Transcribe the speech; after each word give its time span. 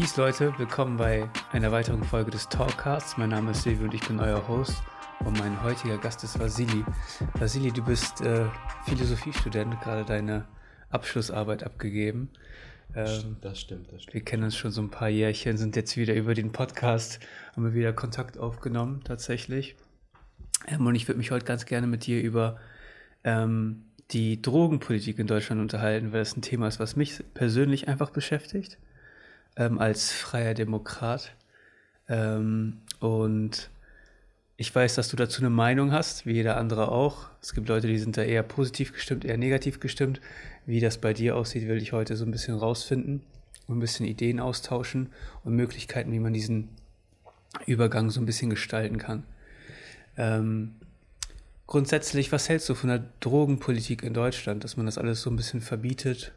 Peace 0.00 0.16
Leute, 0.16 0.58
willkommen 0.58 0.96
bei 0.96 1.28
einer 1.52 1.72
weiteren 1.72 2.02
Folge 2.02 2.30
des 2.30 2.48
Talkcasts. 2.48 3.18
Mein 3.18 3.28
Name 3.28 3.50
ist 3.50 3.64
Silvi 3.64 3.84
und 3.84 3.92
ich 3.92 4.00
bin 4.00 4.18
euer 4.18 4.48
Host 4.48 4.82
und 5.26 5.38
mein 5.38 5.62
heutiger 5.62 5.98
Gast 5.98 6.24
ist 6.24 6.38
Vasili. 6.38 6.86
Vasili, 7.34 7.70
du 7.70 7.84
bist 7.84 8.22
äh, 8.22 8.46
Philosophiestudent, 8.86 9.78
gerade 9.82 10.06
deine 10.06 10.46
Abschlussarbeit 10.88 11.64
abgegeben. 11.64 12.30
Ähm, 12.94 13.36
das 13.42 13.60
stimmt, 13.60 13.92
das 13.92 14.04
stimmt. 14.04 14.14
Wir 14.14 14.24
kennen 14.24 14.44
uns 14.44 14.56
schon 14.56 14.70
so 14.70 14.80
ein 14.80 14.90
paar 14.90 15.10
Jährchen, 15.10 15.58
sind 15.58 15.76
jetzt 15.76 15.94
wieder 15.98 16.14
über 16.14 16.32
den 16.32 16.50
Podcast, 16.50 17.20
haben 17.54 17.64
wir 17.64 17.74
wieder 17.74 17.92
Kontakt 17.92 18.38
aufgenommen, 18.38 19.02
tatsächlich. 19.04 19.76
Ähm, 20.66 20.86
und 20.86 20.94
ich 20.94 21.08
würde 21.08 21.18
mich 21.18 21.30
heute 21.30 21.44
ganz 21.44 21.66
gerne 21.66 21.86
mit 21.86 22.06
dir 22.06 22.22
über 22.22 22.56
ähm, 23.22 23.84
die 24.12 24.40
Drogenpolitik 24.40 25.18
in 25.18 25.26
Deutschland 25.26 25.60
unterhalten, 25.60 26.14
weil 26.14 26.20
das 26.20 26.34
ein 26.34 26.40
Thema 26.40 26.68
ist, 26.68 26.80
was 26.80 26.96
mich 26.96 27.22
persönlich 27.34 27.86
einfach 27.86 28.08
beschäftigt, 28.08 28.78
ähm, 29.60 29.78
als 29.78 30.10
freier 30.10 30.54
Demokrat. 30.54 31.32
Ähm, 32.08 32.78
und 32.98 33.70
ich 34.56 34.74
weiß, 34.74 34.94
dass 34.94 35.08
du 35.08 35.16
dazu 35.16 35.42
eine 35.42 35.50
Meinung 35.50 35.92
hast, 35.92 36.26
wie 36.26 36.32
jeder 36.32 36.56
andere 36.56 36.90
auch. 36.90 37.28
Es 37.42 37.54
gibt 37.54 37.68
Leute, 37.68 37.86
die 37.86 37.98
sind 37.98 38.16
da 38.16 38.22
eher 38.22 38.42
positiv 38.42 38.92
gestimmt, 38.92 39.24
eher 39.24 39.36
negativ 39.36 39.78
gestimmt. 39.78 40.20
Wie 40.66 40.80
das 40.80 40.98
bei 40.98 41.12
dir 41.12 41.36
aussieht, 41.36 41.68
will 41.68 41.80
ich 41.80 41.92
heute 41.92 42.16
so 42.16 42.24
ein 42.24 42.30
bisschen 42.30 42.56
rausfinden 42.56 43.22
und 43.66 43.76
ein 43.76 43.80
bisschen 43.80 44.06
Ideen 44.06 44.40
austauschen 44.40 45.10
und 45.44 45.54
Möglichkeiten, 45.54 46.12
wie 46.12 46.18
man 46.18 46.32
diesen 46.32 46.68
Übergang 47.66 48.10
so 48.10 48.20
ein 48.20 48.26
bisschen 48.26 48.50
gestalten 48.50 48.98
kann. 48.98 49.24
Ähm, 50.16 50.74
grundsätzlich, 51.66 52.32
was 52.32 52.48
hältst 52.48 52.68
du 52.68 52.74
von 52.74 52.88
der 52.88 53.04
Drogenpolitik 53.20 54.02
in 54.02 54.14
Deutschland, 54.14 54.64
dass 54.64 54.76
man 54.76 54.86
das 54.86 54.98
alles 54.98 55.22
so 55.22 55.30
ein 55.30 55.36
bisschen 55.36 55.60
verbietet? 55.60 56.32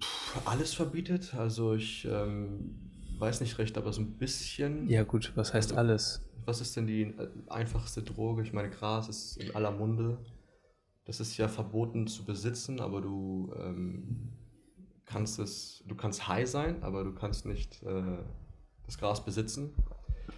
Puh, 0.00 0.25
alles 0.44 0.74
verbietet? 0.74 1.34
Also 1.34 1.74
ich 1.74 2.04
ähm, 2.04 2.76
weiß 3.18 3.40
nicht 3.40 3.58
recht, 3.58 3.76
aber 3.78 3.92
so 3.92 4.00
ein 4.00 4.12
bisschen. 4.18 4.88
Ja 4.88 5.04
gut, 5.04 5.32
was 5.34 5.54
heißt 5.54 5.72
also, 5.72 5.78
alles? 5.78 6.22
Was 6.44 6.60
ist 6.60 6.76
denn 6.76 6.86
die 6.86 7.02
äh, 7.02 7.28
einfachste 7.48 8.02
Droge? 8.02 8.42
Ich 8.42 8.52
meine, 8.52 8.70
Gras 8.70 9.08
ist 9.08 9.36
in 9.36 9.54
aller 9.54 9.70
Munde. 9.70 10.18
Das 11.04 11.20
ist 11.20 11.36
ja 11.36 11.48
verboten 11.48 12.06
zu 12.06 12.24
besitzen, 12.24 12.80
aber 12.80 13.00
du 13.00 13.52
ähm, 13.58 14.32
kannst 15.04 15.38
es, 15.38 15.84
du 15.86 15.94
kannst 15.94 16.26
high 16.26 16.48
sein, 16.48 16.82
aber 16.82 17.04
du 17.04 17.12
kannst 17.12 17.46
nicht 17.46 17.82
äh, 17.84 18.18
das 18.86 18.98
Gras 18.98 19.24
besitzen. 19.24 19.70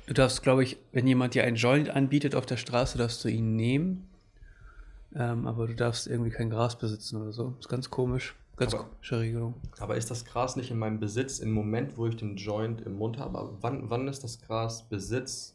Du 0.06 0.14
darfst, 0.14 0.42
glaube 0.42 0.62
ich, 0.62 0.76
wenn 0.92 1.06
jemand 1.06 1.34
dir 1.34 1.44
einen 1.44 1.56
Joint 1.56 1.90
anbietet 1.90 2.34
auf 2.34 2.46
der 2.46 2.56
Straße, 2.58 2.98
darfst 2.98 3.24
du 3.24 3.28
ihn 3.28 3.56
nehmen. 3.56 4.08
Ähm, 5.14 5.46
aber 5.46 5.66
du 5.66 5.74
darfst 5.74 6.06
irgendwie 6.06 6.30
kein 6.30 6.50
Gras 6.50 6.78
besitzen 6.78 7.20
oder 7.20 7.32
so. 7.32 7.54
Ist 7.58 7.68
ganz 7.68 7.90
komisch. 7.90 8.34
Ganz 8.58 8.74
aber, 8.74 8.84
komische 8.84 9.20
Regelung. 9.20 9.54
Aber 9.78 9.96
ist 9.96 10.10
das 10.10 10.24
Gras 10.24 10.56
nicht 10.56 10.70
in 10.70 10.78
meinem 10.78 10.98
Besitz 10.98 11.38
im 11.38 11.52
Moment, 11.52 11.96
wo 11.96 12.06
ich 12.06 12.16
den 12.16 12.36
Joint 12.36 12.80
im 12.80 12.94
Mund 12.94 13.18
habe? 13.18 13.38
Aber 13.38 13.58
wann, 13.60 13.88
wann 13.90 14.08
ist 14.08 14.24
das 14.24 14.40
Gras 14.40 14.88
Besitz? 14.88 15.54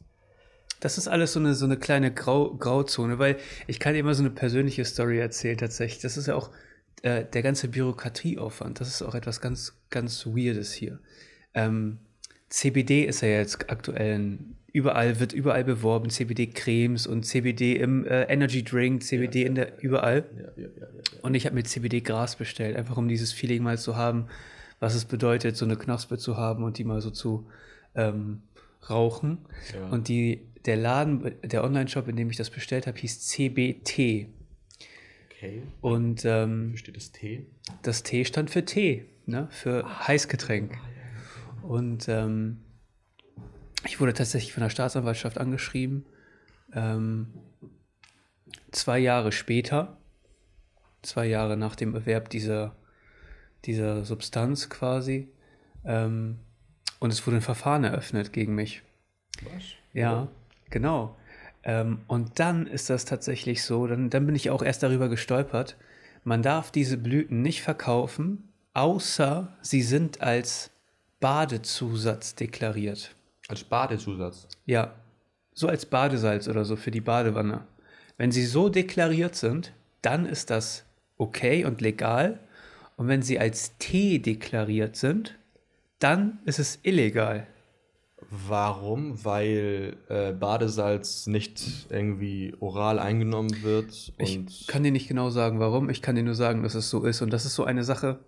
Das 0.80 0.98
ist 0.98 1.08
alles 1.08 1.34
so 1.34 1.40
eine, 1.40 1.54
so 1.54 1.66
eine 1.66 1.78
kleine 1.78 2.14
Grau, 2.14 2.54
Grauzone, 2.56 3.20
weil 3.20 3.38
ich 3.68 3.80
kann 3.80 3.94
dir 3.94 4.00
immer 4.00 4.16
so 4.16 4.24
eine 4.24 4.32
persönliche 4.32 4.86
Story 4.86 5.20
erzählen 5.20 5.58
tatsächlich. 5.58 6.02
Das 6.02 6.18
ist 6.18 6.28
ja 6.28 6.36
auch 6.36 6.50
äh, 7.04 7.26
der 7.26 7.42
ganze 7.42 7.68
Bürokratieaufwand. 7.68 8.80
Das 8.80 8.88
ist 8.88 9.02
auch 9.02 9.16
etwas 9.16 9.42
ganz, 9.42 9.74
ganz 9.90 10.26
Weirdes 10.26 10.74
hier. 10.74 11.00
Ähm, 11.54 12.00
CBD 12.50 13.06
ist 13.06 13.22
ja 13.22 13.30
jetzt 13.30 13.70
aktuell 13.70 14.40
überall, 14.74 15.20
wird 15.20 15.34
überall 15.34 15.64
beworben, 15.64 16.10
CBD-Cremes 16.10 17.06
und 17.08 17.24
CBD 17.24 17.78
im 17.78 18.06
äh, 18.06 18.24
Energy 18.24 18.64
Drink, 18.64 19.04
CBD 19.04 19.44
ja, 19.44 19.48
in 19.48 19.56
der, 19.56 19.82
überall. 19.82 20.26
Ja, 20.36 20.64
ja, 20.64 20.70
und 21.22 21.36
ich 21.36 21.46
habe 21.46 21.56
mir 21.56 21.64
CBD-Gras 21.64 22.36
bestellt, 22.36 22.76
einfach 22.76 22.98
um 22.98 23.08
dieses 23.08 23.32
Feeling 23.32 23.62
mal 23.64 23.78
zu 23.78 23.96
haben, 23.96 24.28
was 24.80 24.96
es 24.96 25.06
bedeutet, 25.06 25.56
so 25.56 25.64
eine 25.64 25.78
Knospe 25.78 26.18
zu 26.18 26.38
haben 26.38 26.64
und 26.64 26.80
die 26.80 26.84
mal 26.84 27.02
so 27.02 27.12
zu 27.12 27.48
ähm, 27.94 28.42
rauchen. 28.90 29.38
Und 29.92 30.08
die, 30.08 30.42
der 30.66 30.76
Laden, 30.76 31.36
der 31.44 31.64
Online-Shop, 31.64 32.08
in 32.08 32.16
dem 32.16 32.30
ich 32.32 32.38
das 32.38 32.50
bestellt 32.50 32.88
habe, 32.88 32.98
hieß 32.98 33.28
CBT. 33.28 34.28
Okay. 35.44 35.62
Und 35.82 36.26
ähm, 36.26 36.74
Wie 36.74 36.78
steht 36.78 36.96
das 36.96 37.12
T? 37.12 37.46
Das 37.84 38.02
T 38.02 38.26
stand 38.26 38.50
für 38.50 38.66
Tee, 38.66 39.06
ne? 39.28 39.48
für 39.52 39.84
Ach, 39.86 40.08
Heißgetränk. 40.08 40.74
Ah, 40.74 41.66
und 41.66 42.10
ähm, 42.10 42.58
ich 43.86 44.00
wurde 44.00 44.14
tatsächlich 44.14 44.54
von 44.54 44.64
der 44.64 44.70
Staatsanwaltschaft 44.70 45.38
angeschrieben. 45.38 46.06
Ähm, 46.74 47.28
zwei 48.72 49.00
Jahre 49.00 49.32
später, 49.32 49.98
zwei 51.02 51.26
Jahre 51.26 51.58
nach 51.58 51.76
dem 51.76 51.96
Erwerb 51.96 52.30
dieser, 52.30 52.76
dieser 53.66 54.06
Substanz 54.06 54.70
quasi. 54.70 55.30
Ähm, 55.86 56.40
und 57.00 57.12
es 57.12 57.26
wurde 57.28 57.38
ein 57.38 57.42
Verfahren 57.42 57.84
eröffnet 57.84 58.34
gegen 58.34 58.56
mich. 58.56 58.82
Was? 59.44 59.64
Ja, 59.94 60.30
genau. 60.70 61.18
Ähm, 61.64 62.02
und 62.08 62.40
dann 62.40 62.68
ist 62.68 62.90
das 62.90 63.06
tatsächlich 63.06 63.64
so, 63.64 63.88
dann, 63.88 64.10
dann 64.10 64.26
bin 64.26 64.36
ich 64.36 64.50
auch 64.50 64.62
erst 64.62 64.84
darüber 64.84 65.10
gestolpert. 65.10 65.78
Man 66.24 66.42
darf 66.42 66.72
diese 66.72 66.98
Blüten 66.98 67.42
nicht 67.42 67.62
verkaufen, 67.62 68.50
außer 68.74 69.56
sie 69.62 69.82
sind 69.82 70.22
als 70.22 70.72
Badezusatz 71.20 72.36
deklariert. 72.36 73.16
Als 73.54 73.64
Badezusatz? 73.64 74.48
Ja, 74.66 74.96
so 75.54 75.68
als 75.68 75.86
Badesalz 75.86 76.48
oder 76.48 76.66
so 76.66 76.76
für 76.76 76.90
die 76.90 77.02
Badewanne. 77.02 77.68
Wenn 78.18 78.32
sie 78.32 78.46
so 78.48 78.68
deklariert 78.68 79.36
sind, 79.36 79.74
dann 80.02 80.26
ist 80.26 80.50
das 80.50 80.86
okay 81.18 81.66
und 81.66 81.80
legal. 81.80 82.40
Und 82.98 83.08
wenn 83.08 83.22
sie 83.22 83.40
als 83.40 83.78
Tee 83.78 84.18
deklariert 84.18 84.96
sind, 84.96 85.38
dann 86.00 86.40
ist 86.46 86.58
es 86.58 86.80
illegal. 86.82 87.46
Warum? 88.32 89.24
Weil 89.24 89.98
äh, 90.10 90.32
Badesalz 90.32 91.28
nicht 91.28 91.88
irgendwie 91.90 92.56
oral 92.60 92.98
eingenommen 92.98 93.62
wird. 93.62 94.14
ich 94.18 94.66
kann 94.66 94.82
dir 94.82 94.92
nicht 94.92 95.08
genau 95.08 95.30
sagen, 95.30 95.60
warum. 95.60 95.92
Ich 95.92 96.02
kann 96.02 96.16
dir 96.16 96.24
nur 96.24 96.34
sagen, 96.34 96.64
dass 96.64 96.74
es 96.74 96.90
so 96.90 97.04
ist. 97.04 97.22
Und 97.22 97.32
das 97.32 97.46
ist 97.46 97.54
so 97.54 97.66
eine 97.66 97.84
Sache, 97.84 98.20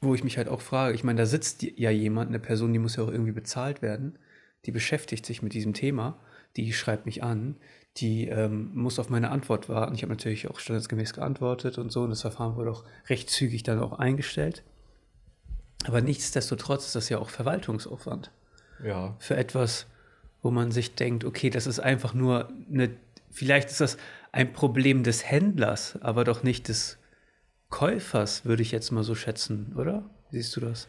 wo 0.00 0.14
ich 0.14 0.24
mich 0.24 0.38
halt 0.38 0.48
auch 0.48 0.60
frage, 0.60 0.94
ich 0.94 1.04
meine, 1.04 1.18
da 1.18 1.26
sitzt 1.26 1.62
ja 1.62 1.90
jemand, 1.90 2.28
eine 2.28 2.38
Person, 2.38 2.72
die 2.72 2.78
muss 2.78 2.96
ja 2.96 3.04
auch 3.04 3.10
irgendwie 3.10 3.32
bezahlt 3.32 3.82
werden, 3.82 4.18
die 4.66 4.72
beschäftigt 4.72 5.26
sich 5.26 5.42
mit 5.42 5.52
diesem 5.52 5.74
Thema, 5.74 6.18
die 6.56 6.72
schreibt 6.72 7.06
mich 7.06 7.22
an, 7.22 7.56
die 7.96 8.28
ähm, 8.28 8.70
muss 8.74 8.98
auf 8.98 9.10
meine 9.10 9.30
Antwort 9.30 9.68
warten. 9.68 9.94
Ich 9.94 10.02
habe 10.02 10.12
natürlich 10.12 10.48
auch 10.48 10.58
standesgemäß 10.58 11.12
geantwortet 11.12 11.78
und 11.78 11.90
so 11.90 12.02
und 12.02 12.10
das 12.10 12.22
Verfahren 12.22 12.56
wurde 12.56 12.70
auch 12.70 12.84
recht 13.08 13.30
zügig 13.30 13.62
dann 13.62 13.80
auch 13.80 13.98
eingestellt. 13.98 14.62
Aber 15.84 16.00
nichtsdestotrotz 16.00 16.86
ist 16.86 16.94
das 16.94 17.08
ja 17.08 17.18
auch 17.18 17.30
Verwaltungsaufwand. 17.30 18.30
Ja. 18.84 19.16
Für 19.18 19.36
etwas, 19.36 19.86
wo 20.42 20.50
man 20.50 20.72
sich 20.72 20.94
denkt, 20.94 21.24
okay, 21.24 21.50
das 21.50 21.66
ist 21.66 21.80
einfach 21.80 22.14
nur 22.14 22.48
eine, 22.70 22.90
vielleicht 23.30 23.70
ist 23.70 23.80
das 23.80 23.96
ein 24.32 24.52
Problem 24.52 25.02
des 25.02 25.28
Händlers, 25.28 25.98
aber 26.00 26.24
doch 26.24 26.42
nicht 26.42 26.68
des 26.68 26.98
Käufers, 27.70 28.44
würde 28.44 28.62
ich 28.62 28.72
jetzt 28.72 28.90
mal 28.90 29.04
so 29.04 29.14
schätzen, 29.14 29.74
oder? 29.76 30.10
Siehst 30.30 30.54
du 30.56 30.60
das? 30.60 30.88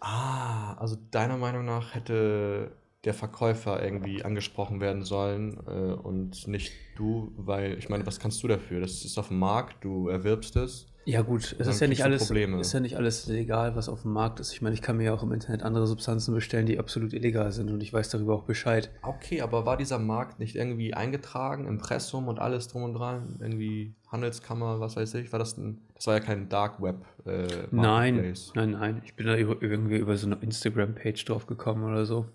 Ah, 0.00 0.74
also 0.74 0.96
deiner 1.10 1.36
Meinung 1.36 1.64
nach 1.64 1.94
hätte 1.94 2.72
der 3.04 3.14
Verkäufer 3.14 3.82
irgendwie 3.82 4.24
angesprochen 4.24 4.80
werden 4.80 5.02
sollen 5.02 5.58
äh, 5.66 5.92
und 5.92 6.48
nicht 6.48 6.72
du, 6.96 7.32
weil 7.36 7.76
ich 7.78 7.88
meine, 7.88 8.06
was 8.06 8.18
kannst 8.18 8.42
du 8.42 8.48
dafür? 8.48 8.80
Das 8.80 9.04
ist 9.04 9.18
auf 9.18 9.28
dem 9.28 9.38
Markt, 9.38 9.84
du 9.84 10.08
erwirbst 10.08 10.56
es. 10.56 10.86
Ja 11.06 11.22
gut, 11.22 11.54
es 11.58 11.66
ist 11.66 11.80
ja 11.80 11.86
nicht 11.86 12.02
alles 12.02 12.26
Probleme. 12.26 12.60
ist 12.60 12.72
ja 12.72 12.80
nicht 12.80 12.96
alles 12.96 13.26
legal, 13.26 13.76
was 13.76 13.88
auf 13.88 14.02
dem 14.02 14.12
Markt 14.12 14.40
ist. 14.40 14.52
Ich 14.52 14.62
meine, 14.62 14.74
ich 14.74 14.82
kann 14.82 14.96
mir 14.96 15.04
ja 15.04 15.14
auch 15.14 15.22
im 15.22 15.32
Internet 15.32 15.62
andere 15.62 15.86
Substanzen 15.86 16.34
bestellen, 16.34 16.66
die 16.66 16.78
absolut 16.78 17.12
illegal 17.12 17.52
sind 17.52 17.70
und 17.70 17.82
ich 17.82 17.92
weiß 17.92 18.08
darüber 18.08 18.34
auch 18.34 18.44
Bescheid. 18.44 18.90
Okay, 19.02 19.42
aber 19.42 19.66
war 19.66 19.76
dieser 19.76 19.98
Markt 19.98 20.38
nicht 20.38 20.56
irgendwie 20.56 20.94
eingetragen, 20.94 21.66
Impressum 21.66 22.28
und 22.28 22.38
alles 22.38 22.68
drum 22.68 22.84
und 22.84 22.94
dran, 22.94 23.36
irgendwie 23.40 23.94
Handelskammer, 24.08 24.80
was 24.80 24.96
weiß 24.96 25.14
ich? 25.14 25.32
War 25.32 25.38
das 25.38 25.58
ein 25.58 25.82
das 25.94 26.06
war 26.08 26.14
ja 26.14 26.20
kein 26.20 26.48
Dark 26.48 26.82
Web 26.82 27.04
äh, 27.24 27.46
Nein, 27.70 28.34
nein, 28.54 28.70
nein, 28.72 29.02
ich 29.04 29.14
bin 29.14 29.26
da 29.26 29.36
über, 29.36 29.56
irgendwie 29.62 29.96
über 29.96 30.16
so 30.16 30.26
eine 30.26 30.36
Instagram 30.36 30.94
Page 30.94 31.24
drauf 31.24 31.46
gekommen 31.46 31.84
oder 31.84 32.04
so. 32.04 32.26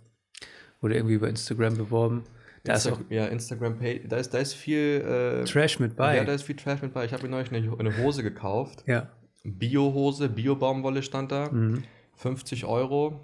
Wurde 0.82 0.96
irgendwie 0.96 1.16
über 1.16 1.28
Instagram 1.28 1.78
beworben. 1.78 2.24
Da 2.64 2.74
Insta 2.74 2.90
ist 2.90 2.96
auch, 2.96 3.02
ja, 3.10 3.26
Instagram 3.28 3.78
Page, 3.78 4.02
da 4.08 4.18
ist, 4.18 4.34
da 4.34 4.40
ist 4.40 4.54
viel 4.54 5.42
äh, 5.44 5.46
Trash 5.46 5.80
mit 5.80 5.96
bei. 5.96 6.18
Ja, 6.18 6.24
da 6.24 6.34
ist 6.34 6.44
viel 6.44 6.56
Trash 6.56 6.82
mit 6.82 6.94
bei. 6.94 7.06
Ich 7.06 7.14
habe 7.14 7.24
mir 7.24 7.30
neulich 7.30 7.52
eine, 7.52 7.78
eine, 7.78 7.98
Hose 7.98 8.24
gekauft. 8.24 8.84
Ja. 8.86 9.10
Bio-Hose, 9.44 10.30
Bio-Baumwolle 10.30 11.04
stand 11.04 11.32
da. 11.32 11.50
Mhm. 11.50 11.84
50 12.16 12.66
Euro. 12.66 13.22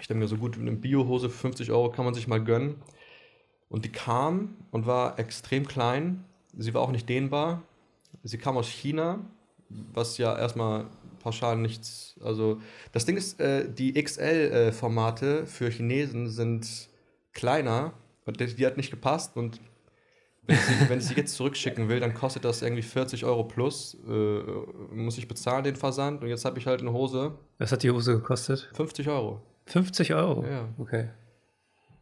Ich 0.00 0.06
denke 0.06 0.22
mir 0.22 0.28
so 0.28 0.36
gut, 0.36 0.58
eine 0.58 0.72
Bio-Hose 0.72 1.28
für 1.28 1.38
50 1.38 1.72
Euro 1.72 1.90
kann 1.90 2.04
man 2.04 2.14
sich 2.14 2.28
mal 2.28 2.42
gönnen. 2.42 2.76
Und 3.68 3.84
die 3.84 3.90
kam 3.90 4.56
und 4.70 4.86
war 4.86 5.18
extrem 5.18 5.66
klein. 5.66 6.24
Sie 6.56 6.72
war 6.74 6.82
auch 6.82 6.92
nicht 6.92 7.08
dehnbar. 7.08 7.62
Sie 8.22 8.38
kam 8.38 8.56
aus 8.56 8.68
China, 8.68 9.20
was 9.68 10.18
ja 10.18 10.38
erstmal 10.38 10.86
pauschal 11.20 11.56
nichts. 11.56 12.14
Also, 12.22 12.60
das 12.92 13.06
Ding 13.06 13.16
ist, 13.16 13.40
äh, 13.40 13.68
die 13.72 13.94
XL-Formate 14.00 15.40
äh, 15.40 15.46
für 15.46 15.70
Chinesen 15.70 16.28
sind 16.28 16.88
kleiner 17.32 17.94
und 18.24 18.40
die, 18.40 18.54
die 18.54 18.66
hat 18.66 18.76
nicht 18.76 18.90
gepasst 18.90 19.36
und 19.36 19.60
Wenn 20.44 20.56
ich, 20.56 20.62
sie, 20.62 20.88
wenn 20.88 20.98
ich 20.98 21.04
sie 21.04 21.14
jetzt 21.14 21.36
zurückschicken 21.36 21.88
will, 21.88 22.00
dann 22.00 22.14
kostet 22.14 22.44
das 22.44 22.62
irgendwie 22.62 22.82
40 22.82 23.24
Euro 23.24 23.44
plus. 23.44 23.96
Äh, 24.08 24.42
muss 24.92 25.16
ich 25.16 25.28
bezahlen 25.28 25.62
den 25.62 25.76
Versand 25.76 26.22
und 26.22 26.28
jetzt 26.28 26.44
habe 26.44 26.58
ich 26.58 26.66
halt 26.66 26.80
eine 26.80 26.92
Hose. 26.92 27.38
Was 27.58 27.70
hat 27.70 27.84
die 27.84 27.90
Hose 27.92 28.14
gekostet? 28.14 28.68
50 28.74 29.08
Euro. 29.08 29.40
50 29.66 30.14
Euro? 30.14 30.44
Ja. 30.44 30.68
Okay. 30.78 31.10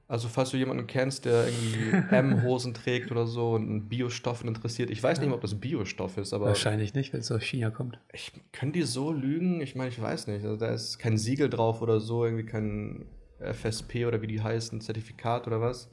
Also 0.08 0.28
falls 0.28 0.50
du 0.50 0.56
jemanden 0.56 0.86
kennst, 0.86 1.24
der 1.24 1.46
irgendwie 1.46 1.92
M-Hosen 2.16 2.74
trägt 2.74 3.12
oder 3.12 3.26
so 3.26 3.52
und 3.52 3.70
an 3.70 3.88
Biostoffen 3.88 4.48
interessiert. 4.48 4.90
Ich 4.90 5.02
weiß 5.02 5.20
nicht 5.20 5.28
mehr, 5.28 5.36
ob 5.36 5.42
das 5.42 5.54
Biostoff 5.54 6.16
ist, 6.16 6.32
aber. 6.32 6.46
Wahrscheinlich 6.46 6.94
nicht, 6.94 7.12
wenn 7.12 7.20
es 7.20 7.30
aus 7.30 7.42
China 7.42 7.70
kommt. 7.70 8.00
Ich, 8.12 8.32
können 8.52 8.72
die 8.72 8.82
so 8.82 9.12
lügen? 9.12 9.60
Ich 9.60 9.76
meine, 9.76 9.90
ich 9.90 10.00
weiß 10.00 10.26
nicht. 10.26 10.44
Also, 10.44 10.56
da 10.56 10.68
ist 10.68 10.98
kein 10.98 11.16
Siegel 11.16 11.48
drauf 11.48 11.80
oder 11.80 12.00
so, 12.00 12.24
irgendwie 12.24 12.46
kein 12.46 13.04
FSP 13.38 14.06
oder 14.06 14.20
wie 14.20 14.26
die 14.26 14.42
heißen, 14.42 14.80
Zertifikat 14.80 15.46
oder 15.46 15.60
was. 15.60 15.90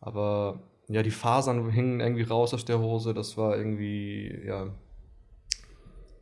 Aber 0.00 0.60
ja, 0.88 1.02
die 1.02 1.10
Fasern 1.10 1.70
hingen 1.70 2.00
irgendwie 2.00 2.22
raus 2.22 2.54
aus 2.54 2.64
der 2.64 2.78
Hose. 2.80 3.14
Das 3.14 3.36
war 3.36 3.56
irgendwie, 3.56 4.42
ja. 4.46 4.68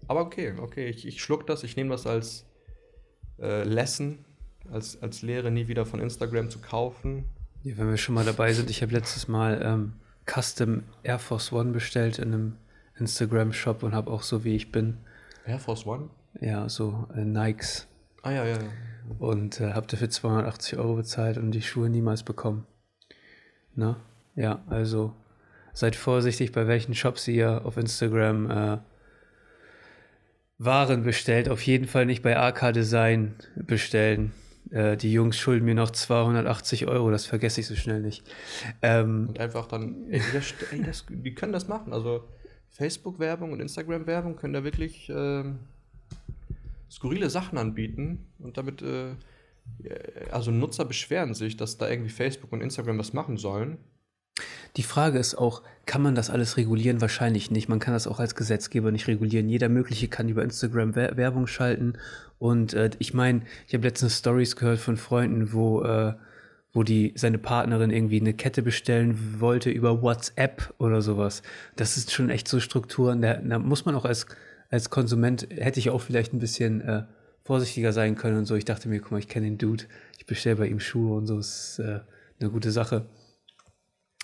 Aber 0.06 0.20
okay, 0.20 0.54
okay, 0.58 0.88
ich, 0.88 1.06
ich 1.06 1.22
schluck 1.22 1.46
das, 1.46 1.62
ich 1.62 1.76
nehme 1.76 1.90
das 1.90 2.06
als 2.06 2.46
äh, 3.38 3.62
Lesson 3.64 4.25
als, 4.72 5.00
als 5.02 5.22
Lehre 5.22 5.50
nie 5.50 5.69
wieder 5.69 5.86
von 5.86 6.00
Instagram 6.00 6.50
zu 6.50 6.58
kaufen. 6.58 7.25
Ja, 7.64 7.76
wenn 7.76 7.90
wir 7.90 7.96
schon 7.96 8.14
mal 8.14 8.25
dabei 8.25 8.52
sind, 8.52 8.70
ich 8.70 8.82
habe 8.82 8.92
letztes 8.92 9.28
Mal 9.28 9.60
ähm, 9.62 9.92
Custom 10.26 10.84
Air 11.02 11.19
Force 11.19 11.52
One 11.52 11.72
bestellt 11.72 12.19
in 12.19 12.32
einem 12.32 12.56
Instagram-Shop 12.98 13.82
und 13.82 13.94
habe 13.94 14.10
auch 14.10 14.22
so 14.22 14.44
wie 14.44 14.54
ich 14.54 14.72
bin. 14.72 14.98
Air 15.46 15.58
Force 15.58 15.86
One? 15.86 16.10
Ja, 16.40 16.69
so 16.69 17.06
äh, 17.14 17.24
Nikes. 17.24 17.86
Ah 18.22 18.31
ja, 18.31 18.44
ja. 18.44 18.56
ja. 18.56 18.69
Und 19.19 19.60
äh, 19.60 19.72
habe 19.72 19.86
dafür 19.86 20.10
280 20.10 20.78
Euro 20.78 20.96
bezahlt 20.96 21.38
und 21.38 21.52
die 21.52 21.62
Schuhe 21.62 21.88
niemals 21.88 22.22
bekommen. 22.22 22.66
Na? 23.78 23.96
Ja, 24.34 24.60
also 24.66 25.14
seid 25.72 25.94
vorsichtig, 25.94 26.50
bei 26.50 26.66
welchen 26.66 26.96
Shops 26.96 27.28
ihr 27.28 27.64
auf 27.64 27.76
Instagram 27.76 28.50
äh, 28.50 28.78
Waren 30.58 31.04
bestellt. 31.04 31.48
Auf 31.48 31.62
jeden 31.62 31.86
Fall 31.86 32.04
nicht 32.04 32.25
bei 32.25 32.36
AK 32.36 32.72
Design 32.72 33.36
bestellen. 33.54 34.32
Äh, 34.70 34.96
die 34.96 35.12
Jungs 35.12 35.38
schulden 35.38 35.64
mir 35.64 35.76
noch 35.76 35.92
280 35.92 36.88
Euro, 36.88 37.12
das 37.12 37.26
vergesse 37.26 37.60
ich 37.60 37.69
so 37.69 37.76
schnell 37.76 38.00
nicht. 38.00 38.25
Ähm, 38.82 39.28
und 39.28 39.38
einfach 39.38 39.69
dann, 39.69 40.10
ey, 40.10 40.20
das, 40.32 40.54
ey 40.72 40.82
das, 40.82 41.06
die 41.08 41.34
können 41.36 41.52
das 41.52 41.69
machen. 41.69 41.92
Also 41.92 42.24
Facebook-Werbung 42.70 43.52
und 43.52 43.60
Instagram-Werbung 43.60 44.34
können 44.34 44.54
da 44.54 44.64
wirklich 44.64 45.08
äh, 45.08 45.44
skurrile 46.90 47.31
Sachen 47.31 47.58
anbieten 47.58 48.26
und 48.40 48.56
damit, 48.56 48.82
äh, 48.82 49.14
also 50.31 50.50
Nutzer 50.50 50.85
beschweren 50.85 51.35
sich, 51.35 51.56
dass 51.56 51.79
da 51.79 51.88
irgendwie 51.88 52.11
Facebook 52.11 52.53
und 52.53 52.61
Instagram 52.61 52.99
was 52.99 53.12
machen 53.12 53.37
sollen. 53.37 53.79
Die 54.76 54.82
Frage 54.82 55.19
ist 55.19 55.35
auch, 55.35 55.62
kann 55.87 56.03
man 56.03 56.15
das 56.15 56.31
alles 56.31 56.56
regulieren? 56.56 57.00
Wahrscheinlich 57.00 57.50
nicht. 57.50 57.69
Man 57.69 57.81
kann 57.81 57.94
das 57.94 58.06
auch 58.06 58.20
als 58.20 58.35
Gesetzgeber 58.35 58.93
nicht 58.93 59.09
regulieren. 59.09 59.49
Jeder 59.49 59.69
mögliche 59.69 60.09
kann 60.09 60.29
über 60.29 60.44
Instagram 60.44 60.94
Werbung 60.94 61.47
schalten. 61.47 61.94
Und 62.38 62.75
äh, 62.75 62.91
ich 62.99 63.15
meine, 63.15 63.43
ich 63.67 63.75
habe 63.75 63.87
letztens 63.87 64.19
Stories 64.19 64.56
gehört 64.56 64.79
von 64.79 64.97
Freunden, 64.97 65.53
wo, 65.53 65.82
äh, 65.82 66.15
wo 66.73 66.82
die 66.82 67.12
seine 67.17 67.38
Partnerin 67.38 67.91
irgendwie 67.91 68.20
eine 68.20 68.35
Kette 68.35 68.62
bestellen 68.62 69.41
wollte 69.41 69.70
über 69.70 70.03
WhatsApp 70.03 70.75
oder 70.79 71.03
sowas. 71.03 71.43
Das 71.75 71.97
ist 71.97 72.12
schon 72.12 72.31
echt 72.31 72.47
so 72.47 72.61
Strukturen. 72.61 73.23
Da, 73.23 73.35
da 73.35 73.59
muss 73.59 73.85
man 73.85 73.94
auch 73.94 74.05
als, 74.05 74.26
als 74.70 74.91
Konsument, 74.91 75.49
hätte 75.50 75.81
ich 75.81 75.91
auch 75.91 76.00
vielleicht 76.00 76.32
ein 76.32 76.38
bisschen 76.38 76.82
äh, 76.82 77.03
vorsichtiger 77.48 77.94
sein 77.94 78.14
können 78.14 78.36
und 78.36 78.44
so. 78.44 78.56
Ich 78.56 78.66
dachte 78.66 78.90
mir, 78.90 79.00
guck 79.00 79.12
mal, 79.12 79.20
ich 79.20 79.28
kenne 79.28 79.46
den 79.46 79.56
Dude, 79.56 79.84
ich 80.18 80.26
bestelle 80.26 80.56
bei 80.56 80.66
ihm 80.66 80.80
Schuhe 80.80 81.16
und 81.16 81.26
so, 81.26 81.38
ist 81.38 81.78
äh, 81.78 82.00
eine 82.38 82.50
gute 82.50 82.70
Sache. 82.70 83.06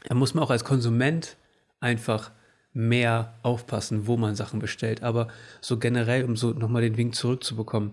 Da 0.04 0.14
muss 0.14 0.34
man 0.34 0.44
auch 0.44 0.50
als 0.50 0.62
Konsument 0.62 1.38
einfach 1.80 2.32
mehr 2.74 3.38
aufpassen, 3.42 4.06
wo 4.06 4.18
man 4.18 4.36
Sachen 4.36 4.58
bestellt. 4.58 5.02
Aber 5.02 5.28
so 5.62 5.78
generell, 5.78 6.24
um 6.24 6.36
so 6.36 6.50
nochmal 6.50 6.82
den 6.82 6.98
Wink 6.98 7.14
zurückzubekommen, 7.14 7.92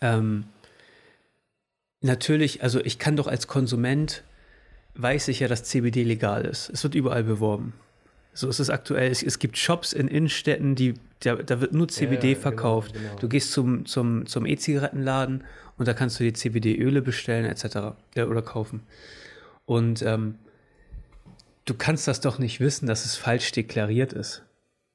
ähm, 0.00 0.44
natürlich, 2.00 2.62
also 2.62 2.78
ich 2.84 3.00
kann 3.00 3.16
doch 3.16 3.26
als 3.26 3.48
Konsument, 3.48 4.22
weiß 4.94 5.26
ich 5.26 5.40
ja, 5.40 5.48
dass 5.48 5.64
CBD 5.64 6.04
legal 6.04 6.44
ist. 6.44 6.70
Es 6.70 6.84
wird 6.84 6.94
überall 6.94 7.24
beworben. 7.24 7.72
So 8.34 8.48
ist 8.48 8.58
es 8.58 8.68
aktuell. 8.68 9.10
Es, 9.10 9.22
es 9.22 9.38
gibt 9.38 9.56
Shops 9.56 9.92
in 9.92 10.08
Innenstädten, 10.08 10.74
die, 10.74 10.94
da, 11.20 11.36
da 11.36 11.60
wird 11.60 11.72
nur 11.72 11.88
CBD 11.88 12.28
ja, 12.28 12.32
genau, 12.34 12.42
verkauft. 12.42 12.92
Genau, 12.92 13.08
genau. 13.08 13.20
Du 13.20 13.28
gehst 13.28 13.52
zum, 13.52 13.86
zum, 13.86 14.26
zum 14.26 14.44
E-Zigarettenladen 14.44 15.44
und 15.78 15.88
da 15.88 15.94
kannst 15.94 16.18
du 16.18 16.24
dir 16.24 16.34
CBD-Öle 16.34 17.00
bestellen 17.00 17.44
etc. 17.46 17.96
Ja, 18.14 18.26
oder 18.26 18.42
kaufen. 18.42 18.82
Und 19.64 20.02
ähm, 20.02 20.34
du 21.64 21.74
kannst 21.74 22.08
das 22.08 22.20
doch 22.20 22.38
nicht 22.38 22.60
wissen, 22.60 22.86
dass 22.86 23.04
es 23.04 23.16
falsch 23.16 23.52
deklariert 23.52 24.12
ist. 24.12 24.42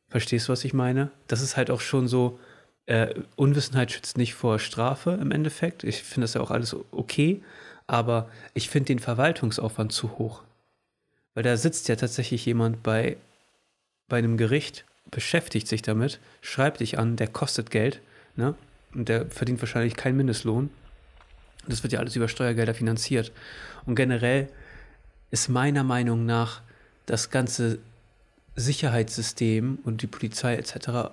Verstehst 0.09 0.47
du, 0.47 0.51
was 0.51 0.65
ich 0.65 0.73
meine? 0.73 1.11
Das 1.27 1.41
ist 1.41 1.55
halt 1.55 1.71
auch 1.71 1.81
schon 1.81 2.07
so, 2.07 2.39
äh, 2.87 3.13
Unwissenheit 3.35 3.91
schützt 3.91 4.17
nicht 4.17 4.33
vor 4.33 4.59
Strafe 4.59 5.17
im 5.21 5.31
Endeffekt. 5.31 5.83
Ich 5.83 6.01
finde 6.03 6.25
das 6.25 6.33
ja 6.33 6.41
auch 6.41 6.51
alles 6.51 6.75
okay, 6.91 7.43
aber 7.85 8.29
ich 8.53 8.69
finde 8.69 8.87
den 8.87 8.99
Verwaltungsaufwand 8.99 9.91
zu 9.91 10.17
hoch. 10.17 10.43
Weil 11.35 11.43
da 11.43 11.55
sitzt 11.55 11.87
ja 11.87 11.95
tatsächlich 11.95 12.45
jemand 12.45 12.81
bei, 12.81 13.17
bei 14.09 14.17
einem 14.17 14.37
Gericht, 14.37 14.85
beschäftigt 15.11 15.67
sich 15.67 15.81
damit, 15.81 16.19
schreibt 16.41 16.81
dich 16.81 16.99
an, 16.99 17.15
der 17.15 17.27
kostet 17.27 17.71
Geld, 17.71 18.01
ne? 18.35 18.55
Und 18.93 19.07
der 19.07 19.27
verdient 19.27 19.61
wahrscheinlich 19.61 19.95
keinen 19.95 20.17
Mindestlohn. 20.17 20.71
Das 21.67 21.83
wird 21.83 21.93
ja 21.93 21.99
alles 21.99 22.15
über 22.15 22.27
Steuergelder 22.27 22.73
finanziert. 22.73 23.31
Und 23.85 23.95
generell 23.95 24.49
ist 25.29 25.47
meiner 25.47 25.83
Meinung 25.83 26.25
nach 26.25 26.61
das 27.05 27.29
ganze 27.29 27.79
Sicherheitssystem 28.55 29.79
und 29.83 30.01
die 30.01 30.07
Polizei 30.07 30.55
etc. 30.55 31.11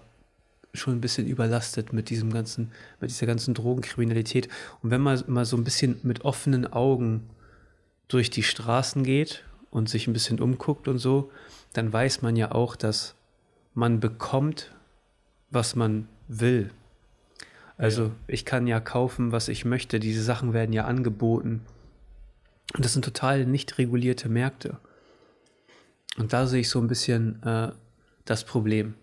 schon 0.72 0.94
ein 0.94 1.00
bisschen 1.00 1.26
überlastet 1.26 1.92
mit 1.92 2.08
diesem 2.08 2.32
ganzen, 2.32 2.72
mit 3.00 3.10
dieser 3.10 3.26
ganzen 3.26 3.54
Drogenkriminalität. 3.54 4.49
Und 4.82 4.90
wenn 4.90 5.00
man 5.00 5.22
mal 5.26 5.44
so 5.44 5.56
ein 5.56 5.64
bisschen 5.64 6.00
mit 6.02 6.25
offenen 6.25 6.70
Augen 6.72 7.28
durch 8.08 8.31
die 8.31 8.42
Straßen 8.42 9.04
geht 9.04 9.44
und 9.70 9.88
sich 9.88 10.06
ein 10.06 10.12
bisschen 10.12 10.40
umguckt 10.40 10.88
und 10.88 10.99
so, 10.99 11.31
dann 11.76 11.93
weiß 11.93 12.23
man 12.23 12.37
ja 12.37 12.52
auch, 12.52 12.76
dass 12.76 13.14
man 13.75 14.00
bekommt, 14.00 14.75
was 15.50 15.76
man 15.76 16.08
will. 16.28 16.70
Also 17.76 18.05
ja. 18.05 18.11
ich 18.26 18.44
kann 18.44 18.67
ja 18.67 18.81
kaufen, 18.81 19.32
was 19.32 19.49
ich 19.49 19.64
möchte. 19.64 20.00
Diese 20.00 20.23
Sachen 20.23 20.52
werden 20.52 20.73
ja 20.73 20.87
angeboten. 20.87 21.62
Und 22.75 22.84
das 22.84 22.94
sind 22.94 23.05
total 23.05 23.44
nicht 23.46 23.78
regulierte 23.78 24.28
Märkte. 24.28 24.78
Und 26.17 26.32
da 26.32 26.46
sehe 26.46 26.61
ich 26.61 26.70
so 26.70 26.81
ein 26.81 26.88
bisschen 26.88 27.43
äh, 27.43 27.73
das 28.25 28.44
Problem. 28.44 28.94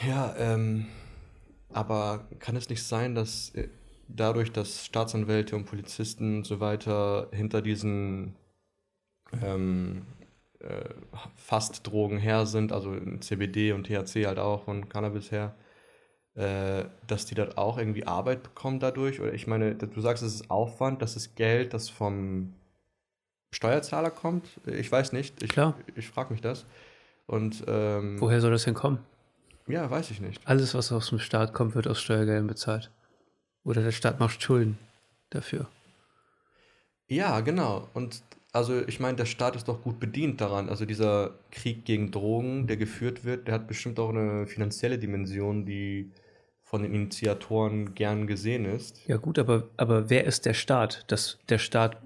Ja, 0.00 0.34
ähm, 0.38 0.86
aber 1.72 2.28
kann 2.38 2.56
es 2.56 2.68
nicht 2.68 2.82
sein, 2.82 3.14
dass 3.14 3.50
äh, 3.50 3.68
dadurch, 4.08 4.52
dass 4.52 4.84
Staatsanwälte 4.84 5.56
und 5.56 5.64
Polizisten 5.64 6.38
und 6.38 6.46
so 6.46 6.60
weiter 6.60 7.28
hinter 7.32 7.62
diesen 7.62 8.36
ähm, 9.42 10.06
äh, 10.64 10.88
Fast-Drogen 11.36 12.18
her 12.18 12.46
sind, 12.46 12.72
also 12.72 12.96
CBD 13.20 13.72
und 13.72 13.86
THC 13.86 14.26
halt 14.26 14.38
auch 14.38 14.66
und 14.66 14.88
Cannabis 14.88 15.30
her, 15.30 15.54
äh, 16.34 16.84
dass 17.06 17.26
die 17.26 17.34
dort 17.34 17.58
auch 17.58 17.78
irgendwie 17.78 18.06
Arbeit 18.06 18.42
bekommen 18.42 18.80
dadurch? 18.80 19.20
Oder 19.20 19.34
ich 19.34 19.46
meine, 19.46 19.74
du 19.74 20.00
sagst, 20.00 20.22
es 20.22 20.34
ist 20.34 20.50
Aufwand, 20.50 21.02
das 21.02 21.16
ist 21.16 21.36
Geld, 21.36 21.74
das 21.74 21.88
vom 21.88 22.54
Steuerzahler 23.52 24.10
kommt. 24.10 24.48
Ich 24.66 24.90
weiß 24.90 25.12
nicht. 25.12 25.42
Ich, 25.42 25.50
Klar. 25.50 25.78
Ich 25.94 26.08
frage 26.08 26.32
mich 26.32 26.40
das. 26.40 26.66
Und, 27.26 27.64
ähm, 27.68 28.20
Woher 28.20 28.40
soll 28.40 28.50
das 28.50 28.64
denn 28.64 28.74
kommen? 28.74 28.98
Ja, 29.66 29.90
weiß 29.90 30.10
ich 30.10 30.20
nicht. 30.20 30.40
Alles, 30.46 30.74
was 30.74 30.92
aus 30.92 31.08
dem 31.08 31.18
Staat 31.18 31.54
kommt, 31.54 31.74
wird 31.74 31.86
aus 31.86 32.00
Steuergeldern 32.00 32.46
bezahlt. 32.46 32.90
Oder 33.62 33.82
der 33.82 33.92
Staat 33.92 34.20
macht 34.20 34.42
Schulden 34.42 34.78
dafür. 35.30 35.68
Ja, 37.06 37.40
genau. 37.40 37.88
Und 37.94 38.22
also 38.54 38.86
ich 38.86 39.00
meine, 39.00 39.16
der 39.16 39.26
Staat 39.26 39.56
ist 39.56 39.66
doch 39.66 39.82
gut 39.82 39.98
bedient 39.98 40.40
daran. 40.40 40.68
Also 40.68 40.84
dieser 40.84 41.38
Krieg 41.50 41.84
gegen 41.84 42.12
Drogen, 42.12 42.68
der 42.68 42.76
geführt 42.76 43.24
wird, 43.24 43.48
der 43.48 43.54
hat 43.54 43.66
bestimmt 43.66 43.98
auch 43.98 44.10
eine 44.10 44.46
finanzielle 44.46 44.96
Dimension, 44.96 45.66
die 45.66 46.12
von 46.62 46.82
den 46.82 46.94
Initiatoren 46.94 47.94
gern 47.94 48.28
gesehen 48.28 48.64
ist. 48.64 49.06
Ja 49.08 49.16
gut, 49.16 49.40
aber, 49.40 49.68
aber 49.76 50.08
wer 50.08 50.24
ist 50.24 50.46
der 50.46 50.54
Staat? 50.54 51.04
Das, 51.08 51.38
der 51.48 51.58
Staat 51.58 52.00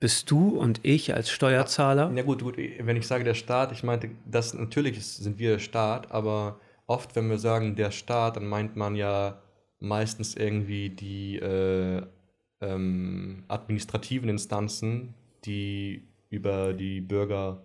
bist 0.00 0.30
du 0.30 0.58
und 0.58 0.80
ich 0.82 1.12
als 1.14 1.30
Steuerzahler? 1.30 2.10
Ja, 2.14 2.22
gut, 2.22 2.42
gut, 2.42 2.56
wenn 2.56 2.96
ich 2.96 3.06
sage 3.06 3.22
der 3.22 3.34
Staat, 3.34 3.70
ich 3.70 3.82
meinte, 3.82 4.10
das 4.24 4.54
natürlich 4.54 5.04
sind 5.06 5.38
wir 5.38 5.52
der 5.52 5.58
Staat, 5.58 6.10
aber 6.10 6.58
oft, 6.86 7.14
wenn 7.14 7.28
wir 7.28 7.38
sagen 7.38 7.76
der 7.76 7.90
Staat, 7.90 8.36
dann 8.36 8.46
meint 8.46 8.74
man 8.74 8.96
ja 8.96 9.42
meistens 9.80 10.34
irgendwie 10.34 10.88
die 10.88 11.36
äh, 11.36 12.02
ähm, 12.62 13.44
administrativen 13.48 14.30
Instanzen, 14.30 15.14
die 15.44 16.08
über 16.28 16.72
die 16.72 17.00
Bürger, 17.00 17.62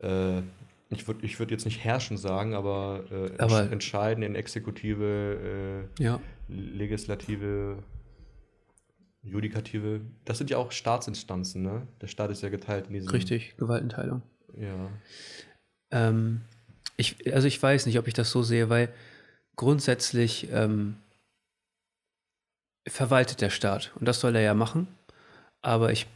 äh, 0.00 0.40
ich 0.88 1.06
würde 1.06 1.24
ich 1.24 1.38
würd 1.38 1.50
jetzt 1.50 1.64
nicht 1.64 1.82
herrschen 1.84 2.16
sagen, 2.16 2.54
aber, 2.54 3.04
äh, 3.10 3.38
aber 3.38 3.70
entscheiden 3.70 4.22
in 4.22 4.34
Exekutive, 4.34 5.88
äh, 5.98 6.02
ja. 6.02 6.20
Legislative, 6.48 7.82
Judikative. 9.22 10.00
Das 10.24 10.38
sind 10.38 10.50
ja 10.50 10.58
auch 10.58 10.70
Staatsinstanzen, 10.70 11.62
ne? 11.62 11.86
Der 12.00 12.06
Staat 12.06 12.30
ist 12.30 12.42
ja 12.42 12.48
geteilt 12.48 12.86
in 12.86 12.94
diesen. 12.94 13.10
Richtig, 13.10 13.56
Gewaltenteilung. 13.56 14.22
Ja. 14.56 14.90
Ähm, 15.90 16.42
ich, 16.96 17.32
also 17.34 17.48
ich 17.48 17.60
weiß 17.60 17.86
nicht, 17.86 17.98
ob 17.98 18.06
ich 18.06 18.14
das 18.14 18.30
so 18.30 18.42
sehe, 18.42 18.68
weil 18.70 18.88
grundsätzlich 19.56 20.48
ähm, 20.52 20.96
verwaltet 22.86 23.40
der 23.40 23.50
Staat 23.50 23.92
und 23.96 24.06
das 24.06 24.20
soll 24.20 24.36
er 24.36 24.42
ja 24.42 24.54
machen. 24.54 24.86
Aber 25.62 25.90
ich 25.90 26.06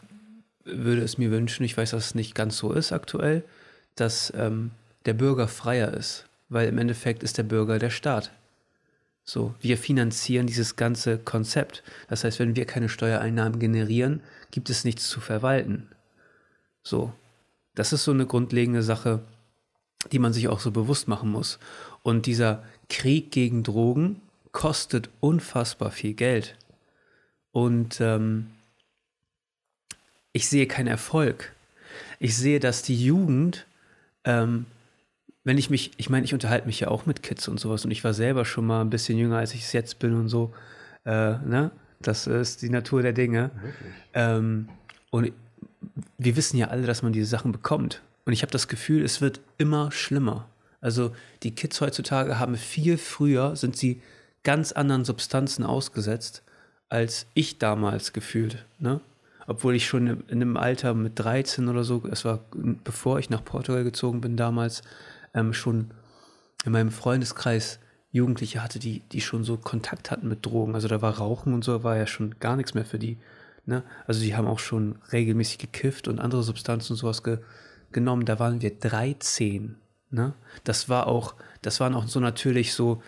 würde 0.73 1.03
es 1.03 1.19
mir 1.19 1.31
wünschen, 1.31 1.65
ich 1.65 1.77
weiß, 1.77 1.91
dass 1.91 2.07
es 2.07 2.15
nicht 2.15 2.35
ganz 2.35 2.57
so 2.57 2.73
ist 2.73 2.93
aktuell, 2.93 3.45
dass 3.97 4.33
ähm, 4.37 4.71
der 5.07 5.15
Bürger 5.15 5.49
freier 5.49 5.93
ist, 5.93 6.27
weil 6.49 6.69
im 6.69 6.79
Endeffekt 6.79 7.23
ist 7.23 7.39
der 7.39 7.43
Bürger 7.43 7.79
der 7.79 7.91
Staat. 7.91 8.31
So, 9.25 9.55
wir 9.61 9.79
finanzieren 9.79 10.47
dieses 10.47 10.77
ganze 10.77 11.19
Konzept. 11.19 11.83
Das 12.09 12.25
heißt, 12.25 12.39
wenn 12.41 12.57
wir 12.57 12.65
keine 12.65 12.89
Steuereinnahmen 12.89 13.61
generieren, 13.61 14.23
gibt 14.51 14.71
es 14.71 14.85
nichts 14.85 15.09
zu 15.09 15.21
verwalten. 15.21 15.89
So, 16.83 17.13
das 17.75 17.93
ist 17.93 18.05
so 18.05 18.11
eine 18.11 18.27
grundlegende 18.27 18.83
Sache, 18.83 19.21
die 20.11 20.19
man 20.19 20.33
sich 20.33 20.49
auch 20.49 20.61
so 20.61 20.71
bewusst 20.71 21.09
machen 21.09 21.31
muss. 21.31 21.59
Und 22.03 22.27
dieser 22.27 22.65
Krieg 22.89 23.31
gegen 23.31 23.63
Drogen 23.63 24.21
kostet 24.53 25.11
unfassbar 25.21 25.91
viel 25.91 26.15
Geld. 26.15 26.57
Und 27.53 28.01
ähm, 28.01 28.51
ich 30.33 30.49
sehe 30.49 30.67
keinen 30.67 30.87
Erfolg. 30.87 31.53
Ich 32.19 32.37
sehe, 32.37 32.61
dass 32.61 32.83
die 32.83 33.03
Jugend, 33.03 33.67
ähm, 34.25 34.67
wenn 35.45 35.59
ich 35.59 35.71
mich, 35.71 35.93
ich 35.97 36.11
meine, 36.11 36.25
ich 36.25 36.35
unterhalte 36.35 36.67
mich 36.67 36.81
ja 36.81 36.89
auch 36.89 37.07
mit 37.07 37.23
Kids 37.23 37.49
und 37.49 37.59
sowas 37.59 37.85
und 37.85 37.91
ich 37.91 38.05
war 38.05 38.15
selber 38.15 38.45
schon 38.45 38.67
mal 38.67 38.83
ein 38.83 38.91
bisschen 38.91 39.19
jünger, 39.19 39.39
als 39.39 39.55
ich 39.55 39.63
es 39.63 39.73
jetzt 39.73 39.99
bin 39.99 40.15
und 40.15 40.29
so. 40.29 40.53
Äh, 41.05 41.39
ne? 41.39 41.71
Das 42.01 42.27
ist 42.27 42.63
die 42.63 42.71
Natur 42.71 43.03
der 43.03 43.13
Dinge. 43.13 43.51
Ähm, 44.15 44.69
und 45.11 45.33
wir 46.19 46.37
wissen 46.37 46.57
ja 46.57 46.69
alle, 46.69 46.87
dass 46.87 47.03
man 47.03 47.13
diese 47.13 47.27
Sachen 47.27 47.53
bekommt. 47.53 48.03
Und 48.25 48.33
ich 48.33 48.43
habe 48.43 48.53
das 48.53 48.69
Gefühl, 48.69 49.05
es 49.05 49.21
wird 49.21 49.41
immer 49.59 49.91
schlimmer. 49.93 50.47
Also 50.81 51.15
die 51.43 51.55
Kids 51.55 51.81
heutzutage 51.81 52.39
haben 52.39 52.57
viel 52.57 52.97
früher, 52.97 53.57
sind 53.57 53.77
sie 53.77 54.01
ganz 54.45 54.73
anderen 54.73 55.05
Substanzen 55.05 55.65
ausgesetzt, 55.65 56.43
als 56.89 57.27
ich 57.35 57.59
damals 57.59 58.13
gefühlt. 58.13 58.65
Ne? 58.79 59.01
Obwohl 59.51 59.75
ich 59.75 59.89
schon 59.89 60.07
in 60.07 60.25
einem 60.31 60.57
Alter 60.57 60.95
mit 60.95 61.19
13 61.19 61.69
oder 61.69 61.83
so, 61.83 62.05
es 62.09 62.25
war 62.25 62.45
bevor 62.55 63.19
ich 63.19 63.31
nach 63.31 63.45
Portugal 63.45 63.83
gezogen 63.83 64.21
bin 64.21 64.37
damals, 64.37 64.83
ähm, 65.35 65.53
schon 65.53 65.91
in 66.65 66.71
meinem 66.71 66.93
Freundeskreis 66.93 67.81
Jugendliche 68.13 68.63
hatte, 68.63 68.79
die, 68.79 69.01
die 69.01 69.21
schon 69.21 69.43
so 69.43 69.57
Kontakt 69.57 70.13
hatten 70.13 70.29
mit 70.29 70.47
Drogen. 70.47 70.77
Also 70.77 70.87
da 70.87 71.03
war 71.03 71.19
Rauchen 71.19 71.53
und 71.53 71.65
so, 71.65 71.83
war 71.83 71.97
ja 71.97 72.07
schon 72.07 72.37
gar 72.39 72.55
nichts 72.55 72.75
mehr 72.75 72.85
für 72.85 73.01
die. 73.01 73.19
Ne? 73.67 73.83
Also 74.07 74.21
die 74.21 74.37
haben 74.37 74.47
auch 74.47 74.61
schon 74.61 75.01
regelmäßig 75.11 75.59
gekifft 75.59 76.07
und 76.07 76.21
andere 76.21 76.45
Substanzen 76.45 76.93
und 76.93 76.99
sowas 76.99 77.25
ge 77.25 77.39
genommen. 77.91 78.27
Da 78.27 78.39
waren 78.39 78.63
wir 78.63 78.79
13. 78.79 79.75
Ne? 80.11 80.35
Das 80.63 80.89
war 80.89 81.09
auch, 81.09 81.35
das 81.61 81.81
waren 81.81 81.97
auch 81.97 82.07
so 82.07 82.21
natürlich 82.21 82.73
so 82.73 83.03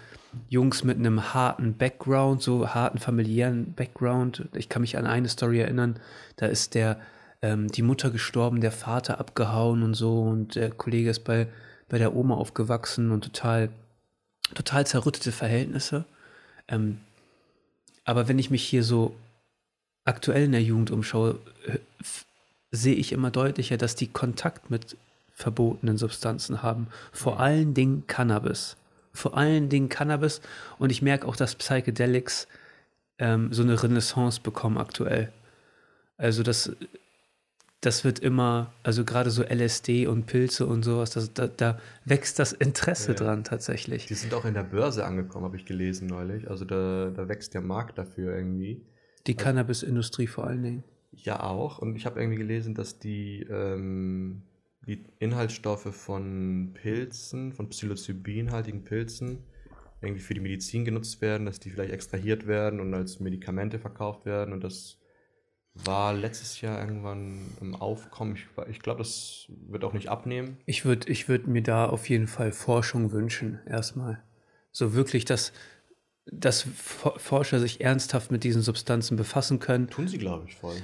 Jungs 0.48 0.84
mit 0.84 0.98
einem 0.98 1.34
harten 1.34 1.76
Background, 1.76 2.42
so 2.42 2.68
harten 2.68 2.98
familiären 2.98 3.72
Background. 3.74 4.48
Ich 4.54 4.68
kann 4.68 4.82
mich 4.82 4.96
an 4.96 5.06
eine 5.06 5.28
Story 5.28 5.60
erinnern, 5.60 5.98
da 6.36 6.46
ist 6.46 6.74
der, 6.74 7.00
ähm, 7.42 7.68
die 7.68 7.82
Mutter 7.82 8.10
gestorben, 8.10 8.60
der 8.60 8.72
Vater 8.72 9.18
abgehauen 9.18 9.82
und 9.82 9.94
so 9.94 10.22
und 10.22 10.54
der 10.54 10.70
Kollege 10.70 11.10
ist 11.10 11.24
bei, 11.24 11.48
bei 11.88 11.98
der 11.98 12.14
Oma 12.14 12.34
aufgewachsen 12.34 13.10
und 13.10 13.24
total, 13.24 13.68
total 14.54 14.86
zerrüttete 14.86 15.32
Verhältnisse. 15.32 16.04
Ähm, 16.68 17.00
aber 18.04 18.28
wenn 18.28 18.38
ich 18.38 18.50
mich 18.50 18.64
hier 18.64 18.82
so 18.82 19.14
aktuell 20.04 20.44
in 20.44 20.52
der 20.52 20.62
Jugend 20.62 20.90
umschaue, 20.90 21.38
sehe 22.70 22.94
ich 22.94 23.12
immer 23.12 23.30
deutlicher, 23.30 23.76
dass 23.76 23.94
die 23.94 24.08
Kontakt 24.08 24.70
mit 24.70 24.96
verbotenen 25.32 25.98
Substanzen 25.98 26.62
haben. 26.62 26.88
Vor 27.12 27.40
allen 27.40 27.74
Dingen 27.74 28.06
Cannabis 28.06 28.76
vor 29.12 29.36
allen 29.36 29.68
Dingen 29.68 29.88
Cannabis 29.88 30.40
und 30.78 30.90
ich 30.90 31.02
merke 31.02 31.26
auch, 31.26 31.36
dass 31.36 31.54
Psychedelics 31.54 32.48
ähm, 33.18 33.52
so 33.52 33.62
eine 33.62 33.82
Renaissance 33.82 34.40
bekommen 34.40 34.78
aktuell. 34.78 35.32
Also 36.16 36.42
das, 36.42 36.74
das 37.80 38.04
wird 38.04 38.20
immer, 38.20 38.72
also 38.82 39.04
gerade 39.04 39.30
so 39.30 39.42
LSD 39.42 40.06
und 40.06 40.26
Pilze 40.26 40.66
und 40.66 40.82
sowas, 40.82 41.10
das, 41.10 41.34
da, 41.34 41.48
da 41.48 41.78
wächst 42.04 42.38
das 42.38 42.52
Interesse 42.52 43.12
ja, 43.12 43.18
dran 43.18 43.44
tatsächlich. 43.44 44.06
Die 44.06 44.14
sind 44.14 44.32
auch 44.34 44.44
in 44.44 44.54
der 44.54 44.62
Börse 44.62 45.04
angekommen, 45.04 45.44
habe 45.44 45.56
ich 45.56 45.66
gelesen 45.66 46.06
neulich. 46.06 46.48
Also 46.48 46.64
da, 46.64 47.10
da 47.10 47.28
wächst 47.28 47.54
der 47.54 47.60
Markt 47.60 47.98
dafür 47.98 48.36
irgendwie. 48.36 48.86
Die 49.26 49.34
also, 49.34 49.44
Cannabis-Industrie 49.44 50.26
vor 50.26 50.46
allen 50.46 50.62
Dingen. 50.62 50.84
Ja, 51.12 51.42
auch. 51.42 51.78
Und 51.78 51.96
ich 51.96 52.06
habe 52.06 52.20
irgendwie 52.20 52.38
gelesen, 52.38 52.74
dass 52.74 52.98
die 52.98 53.42
ähm, 53.50 54.42
die 54.86 55.04
Inhaltsstoffe 55.18 55.94
von 55.94 56.72
Pilzen, 56.74 57.52
von 57.52 57.68
psilocybinhaltigen 57.68 58.84
Pilzen, 58.84 59.44
irgendwie 60.00 60.22
für 60.22 60.34
die 60.34 60.40
Medizin 60.40 60.84
genutzt 60.84 61.20
werden, 61.20 61.46
dass 61.46 61.60
die 61.60 61.70
vielleicht 61.70 61.92
extrahiert 61.92 62.46
werden 62.46 62.80
und 62.80 62.92
als 62.92 63.20
Medikamente 63.20 63.78
verkauft 63.78 64.26
werden. 64.26 64.52
Und 64.52 64.64
das 64.64 64.98
war 65.74 66.12
letztes 66.12 66.60
Jahr 66.60 66.80
irgendwann 66.80 67.38
im 67.60 67.74
Aufkommen. 67.76 68.34
Ich, 68.34 68.46
ich 68.68 68.80
glaube, 68.80 68.98
das 68.98 69.46
wird 69.68 69.84
auch 69.84 69.92
nicht 69.92 70.08
abnehmen. 70.08 70.58
Ich 70.66 70.84
würde 70.84 71.10
ich 71.10 71.28
würd 71.28 71.46
mir 71.46 71.62
da 71.62 71.86
auf 71.86 72.08
jeden 72.08 72.26
Fall 72.26 72.52
Forschung 72.52 73.12
wünschen, 73.12 73.60
erstmal. 73.66 74.22
So 74.72 74.94
wirklich, 74.94 75.24
dass, 75.24 75.52
dass 76.30 76.62
Forscher 76.62 77.58
sich 77.58 77.80
ernsthaft 77.80 78.30
mit 78.30 78.44
diesen 78.44 78.62
Substanzen 78.62 79.16
befassen 79.16 79.58
können. 79.58 79.88
Tun 79.88 80.08
sie, 80.08 80.18
glaube 80.18 80.46
ich, 80.48 80.54
voll. 80.54 80.76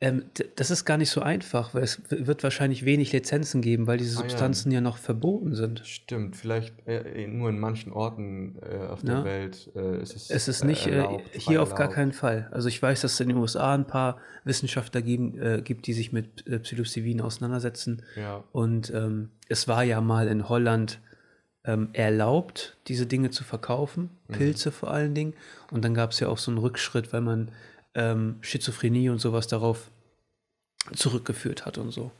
Ähm, 0.00 0.24
das 0.56 0.70
ist 0.70 0.84
gar 0.84 0.98
nicht 0.98 1.10
so 1.10 1.22
einfach, 1.22 1.72
weil 1.72 1.84
es 1.84 2.02
wird 2.10 2.42
wahrscheinlich 2.42 2.84
wenig 2.84 3.12
Lizenzen 3.12 3.62
geben, 3.62 3.86
weil 3.86 3.96
diese 3.96 4.16
Substanzen 4.16 4.68
ah, 4.70 4.72
ja. 4.72 4.78
ja. 4.78 4.80
noch 4.82 4.98
verboten 4.98 5.54
sind. 5.54 5.80
Stimmt, 5.84 6.36
vielleicht 6.36 6.74
äh, 6.86 7.26
nur 7.26 7.48
in 7.48 7.58
manchen 7.58 7.92
Orten 7.92 8.56
äh, 8.60 8.86
auf 8.86 9.02
der 9.02 9.14
ja. 9.14 9.24
Welt 9.24 9.70
äh, 9.74 10.02
ist 10.02 10.14
es. 10.14 10.30
Es 10.30 10.48
ist 10.48 10.64
nicht 10.64 10.86
äh, 10.86 10.96
erlaubt, 10.96 11.30
hier 11.32 11.62
auf 11.62 11.74
gar 11.74 11.88
keinen 11.88 12.12
Fall. 12.12 12.48
Also 12.50 12.68
ich 12.68 12.82
weiß, 12.82 13.02
dass 13.02 13.14
es 13.14 13.20
in 13.20 13.28
den 13.28 13.38
USA 13.38 13.72
ein 13.72 13.86
paar 13.86 14.18
Wissenschaftler 14.44 15.00
geben, 15.00 15.40
äh, 15.40 15.62
gibt, 15.62 15.86
die 15.86 15.92
sich 15.92 16.12
mit 16.12 16.46
äh, 16.46 16.58
Psilocybin 16.58 17.20
auseinandersetzen. 17.20 18.02
Ja. 18.16 18.44
Und 18.52 18.92
ähm, 18.92 19.30
es 19.48 19.68
war 19.68 19.84
ja 19.84 20.00
mal 20.00 20.26
in 20.26 20.48
Holland 20.48 21.00
ähm, 21.64 21.88
erlaubt, 21.92 22.76
diese 22.88 23.06
Dinge 23.06 23.30
zu 23.30 23.44
verkaufen, 23.44 24.10
mhm. 24.28 24.34
Pilze 24.34 24.68
mhm. 24.70 24.74
vor 24.74 24.90
allen 24.90 25.14
Dingen. 25.14 25.34
Und 25.70 25.84
dann 25.84 25.94
gab 25.94 26.12
es 26.12 26.20
ja 26.20 26.28
auch 26.28 26.38
so 26.38 26.50
einen 26.50 26.58
Rückschritt, 26.58 27.12
weil 27.12 27.22
man 27.22 27.50
ähm, 27.94 28.36
Schizophrenie 28.40 29.08
und 29.08 29.18
sowas 29.18 29.46
darauf 29.46 29.90
zurückgeführt 30.94 31.64
hat 31.64 31.78
und 31.78 31.90
so. 31.90 32.10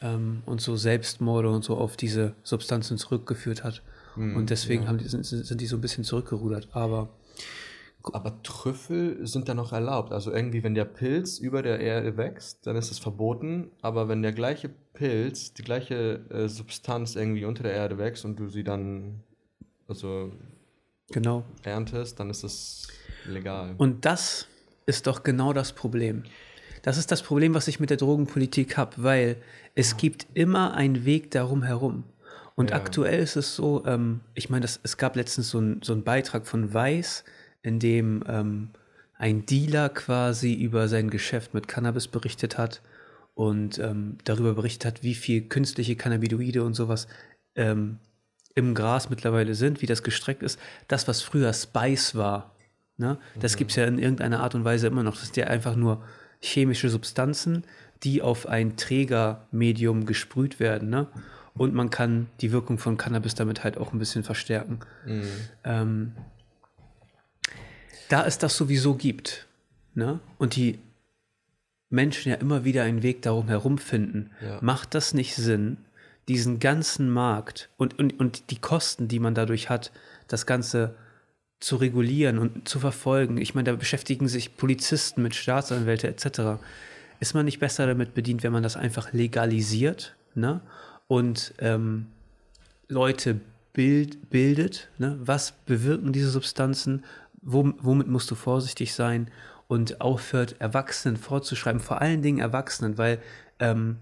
Ähm, 0.00 0.42
und 0.46 0.60
so 0.60 0.76
Selbstmorde 0.76 1.50
und 1.50 1.64
so 1.64 1.76
auf 1.76 1.96
diese 1.96 2.34
Substanzen 2.42 2.98
zurückgeführt 2.98 3.64
hat. 3.64 3.82
Hm, 4.14 4.36
und 4.36 4.50
deswegen 4.50 4.84
ja. 4.84 4.92
die, 4.92 5.08
sind, 5.08 5.24
sind 5.24 5.60
die 5.60 5.66
so 5.66 5.76
ein 5.76 5.80
bisschen 5.80 6.04
zurückgerudert. 6.04 6.68
Aber 6.72 7.08
aber 8.12 8.42
Trüffel 8.42 9.24
sind 9.26 9.48
da 9.48 9.54
noch 9.54 9.72
erlaubt. 9.72 10.12
Also 10.12 10.32
irgendwie, 10.32 10.64
wenn 10.64 10.74
der 10.74 10.84
Pilz 10.84 11.38
über 11.38 11.62
der 11.62 11.80
Erde 11.80 12.16
wächst, 12.16 12.66
dann 12.66 12.76
ist 12.76 12.90
es 12.90 12.98
verboten. 12.98 13.70
Aber 13.80 14.08
wenn 14.08 14.22
der 14.22 14.32
gleiche 14.32 14.70
Pilz, 14.94 15.54
die 15.54 15.62
gleiche 15.62 16.20
äh, 16.30 16.48
Substanz 16.48 17.16
irgendwie 17.16 17.44
unter 17.44 17.62
der 17.62 17.72
Erde 17.72 17.98
wächst 17.98 18.24
und 18.24 18.38
du 18.38 18.48
sie 18.48 18.64
dann 18.64 19.20
also 19.88 20.32
genau. 21.08 21.44
erntest, 21.62 22.20
dann 22.20 22.30
ist 22.30 22.44
es 22.44 22.88
legal. 23.26 23.74
Und 23.78 24.04
das 24.04 24.46
ist 24.86 25.06
doch 25.06 25.22
genau 25.22 25.52
das 25.52 25.72
Problem. 25.72 26.24
Das 26.82 26.98
ist 26.98 27.12
das 27.12 27.22
Problem, 27.22 27.54
was 27.54 27.68
ich 27.68 27.78
mit 27.78 27.90
der 27.90 27.96
Drogenpolitik 27.96 28.76
habe, 28.76 29.02
weil 29.02 29.36
es 29.74 29.96
gibt 29.96 30.26
immer 30.34 30.74
einen 30.74 31.04
Weg 31.04 31.30
darum 31.30 31.62
herum. 31.62 32.04
Und 32.54 32.70
ja. 32.70 32.76
aktuell 32.76 33.20
ist 33.20 33.36
es 33.36 33.54
so, 33.54 33.84
ähm, 33.86 34.20
ich 34.34 34.50
meine, 34.50 34.66
es 34.66 34.96
gab 34.96 35.16
letztens 35.16 35.50
so, 35.50 35.60
ein, 35.60 35.80
so 35.82 35.92
einen 35.92 36.04
Beitrag 36.04 36.46
von 36.46 36.74
Weiß, 36.74 37.24
in 37.62 37.78
dem 37.78 38.24
ähm, 38.28 38.70
ein 39.16 39.46
Dealer 39.46 39.88
quasi 39.88 40.52
über 40.52 40.88
sein 40.88 41.08
Geschäft 41.08 41.54
mit 41.54 41.68
Cannabis 41.68 42.08
berichtet 42.08 42.58
hat 42.58 42.82
und 43.34 43.78
ähm, 43.78 44.18
darüber 44.24 44.54
berichtet 44.54 44.84
hat, 44.86 45.02
wie 45.02 45.14
viel 45.14 45.42
künstliche 45.42 45.96
Cannabinoide 45.96 46.62
und 46.62 46.74
sowas 46.74 47.08
ähm, 47.54 47.98
im 48.54 48.74
Gras 48.74 49.08
mittlerweile 49.10 49.54
sind, 49.54 49.82
wie 49.82 49.86
das 49.86 50.02
gestreckt 50.02 50.42
ist. 50.42 50.58
Das, 50.88 51.08
was 51.08 51.22
früher 51.22 51.52
Spice 51.52 52.14
war, 52.14 52.54
ne, 52.96 53.18
das 53.40 53.54
mhm. 53.54 53.58
gibt 53.58 53.70
es 53.70 53.76
ja 53.76 53.84
in 53.86 53.98
irgendeiner 53.98 54.40
Art 54.40 54.54
und 54.54 54.64
Weise 54.64 54.86
immer 54.86 55.02
noch. 55.02 55.14
Das 55.14 55.24
sind 55.24 55.36
ja 55.36 55.46
einfach 55.46 55.76
nur 55.76 56.02
chemische 56.40 56.88
Substanzen, 56.88 57.64
die 58.02 58.20
auf 58.20 58.46
ein 58.46 58.76
Trägermedium 58.76 60.06
gesprüht 60.06 60.60
werden. 60.60 60.90
Ne? 60.90 61.06
Und 61.54 61.74
man 61.74 61.90
kann 61.90 62.28
die 62.40 62.52
Wirkung 62.52 62.78
von 62.78 62.96
Cannabis 62.96 63.34
damit 63.34 63.62
halt 63.64 63.78
auch 63.78 63.92
ein 63.92 63.98
bisschen 63.98 64.24
verstärken. 64.24 64.80
Mhm. 65.06 65.26
Ähm, 65.64 66.12
da 68.08 68.26
es 68.26 68.38
das 68.38 68.56
sowieso 68.56 68.94
gibt 68.94 69.46
ne? 69.94 70.20
und 70.38 70.56
die 70.56 70.78
Menschen 71.92 72.30
ja 72.30 72.36
immer 72.36 72.64
wieder 72.64 72.82
einen 72.82 73.02
Weg 73.02 73.22
darum 73.22 73.48
herum 73.48 73.78
finden, 73.78 74.30
ja. 74.44 74.58
macht 74.62 74.94
das 74.94 75.14
nicht 75.14 75.36
Sinn, 75.36 75.76
diesen 76.26 76.58
ganzen 76.58 77.10
Markt 77.10 77.68
und, 77.76 77.98
und, 77.98 78.18
und 78.18 78.50
die 78.50 78.58
Kosten, 78.58 79.08
die 79.08 79.18
man 79.18 79.34
dadurch 79.34 79.68
hat, 79.68 79.92
das 80.26 80.46
Ganze 80.46 80.94
zu 81.60 81.76
regulieren 81.76 82.38
und 82.38 82.68
zu 82.68 82.80
verfolgen. 82.80 83.36
Ich 83.36 83.54
meine, 83.54 83.70
da 83.70 83.76
beschäftigen 83.76 84.26
sich 84.26 84.56
Polizisten 84.56 85.22
mit 85.22 85.34
Staatsanwälte 85.34 86.08
etc. 86.08 86.62
Ist 87.20 87.34
man 87.34 87.44
nicht 87.44 87.60
besser 87.60 87.86
damit 87.86 88.14
bedient, 88.14 88.42
wenn 88.42 88.52
man 88.52 88.62
das 88.62 88.76
einfach 88.76 89.12
legalisiert 89.12 90.16
ne? 90.34 90.60
und 91.08 91.54
ähm, 91.58 92.06
Leute 92.88 93.40
bild, 93.74 94.30
bildet. 94.30 94.88
Ne? 94.98 95.18
Was 95.20 95.52
bewirken 95.52 96.12
diese 96.12 96.30
Substanzen? 96.30 97.04
Wo, 97.42 97.72
womit 97.78 98.08
musst 98.08 98.30
du 98.30 98.34
vorsichtig 98.34 98.94
sein? 98.94 99.30
Und 99.72 100.02
aufhört, 100.02 100.56
Erwachsenen 100.58 101.16
vorzuschreiben, 101.16 101.80
vor 101.80 102.02
allen 102.02 102.20
Dingen 102.20 102.40
Erwachsenen, 102.40 102.98
weil 102.98 103.22
ähm, 103.58 103.96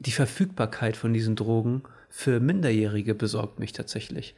die 0.00 0.10
Verfügbarkeit 0.10 0.96
von 0.96 1.12
diesen 1.12 1.36
Drogen 1.36 1.84
für 2.08 2.40
Minderjährige 2.40 3.14
besorgt 3.14 3.60
mich 3.60 3.70
tatsächlich. 3.70 4.34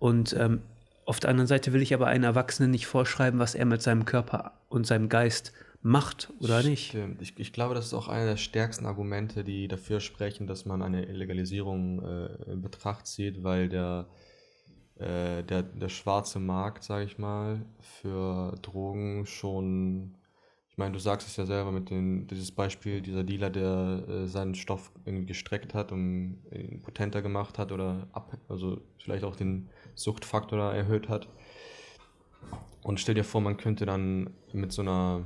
Und 0.00 0.32
ähm, 0.36 0.62
auf 1.06 1.20
der 1.20 1.30
anderen 1.30 1.46
Seite 1.46 1.72
will 1.72 1.82
ich 1.82 1.94
aber 1.94 2.08
einem 2.08 2.24
Erwachsenen 2.24 2.72
nicht 2.72 2.88
vorschreiben, 2.88 3.38
was 3.38 3.54
er 3.54 3.64
mit 3.64 3.80
seinem 3.80 4.06
Körper 4.06 4.58
und 4.68 4.88
seinem 4.88 5.08
Geist 5.08 5.52
macht 5.82 6.32
oder 6.40 6.64
nicht. 6.64 6.96
Ich, 7.20 7.38
ich 7.38 7.52
glaube, 7.52 7.76
das 7.76 7.86
ist 7.86 7.94
auch 7.94 8.08
einer 8.08 8.26
der 8.26 8.36
stärksten 8.36 8.86
Argumente, 8.86 9.44
die 9.44 9.68
dafür 9.68 10.00
sprechen, 10.00 10.48
dass 10.48 10.66
man 10.66 10.82
eine 10.82 11.04
Illegalisierung 11.04 12.02
äh, 12.02 12.50
in 12.50 12.60
Betracht 12.60 13.06
zieht, 13.06 13.44
weil 13.44 13.68
der, 13.68 14.08
äh, 14.96 15.44
der, 15.44 15.62
der 15.62 15.88
schwarze 15.90 16.40
Markt, 16.40 16.82
sage 16.82 17.04
ich 17.04 17.18
mal, 17.18 17.64
für 17.78 18.56
Drogen 18.62 19.26
schon, 19.26 20.16
ich 20.74 20.78
meine, 20.78 20.90
du 20.90 20.98
sagst 20.98 21.28
es 21.28 21.36
ja 21.36 21.46
selber 21.46 21.70
mit 21.70 21.88
dem, 21.88 22.26
dieses 22.26 22.50
Beispiel, 22.50 23.00
dieser 23.00 23.22
Dealer, 23.22 23.48
der 23.48 24.02
äh, 24.08 24.26
seinen 24.26 24.56
Stoff 24.56 24.90
irgendwie 25.04 25.26
gestreckt 25.26 25.72
hat 25.72 25.92
und 25.92 26.42
ihn 26.50 26.82
potenter 26.82 27.22
gemacht 27.22 27.58
hat 27.58 27.70
oder 27.70 28.08
ab, 28.10 28.36
also 28.48 28.80
vielleicht 28.98 29.22
auch 29.22 29.36
den 29.36 29.68
Suchtfaktor 29.94 30.74
erhöht 30.74 31.08
hat. 31.08 31.28
Und 32.82 32.98
stell 32.98 33.14
dir 33.14 33.22
vor, 33.22 33.40
man 33.40 33.56
könnte 33.56 33.86
dann 33.86 34.30
mit 34.52 34.72
so 34.72 34.82
einer 34.82 35.24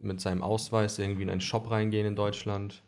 mit 0.00 0.20
seinem 0.20 0.42
Ausweis 0.42 0.98
irgendwie 0.98 1.22
in 1.22 1.30
einen 1.30 1.40
Shop 1.40 1.70
reingehen 1.70 2.04
in 2.04 2.16
Deutschland 2.16 2.82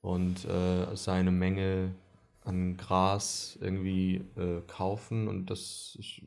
und 0.00 0.44
äh, 0.46 0.96
seine 0.96 1.30
Menge 1.30 1.94
an 2.42 2.76
Gras 2.76 3.56
irgendwie 3.60 4.24
äh, 4.36 4.62
kaufen 4.66 5.28
und 5.28 5.48
das 5.48 5.96
ich, 6.00 6.26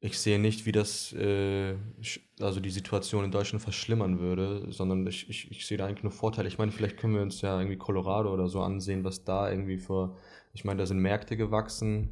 ich, 0.00 0.18
sehe 0.18 0.38
nicht, 0.38 0.66
wie 0.66 0.72
das 0.72 1.12
äh, 1.12 1.74
also 2.40 2.60
die 2.60 2.70
Situation 2.70 3.24
in 3.24 3.30
Deutschland 3.30 3.62
verschlimmern 3.62 4.18
würde, 4.18 4.66
sondern 4.70 5.06
ich, 5.06 5.28
ich, 5.28 5.50
ich 5.50 5.66
sehe 5.66 5.78
da 5.78 5.86
eigentlich 5.86 6.02
nur 6.02 6.12
Vorteile. 6.12 6.48
Ich 6.48 6.58
meine, 6.58 6.72
vielleicht 6.72 6.96
können 6.96 7.14
wir 7.14 7.22
uns 7.22 7.40
ja 7.40 7.58
irgendwie 7.58 7.78
Colorado 7.78 8.32
oder 8.32 8.48
so 8.48 8.62
ansehen, 8.62 9.04
was 9.04 9.24
da 9.24 9.50
irgendwie 9.50 9.78
für, 9.78 10.16
ich 10.54 10.64
meine, 10.64 10.78
da 10.78 10.86
sind 10.86 10.98
Märkte 10.98 11.36
gewachsen, 11.36 12.10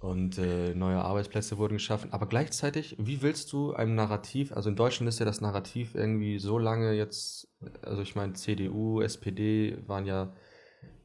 und 0.00 0.38
äh, 0.38 0.74
neue 0.74 0.96
Arbeitsplätze 0.96 1.58
wurden 1.58 1.74
geschaffen. 1.74 2.12
Aber 2.12 2.26
gleichzeitig, 2.26 2.96
wie 2.98 3.20
willst 3.20 3.52
du 3.52 3.74
einem 3.74 3.94
Narrativ, 3.94 4.52
also 4.52 4.70
in 4.70 4.76
Deutschland 4.76 5.08
ist 5.08 5.18
ja 5.18 5.26
das 5.26 5.42
Narrativ 5.42 5.94
irgendwie 5.94 6.38
so 6.38 6.58
lange 6.58 6.94
jetzt, 6.94 7.48
also 7.82 8.00
ich 8.00 8.16
meine, 8.16 8.32
CDU, 8.32 9.02
SPD 9.02 9.76
waren 9.86 10.06
ja, 10.06 10.32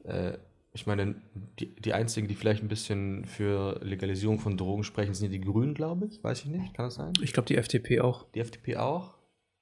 äh, 0.04 0.38
ich 0.76 0.86
meine, 0.86 1.16
die, 1.58 1.74
die 1.74 1.94
einzigen, 1.94 2.28
die 2.28 2.34
vielleicht 2.34 2.62
ein 2.62 2.68
bisschen 2.68 3.24
für 3.24 3.80
Legalisierung 3.82 4.38
von 4.38 4.58
Drogen 4.58 4.84
sprechen, 4.84 5.14
sind 5.14 5.32
die 5.32 5.40
Grünen, 5.40 5.72
glaube 5.72 6.06
ich. 6.06 6.22
Weiß 6.22 6.40
ich 6.40 6.46
nicht, 6.46 6.74
kann 6.74 6.86
das 6.86 6.96
sein? 6.96 7.14
Ich 7.22 7.32
glaube, 7.32 7.46
die 7.46 7.56
FDP 7.56 8.00
auch. 8.00 8.26
Die 8.34 8.40
FDP 8.40 8.76
auch? 8.76 9.14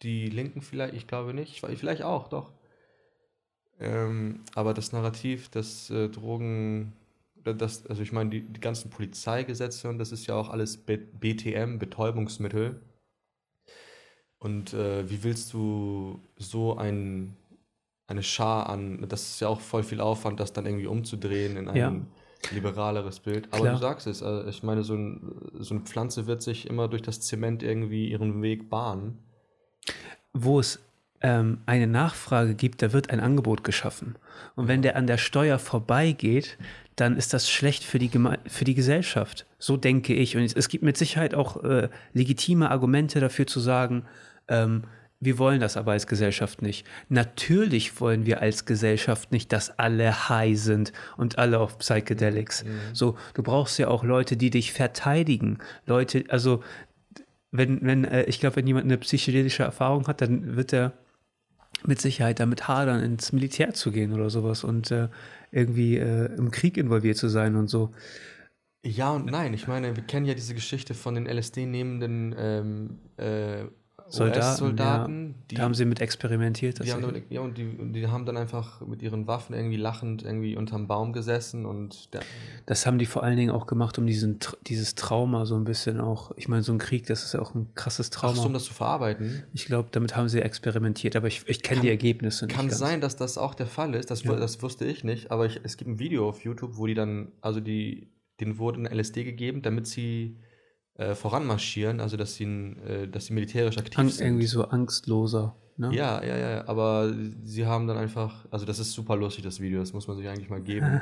Die 0.02 0.26
Linken 0.26 0.60
vielleicht, 0.60 0.94
ich 0.94 1.06
glaube 1.06 1.32
nicht. 1.32 1.60
Vielleicht 1.60 2.02
auch, 2.02 2.26
doch. 2.26 2.52
Ähm, 3.78 4.40
aber 4.56 4.74
das 4.74 4.90
Narrativ, 4.90 5.48
dass 5.50 5.88
äh, 5.90 6.08
Drogen 6.08 6.92
das, 7.44 7.86
also 7.86 8.02
ich 8.02 8.10
meine, 8.10 8.30
die, 8.30 8.40
die 8.40 8.60
ganzen 8.60 8.90
Polizeigesetze 8.90 9.88
und 9.88 9.98
das 9.98 10.10
ist 10.10 10.26
ja 10.26 10.34
auch 10.34 10.48
alles 10.48 10.78
BTM, 10.78 11.78
Betäubungsmittel. 11.78 12.80
Und 14.38 14.74
äh, 14.74 15.08
wie 15.08 15.22
willst 15.22 15.52
du 15.52 16.20
so 16.36 16.76
ein, 16.76 17.36
eine 18.06 18.22
Schar 18.22 18.68
an, 18.68 19.06
das 19.08 19.22
ist 19.22 19.40
ja 19.40 19.48
auch 19.48 19.60
voll 19.60 19.82
viel 19.82 20.00
Aufwand, 20.00 20.40
das 20.40 20.52
dann 20.52 20.66
irgendwie 20.66 20.86
umzudrehen 20.86 21.56
in 21.56 21.68
ein 21.68 21.76
ja. 21.76 21.94
liberaleres 22.52 23.20
Bild. 23.20 23.48
Aber 23.50 23.62
Klar. 23.62 23.74
du 23.74 23.80
sagst 23.80 24.06
es, 24.06 24.22
also 24.22 24.48
ich 24.48 24.62
meine, 24.62 24.82
so, 24.82 24.94
ein, 24.94 25.50
so 25.54 25.74
eine 25.74 25.84
Pflanze 25.84 26.26
wird 26.26 26.42
sich 26.42 26.68
immer 26.68 26.88
durch 26.88 27.02
das 27.02 27.20
Zement 27.20 27.62
irgendwie 27.62 28.10
ihren 28.10 28.42
Weg 28.42 28.68
bahnen. 28.68 29.18
Wo 30.32 30.60
es 30.60 30.80
ähm, 31.22 31.58
eine 31.64 31.86
Nachfrage 31.86 32.54
gibt, 32.54 32.82
da 32.82 32.92
wird 32.92 33.08
ein 33.08 33.20
Angebot 33.20 33.64
geschaffen. 33.64 34.16
Und 34.56 34.68
wenn 34.68 34.82
der 34.82 34.96
an 34.96 35.06
der 35.06 35.16
Steuer 35.16 35.58
vorbeigeht, 35.58 36.58
dann 36.96 37.16
ist 37.16 37.32
das 37.32 37.50
schlecht 37.50 37.82
für 37.82 37.98
die, 37.98 38.08
Geme 38.08 38.38
für 38.46 38.64
die 38.64 38.74
Gesellschaft. 38.74 39.46
So 39.58 39.76
denke 39.78 40.14
ich. 40.14 40.36
Und 40.36 40.42
es 40.42 40.68
gibt 40.68 40.84
mit 40.84 40.98
Sicherheit 40.98 41.34
auch 41.34 41.64
äh, 41.64 41.88
legitime 42.12 42.70
Argumente 42.70 43.20
dafür 43.20 43.46
zu 43.46 43.58
sagen, 43.60 44.04
ähm, 44.48 44.84
wir 45.24 45.38
wollen 45.38 45.60
das 45.60 45.76
aber 45.76 45.92
als 45.92 46.06
Gesellschaft 46.06 46.62
nicht. 46.62 46.86
Natürlich 47.08 48.00
wollen 48.00 48.26
wir 48.26 48.40
als 48.40 48.64
Gesellschaft 48.64 49.32
nicht, 49.32 49.52
dass 49.52 49.78
alle 49.78 50.28
high 50.28 50.58
sind 50.58 50.92
und 51.16 51.38
alle 51.38 51.60
auf 51.60 51.78
Psychedelics. 51.78 52.64
Mhm. 52.64 52.78
So, 52.92 53.16
du 53.34 53.42
brauchst 53.42 53.78
ja 53.78 53.88
auch 53.88 54.04
Leute, 54.04 54.36
die 54.36 54.50
dich 54.50 54.72
verteidigen. 54.72 55.58
Leute, 55.86 56.24
also 56.28 56.62
wenn, 57.50 57.80
wenn, 57.82 58.04
äh, 58.04 58.24
ich 58.24 58.40
glaube, 58.40 58.56
wenn 58.56 58.66
jemand 58.66 58.86
eine 58.86 58.98
psychedelische 58.98 59.62
Erfahrung 59.62 60.06
hat, 60.08 60.20
dann 60.20 60.56
wird 60.56 60.72
er 60.72 60.92
mit 61.86 62.00
Sicherheit 62.00 62.40
damit 62.40 62.66
hadern, 62.66 63.02
ins 63.02 63.32
Militär 63.32 63.74
zu 63.74 63.92
gehen 63.92 64.12
oder 64.12 64.30
sowas 64.30 64.64
und 64.64 64.90
äh, 64.90 65.08
irgendwie 65.50 65.96
äh, 65.96 66.34
im 66.36 66.50
Krieg 66.50 66.76
involviert 66.76 67.16
zu 67.16 67.28
sein 67.28 67.56
und 67.56 67.68
so. 67.68 67.90
Ja 68.84 69.12
und 69.12 69.26
nein. 69.26 69.54
Ich 69.54 69.66
meine, 69.66 69.96
wir 69.96 70.02
kennen 70.02 70.26
ja 70.26 70.34
diese 70.34 70.54
Geschichte 70.54 70.94
von 70.94 71.14
den 71.14 71.26
LSD-nehmenden 71.26 72.34
ähm, 72.36 72.98
äh, 73.16 73.64
Soldaten, 74.14 74.56
Soldaten 74.56 75.28
ja, 75.28 75.34
die, 75.50 75.54
da 75.56 75.62
haben 75.62 75.74
sie 75.74 75.84
mit 75.84 76.00
experimentiert. 76.00 76.84
Die 76.84 76.88
damit, 76.88 77.30
ja, 77.30 77.40
und 77.40 77.58
die, 77.58 77.92
die 77.92 78.06
haben 78.06 78.24
dann 78.24 78.36
einfach 78.36 78.80
mit 78.80 79.02
ihren 79.02 79.26
Waffen 79.26 79.54
irgendwie 79.54 79.76
lachend 79.76 80.22
irgendwie 80.22 80.56
unterm 80.56 80.86
Baum 80.86 81.12
gesessen 81.12 81.66
und 81.66 82.10
Das 82.66 82.86
haben 82.86 82.98
die 82.98 83.06
vor 83.06 83.22
allen 83.22 83.36
Dingen 83.36 83.50
auch 83.50 83.66
gemacht, 83.66 83.98
um 83.98 84.06
diesen, 84.06 84.38
dieses 84.66 84.94
Trauma 84.94 85.46
so 85.46 85.56
ein 85.56 85.64
bisschen 85.64 86.00
auch, 86.00 86.32
ich 86.36 86.48
meine, 86.48 86.62
so 86.62 86.72
ein 86.72 86.78
Krieg, 86.78 87.06
das 87.06 87.24
ist 87.24 87.34
ja 87.34 87.40
auch 87.40 87.54
ein 87.54 87.74
krasses 87.74 88.10
Trauma. 88.10 88.32
Ach 88.32 88.36
so, 88.36 88.46
um 88.46 88.52
das 88.52 88.64
zu 88.64 88.74
verarbeiten? 88.74 89.44
Ich 89.52 89.66
glaube, 89.66 89.88
damit 89.92 90.16
haben 90.16 90.28
sie 90.28 90.40
experimentiert, 90.40 91.16
aber 91.16 91.26
ich, 91.26 91.42
ich 91.46 91.62
kenne 91.62 91.80
die 91.80 91.90
Ergebnisse 91.90 92.46
nicht. 92.46 92.56
Kann 92.56 92.68
ganz. 92.68 92.78
sein, 92.78 93.00
dass 93.00 93.16
das 93.16 93.38
auch 93.38 93.54
der 93.54 93.66
Fall 93.66 93.94
ist, 93.94 94.10
das, 94.10 94.22
ja. 94.22 94.36
das 94.36 94.62
wusste 94.62 94.84
ich 94.84 95.04
nicht, 95.04 95.30
aber 95.30 95.46
ich, 95.46 95.60
es 95.64 95.76
gibt 95.76 95.90
ein 95.90 95.98
Video 95.98 96.28
auf 96.28 96.44
YouTube, 96.44 96.76
wo 96.76 96.86
die 96.86 96.94
dann, 96.94 97.32
also 97.40 97.60
die, 97.60 98.10
denen 98.40 98.58
wurde 98.58 98.80
ein 98.80 98.98
LSD 98.98 99.24
gegeben, 99.24 99.62
damit 99.62 99.86
sie 99.86 100.38
äh, 100.96 101.14
voranmarschieren, 101.14 102.00
also 102.00 102.16
dass 102.16 102.34
sie, 102.34 102.44
äh, 102.44 103.08
dass 103.08 103.26
sie 103.26 103.32
militärisch 103.34 103.78
aktiv 103.78 103.98
Ang 103.98 104.08
sind. 104.10 104.26
Irgendwie 104.26 104.46
so 104.46 104.64
angstloser. 104.64 105.56
Ne? 105.76 105.92
Ja, 105.92 106.22
ja, 106.22 106.36
ja, 106.36 106.68
aber 106.68 107.12
sie 107.42 107.66
haben 107.66 107.88
dann 107.88 107.96
einfach, 107.96 108.46
also 108.50 108.64
das 108.64 108.78
ist 108.78 108.92
super 108.92 109.16
lustig, 109.16 109.42
das 109.42 109.58
Video, 109.58 109.80
das 109.80 109.92
muss 109.92 110.06
man 110.06 110.16
sich 110.16 110.28
eigentlich 110.28 110.48
mal 110.48 110.60
geben. 110.60 111.00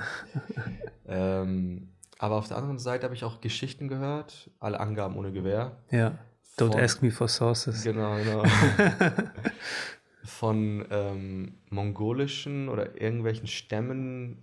ähm, 1.07 1.88
aber 2.18 2.37
auf 2.37 2.48
der 2.48 2.57
anderen 2.57 2.78
Seite 2.78 3.05
habe 3.05 3.14
ich 3.14 3.22
auch 3.24 3.42
Geschichten 3.42 3.88
gehört, 3.88 4.50
alle 4.61 4.81
Angaben 4.81 5.16
ohne 5.16 5.31
Gewehr. 5.31 5.76
Ja, 5.90 6.18
don't 6.57 6.72
von, 6.72 6.81
ask 6.81 7.02
me 7.02 7.11
for 7.11 7.28
sources. 7.28 7.83
Genau, 7.83 8.16
genau. 8.16 8.44
von 10.24 10.87
ähm, 10.90 11.55
mongolischen 11.68 12.70
oder 12.70 12.98
irgendwelchen 12.98 13.48
Stämmen 13.48 14.38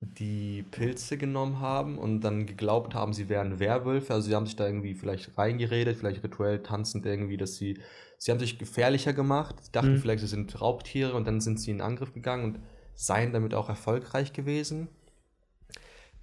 die 0.00 0.64
Pilze 0.70 1.18
genommen 1.18 1.60
haben 1.60 1.98
und 1.98 2.22
dann 2.22 2.46
geglaubt 2.46 2.94
haben, 2.94 3.12
sie 3.12 3.28
wären 3.28 3.58
Werwölfe. 3.58 4.14
Also 4.14 4.28
sie 4.28 4.34
haben 4.34 4.46
sich 4.46 4.56
da 4.56 4.66
irgendwie 4.66 4.94
vielleicht 4.94 5.36
reingeredet, 5.36 5.98
vielleicht 5.98 6.24
rituell 6.24 6.62
tanzend 6.62 7.04
irgendwie, 7.04 7.36
dass 7.36 7.56
sie, 7.56 7.78
sie 8.16 8.30
haben 8.30 8.38
sich 8.38 8.58
gefährlicher 8.58 9.12
gemacht, 9.12 9.56
dachten 9.72 9.94
mhm. 9.94 9.98
vielleicht, 9.98 10.20
sie 10.20 10.26
sind 10.26 10.58
Raubtiere 10.58 11.14
und 11.14 11.26
dann 11.26 11.40
sind 11.40 11.60
sie 11.60 11.70
in 11.70 11.82
Angriff 11.82 12.14
gegangen 12.14 12.44
und 12.44 12.60
seien 12.94 13.32
damit 13.32 13.52
auch 13.52 13.68
erfolgreich 13.68 14.32
gewesen. 14.32 14.88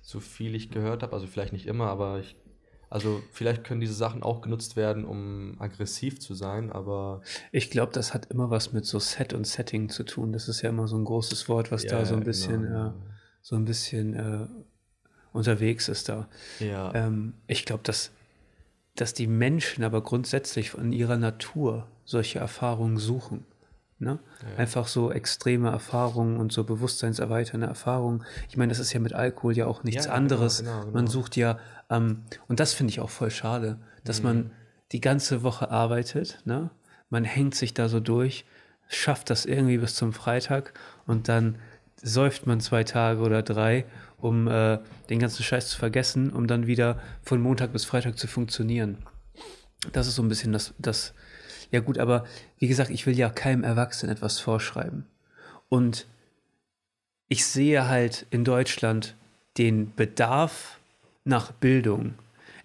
So 0.02 0.20
viel 0.20 0.56
ich 0.56 0.72
gehört 0.72 1.04
habe, 1.04 1.14
also 1.14 1.28
vielleicht 1.28 1.54
nicht 1.54 1.68
immer, 1.68 1.88
aber 1.88 2.20
ich, 2.20 2.36
also 2.90 3.22
vielleicht 3.32 3.64
können 3.64 3.82
diese 3.82 3.94
Sachen 3.94 4.24
auch 4.24 4.42
genutzt 4.42 4.76
werden, 4.76 5.06
um 5.06 5.56
aggressiv 5.60 6.20
zu 6.20 6.34
sein, 6.34 6.72
aber. 6.72 7.22
Ich 7.52 7.70
glaube, 7.70 7.92
das 7.92 8.14
hat 8.14 8.32
immer 8.32 8.50
was 8.50 8.74
mit 8.74 8.86
so 8.86 8.98
Set 9.00 9.34
und 9.34 9.46
Setting 9.46 9.90
zu 9.90 10.04
tun. 10.04 10.32
Das 10.32 10.48
ist 10.48 10.62
ja 10.62 10.70
immer 10.70 10.88
so 10.88 10.98
ein 10.98 11.06
großes 11.06 11.48
Wort, 11.50 11.72
was 11.72 11.84
ja, 11.84 11.92
da 11.92 12.06
so 12.06 12.16
ein 12.16 12.24
bisschen. 12.24 12.64
Genau. 12.64 12.88
Äh, 12.88 13.17
so 13.48 13.56
ein 13.56 13.64
bisschen 13.64 14.14
äh, 14.14 14.46
unterwegs 15.32 15.88
ist 15.88 16.10
da. 16.10 16.28
Ja. 16.60 16.94
Ähm, 16.94 17.34
ich 17.48 17.64
glaube, 17.64 17.82
dass, 17.84 18.12
dass 18.96 19.14
die 19.14 19.26
Menschen 19.26 19.86
aber 19.86 20.04
grundsätzlich 20.04 20.72
von 20.72 20.92
ihrer 20.92 21.16
Natur 21.16 21.88
solche 22.04 22.40
Erfahrungen 22.40 22.98
suchen. 22.98 23.46
Ne? 24.00 24.20
Ja. 24.42 24.58
Einfach 24.58 24.90
so 24.90 25.14
extreme 25.14 25.70
Erfahrungen 25.70 26.36
und 26.36 26.52
so 26.52 26.66
bewusstseinserweiternde 26.66 27.68
Erfahrungen. 27.68 28.26
Ich 28.50 28.58
meine, 28.58 28.70
das 28.70 28.80
ist 28.80 28.92
ja 28.92 29.00
mit 29.00 29.14
Alkohol 29.14 29.56
ja 29.56 29.66
auch 29.66 29.86
nichts 29.86 30.04
ja, 30.04 30.12
genau, 30.12 30.18
anderes. 30.18 30.60
Genau, 30.60 30.82
genau, 30.82 30.92
man 30.92 31.08
sucht 31.08 31.38
ja, 31.38 31.58
ähm, 31.90 32.24
und 32.50 32.60
das 32.60 32.74
finde 32.74 32.92
ich 32.92 33.00
auch 33.00 33.10
voll 33.10 33.32
schade, 33.32 33.80
dass 34.04 34.20
mhm. 34.20 34.26
man 34.26 34.52
die 34.92 35.00
ganze 35.00 35.42
Woche 35.42 35.72
arbeitet, 35.72 36.42
ne? 36.44 36.70
man 37.10 37.24
hängt 37.24 37.56
sich 37.56 37.74
da 37.74 37.88
so 37.88 38.02
durch, 38.02 38.44
schafft 38.90 39.30
das 39.30 39.46
irgendwie 39.46 39.78
bis 39.78 39.96
zum 39.96 40.12
Freitag 40.12 40.74
und 41.06 41.30
dann 41.30 41.56
säuft 42.02 42.48
man 42.48 42.60
zwei 42.60 42.84
Tage 42.84 43.22
oder 43.22 43.42
drei, 43.42 43.86
um 44.18 44.48
äh, 44.48 44.80
den 45.10 45.20
ganzen 45.20 45.44
Scheiß 45.44 45.70
zu 45.70 45.78
vergessen, 45.78 46.32
um 46.32 46.48
dann 46.48 46.68
wieder 46.68 47.00
von 47.22 47.42
Montag 47.42 47.74
bis 47.74 47.86
Freitag 47.86 48.18
zu 48.18 48.28
funktionieren. 48.28 48.98
Das 49.92 50.08
ist 50.08 50.16
so 50.16 50.24
ein 50.24 50.30
bisschen 50.30 50.54
das, 50.54 50.74
das, 50.80 51.14
ja 51.72 51.80
gut, 51.80 51.98
aber 51.98 52.26
wie 52.58 52.68
gesagt, 52.68 52.90
ich 52.90 53.06
will 53.06 53.18
ja 53.18 53.30
keinem 53.30 53.64
Erwachsenen 53.64 54.16
etwas 54.16 54.40
vorschreiben. 54.40 55.06
Und 55.70 56.08
ich 57.28 57.46
sehe 57.46 57.88
halt 57.88 58.26
in 58.30 58.44
Deutschland 58.44 59.16
den 59.58 59.94
Bedarf 59.96 60.80
nach 61.24 61.52
Bildung. 61.52 62.16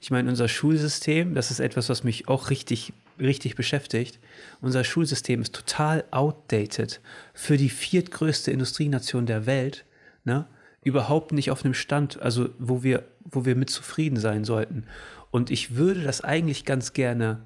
Ich 0.03 0.11
meine, 0.11 0.29
unser 0.29 0.49
Schulsystem, 0.49 1.33
das 1.33 1.53
ist 1.53 1.61
etwas, 1.61 1.89
was 1.89 2.03
mich 2.03 2.27
auch 2.27 2.51
richtig, 2.51 2.93
richtig 3.21 3.55
beschäftigt. 3.55 4.19
Unser 4.61 4.83
Schulsystem 4.83 5.41
ist 5.41 5.55
total 5.55 6.03
outdated 6.11 7.01
für 7.35 7.57
die 7.57 7.69
viertgrößte 7.69 8.51
Industrienation 8.51 9.27
der 9.27 9.47
Welt. 9.47 9.85
Ne? 10.25 10.49
Überhaupt 10.83 11.31
nicht 11.31 11.53
auf 11.53 11.65
einem 11.65 11.75
Stand, 11.75 12.21
also 12.21 12.49
wo 12.59 12.83
wir, 12.83 13.05
wo 13.21 13.45
wir 13.45 13.55
mit 13.55 13.71
zufrieden 13.71 14.17
sein 14.17 14.43
sollten. 14.43 14.87
Und 15.31 15.53
ich 15.53 15.77
würde 15.77 16.03
das 16.03 16.21
eigentlich 16.21 16.65
ganz 16.65 16.95
gerne 16.95 17.41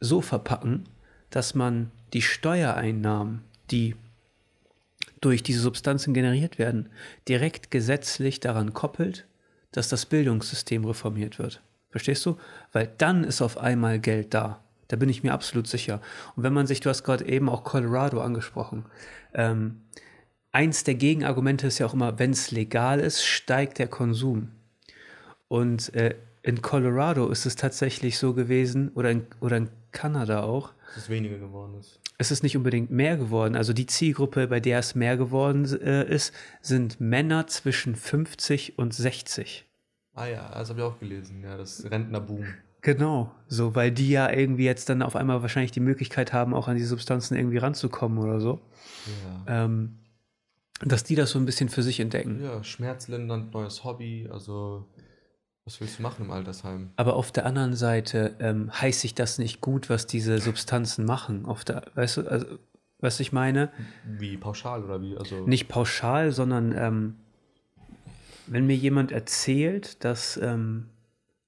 so 0.00 0.22
verpacken, 0.22 0.84
dass 1.28 1.54
man 1.54 1.90
die 2.14 2.22
Steuereinnahmen, 2.22 3.42
die 3.70 3.94
durch 5.20 5.42
diese 5.42 5.60
Substanzen 5.60 6.14
generiert 6.14 6.58
werden, 6.58 6.88
direkt 7.28 7.70
gesetzlich 7.70 8.40
daran 8.40 8.72
koppelt, 8.72 9.26
dass 9.70 9.90
das 9.90 10.06
Bildungssystem 10.06 10.86
reformiert 10.86 11.38
wird. 11.38 11.60
Verstehst 11.94 12.26
du? 12.26 12.36
Weil 12.72 12.90
dann 12.98 13.22
ist 13.22 13.40
auf 13.40 13.56
einmal 13.56 14.00
Geld 14.00 14.34
da. 14.34 14.58
Da 14.88 14.96
bin 14.96 15.08
ich 15.08 15.22
mir 15.22 15.32
absolut 15.32 15.68
sicher. 15.68 16.00
Und 16.34 16.42
wenn 16.42 16.52
man 16.52 16.66
sich, 16.66 16.80
du 16.80 16.90
hast 16.90 17.04
gerade 17.04 17.24
eben 17.24 17.48
auch 17.48 17.62
Colorado 17.62 18.20
angesprochen, 18.20 18.84
ähm, 19.32 19.82
eins 20.50 20.82
der 20.82 20.96
Gegenargumente 20.96 21.68
ist 21.68 21.78
ja 21.78 21.86
auch 21.86 21.94
immer, 21.94 22.18
wenn 22.18 22.32
es 22.32 22.50
legal 22.50 22.98
ist, 22.98 23.24
steigt 23.24 23.78
der 23.78 23.86
Konsum. 23.86 24.50
Und 25.46 25.94
äh, 25.94 26.16
in 26.42 26.62
Colorado 26.62 27.28
ist 27.28 27.46
es 27.46 27.54
tatsächlich 27.54 28.18
so 28.18 28.34
gewesen, 28.34 28.90
oder 28.96 29.12
in, 29.12 29.28
oder 29.38 29.56
in 29.56 29.68
Kanada 29.92 30.42
auch. 30.42 30.72
Dass 30.96 31.04
es 31.04 31.08
weniger 31.08 31.38
geworden 31.38 31.78
ist. 31.78 32.00
Es 32.18 32.32
ist 32.32 32.42
nicht 32.42 32.56
unbedingt 32.56 32.90
mehr 32.90 33.16
geworden. 33.16 33.54
Also 33.54 33.72
die 33.72 33.86
Zielgruppe, 33.86 34.48
bei 34.48 34.58
der 34.58 34.80
es 34.80 34.96
mehr 34.96 35.16
geworden 35.16 35.64
äh, 35.80 36.12
ist, 36.12 36.34
sind 36.60 37.00
Männer 37.00 37.46
zwischen 37.46 37.94
50 37.94 38.80
und 38.80 38.92
60. 38.92 39.64
Ah 40.14 40.26
ja, 40.26 40.48
das 40.52 40.70
habe 40.70 40.80
ich 40.80 40.86
auch 40.86 40.98
gelesen, 40.98 41.42
ja, 41.42 41.56
das 41.56 41.88
Rentnerboom. 41.90 42.44
Genau, 42.82 43.32
so, 43.48 43.74
weil 43.74 43.90
die 43.90 44.10
ja 44.10 44.30
irgendwie 44.30 44.64
jetzt 44.64 44.88
dann 44.88 45.02
auf 45.02 45.16
einmal 45.16 45.40
wahrscheinlich 45.42 45.72
die 45.72 45.80
Möglichkeit 45.80 46.32
haben, 46.32 46.52
auch 46.52 46.68
an 46.68 46.76
die 46.76 46.84
Substanzen 46.84 47.34
irgendwie 47.34 47.56
ranzukommen 47.56 48.18
oder 48.18 48.40
so. 48.40 48.60
Ja. 49.46 49.64
Ähm, 49.64 49.98
dass 50.82 51.02
die 51.02 51.14
das 51.14 51.30
so 51.30 51.38
ein 51.38 51.46
bisschen 51.46 51.68
für 51.68 51.82
sich 51.82 51.98
entdecken. 52.00 52.42
Ja, 52.42 52.62
schmerzlindernd, 52.62 53.54
neues 53.54 53.84
Hobby, 53.84 54.28
also 54.30 54.86
was 55.64 55.80
willst 55.80 55.98
du 55.98 56.02
machen 56.02 56.26
im 56.26 56.30
Altersheim? 56.30 56.90
Aber 56.96 57.16
auf 57.16 57.32
der 57.32 57.46
anderen 57.46 57.74
Seite 57.74 58.36
ähm, 58.38 58.70
heißt 58.70 59.00
sich 59.00 59.14
das 59.14 59.38
nicht 59.38 59.62
gut, 59.62 59.88
was 59.88 60.06
diese 60.06 60.38
Substanzen 60.38 61.06
machen. 61.06 61.46
Auf 61.46 61.64
der, 61.64 61.84
weißt 61.94 62.18
du, 62.18 62.28
also, 62.28 62.58
was 62.98 63.18
ich 63.18 63.32
meine? 63.32 63.70
Wie 64.04 64.36
pauschal 64.36 64.84
oder 64.84 65.00
wie? 65.00 65.16
Also 65.16 65.46
nicht 65.46 65.68
pauschal, 65.68 66.32
sondern 66.32 66.74
ähm, 66.76 67.16
wenn 68.46 68.66
mir 68.66 68.76
jemand 68.76 69.12
erzählt, 69.12 70.04
dass 70.04 70.36
ähm, 70.36 70.86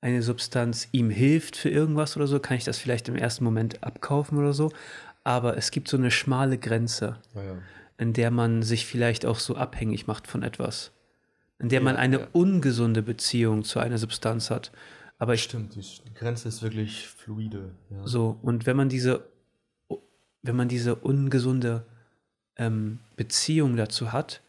eine 0.01 0.23
Substanz 0.23 0.89
ihm 0.93 1.11
hilft 1.11 1.57
für 1.57 1.71
irgendwas 1.71 2.17
oder 2.17 2.27
so, 2.27 2.41
kann 2.41 2.57
ich 2.57 2.65
das 2.65 2.79
vielleicht 2.79 3.09
im 3.09 3.17
ersten 3.17 3.45
Moment 3.45 3.83
abkaufen 3.83 4.39
oder 4.39 4.53
so. 4.53 4.71
Aber 5.25 5.57
es 5.57 5.71
gibt 5.71 5.89
so 5.89 5.97
eine 5.97 6.11
schmale 6.11 6.59
Grenze, 6.59 7.17
ja, 7.35 7.43
ja. 7.43 7.59
in 7.99 8.13
der 8.13 8.31
man 8.31 8.63
sich 8.63 8.87
vielleicht 8.87 9.27
auch 9.27 9.39
so 9.39 9.57
abhängig 9.57 10.07
macht 10.07 10.27
von 10.27 10.43
etwas 10.43 10.93
in 11.59 11.69
der 11.69 11.81
ja, 11.81 11.85
man 11.85 11.97
eine 11.97 12.27
ungesunde 12.29 13.03
Beziehung 13.03 13.65
zu 13.65 13.79
einer 13.79 13.99
Substanz 13.99 14.51
hat. 14.51 14.73
Aber 15.19 15.35
ich, 15.35 15.45
Stimmt, 15.45 15.75
die 15.75 16.15
Grenze 16.15 16.49
ist 16.49 16.63
wirklich 16.63 17.09
fluide. 17.09 17.71
So, 18.05 18.39
und 18.43 18.67
wenn 18.67 18.77
man 18.77 18.89
diese, 18.89 19.25
wenn 20.43 20.57
man 20.57 20.69
diese 20.69 20.95
ungesunde 20.95 21.87
ähm, 22.57 22.99
Beziehung 23.17 23.77
dazu 23.77 24.13
hat, 24.13 24.43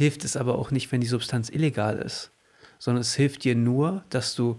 hilft 0.00 0.24
es 0.24 0.34
aber 0.34 0.58
auch 0.58 0.70
nicht, 0.70 0.90
wenn 0.92 1.02
die 1.02 1.06
Substanz 1.06 1.50
illegal 1.50 1.98
ist, 1.98 2.30
sondern 2.78 3.02
es 3.02 3.16
hilft 3.16 3.44
dir 3.44 3.54
nur, 3.54 4.02
dass 4.08 4.34
du 4.34 4.58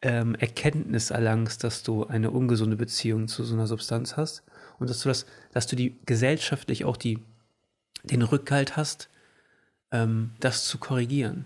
ähm, 0.00 0.34
Erkenntnis 0.34 1.10
erlangst, 1.10 1.62
dass 1.62 1.82
du 1.82 2.06
eine 2.06 2.30
ungesunde 2.30 2.76
Beziehung 2.76 3.28
zu 3.28 3.44
so 3.44 3.52
einer 3.52 3.66
Substanz 3.66 4.16
hast 4.16 4.44
und 4.78 4.88
dass 4.88 5.00
du 5.00 5.10
das, 5.10 5.26
dass 5.52 5.66
du 5.66 5.76
die 5.76 5.98
gesellschaftlich 6.06 6.86
auch 6.86 6.96
die, 6.96 7.18
den 8.02 8.22
Rückhalt 8.22 8.78
hast, 8.78 9.10
ähm, 9.92 10.30
das 10.40 10.64
zu 10.64 10.78
korrigieren 10.78 11.44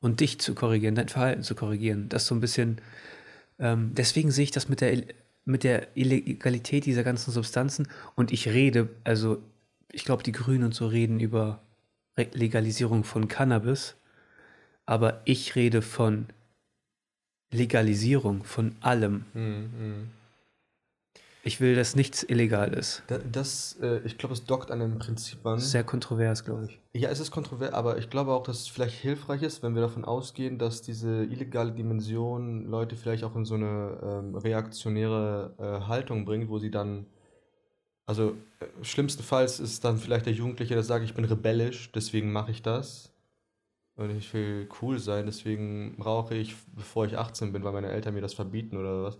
und 0.00 0.18
dich 0.18 0.40
zu 0.40 0.56
korrigieren, 0.56 0.96
dein 0.96 1.08
Verhalten 1.08 1.44
zu 1.44 1.54
korrigieren. 1.54 2.08
Das 2.08 2.26
so 2.26 2.34
ein 2.34 2.40
bisschen, 2.40 2.80
ähm, 3.60 3.92
deswegen 3.94 4.32
sehe 4.32 4.42
ich 4.42 4.50
das 4.50 4.68
mit 4.68 4.80
der, 4.80 5.04
mit 5.44 5.62
der 5.62 5.96
Illegalität 5.96 6.86
dieser 6.86 7.04
ganzen 7.04 7.30
Substanzen 7.30 7.86
und 8.16 8.32
ich 8.32 8.48
rede, 8.48 8.88
also 9.04 9.40
ich 9.92 10.04
glaube, 10.04 10.24
die 10.24 10.32
Grünen 10.32 10.64
und 10.64 10.74
so 10.74 10.88
reden 10.88 11.20
über 11.20 11.62
Legalisierung 12.32 13.04
von 13.04 13.28
Cannabis, 13.28 13.94
aber 14.86 15.20
ich 15.24 15.54
rede 15.54 15.82
von 15.82 16.26
Legalisierung 17.50 18.44
von 18.44 18.74
allem. 18.80 19.24
Mhm. 19.34 20.10
Ich 21.44 21.60
will, 21.60 21.74
dass 21.74 21.96
nichts 21.96 22.24
illegal 22.24 22.74
ist. 22.74 23.02
Das, 23.06 23.22
das 23.32 23.78
äh, 23.80 24.00
ich 24.04 24.18
glaube, 24.18 24.34
es 24.34 24.44
dockt 24.44 24.70
an 24.70 24.80
dem 24.80 24.98
Prinzip 24.98 25.46
an. 25.46 25.58
Sehr 25.58 25.84
kontrovers, 25.84 26.44
glaube 26.44 26.66
ich. 26.66 27.00
Ja, 27.00 27.08
es 27.08 27.20
ist 27.20 27.30
kontrovers, 27.30 27.72
aber 27.72 27.96
ich 27.96 28.10
glaube 28.10 28.32
auch, 28.32 28.42
dass 28.42 28.60
es 28.60 28.68
vielleicht 28.68 28.96
hilfreich 28.96 29.42
ist, 29.42 29.62
wenn 29.62 29.74
wir 29.74 29.80
davon 29.80 30.04
ausgehen, 30.04 30.58
dass 30.58 30.82
diese 30.82 31.24
illegale 31.24 31.72
Dimension 31.72 32.66
Leute 32.66 32.96
vielleicht 32.96 33.24
auch 33.24 33.34
in 33.34 33.46
so 33.46 33.54
eine 33.54 33.98
ähm, 34.02 34.34
reaktionäre 34.34 35.54
äh, 35.58 35.86
Haltung 35.86 36.24
bringt, 36.26 36.50
wo 36.50 36.58
sie 36.58 36.70
dann, 36.70 37.06
also 38.08 38.38
äh, 38.60 38.84
schlimmstenfalls 38.84 39.60
ist 39.60 39.84
dann 39.84 39.98
vielleicht 39.98 40.24
der 40.24 40.32
Jugendliche, 40.32 40.72
der 40.72 40.82
sagt, 40.82 41.04
ich 41.04 41.12
bin 41.12 41.26
rebellisch, 41.26 41.92
deswegen 41.92 42.32
mache 42.32 42.50
ich 42.50 42.62
das. 42.62 43.12
Und 43.96 44.16
ich 44.16 44.32
will 44.32 44.66
cool 44.80 44.98
sein, 44.98 45.26
deswegen 45.26 46.00
rauche 46.00 46.34
ich, 46.34 46.56
bevor 46.74 47.04
ich 47.04 47.18
18 47.18 47.52
bin, 47.52 47.64
weil 47.64 47.72
meine 47.72 47.90
Eltern 47.90 48.14
mir 48.14 48.22
das 48.22 48.32
verbieten 48.32 48.78
oder 48.78 49.02
was. 49.02 49.18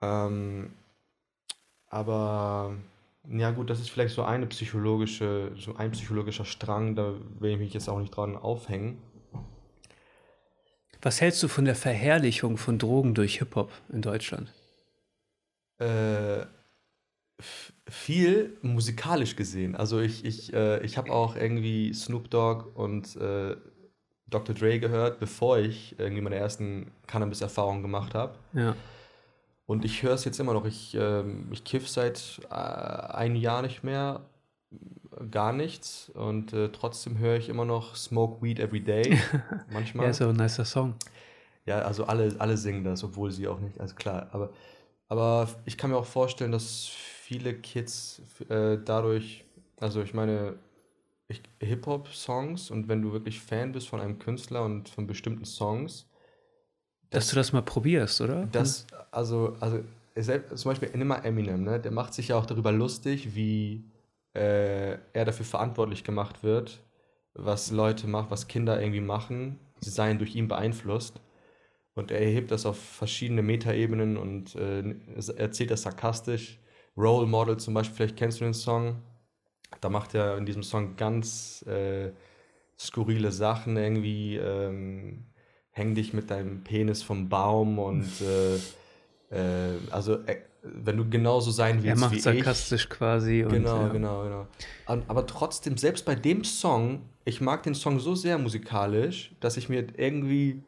Ähm, 0.00 0.74
aber 1.88 2.76
ja 3.28 3.50
gut, 3.50 3.68
das 3.68 3.80
ist 3.80 3.90
vielleicht 3.90 4.14
so 4.14 4.22
eine 4.22 4.46
psychologische, 4.46 5.50
so 5.58 5.74
ein 5.74 5.90
psychologischer 5.90 6.44
Strang, 6.44 6.94
da 6.94 7.14
will 7.40 7.50
ich 7.50 7.58
mich 7.58 7.74
jetzt 7.74 7.88
auch 7.88 7.98
nicht 7.98 8.16
dran 8.16 8.36
aufhängen. 8.36 9.02
Was 11.00 11.20
hältst 11.20 11.42
du 11.42 11.48
von 11.48 11.64
der 11.64 11.74
Verherrlichung 11.74 12.58
von 12.58 12.78
Drogen 12.78 13.14
durch 13.14 13.38
Hip-Hop 13.38 13.72
in 13.88 14.02
Deutschland? 14.02 14.52
Äh, 15.78 16.46
viel 17.88 18.56
musikalisch 18.62 19.36
gesehen. 19.36 19.76
Also 19.76 20.00
ich, 20.00 20.24
ich, 20.24 20.52
äh, 20.52 20.84
ich 20.84 20.96
habe 20.96 21.12
auch 21.12 21.36
irgendwie 21.36 21.92
Snoop 21.92 22.30
Dogg 22.30 22.66
und 22.74 23.16
äh, 23.16 23.56
Dr. 24.28 24.54
Dre 24.54 24.78
gehört, 24.78 25.20
bevor 25.20 25.58
ich 25.58 25.98
irgendwie 25.98 26.22
meine 26.22 26.36
ersten 26.36 26.90
Cannabis-Erfahrungen 27.06 27.82
gemacht 27.82 28.14
habe. 28.14 28.34
Ja. 28.54 28.74
Und 29.66 29.84
ich 29.84 30.02
höre 30.02 30.14
es 30.14 30.24
jetzt 30.24 30.40
immer 30.40 30.54
noch. 30.54 30.64
Ich, 30.64 30.94
äh, 30.94 31.22
ich 31.50 31.64
kiff 31.64 31.88
seit 31.88 32.40
äh, 32.50 32.54
einem 32.54 33.36
Jahr 33.36 33.62
nicht 33.62 33.84
mehr, 33.84 34.20
gar 35.30 35.52
nichts. 35.52 36.10
Und 36.14 36.52
äh, 36.52 36.70
trotzdem 36.70 37.18
höre 37.18 37.36
ich 37.36 37.48
immer 37.48 37.64
noch 37.64 37.94
Smoke 37.96 38.42
Weed 38.42 38.58
Every 38.58 38.82
Day. 38.82 39.18
Manchmal. 39.72 40.06
ja, 40.06 40.10
ist 40.10 40.22
auch 40.22 40.28
ein 40.28 40.36
nicer 40.36 40.64
Song. 40.64 40.94
Ja, 41.64 41.80
also 41.80 42.04
alle, 42.04 42.34
alle 42.38 42.56
singen 42.56 42.84
das, 42.84 43.04
obwohl 43.04 43.30
sie 43.30 43.46
auch 43.46 43.60
nicht, 43.60 43.80
also 43.80 43.94
klar. 43.94 44.28
Aber, 44.32 44.50
aber 45.08 45.48
ich 45.64 45.78
kann 45.78 45.90
mir 45.90 45.96
auch 45.96 46.06
vorstellen, 46.06 46.50
dass 46.50 46.90
viele 47.32 47.54
Kids 47.54 48.20
äh, 48.50 48.76
dadurch, 48.84 49.44
also 49.80 50.02
ich 50.02 50.12
meine, 50.12 50.56
Hip-Hop-Songs 51.60 52.70
und 52.70 52.88
wenn 52.88 53.00
du 53.00 53.12
wirklich 53.12 53.40
Fan 53.40 53.72
bist 53.72 53.88
von 53.88 54.00
einem 54.00 54.18
Künstler 54.18 54.64
und 54.64 54.90
von 54.90 55.06
bestimmten 55.06 55.46
Songs, 55.46 56.06
dass 57.08 57.30
du 57.30 57.36
das 57.36 57.52
mal 57.52 57.62
probierst, 57.62 58.20
oder? 58.20 58.46
Das, 58.52 58.86
also, 59.10 59.56
also 59.60 59.80
zum 60.54 60.70
Beispiel 60.70 61.04
mal 61.04 61.24
Eminem, 61.24 61.64
ne? 61.64 61.80
der 61.80 61.90
macht 61.90 62.12
sich 62.12 62.28
ja 62.28 62.36
auch 62.36 62.44
darüber 62.44 62.70
lustig, 62.70 63.34
wie 63.34 63.84
äh, 64.34 64.98
er 65.12 65.24
dafür 65.24 65.46
verantwortlich 65.46 66.04
gemacht 66.04 66.42
wird, 66.42 66.80
was 67.32 67.70
Leute 67.70 68.06
machen, 68.08 68.30
was 68.30 68.46
Kinder 68.46 68.78
irgendwie 68.78 69.00
machen, 69.00 69.58
sie 69.80 69.90
seien 69.90 70.18
durch 70.18 70.34
ihn 70.34 70.48
beeinflusst. 70.48 71.20
Und 71.94 72.10
er 72.10 72.20
erhebt 72.20 72.50
das 72.50 72.64
auf 72.66 72.78
verschiedene 72.78 73.42
Metaebenen 73.42 74.16
und 74.18 74.54
äh, 74.54 74.94
erzählt 75.36 75.70
das 75.70 75.82
sarkastisch. 75.82 76.58
Role 76.96 77.26
Model 77.26 77.56
zum 77.56 77.74
Beispiel, 77.74 77.96
vielleicht 77.96 78.16
kennst 78.16 78.40
du 78.40 78.44
den 78.44 78.54
Song. 78.54 78.96
Da 79.80 79.88
macht 79.88 80.14
er 80.14 80.36
in 80.36 80.46
diesem 80.46 80.62
Song 80.62 80.96
ganz 80.96 81.64
äh, 81.66 82.12
skurrile 82.78 83.32
Sachen 83.32 83.76
irgendwie. 83.76 84.36
Ähm, 84.36 85.24
häng 85.72 85.94
dich 85.94 86.12
mit 86.12 86.30
deinem 86.30 86.62
Penis 86.62 87.02
vom 87.02 87.28
Baum 87.28 87.78
und 87.78 88.08
äh, 88.20 88.56
äh, 89.34 89.78
also 89.90 90.18
äh, 90.26 90.36
wenn 90.62 90.96
du 90.96 91.08
genauso 91.08 91.50
sein 91.50 91.82
willst 91.82 91.88
er 91.88 91.96
macht 91.96 92.14
wie 92.14 92.20
sarkastisch 92.20 92.84
ich. 92.84 92.90
quasi. 92.90 93.42
Und, 93.42 93.52
genau, 93.52 93.82
ja. 93.82 93.88
genau, 93.88 94.22
genau. 94.22 94.46
Aber 95.08 95.26
trotzdem, 95.26 95.76
selbst 95.76 96.04
bei 96.04 96.14
dem 96.14 96.44
Song, 96.44 97.02
ich 97.24 97.40
mag 97.40 97.64
den 97.64 97.74
Song 97.74 97.98
so 97.98 98.14
sehr 98.14 98.38
musikalisch, 98.38 99.34
dass 99.40 99.56
ich 99.56 99.68
mir 99.68 99.86
irgendwie, 99.96 100.62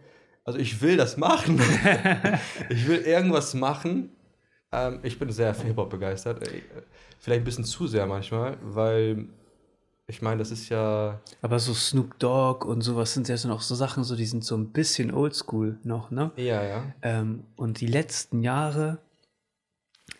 also 0.44 0.58
ich 0.58 0.82
will 0.82 0.96
das 0.96 1.16
machen. 1.16 1.60
ich 2.70 2.88
will 2.88 3.02
irgendwas 3.02 3.54
machen. 3.54 4.10
Ähm, 4.74 5.00
ich 5.02 5.18
bin 5.18 5.30
sehr 5.30 5.54
für 5.54 5.66
Hip-Hop 5.66 5.90
begeistert. 5.90 6.42
Äh, 6.46 6.62
vielleicht 7.18 7.42
ein 7.42 7.44
bisschen 7.44 7.64
zu 7.64 7.86
sehr 7.86 8.06
manchmal, 8.06 8.58
weil 8.62 9.28
ich 10.06 10.20
meine, 10.20 10.38
das 10.38 10.50
ist 10.50 10.68
ja. 10.68 11.20
Aber 11.40 11.58
so 11.58 11.72
Snoop 11.72 12.18
Dogg 12.18 12.66
und 12.66 12.82
sowas 12.82 13.14
sind 13.14 13.28
ja 13.28 13.36
so 13.36 13.48
noch 13.48 13.62
so 13.62 13.74
Sachen, 13.74 14.04
so 14.04 14.16
die 14.16 14.26
sind 14.26 14.44
so 14.44 14.56
ein 14.56 14.70
bisschen 14.72 15.12
oldschool 15.12 15.78
noch, 15.82 16.10
ne? 16.10 16.30
Ja, 16.36 16.62
ja. 16.62 16.84
Ähm, 17.02 17.44
und 17.56 17.80
die 17.80 17.86
letzten 17.86 18.42
Jahre 18.42 18.98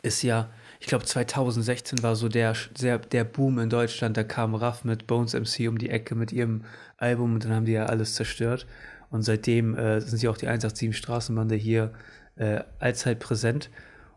ist 0.01 0.23
ja, 0.23 0.51
ich 0.81 0.87
glaube 0.87 1.05
2016 1.05 2.03
war 2.03 2.17
so 2.17 2.29
der, 2.29 2.55
der, 2.81 2.99
der 2.99 3.25
Boom 3.25 3.59
in 3.59 3.69
Deutschland, 3.69 4.17
da 4.17 4.25
kam 4.25 4.55
Raff 4.55 4.85
mit 4.85 5.07
Bones 5.07 5.35
MC 5.35 5.69
um 5.69 5.77
die 5.77 5.91
Ecke 5.91 6.15
mit 6.15 6.33
ihrem 6.33 6.65
Album 6.97 7.35
und 7.35 7.45
dann 7.45 7.53
haben 7.53 7.65
die 7.67 7.73
ja 7.73 7.87
alles 7.87 8.15
zerstört. 8.15 8.67
Und 9.11 9.23
seitdem 9.23 9.77
äh, 9.77 10.01
sind 10.01 10.19
sie 10.19 10.29
auch 10.29 10.37
die 10.37 10.49
187 10.49 10.97
Straßenbande 10.97 11.55
hier 11.55 11.93
äh, 12.37 12.61
allzeit 12.79 13.21
präsent. 13.21 13.71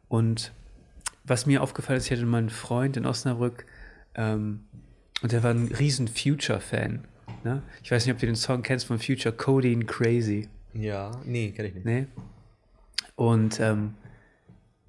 Und 0.08 0.54
was 1.24 1.46
mir 1.46 1.62
aufgefallen 1.62 1.98
ist, 1.98 2.06
ich 2.06 2.12
hatte 2.12 2.26
meinen 2.26 2.50
Freund 2.50 2.98
in 2.98 3.06
Osnabrück, 3.06 3.66
ähm, 4.16 4.62
und 5.22 5.32
der 5.32 5.44
war 5.44 5.52
ein 5.52 5.68
riesen 5.68 6.08
Future-Fan. 6.08 7.06
Ne? 7.44 7.62
Ich 7.84 7.92
weiß 7.92 8.06
nicht, 8.06 8.14
ob 8.14 8.20
du 8.20 8.26
den 8.26 8.36
Song 8.36 8.62
kennst 8.62 8.86
von 8.86 9.00
Future, 9.00 9.34
Codeine 9.36 9.86
Crazy. 9.86 10.48
Ja, 10.74 11.12
nee, 11.26 11.52
kenne 11.52 11.70
ich 11.70 11.74
nicht. 11.76 11.86
Nee. 11.86 12.08
Und 13.16 13.60
ähm, 13.60 13.96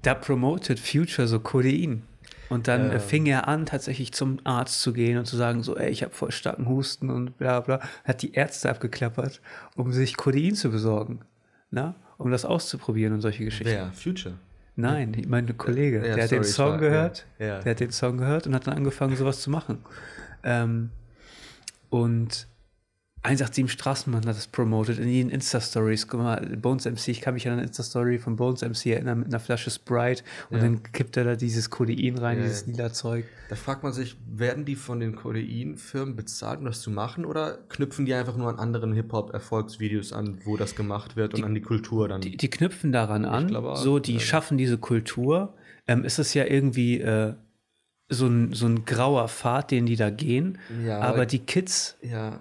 da 0.02 0.14
promotet 0.14 0.80
Future 0.80 1.26
so 1.26 1.40
Codein. 1.40 2.02
Und 2.50 2.68
dann 2.68 2.90
äh, 2.90 3.00
fing 3.00 3.26
er 3.26 3.48
an, 3.48 3.66
tatsächlich 3.66 4.12
zum 4.12 4.38
Arzt 4.44 4.80
zu 4.80 4.92
gehen 4.92 5.18
und 5.18 5.26
zu 5.26 5.36
sagen, 5.36 5.62
so, 5.62 5.76
ey, 5.76 5.90
ich 5.90 6.02
habe 6.02 6.14
voll 6.14 6.32
starken 6.32 6.66
Husten 6.66 7.10
und 7.10 7.36
bla 7.36 7.60
bla. 7.60 7.80
Hat 8.04 8.22
die 8.22 8.32
Ärzte 8.32 8.70
abgeklappert, 8.70 9.40
um 9.76 9.92
sich 9.92 10.16
Codein 10.16 10.54
zu 10.54 10.70
besorgen. 10.70 11.20
Na? 11.70 11.94
Um 12.16 12.30
das 12.30 12.44
auszuprobieren 12.44 13.14
und 13.14 13.20
solche 13.20 13.44
Geschichten. 13.44 13.72
Wer? 13.72 13.92
Future? 13.92 14.34
Nein, 14.80 15.20
mein 15.26 15.58
Kollege, 15.58 16.06
ja, 16.06 16.14
der 16.14 16.24
hat 16.24 16.30
den 16.30 16.44
Song 16.44 16.70
war, 16.70 16.78
gehört, 16.78 17.26
ja, 17.40 17.46
ja. 17.46 17.58
der 17.58 17.72
hat 17.72 17.80
den 17.80 17.90
Song 17.90 18.16
gehört 18.16 18.46
und 18.46 18.54
hat 18.54 18.68
dann 18.68 18.74
angefangen, 18.74 19.16
sowas 19.16 19.40
zu 19.42 19.50
machen. 19.50 19.84
Ähm, 20.44 20.90
und 21.90 22.46
187 23.22 23.72
Straßenmann 23.72 24.26
hat 24.26 24.36
das 24.36 24.46
promoted 24.46 24.98
in 24.98 25.08
ihren 25.08 25.30
Insta-Stories. 25.30 26.06
Guck 26.06 26.20
mal, 26.20 26.40
Bones 26.56 26.84
MC, 26.84 27.08
ich 27.08 27.20
kann 27.20 27.34
mich 27.34 27.46
an 27.48 27.54
eine 27.54 27.62
Insta-Story 27.62 28.18
von 28.18 28.36
Bones 28.36 28.62
MC 28.62 28.86
erinnern 28.86 29.18
mit 29.18 29.28
einer 29.28 29.40
Flasche 29.40 29.70
Sprite 29.70 30.22
und 30.50 30.58
ja. 30.58 30.62
dann 30.62 30.82
kippt 30.84 31.16
er 31.16 31.24
da 31.24 31.34
dieses 31.34 31.68
Codein 31.68 32.16
rein, 32.16 32.38
ja. 32.38 32.44
dieses 32.44 32.66
lila 32.66 32.92
Zeug. 32.92 33.24
Da 33.48 33.56
fragt 33.56 33.82
man 33.82 33.92
sich, 33.92 34.16
werden 34.30 34.64
die 34.64 34.76
von 34.76 35.00
den 35.00 35.16
Codein-Firmen 35.16 36.14
bezahlt, 36.14 36.60
um 36.60 36.66
das 36.66 36.80
zu 36.80 36.92
machen 36.92 37.24
oder 37.24 37.58
knüpfen 37.68 38.06
die 38.06 38.14
einfach 38.14 38.36
nur 38.36 38.48
an 38.48 38.58
anderen 38.58 38.92
Hip-Hop-Erfolgsvideos 38.92 40.12
an, 40.12 40.38
wo 40.44 40.56
das 40.56 40.76
gemacht 40.76 41.16
wird 41.16 41.32
die, 41.32 41.42
und 41.42 41.44
an 41.44 41.54
die 41.54 41.60
Kultur 41.60 42.06
dann? 42.06 42.20
Die, 42.20 42.36
die 42.36 42.50
knüpfen 42.50 42.92
daran 42.92 43.24
an, 43.24 43.48
glaube, 43.48 43.76
so, 43.76 43.98
die 43.98 44.14
ja. 44.14 44.20
schaffen 44.20 44.58
diese 44.58 44.78
Kultur. 44.78 45.54
Ähm, 45.88 46.04
ist 46.04 46.18
es 46.18 46.34
ja 46.34 46.44
irgendwie 46.44 47.00
äh, 47.00 47.34
so, 48.08 48.26
ein, 48.26 48.52
so 48.52 48.66
ein 48.66 48.84
grauer 48.84 49.26
Pfad, 49.28 49.72
den 49.72 49.86
die 49.86 49.96
da 49.96 50.10
gehen, 50.10 50.58
ja, 50.86 51.00
aber 51.00 51.26
die 51.26 51.40
Kids... 51.40 51.96
Ja 52.00 52.40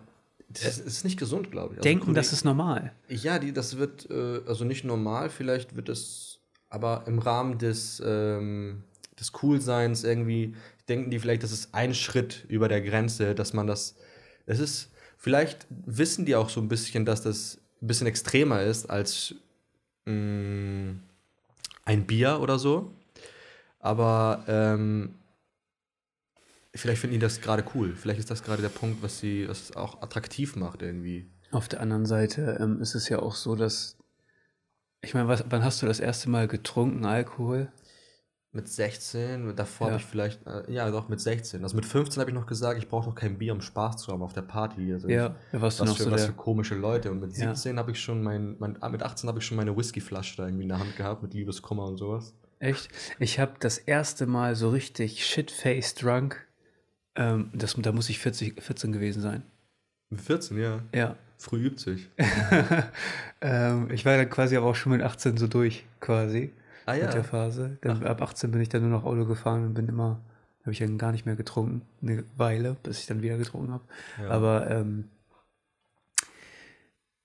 das 0.64 0.80
ist 0.80 1.04
nicht 1.04 1.18
gesund, 1.18 1.52
glaube 1.52 1.74
ich. 1.74 1.80
Also 1.80 1.84
denken, 1.84 2.14
das 2.14 2.34
ist 2.34 2.44
normal. 2.44 2.92
Ja, 3.08 3.40
die, 3.40 3.54
das 3.54 3.78
wird, 3.78 4.10
äh, 4.10 4.42
also 4.48 4.66
nicht 4.66 4.84
normal, 4.84 5.30
vielleicht 5.30 5.76
wird 5.76 5.90
es, 5.90 6.40
aber 6.70 7.04
im 7.08 7.20
Rahmen 7.20 7.58
des, 7.58 8.02
ähm, 8.06 8.84
des 9.20 9.32
Coolseins 9.32 10.04
irgendwie, 10.04 10.56
denken 10.88 11.12
die 11.12 11.20
vielleicht, 11.20 11.44
das 11.44 11.52
ist 11.52 11.74
ein 11.74 11.94
Schritt 11.94 12.46
über 12.48 12.68
der 12.68 12.82
Grenze, 12.82 13.36
dass 13.36 13.54
man 13.54 13.68
das, 13.68 13.96
es 14.46 14.60
ist, 14.60 14.92
vielleicht 15.18 15.68
wissen 15.70 16.26
die 16.26 16.36
auch 16.36 16.50
so 16.50 16.62
ein 16.62 16.68
bisschen, 16.68 17.06
dass 17.06 17.22
das 17.22 17.60
ein 17.82 17.88
bisschen 17.88 18.08
extremer 18.08 18.62
ist 18.62 18.90
als 18.90 19.36
mh, 20.06 20.14
mm, 20.14 21.02
ein 21.86 22.06
Bier 22.06 22.40
oder 22.42 22.60
so. 22.60 22.92
Aber 23.80 24.44
ähm, 24.48 25.16
vielleicht 26.78 27.02
finden 27.02 27.16
die 27.16 27.20
das 27.20 27.42
gerade 27.42 27.64
cool. 27.76 27.96
Vielleicht 27.96 28.20
ist 28.20 28.32
das 28.32 28.44
gerade 28.44 28.62
der 28.62 28.70
Punkt, 28.70 29.02
was 29.04 29.20
sie 29.20 29.48
was 29.48 29.76
auch 29.76 30.02
attraktiv 30.02 30.56
macht 30.56 30.82
irgendwie. 30.82 31.30
Auf 31.52 31.68
der 31.68 31.82
anderen 31.82 32.06
Seite 32.06 32.58
ähm, 32.60 32.82
ist 32.82 32.96
es 32.96 33.10
ja 33.10 33.20
auch 33.20 33.36
so, 33.36 33.56
dass 33.56 33.98
ich 35.02 35.14
meine, 35.14 35.28
wann 35.28 35.64
hast 35.64 35.82
du 35.82 35.86
das 35.86 36.00
erste 36.00 36.30
Mal 36.30 36.48
getrunken 36.48 37.06
Alkohol? 37.06 37.72
Mit 38.52 38.68
16, 38.68 39.56
davor 39.56 39.88
ja. 39.88 39.94
habe 39.94 40.02
ich 40.02 40.08
vielleicht, 40.08 40.48
äh, 40.48 40.72
ja 40.72 40.90
doch, 40.90 41.10
mit 41.10 41.20
16. 41.20 41.62
Also 41.64 41.76
mit 41.76 41.86
15 41.86 42.20
habe 42.20 42.32
ich 42.32 42.36
noch 42.36 42.48
gesagt, 42.48 42.80
ich 42.80 42.90
brauche 42.90 43.10
doch 43.10 43.16
kein 43.16 43.38
Bier, 43.38 43.54
um 43.54 43.62
Spaß 43.62 43.98
zu 43.98 44.12
haben 44.12 44.24
auf 44.24 44.34
der 44.34 44.42
Party. 44.42 44.92
Also 44.92 45.10
ja, 45.10 45.36
ich, 45.52 45.62
was, 45.62 45.80
was, 45.80 45.94
für, 45.96 46.04
so 46.04 46.12
was 46.12 46.26
für 46.26 46.34
komische 46.34 46.74
Leute. 46.74 47.12
Und 47.12 47.20
mit 47.20 47.36
17 47.36 47.76
ja. 47.76 47.80
habe 47.80 47.92
ich 47.92 48.00
schon 48.00 48.24
mein, 48.24 48.56
mein 48.58 48.82
ah, 48.82 48.90
mit 48.90 49.04
18 49.04 49.28
habe 49.28 49.40
ich 49.40 49.46
schon 49.46 49.58
meine 49.58 49.78
Whiskyflasche 49.78 50.38
da 50.38 50.46
irgendwie 50.46 50.64
in 50.64 50.70
der 50.70 50.80
Hand 50.80 50.96
gehabt, 50.96 51.22
mit 51.22 51.34
Liebeskummer 51.34 51.86
und 51.86 51.98
sowas. 51.98 52.34
Echt? 52.60 52.90
Ich 53.20 53.40
habe 53.40 53.54
das 53.60 53.78
erste 53.78 54.26
Mal 54.26 54.56
so 54.56 54.70
richtig 54.70 55.26
shit-faced 55.26 56.02
drunk 56.02 56.47
ähm, 57.18 57.50
das, 57.54 57.76
da 57.78 57.92
muss 57.92 58.10
ich 58.10 58.20
40, 58.20 58.62
14 58.62 58.92
gewesen 58.92 59.22
sein. 59.22 59.44
14, 60.16 60.58
ja. 60.58 60.82
Ja. 60.94 61.16
Früh 61.38 61.66
übt 61.66 61.80
sich. 61.80 62.10
ähm, 63.42 63.92
ich 63.92 64.06
war 64.06 64.18
dann 64.18 64.30
quasi 64.30 64.56
aber 64.56 64.68
auch 64.68 64.76
schon 64.76 64.94
mit 64.94 65.02
18 65.02 65.38
so 65.38 65.48
durch, 65.48 65.86
quasi. 66.00 66.52
Ah, 66.86 66.94
ja. 66.94 67.06
Mit 67.06 67.14
der 67.14 67.24
Phase. 67.24 67.78
Dann, 67.82 68.04
ab 68.06 68.22
18 68.22 68.50
bin 68.52 68.62
ich 68.62 68.70
dann 68.70 68.82
nur 68.82 68.92
noch 68.92 69.04
Auto 69.04 69.26
gefahren 69.26 69.66
und 69.66 69.74
bin 69.74 69.88
immer, 69.90 70.22
habe 70.62 70.72
ich 70.72 70.80
dann 70.80 70.98
gar 70.98 71.12
nicht 71.12 71.26
mehr 71.26 71.36
getrunken. 71.36 71.82
Eine 72.02 72.24
Weile, 72.38 72.78
bis 72.82 73.00
ich 73.00 73.08
dann 73.08 73.22
wieder 73.22 73.38
getrunken 73.38 73.74
habe. 73.74 73.84
Ja. 74.22 74.30
Aber 74.30 74.72
ähm, 74.72 75.10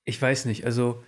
ich 0.04 0.20
weiß 0.20 0.46
nicht, 0.46 0.66
also 0.66 1.02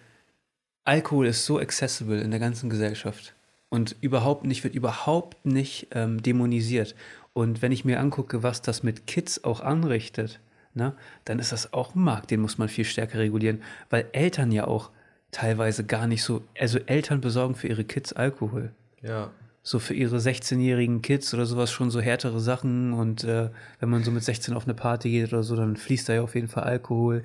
Alkohol 0.84 1.26
ist 1.26 1.44
so 1.44 1.58
accessible 1.58 2.20
in 2.20 2.30
der 2.30 2.40
ganzen 2.40 2.70
Gesellschaft 2.70 3.34
und 3.70 3.96
überhaupt 4.00 4.44
nicht, 4.44 4.62
wird 4.62 4.74
überhaupt 4.74 5.44
nicht 5.44 5.88
ähm, 5.90 6.22
dämonisiert. 6.22 6.94
Und 7.34 7.60
wenn 7.60 7.72
ich 7.72 7.84
mir 7.84 8.00
angucke, 8.00 8.42
was 8.42 8.62
das 8.62 8.82
mit 8.82 9.06
Kids 9.06 9.44
auch 9.44 9.60
anrichtet, 9.60 10.40
ne, 10.72 10.94
dann 11.24 11.38
ist 11.38 11.52
das 11.52 11.72
auch 11.72 11.94
ein 11.94 12.00
Markt, 12.00 12.30
den 12.30 12.40
muss 12.40 12.58
man 12.58 12.68
viel 12.68 12.84
stärker 12.84 13.18
regulieren, 13.18 13.60
weil 13.90 14.06
Eltern 14.12 14.52
ja 14.52 14.66
auch 14.66 14.90
teilweise 15.32 15.84
gar 15.84 16.06
nicht 16.06 16.22
so, 16.22 16.42
also 16.58 16.78
Eltern 16.86 17.20
besorgen 17.20 17.56
für 17.56 17.66
ihre 17.66 17.84
Kids 17.84 18.12
Alkohol. 18.12 18.70
Ja. 19.02 19.30
So 19.64 19.78
für 19.78 19.94
ihre 19.94 20.18
16-jährigen 20.18 21.02
Kids 21.02 21.34
oder 21.34 21.46
sowas 21.46 21.72
schon 21.72 21.90
so 21.90 22.00
härtere 22.00 22.38
Sachen 22.38 22.92
und 22.92 23.24
äh, 23.24 23.48
wenn 23.80 23.88
man 23.88 24.04
so 24.04 24.10
mit 24.10 24.22
16 24.22 24.54
auf 24.54 24.64
eine 24.64 24.74
Party 24.74 25.10
geht 25.10 25.32
oder 25.32 25.42
so, 25.42 25.56
dann 25.56 25.76
fließt 25.76 26.08
da 26.08 26.14
ja 26.14 26.22
auf 26.22 26.34
jeden 26.34 26.48
Fall 26.48 26.64
Alkohol. 26.64 27.22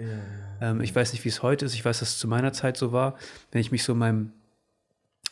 Ja. 0.60 0.72
Ähm, 0.72 0.82
ich 0.82 0.96
weiß 0.96 1.14
nicht, 1.14 1.24
wie 1.24 1.30
es 1.30 1.44
heute 1.44 1.66
ist, 1.66 1.76
ich 1.76 1.86
weiß, 1.86 2.00
dass 2.00 2.12
es 2.12 2.18
zu 2.18 2.28
meiner 2.28 2.54
Zeit 2.54 2.78
so 2.78 2.92
war. 2.92 3.16
Wenn 3.52 3.62
ich 3.62 3.72
mich 3.72 3.84
so 3.84 3.92
in 3.92 4.00
meinem 4.00 4.32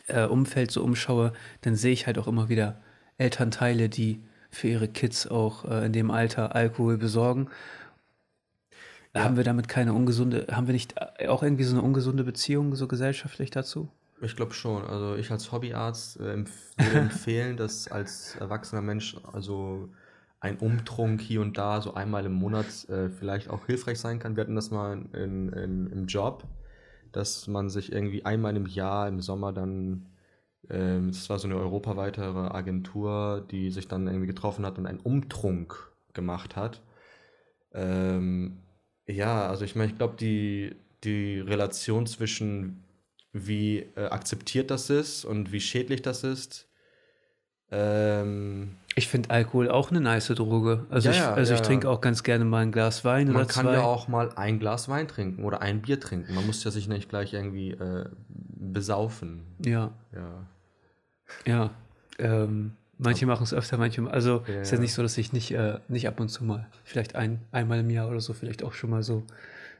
äh, 0.07 0.25
Umfeld 0.25 0.69
so 0.69 0.83
umschaue, 0.83 1.33
dann 1.61 1.75
sehe 1.75 1.93
ich 1.93 2.05
halt 2.05 2.19
auch 2.19 2.27
immer 2.27 2.49
wieder 2.49 2.79
Elternteile, 3.17 3.89
die 3.89 4.21
für 4.49 4.67
ihre 4.67 4.87
Kids 4.87 5.27
auch 5.27 5.65
äh, 5.65 5.85
in 5.85 5.93
dem 5.93 6.11
Alter 6.11 6.55
Alkohol 6.55 6.97
besorgen. 6.97 7.49
Ja. 9.13 9.23
Haben 9.23 9.37
wir 9.37 9.43
damit 9.43 9.67
keine 9.67 9.93
ungesunde, 9.93 10.47
haben 10.51 10.67
wir 10.67 10.73
nicht 10.73 10.95
äh, 11.17 11.27
auch 11.27 11.43
irgendwie 11.43 11.63
so 11.63 11.75
eine 11.75 11.81
ungesunde 11.81 12.23
Beziehung 12.23 12.75
so 12.75 12.87
gesellschaftlich 12.87 13.51
dazu? 13.51 13.89
Ich 14.21 14.35
glaube 14.35 14.53
schon. 14.53 14.83
Also 14.85 15.15
ich 15.15 15.31
als 15.31 15.51
Hobbyarzt 15.51 16.19
äh, 16.19 16.33
empf 16.33 16.51
würde 16.77 16.99
empfehlen, 16.99 17.57
dass 17.57 17.87
als 17.87 18.35
erwachsener 18.35 18.81
Mensch 18.81 19.15
also 19.31 19.89
ein 20.39 20.57
Umtrunk 20.57 21.21
hier 21.21 21.41
und 21.41 21.57
da 21.57 21.81
so 21.81 21.93
einmal 21.93 22.25
im 22.25 22.33
Monat 22.33 22.87
äh, 22.89 23.09
vielleicht 23.09 23.49
auch 23.49 23.65
hilfreich 23.65 23.99
sein 23.99 24.19
kann. 24.19 24.35
Wir 24.35 24.41
hatten 24.41 24.55
das 24.55 24.71
mal 24.71 25.05
in, 25.13 25.49
in, 25.49 25.87
im 25.87 26.05
Job, 26.05 26.43
dass 27.11 27.47
man 27.47 27.69
sich 27.69 27.91
irgendwie 27.91 28.23
einmal 28.25 28.55
im 28.55 28.67
Jahr 28.67 29.07
im 29.07 29.19
Sommer 29.19 29.51
dann 29.51 30.05
ähm, 30.69 31.07
das 31.07 31.29
war 31.29 31.39
so 31.39 31.47
eine 31.47 31.57
europaweitere 31.57 32.53
Agentur, 32.53 33.45
die 33.51 33.71
sich 33.71 33.87
dann 33.87 34.07
irgendwie 34.07 34.27
getroffen 34.27 34.65
hat 34.65 34.77
und 34.77 34.85
einen 34.85 34.99
Umtrunk 34.99 35.91
gemacht 36.13 36.55
hat. 36.55 36.81
Ähm, 37.73 38.59
ja, 39.05 39.47
also 39.47 39.65
ich 39.65 39.75
meine, 39.75 39.91
ich 39.91 39.97
glaube, 39.97 40.15
die, 40.19 40.75
die 41.03 41.39
Relation 41.39 42.05
zwischen 42.07 42.83
wie 43.33 43.85
äh, 43.95 44.07
akzeptiert 44.07 44.71
das 44.71 44.89
ist 44.89 45.25
und 45.25 45.51
wie 45.51 45.59
schädlich 45.59 46.01
das 46.01 46.23
ist. 46.23 46.67
Ähm, 47.69 48.77
ich 48.95 49.07
finde 49.07 49.29
Alkohol 49.29 49.69
auch 49.69 49.91
eine 49.91 50.01
nice 50.01 50.27
Droge. 50.27 50.85
Also, 50.89 51.09
ja, 51.09 51.15
ich, 51.15 51.21
also 51.21 51.53
ja, 51.53 51.59
ich 51.59 51.65
trinke 51.65 51.89
auch 51.89 52.01
ganz 52.01 52.23
gerne 52.23 52.45
mal 52.45 52.63
ein 52.63 52.71
Glas 52.71 53.03
Wein 53.05 53.27
Man 53.27 53.35
oder 53.35 53.47
zwei. 53.47 53.63
Kann 53.63 53.73
ja 53.73 53.81
auch 53.81 54.07
mal 54.07 54.31
ein 54.35 54.59
Glas 54.59 54.89
Wein 54.89 55.07
trinken 55.07 55.43
oder 55.43 55.61
ein 55.61 55.81
Bier 55.81 55.99
trinken. 55.99 56.33
Man 56.33 56.45
muss 56.47 56.63
ja 56.63 56.71
sich 56.71 56.87
nicht 56.87 57.09
gleich 57.09 57.33
irgendwie 57.33 57.71
äh, 57.71 58.09
besaufen. 58.59 59.43
Ja. 59.63 59.93
Ja. 60.13 60.47
Ja, 61.45 61.71
ähm, 62.19 62.73
manche 62.97 63.25
machen 63.25 63.43
es 63.43 63.53
öfter, 63.53 63.77
manche, 63.77 64.09
also 64.09 64.43
ja, 64.47 64.61
ist 64.61 64.71
ja 64.71 64.79
nicht 64.79 64.93
so, 64.93 65.01
dass 65.01 65.17
ich 65.17 65.33
nicht, 65.33 65.51
äh, 65.51 65.79
nicht 65.87 66.07
ab 66.07 66.19
und 66.19 66.29
zu 66.29 66.43
mal, 66.43 66.67
vielleicht 66.83 67.15
ein, 67.15 67.41
einmal 67.51 67.79
im 67.79 67.89
Jahr 67.89 68.09
oder 68.09 68.21
so, 68.21 68.33
vielleicht 68.33 68.63
auch 68.63 68.73
schon 68.73 68.89
mal 68.89 69.03
so 69.03 69.23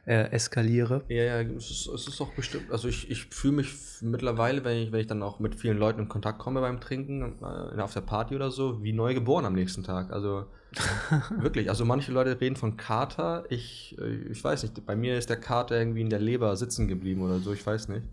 äh, 0.06 0.30
eskaliere. 0.30 1.02
Ja, 1.08 1.22
ja, 1.22 1.40
es 1.40 1.70
ist, 1.70 1.86
es 1.88 2.08
ist 2.08 2.20
auch 2.20 2.32
bestimmt, 2.32 2.70
also 2.70 2.88
ich, 2.88 3.10
ich 3.10 3.26
fühle 3.26 3.56
mich 3.56 3.74
mittlerweile, 4.00 4.64
wenn 4.64 4.78
ich, 4.78 4.92
wenn 4.92 5.00
ich 5.00 5.06
dann 5.06 5.22
auch 5.22 5.38
mit 5.38 5.54
vielen 5.54 5.78
Leuten 5.78 6.00
in 6.00 6.08
Kontakt 6.08 6.38
komme 6.38 6.60
beim 6.60 6.80
Trinken, 6.80 7.34
äh, 7.42 7.80
auf 7.80 7.92
der 7.92 8.00
Party 8.00 8.34
oder 8.34 8.50
so, 8.50 8.82
wie 8.82 8.92
neu 8.92 9.14
geboren 9.14 9.44
am 9.44 9.54
nächsten 9.54 9.84
Tag. 9.84 10.12
Also 10.12 10.46
wirklich, 11.38 11.68
also 11.70 11.84
manche 11.84 12.12
Leute 12.12 12.40
reden 12.40 12.56
von 12.56 12.76
Kater, 12.76 13.44
ich, 13.48 13.96
äh, 14.00 14.30
ich 14.30 14.42
weiß 14.42 14.62
nicht, 14.62 14.86
bei 14.86 14.96
mir 14.96 15.18
ist 15.18 15.28
der 15.28 15.40
Kater 15.40 15.78
irgendwie 15.78 16.02
in 16.02 16.10
der 16.10 16.20
Leber 16.20 16.56
sitzen 16.56 16.88
geblieben 16.88 17.22
oder 17.22 17.38
so, 17.38 17.52
ich 17.52 17.66
weiß 17.66 17.88
nicht. 17.88 18.06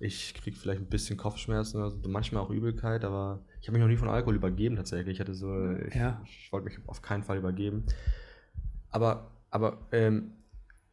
Ich 0.00 0.34
kriege 0.34 0.56
vielleicht 0.56 0.80
ein 0.80 0.88
bisschen 0.88 1.16
Kopfschmerzen 1.16 1.76
oder 1.76 1.90
so, 1.90 1.98
manchmal 2.08 2.42
auch 2.42 2.50
Übelkeit, 2.50 3.04
aber 3.04 3.44
ich 3.60 3.68
habe 3.68 3.76
mich 3.76 3.82
noch 3.82 3.90
nie 3.90 3.98
von 3.98 4.08
Alkohol 4.08 4.34
übergeben 4.34 4.76
tatsächlich. 4.76 5.16
Ich 5.16 5.20
hatte 5.20 5.34
so, 5.34 5.72
ich, 5.72 5.94
ja. 5.94 6.22
ich 6.24 6.50
wollte 6.50 6.64
mich 6.64 6.78
auf 6.86 7.02
keinen 7.02 7.22
Fall 7.22 7.36
übergeben. 7.36 7.84
aber, 8.90 9.30
aber 9.50 9.78
ähm, 9.92 10.32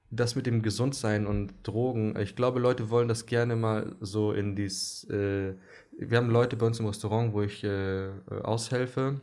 das 0.10 0.36
mit 0.36 0.46
dem 0.46 0.62
Gesundsein 0.62 1.26
und 1.26 1.54
Drogen, 1.64 2.18
ich 2.18 2.36
glaube, 2.36 2.60
Leute 2.60 2.90
wollen 2.90 3.08
das 3.08 3.26
gerne 3.26 3.56
mal 3.56 3.96
so 4.00 4.32
in 4.32 4.56
dies. 4.56 5.04
Äh, 5.10 5.56
wir 5.98 6.18
haben 6.18 6.30
Leute 6.30 6.56
bei 6.56 6.66
uns 6.66 6.80
im 6.80 6.86
Restaurant, 6.86 7.34
wo 7.34 7.42
ich 7.42 7.64
äh, 7.64 8.10
aushelfe, 8.44 9.22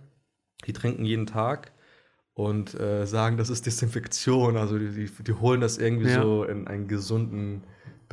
die 0.67 0.73
trinken 0.73 1.05
jeden 1.05 1.27
Tag 1.27 1.73
und 2.35 2.79
äh, 2.79 3.07
sagen, 3.07 3.37
das 3.37 3.49
ist 3.49 3.65
Desinfektion. 3.67 4.57
Also 4.57 4.79
die, 4.79 4.91
die, 4.91 5.23
die 5.23 5.33
holen 5.33 5.61
das 5.61 5.79
irgendwie 5.79 6.09
ja. 6.09 6.21
so 6.21 6.45
in 6.45 6.67
einen 6.67 6.89
gesunden 6.89 7.63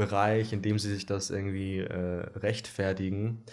Bereich, 0.01 0.51
in 0.51 0.63
dem 0.63 0.79
sie 0.79 0.91
sich 0.91 1.05
das 1.05 1.29
irgendwie 1.29 1.77
äh, 1.77 2.25
rechtfertigen. 2.39 3.43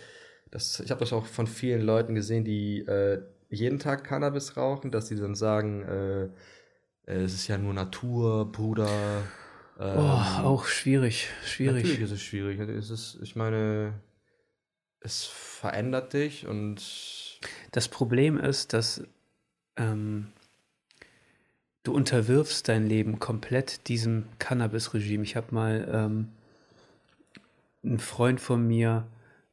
Das, 0.50 0.80
ich 0.80 0.90
habe 0.90 1.00
das 1.00 1.12
auch 1.12 1.26
von 1.26 1.46
vielen 1.46 1.82
Leuten 1.82 2.14
gesehen, 2.14 2.44
die 2.44 2.80
äh, 2.80 3.20
jeden 3.50 3.78
Tag 3.78 4.04
Cannabis 4.04 4.56
rauchen, 4.56 4.90
dass 4.90 5.08
sie 5.08 5.16
dann 5.16 5.34
sagen, 5.34 5.82
äh, 5.82 6.24
äh, 7.06 7.22
es 7.22 7.34
ist 7.34 7.48
ja 7.48 7.58
nur 7.58 7.74
Natur, 7.74 8.50
Bruder. 8.50 9.22
Ähm, 9.78 9.98
oh, 9.98 10.42
auch 10.42 10.64
schwierig, 10.64 11.28
schwierig. 11.44 11.82
Natürlich 11.82 12.00
ist 12.00 12.12
es 12.12 12.22
schwierig. 12.22 12.58
Es 12.60 12.88
ist, 12.88 13.18
ich 13.22 13.36
meine, 13.36 13.92
es 15.00 15.24
verändert 15.24 16.14
dich 16.14 16.46
und. 16.46 17.40
Das 17.72 17.88
Problem 17.88 18.38
ist, 18.38 18.72
dass 18.72 19.04
ähm, 19.76 20.32
du 21.82 21.92
unterwirfst 21.92 22.62
dein 22.66 22.86
Leben 22.86 23.18
komplett 23.18 23.86
diesem 23.88 24.24
Cannabis-Regime. 24.38 25.22
Ich 25.22 25.36
habe 25.36 25.54
mal 25.54 25.88
ähm, 25.92 26.28
einen 27.88 27.98
Freund 27.98 28.40
von 28.40 28.66
mir, 28.66 29.06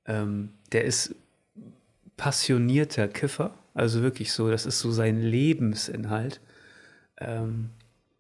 ähm, 0.05 0.49
der 0.71 0.85
ist 0.85 1.15
passionierter 2.17 3.07
Kiffer, 3.07 3.53
also 3.73 4.01
wirklich 4.01 4.31
so, 4.31 4.49
das 4.49 4.65
ist 4.65 4.79
so 4.79 4.91
sein 4.91 5.21
Lebensinhalt. 5.21 6.39
Ähm, 7.17 7.69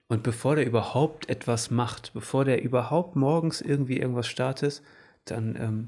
und 0.07 0.23
bevor 0.23 0.55
der 0.55 0.65
überhaupt 0.65 1.29
etwas 1.29 1.71
macht, 1.71 2.13
bevor 2.13 2.45
der 2.45 2.61
überhaupt 2.61 3.15
morgens 3.15 3.61
irgendwie 3.61 3.97
irgendwas 3.97 4.27
startet, 4.27 4.81
dann 5.25 5.55
ähm, 5.55 5.87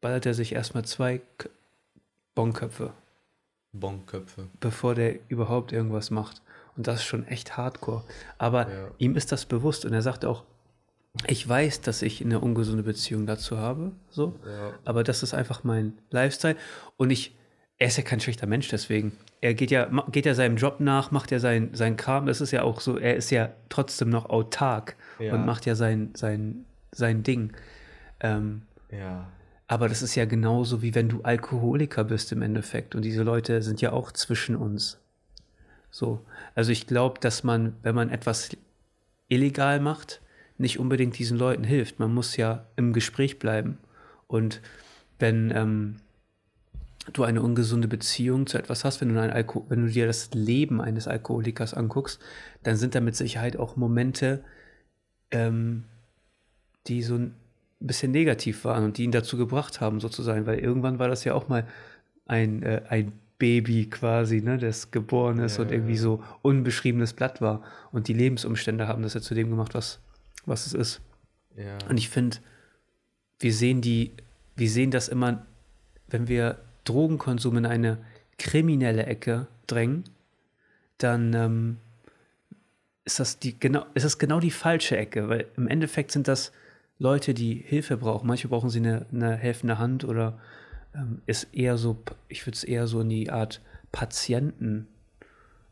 ballert 0.00 0.26
er 0.26 0.34
sich 0.34 0.52
erstmal 0.52 0.84
zwei 0.84 1.20
K 1.38 1.48
Bonköpfe. 2.34 2.92
Bonköpfe. 3.72 4.48
Bevor 4.60 4.94
der 4.94 5.18
überhaupt 5.28 5.72
irgendwas 5.72 6.10
macht. 6.10 6.42
Und 6.76 6.86
das 6.86 6.96
ist 6.96 7.04
schon 7.04 7.26
echt 7.26 7.56
hardcore. 7.56 8.04
Aber 8.36 8.70
ja. 8.70 8.90
ihm 8.98 9.16
ist 9.16 9.32
das 9.32 9.46
bewusst 9.46 9.86
und 9.86 9.94
er 9.94 10.02
sagt 10.02 10.26
auch, 10.26 10.44
ich 11.26 11.48
weiß, 11.48 11.80
dass 11.80 12.02
ich 12.02 12.24
eine 12.24 12.40
ungesunde 12.40 12.82
Beziehung 12.82 13.26
dazu 13.26 13.58
habe, 13.58 13.92
so, 14.10 14.34
ja. 14.44 14.72
aber 14.84 15.04
das 15.04 15.22
ist 15.22 15.34
einfach 15.34 15.64
mein 15.64 15.94
Lifestyle 16.10 16.56
und 16.96 17.10
ich, 17.10 17.34
er 17.78 17.88
ist 17.88 17.96
ja 17.96 18.02
kein 18.02 18.20
schlechter 18.20 18.46
Mensch 18.46 18.68
deswegen. 18.68 19.12
Er 19.40 19.54
geht 19.54 19.70
ja, 19.70 19.86
geht 20.10 20.26
ja 20.26 20.34
seinem 20.34 20.56
Job 20.56 20.80
nach, 20.80 21.10
macht 21.10 21.30
ja 21.30 21.38
sein, 21.38 21.70
sein 21.74 21.96
Kram. 21.96 22.26
Das 22.26 22.40
ist 22.40 22.50
ja 22.50 22.62
auch 22.62 22.80
so, 22.80 22.96
er 22.96 23.16
ist 23.16 23.30
ja 23.30 23.50
trotzdem 23.68 24.08
noch 24.08 24.30
autark 24.30 24.96
ja. 25.18 25.34
und 25.34 25.44
macht 25.44 25.66
ja 25.66 25.74
sein, 25.74 26.10
sein, 26.16 26.64
sein 26.90 27.22
Ding. 27.22 27.52
Ähm, 28.20 28.62
ja. 28.90 29.28
Aber 29.68 29.88
das 29.88 30.02
ist 30.02 30.14
ja 30.14 30.24
genauso, 30.24 30.80
wie 30.80 30.94
wenn 30.94 31.08
du 31.08 31.22
Alkoholiker 31.22 32.04
bist 32.04 32.32
im 32.32 32.40
Endeffekt. 32.40 32.94
Und 32.94 33.02
diese 33.02 33.22
Leute 33.22 33.62
sind 33.62 33.80
ja 33.80 33.92
auch 33.92 34.10
zwischen 34.12 34.56
uns. 34.56 35.00
So. 35.90 36.24
Also 36.54 36.72
ich 36.72 36.86
glaube, 36.86 37.20
dass 37.20 37.44
man, 37.44 37.76
wenn 37.82 37.94
man 37.94 38.10
etwas 38.10 38.50
illegal 39.28 39.80
macht, 39.80 40.22
nicht 40.58 40.78
unbedingt 40.78 41.18
diesen 41.18 41.38
Leuten 41.38 41.64
hilft. 41.64 41.98
Man 41.98 42.14
muss 42.14 42.36
ja 42.36 42.66
im 42.76 42.92
Gespräch 42.92 43.38
bleiben. 43.38 43.78
Und 44.26 44.60
wenn, 45.18 45.52
ähm, 45.54 45.96
du 47.12 47.24
eine 47.24 47.42
ungesunde 47.42 47.88
Beziehung 47.88 48.46
zu 48.46 48.58
etwas 48.58 48.84
hast, 48.84 49.00
wenn 49.00 49.14
du, 49.14 49.20
Alko 49.20 49.64
wenn 49.68 49.86
du 49.86 49.92
dir 49.92 50.06
das 50.06 50.30
Leben 50.32 50.80
eines 50.80 51.06
Alkoholikers 51.06 51.74
anguckst, 51.74 52.20
dann 52.62 52.76
sind 52.76 52.94
da 52.94 53.00
mit 53.00 53.16
Sicherheit 53.16 53.56
auch 53.56 53.76
Momente, 53.76 54.42
ähm, 55.30 55.84
die 56.86 57.02
so 57.02 57.16
ein 57.16 57.34
bisschen 57.80 58.12
negativ 58.12 58.64
waren 58.64 58.84
und 58.84 58.98
die 58.98 59.04
ihn 59.04 59.12
dazu 59.12 59.36
gebracht 59.36 59.80
haben, 59.80 60.00
so 60.00 60.08
zu 60.08 60.22
sein, 60.22 60.46
weil 60.46 60.58
irgendwann 60.58 60.98
war 60.98 61.08
das 61.08 61.24
ja 61.24 61.34
auch 61.34 61.48
mal 61.48 61.66
ein, 62.26 62.62
äh, 62.62 62.82
ein 62.88 63.12
Baby 63.38 63.86
quasi, 63.86 64.40
ne, 64.40 64.56
das 64.58 64.90
geboren 64.90 65.38
ist 65.38 65.58
ja, 65.58 65.64
und 65.64 65.70
irgendwie 65.70 65.98
so 65.98 66.22
unbeschriebenes 66.42 67.12
Blatt 67.12 67.40
war. 67.40 67.62
Und 67.92 68.08
die 68.08 68.14
Lebensumstände 68.14 68.88
haben 68.88 69.02
das 69.02 69.14
ja 69.14 69.20
zu 69.20 69.34
dem 69.34 69.50
gemacht, 69.50 69.74
was, 69.74 70.00
was 70.46 70.66
es 70.66 70.72
ist. 70.72 71.00
Ja. 71.56 71.78
Und 71.88 71.98
ich 71.98 72.08
finde, 72.08 72.38
wir 73.38 73.52
sehen 73.52 73.80
die, 73.80 74.12
wir 74.56 74.70
sehen 74.70 74.90
das 74.90 75.08
immer, 75.08 75.44
wenn 76.08 76.28
wir 76.28 76.58
Drogenkonsum 76.84 77.56
in 77.58 77.66
eine 77.66 77.98
kriminelle 78.38 79.06
Ecke 79.06 79.48
drängen, 79.66 80.04
dann 80.98 81.34
ähm, 81.34 81.76
ist, 83.04 83.20
das 83.20 83.38
die, 83.38 83.58
genau, 83.58 83.86
ist 83.94 84.04
das 84.04 84.18
genau 84.18 84.40
die 84.40 84.50
falsche 84.50 84.96
Ecke, 84.96 85.28
weil 85.28 85.46
im 85.56 85.68
Endeffekt 85.68 86.12
sind 86.12 86.28
das 86.28 86.52
Leute, 86.98 87.34
die 87.34 87.54
Hilfe 87.54 87.96
brauchen. 87.96 88.26
Manche 88.26 88.48
brauchen 88.48 88.70
sie 88.70 88.78
eine, 88.78 89.06
eine 89.12 89.36
helfende 89.36 89.78
Hand 89.78 90.04
oder 90.04 90.38
ähm, 90.94 91.20
ist 91.26 91.48
eher 91.52 91.76
so, 91.76 92.02
ich 92.28 92.46
würde 92.46 92.56
es 92.56 92.64
eher 92.64 92.86
so 92.86 93.00
in 93.00 93.10
die 93.10 93.30
Art 93.30 93.60
Patienten. 93.92 94.88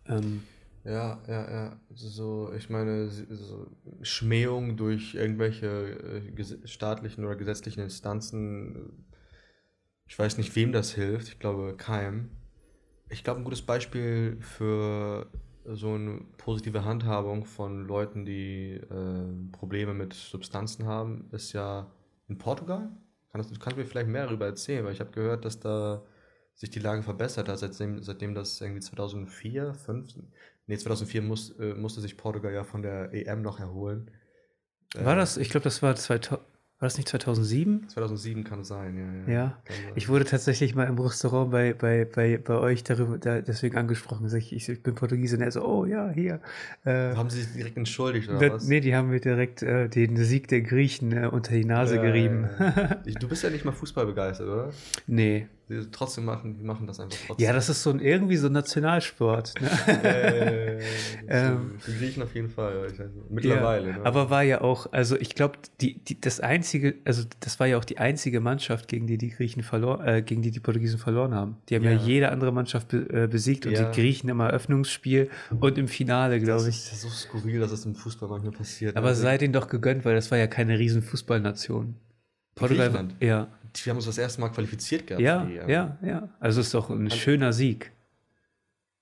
Ähm, 0.06 0.42
ja, 0.84 1.22
ja, 1.26 1.50
ja. 1.50 1.80
So, 1.94 2.52
ich 2.52 2.70
meine, 2.70 3.08
so 3.08 3.66
Schmähung 4.02 4.76
durch 4.76 5.14
irgendwelche 5.14 6.22
äh, 6.36 6.66
staatlichen 6.66 7.24
oder 7.24 7.36
gesetzlichen 7.36 7.80
Instanzen 7.80 9.04
ich 10.06 10.18
weiß 10.18 10.38
nicht, 10.38 10.54
wem 10.56 10.72
das 10.72 10.92
hilft. 10.92 11.28
Ich 11.28 11.38
glaube, 11.38 11.74
keinem. 11.76 12.30
Ich 13.08 13.24
glaube, 13.24 13.40
ein 13.40 13.44
gutes 13.44 13.62
Beispiel 13.62 14.38
für 14.40 15.30
so 15.64 15.94
eine 15.94 16.20
positive 16.36 16.84
Handhabung 16.84 17.44
von 17.44 17.86
Leuten, 17.86 18.24
die 18.24 18.74
äh, 18.74 19.50
Probleme 19.52 19.94
mit 19.94 20.12
Substanzen 20.12 20.86
haben, 20.86 21.28
ist 21.32 21.52
ja 21.52 21.90
in 22.28 22.38
Portugal. 22.38 22.90
Kann 23.32 23.40
das, 23.40 23.48
du 23.48 23.58
kannst 23.58 23.78
mir 23.78 23.86
vielleicht 23.86 24.08
mehr 24.08 24.26
darüber 24.26 24.46
erzählen, 24.46 24.84
weil 24.84 24.92
ich 24.92 25.00
habe 25.00 25.10
gehört, 25.10 25.44
dass 25.44 25.58
da 25.58 26.04
sich 26.54 26.70
die 26.70 26.78
Lage 26.78 27.02
verbessert 27.02 27.48
hat, 27.48 27.58
seitdem, 27.58 28.02
seitdem 28.02 28.34
das 28.34 28.60
irgendwie 28.60 28.80
2004, 28.80 29.74
5, 29.74 30.14
nee, 30.66 30.76
2004 30.76 31.22
muss, 31.22 31.50
äh, 31.58 31.74
musste 31.74 32.00
sich 32.00 32.16
Portugal 32.16 32.52
ja 32.52 32.64
von 32.64 32.82
der 32.82 33.12
EM 33.12 33.42
noch 33.42 33.60
erholen. 33.60 34.10
War 34.96 35.16
das, 35.16 35.36
ich 35.36 35.50
glaube, 35.50 35.64
das 35.64 35.82
war 35.82 35.96
2000, 35.96 36.40
war 36.80 36.88
das 36.88 36.98
nicht 36.98 37.08
2007? 37.08 37.88
2007 37.88 38.44
kann 38.44 38.60
es 38.60 38.68
sein, 38.68 39.24
ja. 39.26 39.32
Ja, 39.32 39.40
ja. 39.40 39.56
ich 39.94 40.08
wurde 40.08 40.24
tatsächlich 40.24 40.74
mal 40.74 40.84
im 40.84 40.98
Restaurant 40.98 41.50
bei, 41.50 41.72
bei, 41.72 42.04
bei, 42.04 42.36
bei 42.36 42.58
euch 42.58 42.82
darüber, 42.82 43.16
da, 43.16 43.40
deswegen 43.40 43.76
angesprochen. 43.76 44.26
Ich, 44.36 44.52
ich, 44.52 44.68
ich 44.68 44.82
bin 44.82 44.94
Portugiese 44.94 45.36
und 45.36 45.42
er 45.42 45.52
so, 45.52 45.64
oh 45.64 45.86
ja, 45.86 46.10
hier. 46.10 46.40
Äh, 46.84 47.14
haben 47.14 47.30
sie 47.30 47.42
sich 47.42 47.54
direkt 47.54 47.76
entschuldigt 47.76 48.28
oder 48.28 48.38
da, 48.38 48.54
was? 48.54 48.66
Nee, 48.66 48.80
die 48.80 48.94
haben 48.94 49.08
mir 49.08 49.20
direkt 49.20 49.62
äh, 49.62 49.88
den 49.88 50.16
Sieg 50.16 50.48
der 50.48 50.62
Griechen 50.62 51.12
äh, 51.12 51.28
unter 51.28 51.54
die 51.54 51.64
Nase 51.64 52.00
gerieben. 52.00 52.50
du 53.20 53.28
bist 53.28 53.44
ja 53.44 53.50
nicht 53.50 53.64
mal 53.64 53.72
Fußball 53.72 54.04
begeistert, 54.04 54.48
oder? 54.48 54.70
Nee, 55.06 55.46
die 55.68 55.90
trotzdem 55.90 56.26
machen, 56.26 56.56
die 56.58 56.62
machen 56.62 56.86
das 56.86 57.00
einfach 57.00 57.16
trotzdem. 57.26 57.46
Ja, 57.46 57.52
das 57.54 57.70
ist 57.70 57.82
so 57.82 57.90
ein, 57.90 57.98
irgendwie 57.98 58.36
so 58.36 58.48
ein 58.48 58.52
Nationalsport. 58.52 59.54
Ne? 59.60 59.70
Äh, 60.04 60.80
ähm, 61.28 61.78
die 61.86 61.98
Griechen 61.98 62.22
auf 62.22 62.34
jeden 62.34 62.50
Fall, 62.50 62.88
mittlerweile. 63.30 63.90
Ja, 63.90 63.98
ne? 63.98 64.06
Aber 64.06 64.28
war 64.28 64.42
ja 64.42 64.60
auch, 64.60 64.92
also 64.92 65.16
ich 65.16 65.34
glaube, 65.34 65.58
die, 65.80 65.98
die, 65.98 66.20
das 66.20 66.40
einzige, 66.40 66.96
also 67.04 67.24
das 67.40 67.58
war 67.60 67.66
ja 67.66 67.78
auch 67.78 67.84
die 67.84 67.98
einzige 67.98 68.40
Mannschaft, 68.40 68.88
gegen 68.88 69.06
die 69.06 69.16
die 69.16 69.30
Griechen 69.30 69.62
verloren, 69.62 70.06
äh, 70.06 70.22
gegen 70.22 70.42
die 70.42 70.50
die 70.50 70.60
Portugiesen 70.60 70.98
verloren 70.98 71.34
haben. 71.34 71.56
Die 71.68 71.76
haben 71.76 71.84
ja, 71.84 71.92
ja 71.92 71.98
jede 71.98 72.30
andere 72.30 72.52
Mannschaft 72.52 72.88
be, 72.88 73.08
äh, 73.10 73.26
besiegt 73.26 73.66
und 73.66 73.72
ja. 73.72 73.90
die 73.90 74.00
Griechen 74.00 74.28
im 74.28 74.40
Eröffnungsspiel 74.40 75.30
und 75.58 75.78
im 75.78 75.88
Finale, 75.88 76.40
glaube 76.40 76.68
ich. 76.68 76.84
Das 76.84 76.92
ist 76.92 77.02
so 77.02 77.08
skurril, 77.08 77.60
dass 77.60 77.70
das 77.70 77.86
im 77.86 77.94
Fußball 77.94 78.28
manchmal 78.28 78.52
passiert. 78.52 78.96
Aber 78.96 79.08
also, 79.08 79.22
sei 79.22 79.38
denen 79.38 79.52
doch 79.52 79.68
gegönnt, 79.68 80.04
weil 80.04 80.14
das 80.14 80.30
war 80.30 80.38
ja 80.38 80.46
keine 80.46 80.78
riesen 80.78 81.02
Fußballnation. 81.02 81.96
Portugal, 82.54 83.08
ja 83.20 83.48
wir 83.82 83.90
haben 83.90 83.96
uns 83.96 84.06
das 84.06 84.18
erste 84.18 84.40
Mal 84.40 84.50
qualifiziert 84.50 85.06
gehabt. 85.06 85.22
Ja, 85.22 85.44
die, 85.44 85.54
ja, 85.70 85.98
ja. 86.02 86.28
Also 86.40 86.60
es 86.60 86.66
ist 86.66 86.74
doch 86.74 86.90
ein 86.90 87.10
schöner 87.10 87.52
Sieg. 87.52 87.92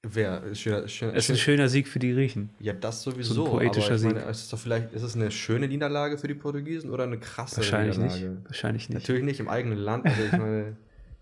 Wer? 0.04 0.54
Schöner, 0.54 0.88
schöner, 0.88 1.14
es 1.14 1.24
ist 1.24 1.30
ein 1.30 1.36
schöner 1.36 1.68
Sieg 1.68 1.86
für 1.86 2.00
die 2.00 2.12
Griechen. 2.12 2.50
Ja, 2.58 2.72
das 2.72 3.02
sowieso. 3.02 3.34
So 3.34 3.44
ein 3.44 3.50
poetischer 3.50 3.94
ich 3.94 4.02
meine, 4.02 4.20
ist 4.22 4.40
es 4.40 4.48
doch 4.48 4.58
vielleicht, 4.58 4.92
ist 4.92 5.02
es 5.02 5.14
eine 5.14 5.30
schöne 5.30 5.68
Niederlage 5.68 6.18
für 6.18 6.26
die 6.26 6.34
Portugiesen 6.34 6.90
oder 6.90 7.04
eine 7.04 7.18
krasse 7.18 7.58
Wahrscheinlich 7.58 7.98
Niederlage? 7.98 8.30
Nicht. 8.30 8.44
Wahrscheinlich 8.46 8.88
nicht. 8.88 8.98
Natürlich 9.00 9.22
nicht 9.22 9.38
im 9.38 9.48
eigenen 9.48 9.78
Land. 9.78 10.06
Also 10.06 10.24
ich 10.24 10.32
meine, 10.32 10.76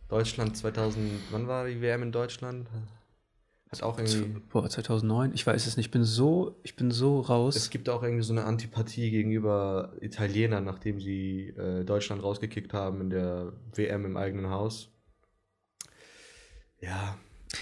Deutschland 0.08 0.56
2000, 0.56 1.10
wann 1.30 1.46
war 1.46 1.66
die 1.66 1.82
WM 1.82 2.04
in 2.04 2.12
Deutschland? 2.12 2.66
Hat 3.72 3.82
auch 3.84 3.98
irgendwie. 3.98 4.40
Boah, 4.48 4.68
2009? 4.68 5.32
Ich 5.34 5.46
weiß 5.46 5.66
es 5.66 5.76
nicht. 5.76 5.86
Ich 5.86 5.92
bin 5.92 6.02
so, 6.02 6.58
ich 6.64 6.74
bin 6.74 6.90
so 6.90 7.20
raus. 7.20 7.54
Es 7.54 7.70
gibt 7.70 7.88
auch 7.88 8.02
irgendwie 8.02 8.24
so 8.24 8.32
eine 8.32 8.44
Antipathie 8.44 9.10
gegenüber 9.10 9.92
Italienern, 10.00 10.64
nachdem 10.64 11.00
sie 11.00 11.50
äh, 11.50 11.84
Deutschland 11.84 12.22
rausgekickt 12.22 12.72
haben 12.72 13.00
in 13.00 13.10
der 13.10 13.52
WM 13.74 14.04
im 14.04 14.16
eigenen 14.16 14.50
Haus. 14.50 14.90
Ja, 16.80 17.16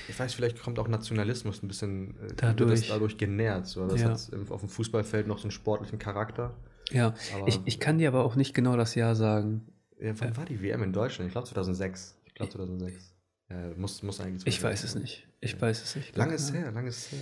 ich 0.08 0.18
weiß, 0.18 0.32
vielleicht 0.32 0.62
kommt 0.62 0.78
auch 0.78 0.88
Nationalismus 0.88 1.62
ein 1.62 1.68
bisschen 1.68 2.18
äh, 2.20 2.34
dadurch, 2.36 2.88
dadurch 2.88 3.18
genährt. 3.18 3.66
So. 3.66 3.86
Das 3.86 4.00
ja. 4.00 4.10
hat 4.10 4.50
auf 4.50 4.60
dem 4.60 4.68
Fußballfeld 4.70 5.26
noch 5.26 5.38
so 5.38 5.44
einen 5.44 5.50
sportlichen 5.50 5.98
Charakter. 5.98 6.56
Ja, 6.90 7.14
ich, 7.44 7.60
ich 7.66 7.80
kann 7.80 7.98
dir 7.98 8.08
aber 8.08 8.24
auch 8.24 8.34
nicht 8.34 8.54
genau 8.54 8.76
das 8.76 8.94
Jahr 8.94 9.14
sagen. 9.14 9.66
Ja, 10.00 10.18
wann 10.20 10.32
äh, 10.32 10.36
war 10.38 10.46
die 10.46 10.62
WM 10.62 10.82
in 10.82 10.94
Deutschland? 10.94 11.28
Ich 11.28 11.32
glaube 11.32 11.48
2006. 11.48 12.18
Ich 12.24 12.34
glaube 12.34 12.52
2006. 12.52 13.14
Ja, 13.50 13.56
muss, 13.76 14.02
muss 14.02 14.20
eigentlich. 14.20 14.46
Ich 14.46 14.62
weiß 14.62 14.84
es 14.84 14.94
nicht. 14.94 15.27
Ich 15.40 15.60
weiß 15.60 15.82
es 15.82 15.96
nicht. 15.96 16.16
Lange 16.16 16.34
ist 16.34 16.52
her, 16.52 16.70
lange 16.72 16.88
ist 16.88 17.12
her. 17.12 17.20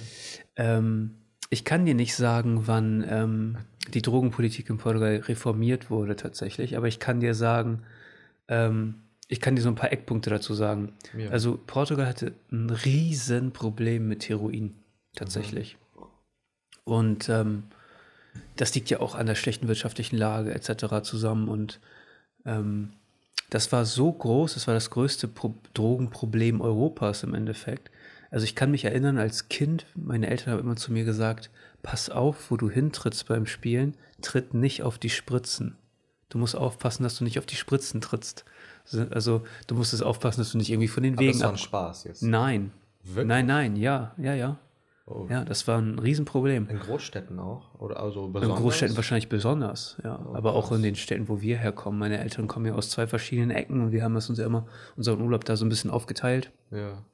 Ähm, 0.57 1.17
ich 1.51 1.65
kann 1.65 1.85
dir 1.85 1.95
nicht 1.95 2.15
sagen, 2.17 2.67
wann 2.67 3.05
ähm, 3.09 3.59
die 3.93 4.03
Drogenpolitik 4.03 4.69
in 4.71 4.79
Portugal 4.79 5.17
reformiert 5.17 5.91
wurde 5.91 6.17
tatsächlich, 6.17 6.77
aber 6.77 6.89
ich 6.89 6.99
kann 6.99 7.21
dir 7.21 7.35
sagen, 7.35 7.83
ähm, 8.49 8.95
ich 9.29 9.41
kann 9.41 9.57
dir 9.57 9.63
so 9.63 9.69
ein 9.69 9.75
paar 9.75 9.93
Eckpunkte 9.93 10.31
dazu 10.31 10.55
sagen. 10.55 10.93
Ja. 11.17 11.31
Also 11.31 11.59
Portugal 11.67 12.07
hatte 12.07 12.35
ein 12.51 12.71
Riesenproblem 12.71 14.07
mit 14.07 14.29
Heroin 14.29 14.75
tatsächlich. 15.15 15.77
Mhm. 15.77 16.03
Und 16.85 17.29
ähm, 17.29 17.65
das 18.57 18.75
liegt 18.75 18.91
ja 18.91 19.01
auch 19.01 19.15
an 19.15 19.27
der 19.27 19.35
schlechten 19.35 19.69
wirtschaftlichen 19.69 20.17
Lage 20.17 20.55
etc. 20.55 21.03
zusammen. 21.03 21.49
Und 21.49 21.81
ähm, 22.45 22.93
das 23.51 23.73
war 23.73 23.85
so 23.85 24.13
groß, 24.13 24.55
das 24.55 24.67
war 24.67 24.75
das 24.75 24.91
größte 24.91 25.29
Pro 25.29 25.55
Drogenproblem 25.75 26.61
Europas 26.61 27.23
im 27.23 27.35
Endeffekt. 27.35 27.91
Also 28.31 28.45
ich 28.45 28.55
kann 28.55 28.71
mich 28.71 28.85
erinnern, 28.85 29.19
als 29.19 29.49
Kind, 29.49 29.87
meine 29.95 30.29
Eltern 30.29 30.53
haben 30.53 30.61
immer 30.61 30.77
zu 30.77 30.93
mir 30.93 31.05
gesagt, 31.05 31.51
pass 31.83 32.11
auf, 32.11 32.51
wo 32.51 32.57
du 32.57 32.69
hintrittst 32.69 33.27
beim 33.29 33.47
Spielen, 33.47 33.97
tritt 34.21 34.55
nicht 34.55 34.83
auf 34.83 34.99
die 34.99 35.11
Spritzen. 35.11 35.77
Du 36.29 36.39
musst 36.39 36.57
aufpassen, 36.57 37.05
dass 37.05 37.17
du 37.17 37.25
nicht 37.25 37.39
auf 37.39 37.47
die 37.47 37.57
Spritzen 37.57 38.01
trittst. 38.01 38.45
Also 39.11 39.43
du 39.67 39.75
musst 39.75 39.93
es 39.93 40.03
aufpassen, 40.03 40.41
dass 40.41 40.53
du 40.53 40.59
nicht 40.59 40.71
irgendwie 40.71 40.89
von 40.89 41.03
den 41.03 41.15
Aber 41.15 41.23
Wegen 41.23 41.33
das 41.33 41.43
war 41.43 41.51
ein 41.51 41.59
Spaß 41.59 42.05
jetzt. 42.05 42.23
Nein. 42.23 42.73
Wirklich? 43.03 43.27
Nein, 43.27 43.47
nein, 43.47 43.77
ja, 43.77 44.13
ja, 44.19 44.35
ja. 44.35 44.59
Oh. 45.09 45.29
Ja, 45.31 45.45
das 45.45 45.69
war 45.69 45.79
ein 45.79 46.01
Riesenproblem. 46.01 46.69
In 46.69 46.81
Großstädten 46.81 47.39
auch? 47.39 47.79
Oder 47.79 48.01
also 48.01 48.27
besonders? 48.27 48.59
In 48.59 48.65
Großstädten 48.65 48.97
wahrscheinlich 48.97 49.29
besonders, 49.29 49.97
ja. 50.03 50.19
Oh, 50.29 50.35
Aber 50.35 50.55
auch 50.55 50.73
in 50.73 50.83
den 50.83 50.97
Städten, 50.97 51.29
wo 51.29 51.41
wir 51.41 51.57
herkommen. 51.59 52.01
Meine 52.01 52.19
Eltern 52.19 52.49
kommen 52.49 52.67
ja 52.67 52.75
aus 52.75 52.91
zwei 52.91 53.07
verschiedenen 53.07 53.53
Ecken 53.53 53.81
und 53.81 53.93
wir 53.93 54.03
haben 54.03 54.17
es 54.17 54.29
uns 54.29 54.41
ja 54.41 54.47
immer, 54.47 54.67
unseren 54.97 55.21
Urlaub 55.21 55.45
da 55.45 55.57
so 55.57 55.65
ein 55.65 55.69
bisschen 55.69 55.93
aufgeteilt. 55.93 56.51
Ja. 56.73 57.05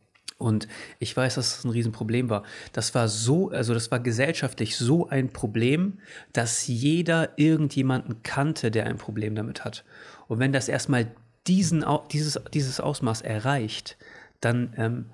Und 0.42 0.68
ich 0.98 1.16
weiß, 1.16 1.36
dass 1.36 1.56
das 1.56 1.64
ein 1.64 1.70
Riesenproblem 1.70 2.28
war. 2.28 2.42
Das 2.72 2.94
war 2.94 3.08
so, 3.08 3.50
also 3.50 3.74
das 3.74 3.90
war 3.90 4.00
gesellschaftlich 4.00 4.76
so 4.76 5.08
ein 5.08 5.32
Problem, 5.32 5.98
dass 6.32 6.66
jeder 6.66 7.30
irgendjemanden 7.36 8.22
kannte, 8.22 8.70
der 8.70 8.86
ein 8.86 8.98
Problem 8.98 9.34
damit 9.34 9.64
hat. 9.64 9.84
Und 10.28 10.40
wenn 10.40 10.52
das 10.52 10.68
erstmal 10.68 11.06
diesen, 11.46 11.84
dieses, 12.10 12.40
dieses 12.52 12.80
Ausmaß 12.80 13.22
erreicht, 13.22 13.96
dann 14.40 14.74
ähm, 14.76 15.06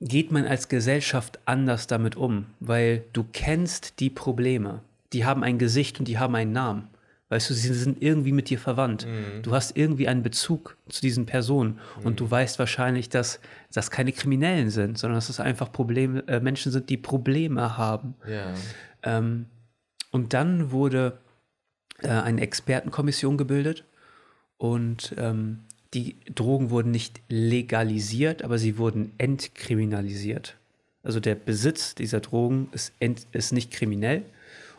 geht 0.00 0.30
man 0.32 0.44
als 0.44 0.68
Gesellschaft 0.68 1.38
anders 1.44 1.86
damit 1.86 2.16
um, 2.16 2.46
weil 2.60 3.04
du 3.12 3.24
kennst 3.32 4.00
die 4.00 4.10
Probleme. 4.10 4.82
Die 5.12 5.24
haben 5.24 5.42
ein 5.42 5.58
Gesicht 5.58 5.98
und 5.98 6.06
die 6.06 6.18
haben 6.18 6.34
einen 6.34 6.52
Namen. 6.52 6.88
Weißt 7.30 7.50
du, 7.50 7.54
sie 7.54 7.74
sind 7.74 8.02
irgendwie 8.02 8.32
mit 8.32 8.48
dir 8.48 8.58
verwandt. 8.58 9.06
Mhm. 9.06 9.42
Du 9.42 9.52
hast 9.52 9.76
irgendwie 9.76 10.08
einen 10.08 10.22
Bezug 10.22 10.78
zu 10.88 11.02
diesen 11.02 11.26
Personen 11.26 11.78
mhm. 11.98 12.06
und 12.06 12.20
du 12.20 12.24
mhm. 12.24 12.30
weißt 12.30 12.58
wahrscheinlich, 12.58 13.10
dass 13.10 13.40
das 13.72 13.90
keine 13.90 14.12
Kriminellen 14.12 14.70
sind, 14.70 14.98
sondern 14.98 15.18
dass 15.18 15.28
es 15.28 15.38
einfach 15.38 15.70
Probleme, 15.70 16.26
äh, 16.26 16.40
Menschen 16.40 16.72
sind, 16.72 16.88
die 16.88 16.96
Probleme 16.96 17.76
haben. 17.76 18.14
Ja. 18.26 18.54
Ähm, 19.02 19.46
und 20.10 20.32
dann 20.32 20.70
wurde 20.70 21.18
äh, 22.02 22.08
eine 22.08 22.40
Expertenkommission 22.40 23.36
gebildet 23.36 23.84
und 24.56 25.14
ähm, 25.18 25.60
die 25.94 26.16
Drogen 26.34 26.70
wurden 26.70 26.90
nicht 26.90 27.20
legalisiert, 27.28 28.42
aber 28.42 28.58
sie 28.58 28.78
wurden 28.78 29.12
entkriminalisiert. 29.18 30.56
Also 31.02 31.20
der 31.20 31.34
Besitz 31.34 31.94
dieser 31.94 32.20
Drogen 32.20 32.68
ist, 32.72 32.92
ent, 33.00 33.26
ist 33.32 33.52
nicht 33.52 33.70
kriminell. 33.70 34.24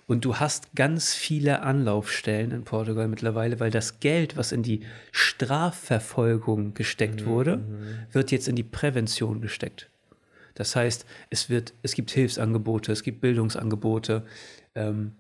Und 0.10 0.26
du 0.26 0.38
hast 0.38 0.74
ganz 0.74 1.14
viele 1.14 1.62
Anlaufstellen 1.62 2.50
in 2.50 2.64
Portugal 2.64 3.08
mittlerweile, 3.08 3.60
weil 3.60 3.70
das 3.70 4.00
Geld, 4.00 4.38
was 4.38 4.52
in 4.52 4.64
die 4.64 4.82
Strafverfolgung 5.12 6.74
gesteckt 6.74 7.22
mhm. 7.22 7.26
wurde, 7.28 7.58
mhm. 7.58 8.08
wird 8.12 8.32
jetzt 8.32 8.48
in 8.48 8.56
die 8.56 8.64
Prävention 8.64 9.40
gesteckt. 9.40 9.92
Das 10.56 10.76
heißt, 10.76 11.06
es, 11.30 11.52
wird, 11.52 11.76
es 11.84 11.94
gibt 11.94 12.10
Hilfsangebote, 12.10 12.92
es 12.92 13.04
gibt 13.04 13.22
Bildungsangebote. 13.22 14.26
Ähm, 14.74 15.12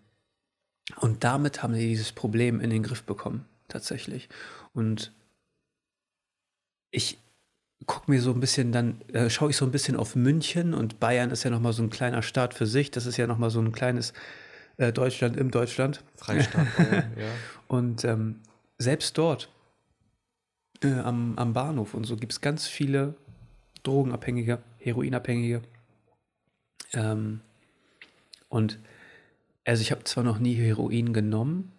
und 0.95 1.23
damit 1.23 1.61
haben 1.61 1.75
sie 1.75 1.87
dieses 1.87 2.11
Problem 2.11 2.59
in 2.59 2.71
den 2.71 2.81
Griff 2.81 3.03
bekommen, 3.03 3.45
tatsächlich. 3.67 4.27
Und 4.73 5.13
ich 6.89 7.19
gucke 7.85 8.09
mir 8.09 8.23
so 8.23 8.33
ein 8.33 8.39
bisschen, 8.39 8.71
dann 8.71 9.01
äh, 9.13 9.29
schaue 9.29 9.51
ich 9.51 9.55
so 9.55 9.65
ein 9.65 9.71
bisschen 9.71 9.97
auf 9.97 10.15
München 10.15 10.73
und 10.73 10.99
Bayern 10.99 11.29
ist 11.29 11.43
ja 11.43 11.51
nochmal 11.51 11.73
so 11.73 11.83
ein 11.83 11.91
kleiner 11.91 12.23
Staat 12.23 12.55
für 12.55 12.65
sich. 12.65 12.89
Das 12.89 13.05
ist 13.05 13.17
ja 13.17 13.27
nochmal 13.27 13.51
so 13.51 13.61
ein 13.61 13.71
kleines 13.71 14.13
äh, 14.79 14.91
Deutschland 14.91 15.37
im 15.37 15.51
Deutschland. 15.51 16.03
Freistaat 16.15 16.65
Bayern, 16.77 17.13
ja. 17.17 17.27
Und 17.67 18.03
ähm, 18.05 18.39
selbst 18.77 19.17
dort 19.17 19.49
äh, 20.83 20.93
am, 20.93 21.37
am 21.37 21.53
Bahnhof 21.53 21.93
und 21.93 22.05
so 22.05 22.15
gibt 22.15 22.31
es 22.31 22.41
ganz 22.41 22.65
viele 22.65 23.13
Drogenabhängige, 23.83 24.59
Heroinabhängige. 24.79 25.61
Ähm, 26.93 27.41
und 28.47 28.79
also 29.65 29.81
ich 29.81 29.91
habe 29.91 30.05
zwar 30.05 30.23
noch 30.23 30.39
nie 30.39 30.55
Heroin 30.55 31.13
genommen, 31.13 31.71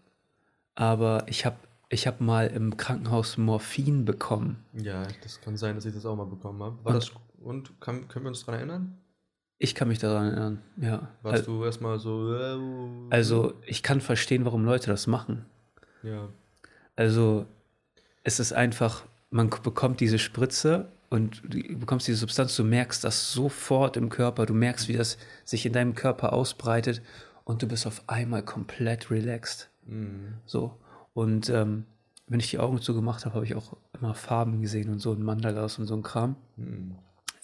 aber 0.74 1.24
ich 1.26 1.44
habe 1.44 1.56
ich 1.92 2.06
habe 2.06 2.22
mal 2.22 2.46
im 2.46 2.76
Krankenhaus 2.76 3.36
Morphin 3.36 4.04
bekommen. 4.04 4.64
Ja, 4.74 5.08
das 5.22 5.40
kann 5.40 5.56
sein, 5.56 5.74
dass 5.74 5.84
ich 5.86 5.94
das 5.94 6.06
auch 6.06 6.14
mal 6.14 6.26
bekommen 6.26 6.62
habe. 6.62 6.78
War 6.84 6.92
und, 6.92 6.96
das, 6.96 7.10
und 7.40 7.80
kann, 7.80 8.06
können 8.06 8.26
wir 8.26 8.28
uns 8.28 8.44
daran 8.44 8.60
erinnern? 8.60 8.99
Ich 9.62 9.74
kann 9.74 9.88
mich 9.88 9.98
daran 9.98 10.28
erinnern, 10.28 10.62
ja. 10.78 11.10
Warst 11.20 11.40
also, 11.40 11.58
du 11.58 11.64
erstmal 11.66 11.98
so. 11.98 12.34
Äh, 12.34 12.58
also, 13.10 13.52
ich 13.66 13.82
kann 13.82 14.00
verstehen, 14.00 14.46
warum 14.46 14.64
Leute 14.64 14.90
das 14.90 15.06
machen. 15.06 15.44
Ja. 16.02 16.30
Also, 16.96 17.44
es 18.24 18.40
ist 18.40 18.54
einfach, 18.54 19.04
man 19.28 19.50
bekommt 19.50 20.00
diese 20.00 20.18
Spritze 20.18 20.88
und 21.10 21.42
du 21.44 21.78
bekommst 21.78 22.08
diese 22.08 22.16
Substanz, 22.16 22.56
du 22.56 22.64
merkst 22.64 23.04
das 23.04 23.34
sofort 23.34 23.98
im 23.98 24.08
Körper, 24.08 24.46
du 24.46 24.54
merkst, 24.54 24.88
wie 24.88 24.96
das 24.96 25.18
sich 25.44 25.66
in 25.66 25.74
deinem 25.74 25.94
Körper 25.94 26.32
ausbreitet 26.32 27.02
und 27.44 27.60
du 27.60 27.68
bist 27.68 27.86
auf 27.86 28.02
einmal 28.06 28.42
komplett 28.42 29.10
relaxed. 29.10 29.68
Mhm. 29.84 30.38
So. 30.46 30.78
Und 31.12 31.50
ähm, 31.50 31.84
wenn 32.28 32.40
ich 32.40 32.48
die 32.48 32.60
Augen 32.60 32.80
zugemacht 32.80 33.26
habe, 33.26 33.34
habe 33.34 33.44
ich 33.44 33.54
auch 33.54 33.76
immer 33.92 34.14
Farben 34.14 34.62
gesehen 34.62 34.88
und 34.88 35.00
so 35.00 35.12
ein 35.12 35.22
Mandalas 35.22 35.78
und 35.78 35.84
so 35.84 35.96
ein 35.96 36.02
Kram. 36.02 36.36
Mhm. 36.56 36.94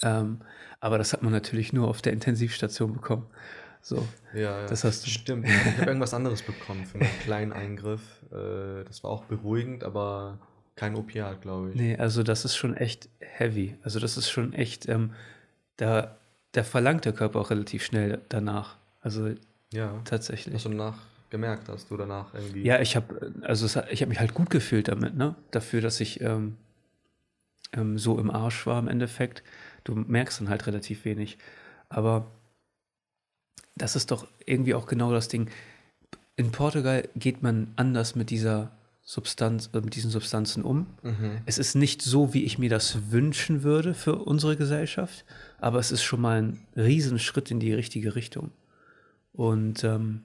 Ähm, 0.02 0.40
aber 0.80 0.98
das 0.98 1.12
hat 1.12 1.22
man 1.22 1.32
natürlich 1.32 1.72
nur 1.72 1.88
auf 1.88 2.02
der 2.02 2.12
Intensivstation 2.12 2.92
bekommen. 2.92 3.26
So, 3.80 4.06
ja, 4.34 4.40
ja. 4.40 4.66
das 4.66 4.84
hast 4.84 5.06
du. 5.06 5.10
Stimmt. 5.10 5.46
Ich 5.46 5.76
habe 5.78 5.86
irgendwas 5.86 6.12
anderes 6.12 6.42
bekommen 6.42 6.84
für 6.86 6.98
einen 6.98 7.18
kleinen 7.22 7.52
Eingriff. 7.52 8.02
Äh, 8.32 8.84
das 8.84 9.04
war 9.04 9.10
auch 9.10 9.24
beruhigend, 9.24 9.84
aber 9.84 10.38
kein 10.74 10.96
Opiat, 10.96 11.40
glaube 11.40 11.70
ich. 11.70 11.76
Nee, 11.76 11.96
also 11.96 12.22
das 12.22 12.44
ist 12.44 12.56
schon 12.56 12.76
echt 12.76 13.08
heavy. 13.20 13.76
Also 13.82 14.00
das 14.00 14.16
ist 14.16 14.28
schon 14.28 14.52
echt, 14.52 14.88
ähm, 14.88 15.12
da, 15.76 16.16
da 16.52 16.64
verlangt 16.64 17.04
der 17.04 17.12
Körper 17.12 17.40
auch 17.40 17.50
relativ 17.50 17.84
schnell 17.84 18.20
danach. 18.28 18.76
Also 19.00 19.30
ja. 19.72 20.00
tatsächlich. 20.04 20.54
Also 20.54 20.68
nach 20.68 20.98
gemerkt 21.30 21.68
hast 21.68 21.90
du 21.90 21.96
danach 21.96 22.34
irgendwie? 22.34 22.62
Ja, 22.62 22.80
ich 22.80 22.96
habe 22.96 23.32
also 23.42 23.66
ich 23.90 24.00
habe 24.00 24.08
mich 24.08 24.20
halt 24.20 24.34
gut 24.34 24.50
gefühlt 24.50 24.88
damit, 24.88 25.16
ne? 25.16 25.34
Dafür, 25.50 25.80
dass 25.80 26.00
ich 26.00 26.20
ähm, 26.20 26.56
ähm, 27.72 27.98
so 27.98 28.18
im 28.18 28.30
Arsch 28.30 28.66
war 28.66 28.78
im 28.78 28.88
Endeffekt. 28.88 29.42
Du 29.86 29.94
merkst 29.94 30.40
dann 30.40 30.48
halt 30.48 30.66
relativ 30.66 31.04
wenig. 31.04 31.38
Aber 31.88 32.26
das 33.76 33.94
ist 33.94 34.10
doch 34.10 34.26
irgendwie 34.44 34.74
auch 34.74 34.86
genau 34.86 35.12
das 35.12 35.28
Ding. 35.28 35.48
In 36.34 36.50
Portugal 36.50 37.08
geht 37.14 37.42
man 37.42 37.72
anders 37.76 38.16
mit 38.16 38.30
dieser 38.30 38.72
Substanz, 39.02 39.70
äh, 39.72 39.80
mit 39.80 39.94
diesen 39.94 40.10
Substanzen 40.10 40.64
um. 40.64 40.88
Mhm. 41.02 41.38
Es 41.46 41.58
ist 41.58 41.76
nicht 41.76 42.02
so, 42.02 42.34
wie 42.34 42.42
ich 42.42 42.58
mir 42.58 42.68
das 42.68 43.12
wünschen 43.12 43.62
würde 43.62 43.94
für 43.94 44.16
unsere 44.16 44.56
Gesellschaft, 44.56 45.24
aber 45.58 45.78
es 45.78 45.92
ist 45.92 46.02
schon 46.02 46.20
mal 46.20 46.42
ein 46.42 46.66
Riesenschritt 46.76 47.52
in 47.52 47.60
die 47.60 47.72
richtige 47.72 48.16
Richtung. 48.16 48.50
Und 49.32 49.84
ähm, 49.84 50.22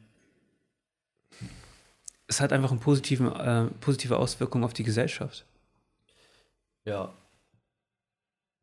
es 2.25 2.41
hat 2.41 2.51
einfach 2.51 2.71
eine 2.71 2.79
äh, 2.79 3.69
positive 3.79 4.17
Auswirkung 4.17 4.63
auf 4.63 4.73
die 4.73 4.83
Gesellschaft. 4.83 5.45
Ja. 6.83 7.13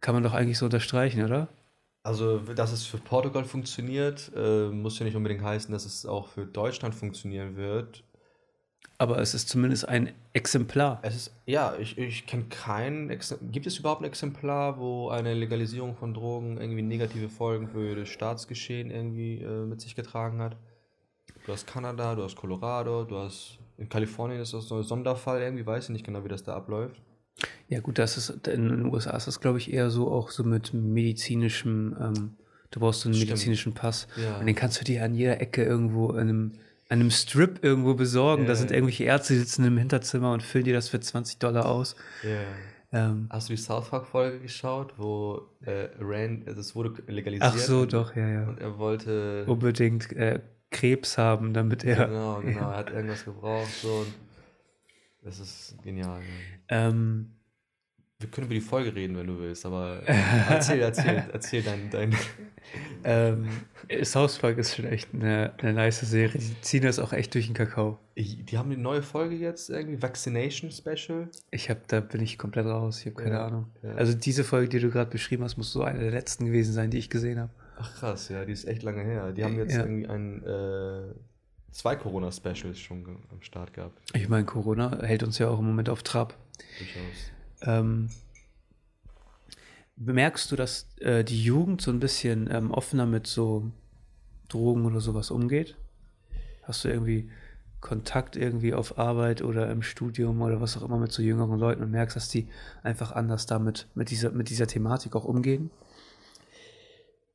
Kann 0.00 0.14
man 0.14 0.22
doch 0.22 0.34
eigentlich 0.34 0.58
so 0.58 0.66
unterstreichen, 0.66 1.24
oder? 1.24 1.48
Also, 2.02 2.38
dass 2.38 2.72
es 2.72 2.86
für 2.86 2.98
Portugal 2.98 3.44
funktioniert, 3.44 4.30
äh, 4.34 4.68
muss 4.68 4.98
ja 4.98 5.04
nicht 5.04 5.16
unbedingt 5.16 5.42
heißen, 5.42 5.72
dass 5.72 5.84
es 5.84 6.06
auch 6.06 6.28
für 6.28 6.46
Deutschland 6.46 6.94
funktionieren 6.94 7.56
wird. 7.56 8.04
Aber 9.00 9.18
es 9.18 9.32
ist 9.34 9.48
zumindest 9.48 9.88
ein 9.88 10.12
Exemplar. 10.32 10.98
Es 11.02 11.14
ist, 11.14 11.34
ja, 11.46 11.76
ich, 11.78 11.98
ich 11.98 12.26
kenne 12.26 12.44
kein. 12.50 13.16
Gibt 13.52 13.66
es 13.66 13.78
überhaupt 13.78 14.00
ein 14.00 14.06
Exemplar, 14.06 14.78
wo 14.78 15.08
eine 15.10 15.34
Legalisierung 15.34 15.94
von 15.94 16.14
Drogen 16.14 16.60
irgendwie 16.60 16.82
negative 16.82 17.28
Folgen 17.28 17.68
für 17.68 17.94
das 17.94 18.08
Staatsgeschehen 18.08 18.90
irgendwie 18.90 19.40
äh, 19.40 19.66
mit 19.66 19.80
sich 19.80 19.94
getragen 19.94 20.40
hat? 20.40 20.56
Du 21.46 21.52
hast 21.52 21.66
Kanada, 21.66 22.14
du 22.14 22.24
hast 22.24 22.36
Colorado, 22.36 23.04
du 23.04 23.18
hast. 23.18 23.58
In 23.76 23.88
Kalifornien 23.88 24.40
ist 24.40 24.52
das 24.52 24.66
so 24.66 24.78
ein 24.78 24.82
Sonderfall 24.82 25.40
irgendwie, 25.40 25.64
weiß 25.64 25.84
ich 25.84 25.90
nicht 25.90 26.04
genau, 26.04 26.24
wie 26.24 26.28
das 26.28 26.42
da 26.42 26.56
abläuft. 26.56 27.00
Ja, 27.68 27.80
gut, 27.80 27.98
das 27.98 28.16
ist 28.16 28.46
in 28.48 28.68
den 28.68 28.84
USA 28.86 29.16
ist 29.16 29.26
das, 29.26 29.40
glaube 29.40 29.58
ich, 29.58 29.72
eher 29.72 29.90
so 29.90 30.10
auch 30.10 30.30
so 30.30 30.42
mit 30.42 30.72
medizinischem, 30.74 31.96
ähm, 32.00 32.36
du 32.70 32.80
brauchst 32.80 33.02
so 33.02 33.08
einen 33.08 33.14
Stimmt. 33.14 33.30
medizinischen 33.30 33.74
Pass. 33.74 34.08
Ja. 34.16 34.38
Und 34.38 34.46
den 34.46 34.54
kannst 34.54 34.80
du 34.80 34.84
dir 34.84 35.04
an 35.04 35.14
jeder 35.14 35.40
Ecke 35.40 35.64
irgendwo 35.64 36.10
in 36.12 36.20
einem, 36.20 36.52
an 36.88 37.00
einem 37.00 37.10
Strip 37.10 37.62
irgendwo 37.62 37.94
besorgen. 37.94 38.42
Ja, 38.42 38.48
da 38.48 38.54
sind 38.56 38.70
irgendwelche 38.70 39.04
Ärzte, 39.04 39.34
die 39.34 39.40
sitzen 39.40 39.64
im 39.64 39.76
Hinterzimmer 39.76 40.32
und 40.32 40.42
füllen 40.42 40.64
dir 40.64 40.74
das 40.74 40.88
für 40.88 40.98
20 41.00 41.38
Dollar 41.38 41.66
aus. 41.66 41.94
Ja. 42.22 42.40
Ähm, 42.90 43.28
Hast 43.30 43.50
du 43.50 43.52
die 43.52 43.60
South 43.60 43.90
Park-Folge 43.90 44.40
geschaut, 44.40 44.94
wo 44.96 45.42
äh, 45.60 45.88
Rand, 46.00 46.48
also 46.48 46.60
es 46.60 46.74
wurde 46.74 47.02
legalisiert? 47.06 47.52
Ach 47.54 47.58
so, 47.58 47.84
doch, 47.84 48.16
ja, 48.16 48.28
ja. 48.28 48.48
Und 48.48 48.60
er 48.60 48.78
wollte. 48.78 49.44
Unbedingt 49.46 50.10
äh, 50.12 50.40
Krebs 50.70 51.18
haben, 51.18 51.52
damit 51.52 51.84
er. 51.84 52.06
Genau, 52.06 52.40
genau, 52.40 52.60
ja. 52.60 52.72
er 52.72 52.76
hat 52.78 52.90
irgendwas 52.90 53.24
gebraucht. 53.24 53.72
So, 53.82 53.88
und 53.88 54.14
das 55.22 55.38
ist 55.38 55.76
genial. 55.82 56.20
Ähm, 56.68 57.32
wir 58.20 58.28
können 58.30 58.46
über 58.46 58.54
die 58.54 58.60
Folge 58.60 58.94
reden, 58.96 59.16
wenn 59.16 59.28
du 59.28 59.38
willst, 59.38 59.64
aber 59.64 60.02
erzähl, 60.48 60.80
erzähl, 60.80 61.24
erzähl 61.32 61.62
dein. 61.62 61.88
dein 61.90 62.16
ähm, 63.04 63.48
South 64.02 64.38
Park 64.38 64.58
ist 64.58 64.74
schon 64.74 64.86
echt 64.86 65.14
eine, 65.14 65.54
eine 65.58 65.72
nice 65.72 66.00
Serie. 66.00 66.40
Die 66.40 66.60
ziehen 66.60 66.82
das 66.82 66.98
auch 66.98 67.12
echt 67.12 67.32
durch 67.34 67.46
den 67.46 67.54
Kakao. 67.54 67.98
Die 68.16 68.58
haben 68.58 68.72
eine 68.72 68.82
neue 68.82 69.02
Folge 69.02 69.36
jetzt, 69.36 69.70
irgendwie 69.70 70.02
Vaccination 70.02 70.72
Special. 70.72 71.28
Ich 71.52 71.70
hab, 71.70 71.86
da 71.86 72.00
bin 72.00 72.20
ich 72.20 72.38
komplett 72.38 72.66
raus, 72.66 72.98
ich 73.00 73.06
habe 73.06 73.22
keine 73.22 73.36
ja, 73.36 73.46
Ahnung. 73.46 73.66
Ja. 73.84 73.92
Also 73.92 74.14
diese 74.14 74.42
Folge, 74.42 74.68
die 74.68 74.80
du 74.80 74.90
gerade 74.90 75.10
beschrieben 75.10 75.44
hast, 75.44 75.56
muss 75.56 75.72
so 75.72 75.82
eine 75.82 76.00
der 76.00 76.10
letzten 76.10 76.44
gewesen 76.44 76.72
sein, 76.72 76.90
die 76.90 76.98
ich 76.98 77.10
gesehen 77.10 77.38
habe. 77.38 77.52
Ach 77.78 77.94
krass, 77.94 78.28
ja, 78.30 78.44
die 78.44 78.52
ist 78.52 78.66
echt 78.66 78.82
lange 78.82 79.04
her. 79.04 79.30
Die 79.30 79.44
haben 79.44 79.56
jetzt 79.56 79.74
ja. 79.74 79.82
irgendwie 79.82 80.08
ein 80.08 80.44
äh, 80.44 81.14
zwei 81.70 81.94
Corona-Specials 81.94 82.80
schon 82.80 83.04
am 83.30 83.42
Start 83.42 83.72
gehabt. 83.72 84.00
Ich 84.12 84.28
meine, 84.28 84.44
Corona 84.44 85.00
hält 85.02 85.22
uns 85.22 85.38
ja 85.38 85.48
auch 85.48 85.60
im 85.60 85.66
Moment 85.66 85.88
auf 85.88 86.02
Trab. 86.02 86.34
Ähm, 87.62 88.10
bemerkst 89.96 90.50
du, 90.50 90.56
dass 90.56 90.86
äh, 90.98 91.24
die 91.24 91.42
Jugend 91.42 91.80
so 91.80 91.90
ein 91.90 92.00
bisschen 92.00 92.48
ähm, 92.50 92.70
offener 92.70 93.06
mit 93.06 93.26
so 93.26 93.70
Drogen 94.48 94.86
oder 94.86 95.00
sowas 95.00 95.30
umgeht? 95.30 95.76
Hast 96.62 96.84
du 96.84 96.88
irgendwie 96.88 97.30
Kontakt 97.80 98.36
irgendwie 98.36 98.74
auf 98.74 98.98
Arbeit 98.98 99.42
oder 99.42 99.70
im 99.70 99.82
Studium 99.82 100.42
oder 100.42 100.60
was 100.60 100.76
auch 100.76 100.82
immer 100.82 100.98
mit 100.98 101.12
so 101.12 101.22
jüngeren 101.22 101.58
Leuten 101.58 101.82
und 101.82 101.90
merkst, 101.90 102.16
dass 102.16 102.28
die 102.28 102.48
einfach 102.82 103.12
anders 103.12 103.46
damit, 103.46 103.86
mit 103.94 104.10
dieser, 104.10 104.30
mit 104.30 104.50
dieser 104.50 104.66
Thematik 104.66 105.14
auch 105.14 105.24
umgehen? 105.24 105.70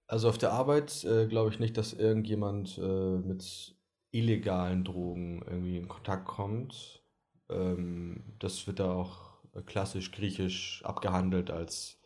Also 0.08 0.30
auf 0.30 0.38
der 0.38 0.52
Arbeit 0.52 1.04
äh, 1.06 1.28
glaube 1.28 1.50
ich 1.50 1.60
nicht, 1.60 1.78
dass 1.78 1.94
irgendjemand 1.94 2.78
äh, 2.78 3.18
mit 3.18 3.76
illegalen 4.12 4.84
Drogen 4.84 5.42
irgendwie 5.48 5.78
in 5.78 5.88
Kontakt 5.88 6.26
kommt. 6.26 7.03
Ähm, 7.50 8.24
das 8.40 8.68
wird 8.68 8.80
da 8.80 8.92
auch 8.92 9.34
klassisch 9.66 10.12
griechisch 10.12 10.82
abgehandelt 10.84 11.52
als 11.52 12.00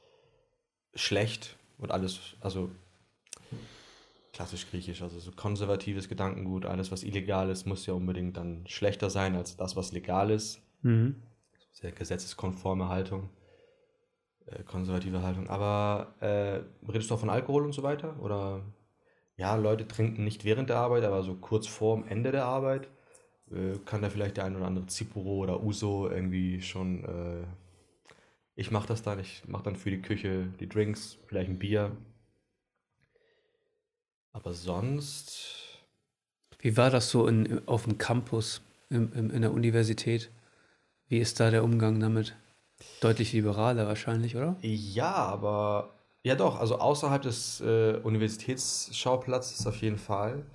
schlecht 0.93 1.55
und 1.77 1.91
alles, 1.91 2.35
also 2.41 2.69
klassisch 4.33 4.69
griechisch, 4.69 5.01
also 5.01 5.19
so 5.19 5.31
konservatives 5.31 6.09
Gedankengut, 6.09 6.65
alles 6.65 6.91
was 6.91 7.03
illegal 7.03 7.49
ist, 7.49 7.65
muss 7.65 7.85
ja 7.85 7.93
unbedingt 7.93 8.37
dann 8.37 8.67
schlechter 8.67 9.09
sein 9.09 9.35
als 9.35 9.57
das, 9.57 9.75
was 9.75 9.91
legal 9.91 10.29
ist. 10.29 10.61
Mhm. 10.81 11.15
Sehr 11.71 11.91
gesetzeskonforme 11.91 12.89
Haltung, 12.89 13.29
äh, 14.45 14.63
konservative 14.63 15.21
Haltung. 15.21 15.49
Aber 15.49 16.15
äh, 16.19 16.61
redest 16.87 17.09
du 17.09 17.15
auch 17.15 17.19
von 17.19 17.29
Alkohol 17.29 17.63
und 17.63 17.73
so 17.73 17.83
weiter? 17.83 18.19
Oder 18.19 18.63
ja, 19.37 19.55
Leute 19.55 19.87
trinken 19.87 20.23
nicht 20.23 20.43
während 20.43 20.69
der 20.69 20.77
Arbeit, 20.77 21.03
aber 21.03 21.23
so 21.23 21.35
kurz 21.35 21.67
vor 21.67 21.95
dem 21.95 22.07
Ende 22.07 22.31
der 22.31 22.45
Arbeit 22.45 22.89
äh, 23.51 23.77
kann 23.85 24.01
da 24.01 24.09
vielleicht 24.09 24.37
der 24.37 24.45
ein 24.45 24.55
oder 24.55 24.65
andere 24.65 24.87
Zipuro 24.87 25.37
oder 25.37 25.63
Uso 25.63 26.09
irgendwie 26.09 26.61
schon. 26.61 27.03
Äh, 27.03 27.43
ich 28.55 28.71
mache 28.71 28.87
das 28.87 29.03
dann, 29.03 29.19
ich 29.19 29.43
mache 29.47 29.63
dann 29.63 29.75
für 29.75 29.91
die 29.91 30.01
Küche 30.01 30.47
die 30.59 30.67
Drinks, 30.67 31.17
vielleicht 31.27 31.49
ein 31.49 31.59
Bier. 31.59 31.95
Aber 34.31 34.53
sonst. 34.53 35.85
Wie 36.59 36.75
war 36.75 36.89
das 36.89 37.09
so 37.09 37.27
in, 37.27 37.67
auf 37.67 37.83
dem 37.83 37.97
Campus 37.97 38.61
in, 38.89 39.11
in, 39.13 39.29
in 39.29 39.41
der 39.41 39.53
Universität? 39.53 40.31
Wie 41.07 41.19
ist 41.19 41.39
da 41.39 41.51
der 41.51 41.63
Umgang 41.63 41.99
damit? 41.99 42.35
Deutlich 42.99 43.33
liberaler 43.33 43.87
wahrscheinlich, 43.87 44.35
oder? 44.35 44.57
Ja, 44.61 45.13
aber 45.13 45.93
ja 46.23 46.35
doch, 46.35 46.59
also 46.59 46.79
außerhalb 46.79 47.21
des 47.21 47.61
äh, 47.61 47.99
Universitätsschauplatz 48.03 49.65
auf 49.65 49.77
jeden 49.77 49.97
Fall. 49.97 50.45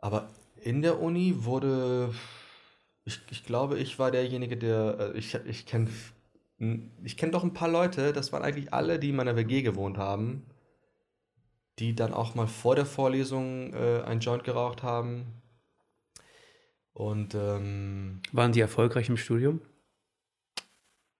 Aber 0.00 0.28
in 0.66 0.82
der 0.82 1.00
Uni 1.00 1.44
wurde, 1.44 2.12
ich, 3.04 3.20
ich 3.30 3.44
glaube, 3.44 3.78
ich 3.78 3.98
war 3.98 4.10
derjenige, 4.10 4.56
der, 4.56 5.12
äh, 5.14 5.18
ich, 5.18 5.34
ich 5.46 5.64
kenne 5.64 5.88
ich 7.04 7.18
kenn 7.18 7.32
doch 7.32 7.44
ein 7.44 7.52
paar 7.52 7.68
Leute, 7.68 8.14
das 8.14 8.32
waren 8.32 8.42
eigentlich 8.42 8.72
alle, 8.72 8.98
die 8.98 9.10
in 9.10 9.16
meiner 9.16 9.36
WG 9.36 9.60
gewohnt 9.60 9.98
haben, 9.98 10.46
die 11.78 11.94
dann 11.94 12.14
auch 12.14 12.34
mal 12.34 12.46
vor 12.46 12.74
der 12.74 12.86
Vorlesung 12.86 13.74
äh, 13.74 14.02
ein 14.02 14.20
Joint 14.20 14.42
geraucht 14.42 14.82
haben. 14.82 15.26
Und 16.94 17.34
ähm, 17.34 18.22
waren 18.32 18.52
die 18.52 18.60
erfolgreich 18.60 19.10
im 19.10 19.18
Studium? 19.18 19.60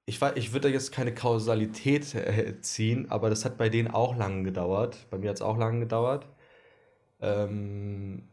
Ich, 0.07 0.23
ich 0.37 0.53
würde 0.55 0.69
da 0.69 0.73
jetzt 0.73 0.91
keine 0.91 1.13
Kausalität 1.13 2.15
äh, 2.15 2.59
ziehen, 2.63 3.11
aber 3.11 3.29
das 3.29 3.45
hat 3.45 3.59
bei 3.59 3.69
denen 3.69 3.89
auch 3.89 4.17
lange 4.17 4.43
gedauert. 4.43 5.07
Bei 5.11 5.19
mir 5.19 5.29
hat 5.29 5.37
es 5.37 5.43
auch 5.43 5.59
lange 5.59 5.81
gedauert. 5.81 6.27
Ähm, 7.21 8.27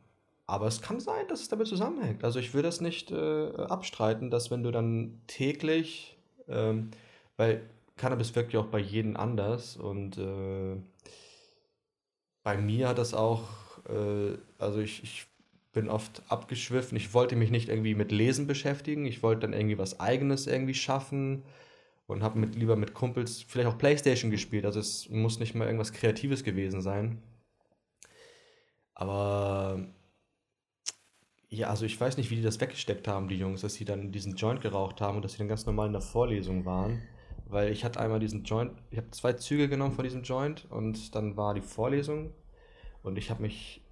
aber 0.45 0.67
es 0.67 0.81
kann 0.81 0.99
sein, 0.99 1.27
dass 1.27 1.41
es 1.41 1.47
damit 1.47 1.67
zusammenhängt. 1.67 2.23
Also 2.23 2.39
ich 2.39 2.53
will 2.53 2.61
das 2.61 2.81
nicht 2.81 3.11
äh, 3.11 3.51
abstreiten, 3.55 4.29
dass 4.29 4.51
wenn 4.51 4.63
du 4.63 4.71
dann 4.71 5.21
täglich, 5.27 6.17
ähm, 6.47 6.91
weil 7.37 7.61
Cannabis 7.95 8.35
wirkt 8.35 8.53
ja 8.53 8.59
auch 8.59 8.67
bei 8.67 8.79
jedem 8.79 9.15
anders 9.15 9.77
und 9.77 10.17
äh, 10.17 10.75
bei 12.43 12.57
mir 12.57 12.89
hat 12.89 12.97
das 12.97 13.13
auch, 13.13 13.49
äh, 13.87 14.37
also 14.57 14.79
ich, 14.79 15.03
ich 15.03 15.27
bin 15.71 15.89
oft 15.89 16.21
abgeschwiffen. 16.29 16.97
Ich 16.97 17.13
wollte 17.13 17.35
mich 17.35 17.49
nicht 17.49 17.69
irgendwie 17.69 17.95
mit 17.95 18.11
Lesen 18.11 18.47
beschäftigen. 18.47 19.05
Ich 19.05 19.23
wollte 19.23 19.41
dann 19.41 19.53
irgendwie 19.53 19.77
was 19.77 19.99
Eigenes 19.99 20.45
irgendwie 20.47 20.75
schaffen 20.75 21.43
und 22.07 22.21
habe 22.21 22.39
mit, 22.39 22.55
lieber 22.55 22.75
mit 22.75 22.93
Kumpels 22.93 23.41
vielleicht 23.41 23.69
auch 23.69 23.77
Playstation 23.77 24.29
gespielt. 24.29 24.65
Also 24.65 24.79
es 24.79 25.09
muss 25.09 25.39
nicht 25.39 25.55
mal 25.55 25.65
irgendwas 25.65 25.93
Kreatives 25.93 26.43
gewesen 26.43 26.81
sein. 26.81 27.21
Aber 28.93 29.87
ja, 31.53 31.69
also 31.69 31.85
ich 31.85 31.99
weiß 31.99 32.17
nicht, 32.17 32.31
wie 32.31 32.37
die 32.37 32.41
das 32.41 32.59
weggesteckt 32.59 33.07
haben, 33.07 33.27
die 33.27 33.37
Jungs, 33.37 33.61
dass 33.61 33.75
sie 33.75 33.85
dann 33.85 34.11
diesen 34.11 34.35
Joint 34.35 34.61
geraucht 34.61 35.01
haben 35.01 35.17
und 35.17 35.25
dass 35.25 35.33
sie 35.33 35.37
dann 35.37 35.47
ganz 35.47 35.65
normal 35.65 35.87
in 35.87 35.93
der 35.93 36.01
Vorlesung 36.01 36.65
waren. 36.65 37.01
Weil 37.45 37.71
ich 37.71 37.85
hatte 37.85 37.99
einmal 37.99 38.19
diesen 38.19 38.43
Joint, 38.43 38.71
ich 38.89 38.97
habe 38.97 39.11
zwei 39.11 39.33
Züge 39.33 39.69
genommen 39.69 39.93
von 39.93 40.03
diesem 40.03 40.23
Joint 40.23 40.65
und 40.71 41.13
dann 41.13 41.37
war 41.37 41.53
die 41.53 41.61
Vorlesung 41.61 42.31
und 43.03 43.17
ich 43.19 43.29
habe 43.29 43.43
mich, 43.43 43.83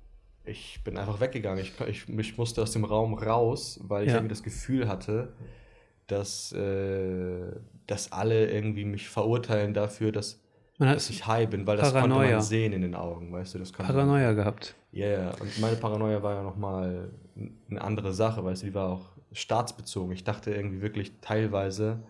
ich 0.44 0.84
bin 0.84 0.98
einfach 0.98 1.20
weggegangen. 1.20 1.64
Ich, 1.64 1.80
ich, 1.88 2.10
ich 2.10 2.38
musste 2.38 2.64
aus 2.64 2.72
dem 2.72 2.84
Raum 2.84 3.14
raus, 3.14 3.80
weil 3.84 4.04
ich 4.04 4.10
ja. 4.10 4.16
irgendwie 4.16 4.34
das 4.34 4.42
Gefühl 4.42 4.88
hatte, 4.88 5.34
dass, 6.08 6.52
äh, 6.54 7.52
dass 7.86 8.12
alle 8.12 8.50
irgendwie 8.50 8.86
mich 8.86 9.08
verurteilen 9.08 9.76
dafür, 9.76 10.12
dass 10.12 10.40
dass 10.80 11.12
ich 11.12 11.28
high 11.28 11.48
bin, 11.48 11.68
weil 11.68 11.78
das 11.78 11.94
Paranoia. 11.94 12.18
konnte 12.18 12.34
man 12.34 12.42
sehen 12.42 12.74
in 12.74 12.82
den 12.82 12.96
Augen, 12.96 13.32
weißt 13.32 13.54
du, 13.54 13.60
das 13.60 13.72
Paranoia 13.72 14.28
man, 14.28 14.36
gehabt. 14.36 14.74
Ja, 14.92 15.06
yeah, 15.06 15.24
ja, 15.26 15.32
und 15.40 15.60
meine 15.60 15.76
Paranoia 15.76 16.24
war 16.24 16.34
ja 16.34 16.42
nochmal 16.42 17.12
eine 17.70 17.82
andere 17.82 18.14
Sache, 18.14 18.44
weißt 18.44 18.64
du, 18.64 18.68
die 18.68 18.74
war 18.74 18.90
auch 18.90 19.10
staatsbezogen. 19.32 20.14
Ich 20.14 20.24
dachte 20.24 20.54
irgendwie 20.54 20.82
wirklich 20.82 21.14
teilweise, 21.22 22.04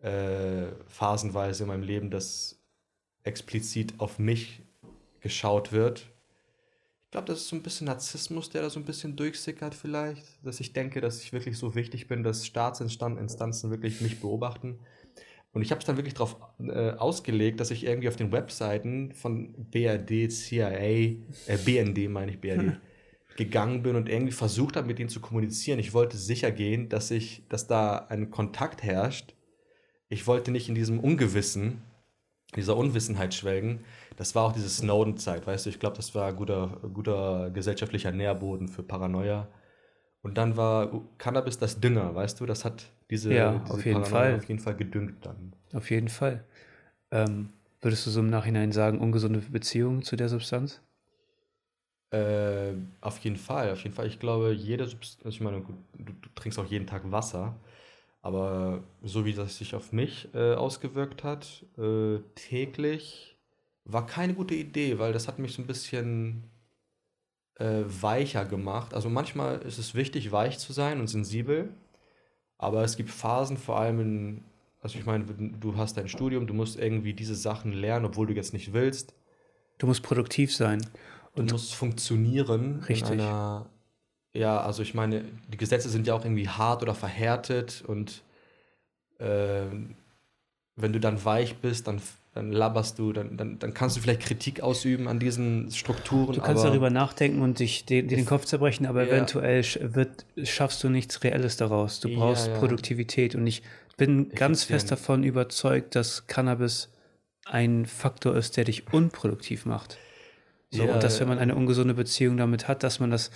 äh, 0.00 0.72
phasenweise 0.86 1.64
in 1.64 1.68
meinem 1.68 1.82
Leben, 1.82 2.10
dass 2.10 2.60
explizit 3.22 3.94
auf 3.98 4.18
mich 4.18 4.62
geschaut 5.20 5.72
wird. 5.72 6.08
Ich 7.04 7.10
glaube, 7.12 7.26
das 7.26 7.40
ist 7.40 7.48
so 7.48 7.56
ein 7.56 7.62
bisschen 7.62 7.86
Narzissmus, 7.86 8.50
der 8.50 8.62
da 8.62 8.70
so 8.70 8.80
ein 8.80 8.84
bisschen 8.84 9.16
durchsickert 9.16 9.74
vielleicht, 9.74 10.24
dass 10.42 10.60
ich 10.60 10.72
denke, 10.72 11.00
dass 11.00 11.22
ich 11.22 11.32
wirklich 11.32 11.58
so 11.58 11.74
wichtig 11.74 12.08
bin, 12.08 12.22
dass 12.22 12.46
Staatsinstanzen 12.46 13.70
wirklich 13.70 14.00
mich 14.00 14.20
beobachten. 14.20 14.78
Und 15.52 15.60
ich 15.60 15.70
habe 15.70 15.80
es 15.80 15.84
dann 15.84 15.98
wirklich 15.98 16.14
darauf 16.14 16.36
äh, 16.58 16.92
ausgelegt, 16.92 17.60
dass 17.60 17.70
ich 17.70 17.84
irgendwie 17.84 18.08
auf 18.08 18.16
den 18.16 18.32
Webseiten 18.32 19.12
von 19.12 19.52
BRD, 19.70 20.32
CIA, 20.32 20.70
äh, 20.70 21.18
BND 21.62 22.08
meine 22.08 22.32
ich, 22.32 22.40
BRD, 22.40 22.80
gegangen 23.36 23.82
bin 23.82 23.96
und 23.96 24.08
irgendwie 24.08 24.32
versucht 24.32 24.76
habe, 24.76 24.86
mit 24.86 24.98
denen 24.98 25.08
zu 25.08 25.20
kommunizieren. 25.20 25.78
Ich 25.78 25.94
wollte 25.94 26.16
sicher 26.16 26.50
gehen, 26.50 26.88
dass 26.88 27.10
ich, 27.10 27.46
dass 27.48 27.66
da 27.66 28.06
ein 28.08 28.30
Kontakt 28.30 28.82
herrscht. 28.82 29.34
Ich 30.08 30.26
wollte 30.26 30.50
nicht 30.50 30.68
in 30.68 30.74
diesem 30.74 31.00
Ungewissen, 31.00 31.82
dieser 32.54 32.76
Unwissenheit 32.76 33.34
schwelgen. 33.34 33.80
Das 34.16 34.34
war 34.34 34.44
auch 34.44 34.52
diese 34.52 34.68
Snowden-Zeit, 34.68 35.46
weißt 35.46 35.66
du, 35.66 35.70
ich 35.70 35.80
glaube, 35.80 35.96
das 35.96 36.14
war 36.14 36.32
guter, 36.34 36.80
guter 36.92 37.50
gesellschaftlicher 37.50 38.12
Nährboden 38.12 38.68
für 38.68 38.82
Paranoia. 38.82 39.48
Und 40.20 40.38
dann 40.38 40.56
war 40.56 41.02
Cannabis 41.18 41.58
das 41.58 41.80
Dünger, 41.80 42.14
weißt 42.14 42.40
du, 42.40 42.46
das 42.46 42.64
hat 42.64 42.92
diese, 43.10 43.32
ja, 43.32 43.58
diese 43.58 43.74
auf 43.74 43.84
jeden 43.84 44.04
Fall. 44.04 44.36
auf 44.36 44.44
jeden 44.44 44.60
Fall 44.60 44.76
gedüngt 44.76 45.26
dann. 45.26 45.56
Auf 45.72 45.90
jeden 45.90 46.08
Fall. 46.08 46.44
Ähm, 47.10 47.48
würdest 47.80 48.06
du 48.06 48.10
so 48.10 48.20
im 48.20 48.30
Nachhinein 48.30 48.70
sagen, 48.70 49.00
ungesunde 49.00 49.40
Beziehungen 49.40 50.02
zu 50.02 50.16
der 50.16 50.28
Substanz? 50.28 50.80
Äh, 52.12 52.74
auf 53.00 53.18
jeden 53.20 53.36
Fall, 53.36 53.72
auf 53.72 53.82
jeden 53.82 53.94
Fall. 53.94 54.06
Ich 54.06 54.18
glaube, 54.18 54.52
jede 54.52 54.86
Substanz, 54.86 55.24
also 55.24 55.34
ich 55.34 55.40
meine, 55.40 55.62
du, 55.62 56.12
du, 56.12 56.28
trinkst 56.34 56.58
auch 56.58 56.66
jeden 56.66 56.86
Tag 56.86 57.10
Wasser, 57.10 57.56
aber 58.20 58.84
so 59.02 59.24
wie 59.24 59.32
das 59.32 59.56
sich 59.56 59.74
auf 59.74 59.92
mich 59.92 60.28
äh, 60.34 60.54
ausgewirkt 60.54 61.24
hat, 61.24 61.64
äh, 61.78 62.18
täglich, 62.34 63.38
war 63.84 64.06
keine 64.06 64.34
gute 64.34 64.54
Idee, 64.54 64.98
weil 64.98 65.12
das 65.12 65.26
hat 65.26 65.38
mich 65.38 65.54
so 65.54 65.62
ein 65.62 65.66
bisschen 65.66 66.44
äh, 67.56 67.82
weicher 67.86 68.44
gemacht. 68.44 68.94
Also 68.94 69.08
manchmal 69.08 69.60
ist 69.62 69.78
es 69.78 69.94
wichtig, 69.94 70.32
weich 70.32 70.58
zu 70.58 70.72
sein 70.72 71.00
und 71.00 71.08
sensibel, 71.08 71.74
aber 72.58 72.84
es 72.84 72.96
gibt 72.96 73.10
Phasen, 73.10 73.56
vor 73.56 73.78
allem 73.78 74.00
in 74.00 74.44
also 74.82 74.98
ich 74.98 75.06
meine, 75.06 75.24
du 75.24 75.76
hast 75.76 75.96
dein 75.96 76.08
Studium, 76.08 76.48
du 76.48 76.54
musst 76.54 76.76
irgendwie 76.76 77.14
diese 77.14 77.36
Sachen 77.36 77.72
lernen, 77.72 78.04
obwohl 78.04 78.26
du 78.26 78.34
jetzt 78.34 78.52
nicht 78.52 78.72
willst. 78.72 79.14
Du 79.78 79.86
musst 79.86 80.02
produktiv 80.02 80.54
sein. 80.54 80.84
Und 81.34 81.50
du 81.50 81.54
musst 81.54 81.74
funktionieren 81.74 82.80
richtig. 82.88 83.10
in 83.12 83.20
einer, 83.20 83.66
ja, 84.34 84.60
also 84.60 84.82
ich 84.82 84.94
meine, 84.94 85.24
die 85.48 85.56
Gesetze 85.56 85.88
sind 85.88 86.06
ja 86.06 86.14
auch 86.14 86.24
irgendwie 86.24 86.48
hart 86.48 86.82
oder 86.82 86.94
verhärtet 86.94 87.82
und 87.86 88.22
äh, 89.18 89.66
wenn 90.76 90.92
du 90.92 91.00
dann 91.00 91.22
weich 91.24 91.56
bist, 91.56 91.86
dann, 91.86 92.00
dann 92.34 92.50
laberst 92.50 92.98
du, 92.98 93.12
dann, 93.12 93.36
dann, 93.36 93.58
dann 93.58 93.74
kannst 93.74 93.96
du 93.96 94.00
vielleicht 94.00 94.22
Kritik 94.22 94.62
ausüben 94.62 95.06
an 95.06 95.18
diesen 95.18 95.70
Strukturen. 95.70 96.32
Du 96.34 96.40
kannst 96.40 96.64
darüber 96.64 96.90
nachdenken 96.90 97.42
und 97.42 97.58
dich 97.58 97.84
den, 97.84 98.08
den 98.08 98.24
Kopf 98.26 98.46
zerbrechen, 98.46 98.86
aber 98.86 99.02
Ja. 99.02 99.08
eventuell 99.08 99.62
wird, 99.94 100.24
schaffst 100.42 100.82
du 100.82 100.88
nichts 100.88 101.22
Reelles 101.24 101.56
daraus. 101.56 102.00
Du 102.00 102.08
brauchst 102.14 102.46
Ja, 102.48 102.52
ja. 102.54 102.58
Produktivität 102.58 103.34
und 103.34 103.46
ich 103.46 103.62
bin 103.96 104.30
ganz 104.30 104.64
fest 104.64 104.86
Effizient. 104.86 104.90
davon 104.92 105.24
überzeugt, 105.24 105.94
dass 105.94 106.26
Cannabis 106.26 106.90
ein 107.44 107.86
Faktor 107.86 108.34
ist, 108.36 108.56
der 108.56 108.64
dich 108.64 108.92
unproduktiv 108.92 109.66
macht. 109.66 109.98
So, 110.72 110.84
Ja, 110.86 110.94
und 110.94 111.02
dass, 111.02 111.20
wenn 111.20 111.28
man 111.28 111.38
eine 111.38 111.54
ungesunde 111.54 111.94
Beziehung 111.94 112.36
damit 112.38 112.66
hat, 112.66 112.82
dass 112.82 112.98
man 112.98 113.10
das 113.10 113.30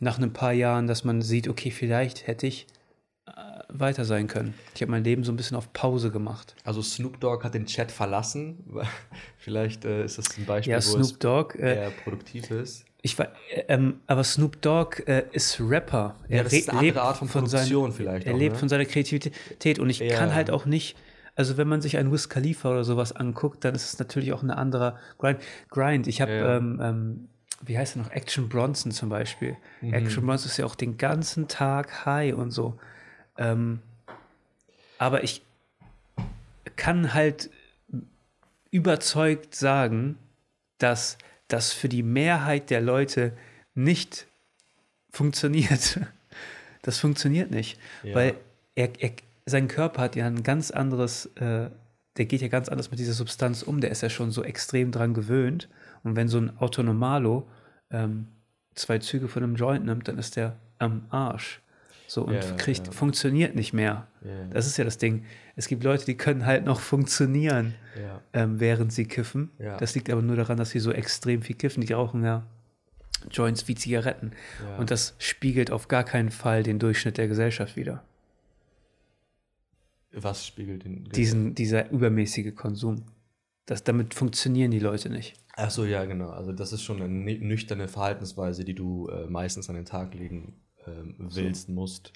nach 0.00 0.18
ein 0.18 0.32
paar 0.32 0.52
Jahren, 0.52 0.86
dass 0.86 1.04
man 1.04 1.22
sieht, 1.22 1.46
okay, 1.48 1.70
vielleicht 1.70 2.26
hätte 2.26 2.46
ich 2.48 2.66
äh, 3.26 3.30
weiter 3.68 4.04
sein 4.04 4.26
können. 4.26 4.54
Ich 4.74 4.82
habe 4.82 4.90
mein 4.90 5.04
Leben 5.04 5.22
so 5.22 5.30
ein 5.30 5.36
bisschen 5.36 5.56
auf 5.56 5.72
Pause 5.72 6.10
gemacht. 6.10 6.56
Also 6.64 6.82
Snoop 6.82 7.20
Dogg 7.20 7.44
hat 7.44 7.54
den 7.54 7.66
Chat 7.66 7.92
verlassen. 7.92 8.64
Vielleicht 9.38 9.84
äh, 9.84 10.04
ist 10.04 10.18
das 10.18 10.36
ein 10.36 10.46
Beispiel, 10.46 10.72
Ja, 10.72 10.78
wo 10.78 10.80
Snoop 11.02 11.20
Dogg, 11.20 11.54
es 11.58 11.60
äh, 11.78 11.90
produktiv 12.02 12.50
ist. 12.50 12.86
ich 13.02 13.16
war, 13.18 13.26
äh, 13.54 13.62
ähm, 13.68 14.00
aber 14.08 14.24
Snoop 14.24 14.60
Dogg 14.60 15.02
äh, 15.06 15.24
ist 15.32 15.60
Rapper. 15.60 16.16
Ja, 16.28 16.42
das 16.42 16.52
ist 16.54 16.70
eine 16.70 16.80
andere 16.80 17.02
Art 17.02 17.18
von 17.18 17.28
Produktion 17.28 17.92
vielleicht 17.92 18.26
Er 18.26 18.34
auch, 18.34 18.38
lebt 18.38 18.54
ne? 18.54 18.58
von 18.58 18.68
seiner 18.68 18.84
Kreativität 18.86 19.78
und 19.78 19.90
ich 19.90 20.00
Ja. 20.00 20.16
kann 20.16 20.34
halt 20.34 20.50
auch 20.50 20.64
nicht, 20.66 20.96
also 21.40 21.56
wenn 21.56 21.68
man 21.68 21.80
sich 21.80 21.96
einen 21.96 22.12
Wiz 22.12 22.28
Khalifa 22.28 22.70
oder 22.70 22.84
sowas 22.84 23.12
anguckt, 23.12 23.64
dann 23.64 23.74
ist 23.74 23.94
es 23.94 23.98
natürlich 23.98 24.34
auch 24.34 24.42
ein 24.42 24.50
anderer 24.50 24.98
Grind. 25.16 25.40
Grind. 25.70 26.06
Ich 26.06 26.20
habe, 26.20 26.32
Ja. 26.32 26.56
ähm, 26.58 26.78
ähm, 26.82 27.28
wie 27.62 27.78
heißt 27.78 27.96
er 27.96 28.02
noch, 28.02 28.10
Action 28.10 28.50
Bronson 28.50 28.92
zum 28.92 29.08
Beispiel. 29.08 29.56
Mhm. 29.80 29.94
Action 29.94 30.26
Bronson 30.26 30.50
ist 30.50 30.58
ja 30.58 30.66
auch 30.66 30.74
den 30.74 30.98
ganzen 30.98 31.48
Tag 31.48 32.04
high 32.04 32.34
und 32.34 32.50
so. 32.50 32.78
Ähm, 33.38 33.80
aber 34.98 35.24
ich 35.24 35.40
kann 36.76 37.14
halt 37.14 37.48
überzeugt 38.70 39.54
sagen, 39.54 40.18
dass 40.76 41.16
das 41.48 41.72
für 41.72 41.88
die 41.88 42.02
Mehrheit 42.02 42.68
der 42.68 42.82
Leute 42.82 43.32
nicht 43.74 44.26
funktioniert. 45.10 46.00
Das 46.82 46.96
funktioniert 46.96 47.50
nicht, 47.50 47.78
Ja. 48.02 48.14
weil 48.14 48.34
er, 48.74 48.88
er, 49.00 49.10
sein 49.46 49.68
Körper 49.68 50.02
hat 50.02 50.16
ja 50.16 50.26
ein 50.26 50.42
ganz 50.42 50.70
anderes, 50.70 51.26
äh, 51.36 51.70
der 52.16 52.24
geht 52.26 52.40
ja 52.40 52.48
ganz 52.48 52.68
anders 52.68 52.90
mit 52.90 53.00
dieser 53.00 53.12
Substanz 53.12 53.62
um, 53.62 53.80
der 53.80 53.90
ist 53.90 54.02
ja 54.02 54.10
schon 54.10 54.30
so 54.30 54.42
extrem 54.42 54.90
dran 54.92 55.14
gewöhnt. 55.14 55.68
Und 56.02 56.16
wenn 56.16 56.28
so 56.28 56.38
ein 56.38 56.56
Autonomalo 56.58 57.48
ähm, 57.90 58.28
zwei 58.74 58.98
Züge 58.98 59.28
von 59.28 59.42
einem 59.42 59.56
Joint 59.56 59.84
nimmt, 59.84 60.08
dann 60.08 60.18
ist 60.18 60.36
der 60.36 60.56
am 60.78 61.06
Arsch. 61.10 61.60
So 62.06 62.24
und 62.24 62.34
ja, 62.34 62.40
kriegt, 62.56 62.88
ja. 62.88 62.92
funktioniert 62.92 63.54
nicht 63.54 63.72
mehr. 63.72 64.08
Ja. 64.22 64.30
Das 64.50 64.66
ist 64.66 64.76
ja 64.76 64.84
das 64.84 64.98
Ding. 64.98 65.24
Es 65.54 65.68
gibt 65.68 65.84
Leute, 65.84 66.04
die 66.06 66.16
können 66.16 66.44
halt 66.44 66.64
noch 66.64 66.80
funktionieren, 66.80 67.74
ähm, 68.32 68.58
während 68.58 68.92
sie 68.92 69.04
kiffen. 69.04 69.50
Das 69.78 69.94
liegt 69.94 70.10
aber 70.10 70.20
nur 70.20 70.34
daran, 70.34 70.56
dass 70.56 70.70
sie 70.70 70.80
so 70.80 70.90
extrem 70.90 71.42
viel 71.42 71.54
kiffen. 71.54 71.84
Die 71.86 71.92
rauchen 71.92 72.24
ja 72.24 72.44
Joints 73.30 73.68
wie 73.68 73.76
Zigaretten. 73.76 74.32
Und 74.78 74.90
das 74.90 75.14
spiegelt 75.18 75.70
auf 75.70 75.86
gar 75.86 76.02
keinen 76.02 76.30
Fall 76.30 76.64
den 76.64 76.80
Durchschnitt 76.80 77.16
der 77.16 77.28
Gesellschaft 77.28 77.76
wider. 77.76 78.02
Was 80.12 80.46
spiegelt 80.46 80.84
den? 80.84 81.04
Diesen, 81.04 81.54
dieser 81.54 81.90
übermäßige 81.90 82.54
Konsum. 82.54 83.04
Das, 83.66 83.84
damit 83.84 84.14
funktionieren 84.14 84.70
die 84.70 84.80
Leute 84.80 85.10
nicht. 85.10 85.34
Ach 85.56 85.70
so, 85.70 85.84
ja, 85.84 86.04
genau. 86.04 86.30
Also 86.30 86.52
das 86.52 86.72
ist 86.72 86.82
schon 86.82 87.00
eine 87.02 87.12
nü- 87.12 87.40
nüchterne 87.44 87.86
Verhaltensweise, 87.86 88.64
die 88.64 88.74
du 88.74 89.08
äh, 89.08 89.26
meistens 89.26 89.68
an 89.68 89.76
den 89.76 89.84
Tag 89.84 90.14
legen 90.14 90.60
ähm, 90.86 91.14
willst, 91.18 91.68
musst, 91.68 92.12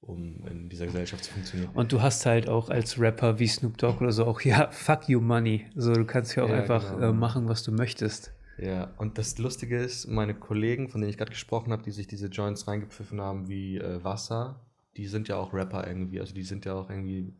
um 0.00 0.46
in 0.46 0.68
dieser 0.68 0.86
Gesellschaft 0.86 1.24
zu 1.24 1.32
funktionieren. 1.32 1.70
Und 1.74 1.92
du 1.92 2.02
hast 2.02 2.26
halt 2.26 2.48
auch 2.48 2.68
als 2.68 3.00
Rapper 3.00 3.38
wie 3.38 3.48
Snoop 3.48 3.78
Dogg 3.78 4.00
oder 4.00 4.12
so 4.12 4.26
auch, 4.26 4.40
ja, 4.42 4.70
fuck 4.70 5.08
you 5.08 5.20
money. 5.20 5.66
So, 5.74 5.92
du 5.94 6.04
kannst 6.04 6.36
ja 6.36 6.44
auch 6.44 6.48
Ja, 6.50 6.60
einfach 6.60 6.94
genau. 6.94 7.08
äh, 7.08 7.12
machen, 7.12 7.48
was 7.48 7.62
du 7.64 7.72
möchtest. 7.72 8.32
Ja, 8.58 8.92
und 8.98 9.18
das 9.18 9.38
Lustige 9.38 9.78
ist, 9.78 10.06
meine 10.06 10.34
Kollegen, 10.34 10.88
von 10.88 11.00
denen 11.00 11.10
ich 11.10 11.16
gerade 11.18 11.30
gesprochen 11.32 11.72
habe, 11.72 11.82
die 11.82 11.90
sich 11.90 12.06
diese 12.06 12.26
Joints 12.28 12.68
reingepfiffen 12.68 13.20
haben 13.20 13.48
wie 13.48 13.78
äh, 13.78 14.04
Wasser, 14.04 14.60
die 14.96 15.06
sind 15.06 15.28
ja 15.28 15.36
auch 15.36 15.52
Rapper 15.52 15.86
irgendwie. 15.86 16.20
Also 16.20 16.34
die 16.34 16.42
sind 16.42 16.64
ja 16.64 16.74
auch 16.74 16.90
irgendwie. 16.90 17.32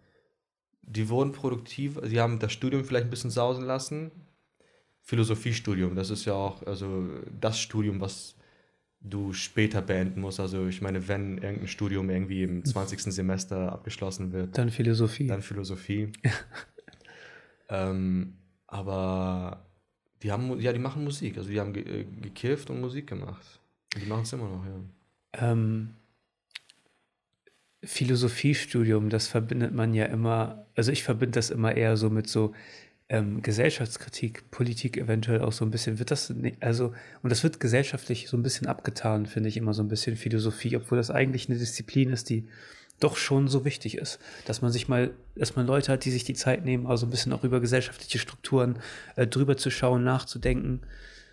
Die 0.82 1.09
wurden 1.09 1.32
produktiv, 1.32 1.98
sie 2.03 2.20
haben 2.20 2.40
das 2.40 2.53
Studium 2.53 2.84
vielleicht 2.84 3.07
ein 3.07 3.11
bisschen 3.11 3.30
sausen 3.30 3.64
lassen. 3.64 4.11
Philosophiestudium, 5.03 5.94
das 5.94 6.11
ist 6.11 6.24
ja 6.24 6.34
auch 6.34 6.62
also 6.66 7.09
das 7.40 7.59
Studium, 7.59 8.00
was 8.00 8.36
du 9.00 9.32
später 9.32 9.82
beenden 9.82 10.20
musst. 10.20 10.40
Also 10.40 10.66
ich 10.66 10.80
meine, 10.80 11.07
wenn 11.09 11.38
irgendein 11.38 11.68
Studium 11.68 12.09
irgendwie 12.11 12.44
im 12.44 12.64
20. 12.64 13.00
Semester 13.12 13.72
abgeschlossen 13.72 14.32
wird, 14.32 14.57
Dann 14.57 14.70
Philosophie. 14.70 15.26
dann 15.26 15.42
Philosophie. 15.42 16.12
ähm, 17.68 18.34
aber 18.66 19.66
die 20.22 20.30
haben, 20.30 20.59
ja, 20.61 20.72
die 20.72 20.78
machen 20.78 21.05
Musik. 21.05 21.36
Also 21.36 21.50
die 21.50 21.61
haben 21.61 21.72
ge 21.72 21.82
äh, 21.82 22.05
gekifft 22.05 22.70
und 22.70 22.80
Musik 22.80 23.09
gemacht. 23.09 23.61
Und 23.94 24.05
die 24.05 24.09
machen 24.09 24.22
es 24.22 24.32
immer 24.32 24.48
noch, 24.48 24.64
ja. 24.64 25.50
Ähm, 25.50 25.94
Philosophiestudium, 27.84 29.08
das 29.10 29.26
verbindet 29.26 29.74
man 29.74 29.92
ja 29.94 30.06
immer, 30.06 30.66
also 30.76 30.92
ich 30.92 31.02
verbinde 31.02 31.32
das 31.32 31.50
immer 31.50 31.76
eher 31.76 31.96
so 31.96 32.10
mit 32.10 32.28
so 32.28 32.52
ähm, 33.08 33.42
Gesellschaftskritik, 33.42 34.50
Politik 34.50 34.96
eventuell 34.96 35.42
auch 35.42 35.52
so 35.52 35.64
ein 35.64 35.70
bisschen. 35.70 35.98
Wird 35.98 36.10
das, 36.10 36.32
also, 36.60 36.94
und 37.22 37.30
das 37.30 37.42
wird 37.42 37.60
gesellschaftlich 37.60 38.28
so 38.28 38.36
ein 38.36 38.42
bisschen 38.42 38.68
abgetan, 38.68 39.26
finde 39.26 39.48
ich 39.48 39.56
immer 39.56 39.74
so 39.74 39.82
ein 39.82 39.88
bisschen 39.88 40.16
Philosophie, 40.16 40.76
obwohl 40.76 40.96
das 40.96 41.10
eigentlich 41.10 41.48
eine 41.48 41.58
Disziplin 41.58 42.10
ist, 42.10 42.30
die 42.30 42.46
doch 43.00 43.16
schon 43.16 43.48
so 43.48 43.64
wichtig 43.64 43.98
ist, 43.98 44.20
dass 44.46 44.62
man 44.62 44.70
sich 44.70 44.88
mal, 44.88 45.10
dass 45.34 45.56
man 45.56 45.66
Leute 45.66 45.90
hat, 45.90 46.04
die 46.04 46.10
sich 46.10 46.24
die 46.24 46.34
Zeit 46.34 46.64
nehmen, 46.64 46.86
also 46.86 47.06
ein 47.06 47.10
bisschen 47.10 47.32
auch 47.32 47.42
über 47.42 47.60
gesellschaftliche 47.60 48.18
Strukturen 48.18 48.78
äh, 49.16 49.26
drüber 49.26 49.56
zu 49.56 49.70
schauen, 49.70 50.04
nachzudenken. 50.04 50.80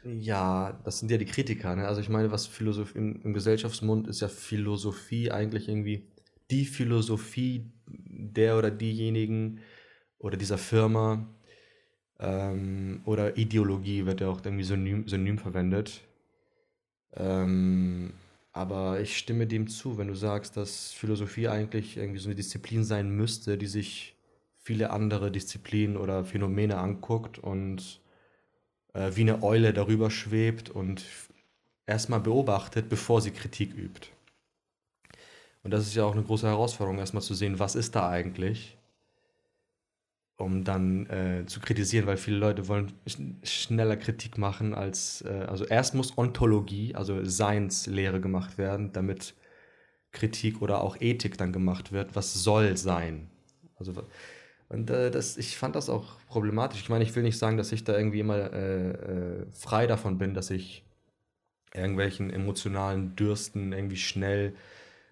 Ja, 0.04 0.80
das 0.84 1.00
sind 1.00 1.12
ja 1.12 1.18
die 1.18 1.26
Kritiker. 1.26 1.76
Ne? 1.76 1.88
Also 1.88 2.02
ich 2.02 2.10
meine, 2.10 2.32
was 2.32 2.48
Philosophie 2.48 2.98
im, 2.98 3.22
im 3.24 3.34
Gesellschaftsmund 3.34 4.08
ist 4.08 4.22
ja 4.22 4.30
Philosophie 4.30 5.30
eigentlich 5.30 5.70
irgendwie 5.70 6.04
die 6.52 6.66
Philosophie 6.66 7.72
der 7.88 8.58
oder 8.58 8.72
diejenigen 8.72 9.60
oder 10.18 10.38
dieser 10.38 10.58
Firma 10.58 11.28
ähm, 12.20 13.02
oder 13.06 13.38
Ideologie 13.38 14.06
wird 14.06 14.22
ja 14.22 14.30
auch 14.30 14.44
irgendwie 14.44 14.64
synonym, 14.64 15.08
synonym 15.08 15.38
verwendet. 15.38 16.02
Ähm, 17.14 18.14
aber 18.52 19.00
ich 19.00 19.18
stimme 19.18 19.48
dem 19.48 19.68
zu, 19.68 19.98
wenn 19.98 20.08
du 20.08 20.16
sagst, 20.16 20.58
dass 20.58 20.92
Philosophie 20.92 21.48
eigentlich 21.48 21.98
irgendwie 21.98 22.20
so 22.20 22.28
eine 22.28 22.36
Disziplin 22.36 22.84
sein 22.84 23.10
müsste, 23.10 23.58
die 23.58 23.68
sich 23.68 24.16
viele 24.60 24.90
andere 24.90 25.32
Disziplinen 25.32 25.98
oder 25.98 26.26
Phänomene 26.26 26.78
anguckt 26.78 27.40
und 27.40 28.02
äh, 28.94 29.12
wie 29.16 29.22
eine 29.22 29.44
Eule 29.44 29.74
darüber 29.74 30.12
schwebt 30.12 30.70
und 30.70 31.06
erstmal 31.86 32.20
beobachtet, 32.20 32.90
bevor 32.90 33.22
sie 33.22 33.32
Kritik 33.32 33.74
übt. 33.76 34.10
Und 35.64 35.72
das 35.72 35.88
ist 35.88 35.96
ja 35.96 36.06
auch 36.06 36.14
eine 36.14 36.24
große 36.24 36.48
Herausforderung, 36.48 37.00
erstmal 37.00 37.24
zu 37.24 37.34
sehen, 37.34 37.60
was 37.60 37.76
ist 37.76 37.96
da 37.96 38.10
eigentlich, 38.10 38.78
um 40.38 40.64
dann 40.64 41.06
äh, 41.08 41.46
zu 41.48 41.60
kritisieren, 41.60 42.08
weil 42.08 42.18
viele 42.18 42.38
Leute 42.38 42.68
wollen 42.68 42.94
sch 43.08 43.18
schneller 43.44 43.98
Kritik 43.98 44.38
machen 44.38 44.74
als, 44.74 45.22
äh, 45.22 45.46
also 45.48 45.66
erst 45.66 45.96
muss 45.96 46.18
Ontologie, 46.18 46.96
also 46.96 47.24
Seinslehre 47.26 48.22
gemacht 48.22 48.58
werden, 48.58 48.94
damit 48.94 49.36
Kritik 50.12 50.62
oder 50.62 50.82
auch 50.82 50.98
Ethik 51.02 51.38
dann 51.38 51.54
gemacht 51.54 51.92
wird, 51.92 52.16
was 52.16 52.34
soll 52.34 52.78
sein. 52.78 53.30
Also 53.78 53.94
und 54.70 54.90
äh, 54.92 55.12
das, 55.12 55.38
ich 55.38 55.58
fand 55.58 55.76
das 55.76 55.90
auch 55.90 56.20
problematisch. 56.28 56.82
Ich 56.82 56.90
meine, 56.90 57.04
ich 57.04 57.16
will 57.16 57.24
nicht 57.24 57.38
sagen, 57.40 57.58
dass 57.58 57.72
ich 57.72 57.84
da 57.84 57.98
irgendwie 57.98 58.20
immer 58.20 58.54
äh, 58.54 58.92
äh, 58.92 59.46
frei 59.52 59.88
davon 59.88 60.18
bin, 60.20 60.34
dass 60.36 60.52
ich 60.52 60.84
irgendwelchen 61.74 62.32
emotionalen 62.32 63.16
Dürsten 63.16 63.74
irgendwie 63.74 63.98
schnell 63.98 64.56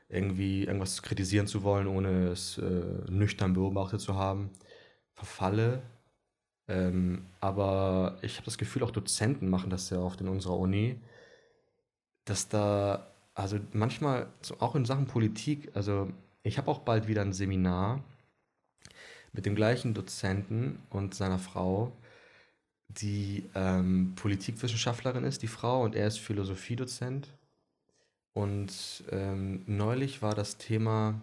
irgendwie 0.10 0.64
irgendwas 0.64 1.02
kritisieren 1.02 1.48
zu 1.48 1.64
wollen, 1.64 1.88
ohne 1.88 2.30
es 2.30 2.58
äh, 2.58 2.62
nüchtern 3.10 3.54
beobachtet 3.54 4.02
zu 4.02 4.16
haben, 4.16 4.52
verfalle. 5.14 5.82
Ähm, 6.68 7.26
aber 7.40 8.18
ich 8.22 8.36
habe 8.36 8.46
das 8.46 8.58
Gefühl, 8.58 8.84
auch 8.84 8.92
Dozenten 8.92 9.50
machen 9.50 9.70
das 9.70 9.88
sehr 9.88 10.00
oft 10.02 10.22
in 10.22 10.28
unserer 10.28 10.58
Uni, 10.58 10.98
dass 12.26 12.50
da, 12.50 13.08
also 13.34 13.60
manchmal, 13.74 14.28
auch 14.60 14.76
in 14.76 14.86
Sachen 14.86 15.08
Politik, 15.08 15.72
also 15.76 16.12
ich 16.44 16.58
habe 16.58 16.70
auch 16.72 16.80
bald 16.80 17.08
wieder 17.08 17.22
ein 17.22 17.34
Seminar 17.34 18.04
mit 19.34 19.46
dem 19.46 19.56
gleichen 19.56 19.94
Dozenten 19.94 20.80
und 20.90 21.14
seiner 21.14 21.40
Frau, 21.40 21.92
die 22.90 23.50
ähm, 23.56 24.14
Politikwissenschaftlerin 24.16 25.24
ist, 25.24 25.42
die 25.44 25.48
Frau, 25.48 25.84
und 25.84 25.96
er 25.96 26.08
ist 26.08 26.20
Philosophiedozent. 26.20 27.37
Und 28.38 29.04
ähm, 29.10 29.64
neulich 29.66 30.22
war 30.22 30.36
das 30.36 30.58
Thema 30.58 31.20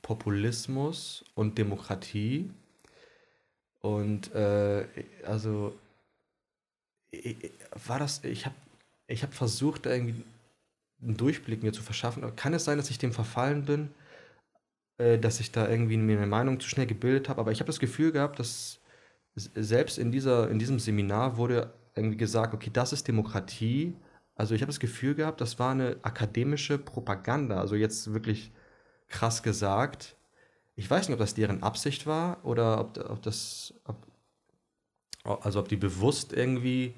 Populismus 0.00 1.24
und 1.34 1.58
Demokratie. 1.58 2.48
Und 3.80 4.32
äh, 4.32 4.86
also 5.26 5.74
war 7.84 7.98
das, 7.98 8.22
ich 8.22 8.46
habe 8.46 8.54
ich 9.08 9.24
hab 9.24 9.34
versucht, 9.34 9.86
irgendwie 9.86 10.22
einen 11.02 11.16
Durchblick 11.16 11.64
mir 11.64 11.72
zu 11.72 11.82
verschaffen. 11.82 12.36
Kann 12.36 12.54
es 12.54 12.64
sein, 12.64 12.76
dass 12.78 12.88
ich 12.88 12.98
dem 12.98 13.12
verfallen 13.12 13.64
bin, 13.64 13.90
äh, 14.98 15.18
dass 15.18 15.40
ich 15.40 15.50
da 15.50 15.68
irgendwie 15.68 15.96
mir 15.96 16.16
eine 16.16 16.28
Meinung 16.28 16.60
zu 16.60 16.68
schnell 16.68 16.86
gebildet 16.86 17.28
habe? 17.28 17.40
Aber 17.40 17.50
ich 17.50 17.58
habe 17.58 17.66
das 17.66 17.80
Gefühl 17.80 18.12
gehabt, 18.12 18.38
dass 18.38 18.78
selbst 19.34 19.98
in, 19.98 20.12
dieser, 20.12 20.48
in 20.48 20.60
diesem 20.60 20.78
Seminar 20.78 21.38
wurde 21.38 21.72
irgendwie 21.96 22.18
gesagt, 22.18 22.54
okay, 22.54 22.70
das 22.72 22.92
ist 22.92 23.08
Demokratie. 23.08 23.96
Also 24.34 24.54
ich 24.54 24.62
habe 24.62 24.70
das 24.70 24.80
Gefühl 24.80 25.14
gehabt, 25.14 25.40
das 25.40 25.58
war 25.58 25.72
eine 25.72 25.98
akademische 26.02 26.78
Propaganda. 26.78 27.60
Also 27.60 27.74
jetzt 27.74 28.12
wirklich 28.12 28.52
krass 29.08 29.42
gesagt. 29.42 30.16
Ich 30.74 30.90
weiß 30.90 31.08
nicht, 31.08 31.14
ob 31.14 31.20
das 31.20 31.34
deren 31.34 31.62
Absicht 31.62 32.06
war 32.06 32.44
oder 32.44 32.80
ob, 32.80 32.98
ob 33.10 33.22
das, 33.22 33.74
ob, 33.84 34.06
also 35.44 35.60
ob 35.60 35.68
die 35.68 35.76
bewusst 35.76 36.32
irgendwie 36.32 36.94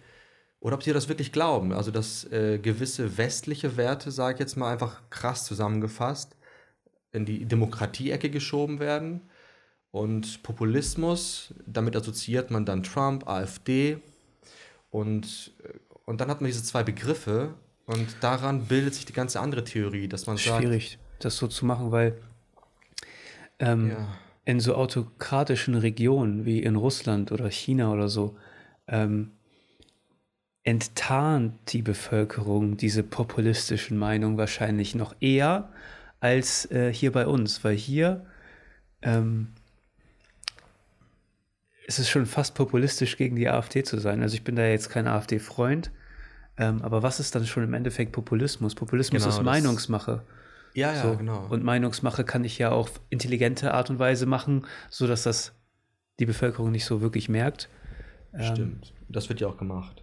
oder 0.64 0.76
ob 0.76 0.82
sie 0.82 0.94
das 0.94 1.08
wirklich 1.08 1.30
glauben. 1.30 1.72
Also 1.72 1.90
dass 1.90 2.24
äh, 2.32 2.58
gewisse 2.58 3.18
westliche 3.18 3.76
Werte, 3.76 4.10
sage 4.10 4.34
ich 4.34 4.40
jetzt 4.40 4.56
mal 4.56 4.72
einfach 4.72 5.02
krass 5.10 5.44
zusammengefasst, 5.44 6.36
in 7.12 7.26
die 7.26 7.44
Demokratie-Ecke 7.44 8.30
geschoben 8.30 8.80
werden. 8.80 9.20
Und 9.90 10.42
Populismus, 10.42 11.54
damit 11.66 11.94
assoziiert 11.94 12.50
man 12.50 12.64
dann 12.64 12.82
Trump, 12.82 13.28
AfD. 13.28 13.98
Und, 14.90 15.52
äh, 15.62 15.78
und 16.04 16.20
dann 16.20 16.28
hat 16.28 16.40
man 16.40 16.48
diese 16.48 16.62
zwei 16.62 16.82
Begriffe 16.82 17.54
und 17.86 18.06
daran 18.20 18.66
bildet 18.66 18.94
sich 18.94 19.04
die 19.04 19.12
ganze 19.12 19.40
andere 19.40 19.64
Theorie, 19.64 20.08
dass 20.08 20.26
man 20.26 20.36
sagt. 20.36 20.62
Schwierig, 20.62 20.98
das 21.18 21.36
so 21.36 21.46
zu 21.46 21.66
machen, 21.66 21.90
weil 21.90 22.18
ähm, 23.58 23.90
ja. 23.90 24.08
in 24.44 24.60
so 24.60 24.74
autokratischen 24.74 25.74
Regionen 25.74 26.44
wie 26.44 26.62
in 26.62 26.76
Russland 26.76 27.32
oder 27.32 27.50
China 27.50 27.92
oder 27.92 28.08
so, 28.08 28.36
ähm, 28.88 29.32
enttarnt 30.62 31.72
die 31.72 31.82
Bevölkerung 31.82 32.76
diese 32.76 33.02
populistischen 33.02 33.98
Meinungen 33.98 34.38
wahrscheinlich 34.38 34.94
noch 34.94 35.14
eher 35.20 35.70
als 36.20 36.70
äh, 36.70 36.92
hier 36.92 37.12
bei 37.12 37.26
uns, 37.26 37.62
weil 37.64 37.76
hier 37.76 38.24
ähm, 39.02 39.53
ist 41.86 41.98
es 41.98 42.08
schon 42.08 42.26
fast 42.26 42.54
populistisch 42.54 43.16
gegen 43.16 43.36
die 43.36 43.48
AfD 43.48 43.82
zu 43.82 43.98
sein. 43.98 44.22
Also 44.22 44.34
ich 44.34 44.44
bin 44.44 44.56
da 44.56 44.66
jetzt 44.66 44.90
kein 44.90 45.06
AfD-Freund, 45.06 45.90
ähm, 46.56 46.82
aber 46.82 47.02
was 47.02 47.20
ist 47.20 47.34
dann 47.34 47.46
schon 47.46 47.64
im 47.64 47.74
Endeffekt 47.74 48.12
Populismus? 48.12 48.74
Populismus 48.74 49.22
genau, 49.22 49.34
ist 49.34 49.42
Meinungsmache. 49.42 50.22
Ja, 50.74 50.92
ja, 50.92 51.02
so. 51.02 51.16
genau. 51.16 51.46
Und 51.48 51.62
Meinungsmache 51.62 52.24
kann 52.24 52.44
ich 52.44 52.58
ja 52.58 52.70
auf 52.70 53.00
intelligente 53.10 53.74
Art 53.74 53.90
und 53.90 53.98
Weise 53.98 54.26
machen, 54.26 54.66
sodass 54.90 55.22
das 55.22 55.52
die 56.18 56.26
Bevölkerung 56.26 56.70
nicht 56.70 56.84
so 56.84 57.00
wirklich 57.00 57.28
merkt. 57.28 57.68
Ähm, 58.32 58.42
Stimmt. 58.42 58.92
Ähm, 58.98 59.06
das 59.08 59.28
wird 59.28 59.40
ja 59.40 59.48
auch 59.48 59.56
gemacht. 59.56 60.02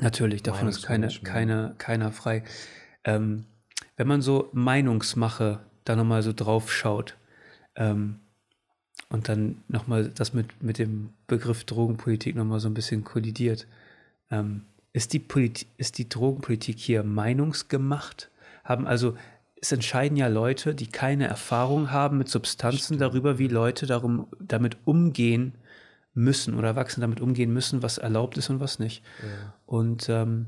Natürlich, 0.00 0.42
davon 0.42 0.68
ist 0.68 0.82
keine, 0.82 1.08
keine, 1.24 1.74
keiner 1.78 2.12
frei. 2.12 2.44
Ähm, 3.04 3.46
wenn 3.96 4.06
man 4.06 4.22
so 4.22 4.48
Meinungsmache 4.52 5.60
da 5.84 5.96
nochmal 5.96 6.22
so 6.22 6.32
drauf 6.32 6.72
schaut 6.72 7.16
ähm, 7.74 8.20
und 9.08 9.28
dann 9.28 9.62
nochmal 9.68 10.08
das 10.08 10.34
mit, 10.34 10.62
mit 10.62 10.78
dem 10.78 11.10
Begriff 11.26 11.64
Drogenpolitik 11.64 12.36
nochmal 12.36 12.60
so 12.60 12.68
ein 12.68 12.74
bisschen 12.74 13.04
kollidiert, 13.04 13.66
ähm, 14.30 14.62
ist, 14.92 15.12
die 15.12 15.24
ist 15.76 15.98
die 15.98 16.08
Drogenpolitik 16.08 16.78
hier 16.78 17.02
meinungsgemacht? 17.02 18.30
Haben 18.64 18.86
also, 18.86 19.16
es 19.60 19.72
entscheiden 19.72 20.16
ja 20.16 20.28
Leute, 20.28 20.74
die 20.74 20.86
keine 20.86 21.26
Erfahrung 21.26 21.90
haben 21.90 22.18
mit 22.18 22.28
Substanzen 22.28 22.96
Stimmt. 22.96 23.00
darüber, 23.00 23.38
wie 23.38 23.48
Leute 23.48 23.86
darum, 23.86 24.28
damit 24.40 24.76
umgehen, 24.84 25.54
müssen 26.18 26.54
oder 26.54 26.68
Erwachsene 26.68 27.04
damit 27.04 27.20
umgehen 27.20 27.52
müssen, 27.52 27.82
was 27.82 27.96
erlaubt 27.96 28.36
ist 28.38 28.50
und 28.50 28.60
was 28.60 28.78
nicht. 28.78 29.04
Ja. 29.22 29.54
Und 29.66 30.08
ähm, 30.08 30.46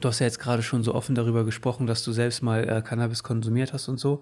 du 0.00 0.08
hast 0.08 0.20
ja 0.20 0.26
jetzt 0.26 0.38
gerade 0.38 0.62
schon 0.62 0.84
so 0.84 0.94
offen 0.94 1.14
darüber 1.14 1.44
gesprochen, 1.44 1.86
dass 1.86 2.04
du 2.04 2.12
selbst 2.12 2.42
mal 2.42 2.68
äh, 2.68 2.82
Cannabis 2.82 3.22
konsumiert 3.22 3.72
hast 3.72 3.88
und 3.88 3.98
so. 3.98 4.20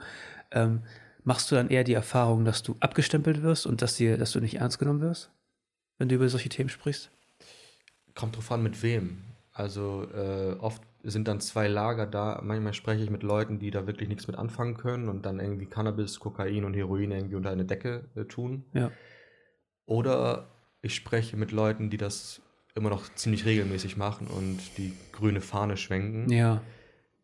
Ähm, 0.51 0.83
machst 1.25 1.51
du 1.51 1.55
dann 1.55 1.69
eher 1.69 1.85
die 1.85 1.95
Erfahrung, 1.95 2.45
dass 2.45 2.63
du 2.63 2.77
abgestempelt 2.81 3.43
wirst 3.43 3.67
und 3.67 3.83
dass, 3.83 3.97
dir, 3.97 4.17
dass 4.17 4.33
du 4.33 4.41
nicht 4.41 4.57
ernst 4.57 4.79
genommen 4.79 5.01
wirst, 5.01 5.31
wenn 5.99 6.09
du 6.09 6.15
über 6.15 6.29
solche 6.29 6.49
Themen 6.49 6.69
sprichst? 6.69 7.11
Kommt 8.15 8.37
drauf 8.37 8.51
an, 8.53 8.63
mit 8.63 8.83
wem. 8.83 9.23
Also 9.53 10.07
äh, 10.15 10.57
oft 10.59 10.83
sind 11.03 11.29
dann 11.29 11.41
zwei 11.41 11.69
Lager 11.69 12.07
da. 12.07 12.41
Manchmal 12.43 12.75
spreche 12.75 13.03
ich 13.03 13.11
mit 13.11 13.23
Leuten, 13.23 13.59
die 13.59 13.71
da 13.71 13.87
wirklich 13.87 14.09
nichts 14.09 14.27
mit 14.27 14.37
anfangen 14.37 14.77
können 14.77 15.09
und 15.09 15.25
dann 15.27 15.41
irgendwie 15.41 15.67
Cannabis, 15.67 16.21
Kokain 16.21 16.65
und 16.65 16.75
Heroin 16.75 17.11
irgendwie 17.11 17.37
unter 17.37 17.51
eine 17.51 17.65
Decke 17.65 18.05
äh, 18.15 18.25
tun. 18.25 18.65
Ja. 18.73 18.91
Oder 19.87 20.49
ich 20.83 20.95
spreche 20.95 21.37
mit 21.37 21.53
Leuten, 21.53 21.91
die 21.91 21.97
das 21.97 22.41
immer 22.75 22.91
noch 22.91 23.13
ziemlich 23.15 23.45
regelmäßig 23.45 23.97
machen 23.97 24.27
und 24.27 24.59
die 24.79 24.93
grüne 25.13 25.41
Fahne 25.41 25.77
schwenken. 25.77 26.31
Ja. 26.31 26.63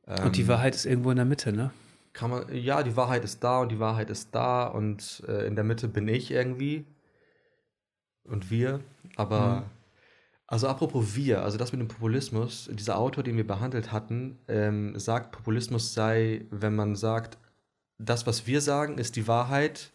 Ähm, 0.06 0.26
und 0.26 0.36
die 0.36 0.42
ähm, 0.42 0.48
Wahrheit 0.48 0.74
ist 0.74 0.86
irgendwo 0.86 1.10
in 1.10 1.16
der 1.16 1.24
Mitte, 1.24 1.52
ne? 1.52 1.70
Kann 2.16 2.30
man, 2.30 2.54
ja, 2.54 2.82
die 2.82 2.96
Wahrheit 2.96 3.24
ist 3.24 3.44
da 3.44 3.60
und 3.60 3.70
die 3.70 3.78
Wahrheit 3.78 4.08
ist 4.08 4.34
da 4.34 4.66
und 4.68 5.22
äh, 5.28 5.46
in 5.46 5.54
der 5.54 5.64
Mitte 5.64 5.86
bin 5.86 6.08
ich 6.08 6.30
irgendwie 6.30 6.86
und 8.24 8.50
wir. 8.50 8.80
Aber, 9.16 9.56
mhm. 9.56 9.64
also 10.46 10.66
apropos 10.66 11.14
wir, 11.14 11.42
also 11.42 11.58
das 11.58 11.72
mit 11.72 11.80
dem 11.82 11.88
Populismus, 11.88 12.70
dieser 12.72 12.96
Autor, 12.96 13.22
den 13.22 13.36
wir 13.36 13.46
behandelt 13.46 13.92
hatten, 13.92 14.38
ähm, 14.48 14.98
sagt, 14.98 15.30
Populismus 15.30 15.92
sei, 15.92 16.46
wenn 16.48 16.74
man 16.74 16.96
sagt, 16.96 17.36
das, 17.98 18.26
was 18.26 18.46
wir 18.46 18.62
sagen, 18.62 18.96
ist 18.96 19.16
die 19.16 19.28
Wahrheit 19.28 19.92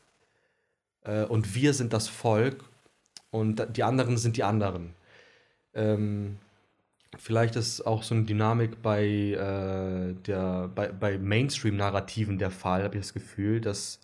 äh, 1.01 1.23
und 1.23 1.55
wir 1.55 1.73
sind 1.73 1.91
das 1.91 2.07
Volk 2.07 2.63
und 3.31 3.65
die 3.75 3.83
anderen 3.83 4.17
sind 4.19 4.37
die 4.37 4.43
anderen. 4.43 4.93
Ähm, 5.73 6.37
vielleicht 7.17 7.55
ist 7.55 7.81
auch 7.85 8.03
so 8.03 8.15
eine 8.15 8.23
Dynamik 8.23 8.81
bei, 8.81 9.05
äh, 9.05 10.13
der, 10.25 10.69
bei, 10.73 10.91
bei 10.91 11.17
Mainstream-Narrativen 11.17 12.37
der 12.37 12.51
Fall, 12.51 12.83
habe 12.83 12.95
ich 12.95 13.01
das 13.01 13.13
Gefühl, 13.13 13.61
dass, 13.61 13.99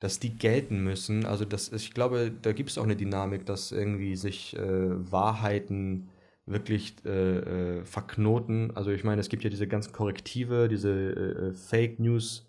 dass 0.00 0.20
die 0.20 0.36
gelten 0.36 0.82
müssen. 0.82 1.26
Also 1.26 1.44
das, 1.44 1.72
ich 1.72 1.94
glaube, 1.94 2.32
da 2.42 2.52
gibt 2.52 2.70
es 2.70 2.78
auch 2.78 2.84
eine 2.84 2.96
Dynamik, 2.96 3.46
dass 3.46 3.72
irgendwie 3.72 4.16
sich 4.16 4.56
äh, 4.56 5.10
Wahrheiten 5.10 6.08
wirklich 6.46 6.94
äh, 7.04 7.78
äh 7.78 7.84
verknoten. 7.84 8.74
Also 8.74 8.90
ich 8.90 9.04
meine, 9.04 9.20
es 9.20 9.28
gibt 9.28 9.44
ja 9.44 9.50
diese 9.50 9.66
ganzen 9.66 9.92
Korrektive, 9.92 10.68
diese 10.68 10.90
äh, 10.90 11.48
äh, 11.48 11.52
Fake 11.54 11.98
News 11.98 12.44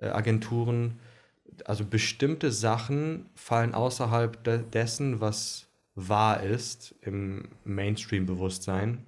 Agenturen, 0.00 1.00
also 1.64 1.84
bestimmte 1.84 2.52
Sachen 2.52 3.26
fallen 3.34 3.74
außerhalb 3.74 4.44
de 4.44 4.62
dessen, 4.62 5.20
was 5.20 5.66
wahr 5.96 6.42
ist 6.44 6.94
im 7.02 7.48
Mainstream-Bewusstsein. 7.64 9.04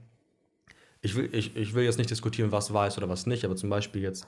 Ich 1.03 1.17
will, 1.17 1.29
ich, 1.33 1.57
ich 1.57 1.75
will 1.75 1.85
jetzt 1.85 1.99
nicht 1.99 2.11
diskutieren, 2.11 2.53
was 2.53 2.71
ist 2.71 2.99
oder 2.99 3.09
was 3.09 3.27
nicht, 3.27 3.45
aber 3.45 3.57
zum 3.57 3.71
Beispiel 3.71 4.03
jetzt 4.03 4.27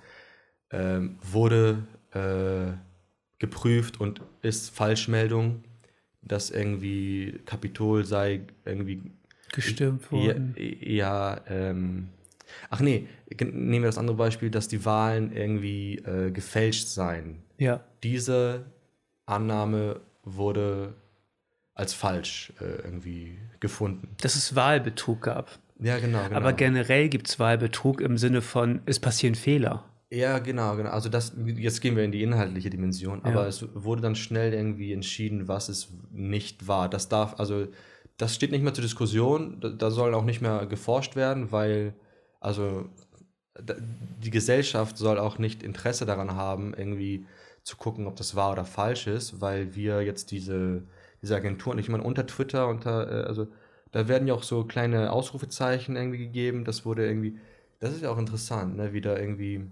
ähm, 0.70 1.18
wurde 1.23 1.85
äh, 2.12 2.73
geprüft 3.39 4.01
und 4.01 4.20
ist 4.41 4.70
Falschmeldung, 4.70 5.64
dass 6.23 6.51
irgendwie 6.51 7.41
Kapitol 7.45 8.05
sei 8.05 8.43
irgendwie 8.64 9.03
gestürmt 9.53 10.11
worden. 10.11 10.55
Ja, 10.57 11.35
ja 11.35 11.41
ähm, 11.49 12.09
ach 12.70 12.81
nee, 12.81 13.07
nehmen 13.41 13.83
wir 13.83 13.89
das 13.89 13.99
andere 13.99 14.16
Beispiel, 14.16 14.51
dass 14.51 14.68
die 14.68 14.85
Wahlen 14.85 15.33
irgendwie 15.33 15.99
äh, 15.99 16.31
gefälscht 16.31 16.89
seien. 16.89 17.43
Ja. 17.59 17.85
Diese 18.03 18.64
Annahme 19.27 20.01
wurde 20.25 20.95
als 21.75 21.95
falsch 21.95 22.53
äh, 22.61 22.83
irgendwie 22.85 23.39
gefunden. 23.61 24.09
Dass 24.20 24.37
es 24.37 24.55
Wahlbetrug 24.55 25.23
gab. 25.23 25.59
Ja, 25.83 25.99
genau. 25.99 26.24
genau. 26.24 26.37
Aber 26.37 26.53
generell 26.53 27.09
gibt 27.09 27.28
es 27.28 27.39
Wahlbetrug 27.39 28.01
im 28.01 28.16
Sinne 28.18 28.41
von, 28.41 28.80
es 28.87 29.01
passieren 29.01 29.35
Fehler. 29.35 29.85
Ja, 30.11 30.39
genau, 30.39 30.76
genau. 30.76 30.91
Also 30.91 31.09
das, 31.09 31.35
jetzt 31.57 31.80
gehen 31.80 31.97
wir 31.97 32.05
in 32.05 32.12
die 32.12 32.22
inhaltliche 32.22 32.68
Dimension, 32.68 33.22
aber 33.24 33.43
ja. 33.43 33.47
es 33.47 33.66
wurde 33.74 34.03
dann 34.03 34.14
schnell 34.14 34.53
irgendwie 34.53 34.93
entschieden, 34.93 35.49
was 35.49 35.70
es 35.70 35.89
nicht 36.11 36.68
war. 36.68 36.91
Das 36.91 37.09
darf, 37.09 37.41
also 37.41 37.66
das 38.18 38.35
steht 38.35 38.53
nicht 38.53 38.62
mehr 38.62 38.74
zur 38.74 38.83
Diskussion, 38.83 39.59
da, 39.61 39.70
da 39.70 39.91
soll 39.91 40.14
auch 40.14 40.24
nicht 40.24 40.43
mehr 40.43 40.66
geforscht 40.66 41.16
werden, 41.16 41.51
weil, 41.51 41.95
also 42.41 42.91
die 43.59 44.30
Gesellschaft 44.30 44.99
soll 44.99 45.18
auch 45.18 45.39
nicht 45.39 45.62
Interesse 45.62 46.05
daran 46.05 46.35
haben, 46.35 46.74
irgendwie 46.74 47.26
zu 47.62 47.76
gucken, 47.76 48.07
ob 48.07 48.16
das 48.16 48.35
wahr 48.35 48.53
oder 48.53 48.64
falsch 48.64 49.07
ist, 49.07 49.41
weil 49.41 49.74
wir 49.74 50.03
jetzt 50.03 50.30
diese, 50.30 50.83
diese 51.22 51.37
Agenturen, 51.37 51.78
ich 51.78 51.89
meine, 51.89 52.03
unter 52.03 52.26
Twitter, 52.26 52.68
unter, 52.68 53.11
äh, 53.11 53.26
also 53.26 53.49
da 53.93 54.09
werden 54.09 54.26
ja 54.26 54.34
auch 54.34 54.43
so 54.43 54.64
kleine 54.64 55.12
Ausrufezeichen 55.12 55.97
irgendwie 55.97 56.18
gegeben, 56.18 56.64
das 56.64 56.84
wurde 56.84 57.07
irgendwie, 57.07 57.38
das 57.78 57.93
ist 57.93 58.03
ja 58.03 58.11
auch 58.11 58.18
interessant, 58.18 58.76
ne, 58.76 58.93
wieder 58.93 59.20
irgendwie. 59.20 59.66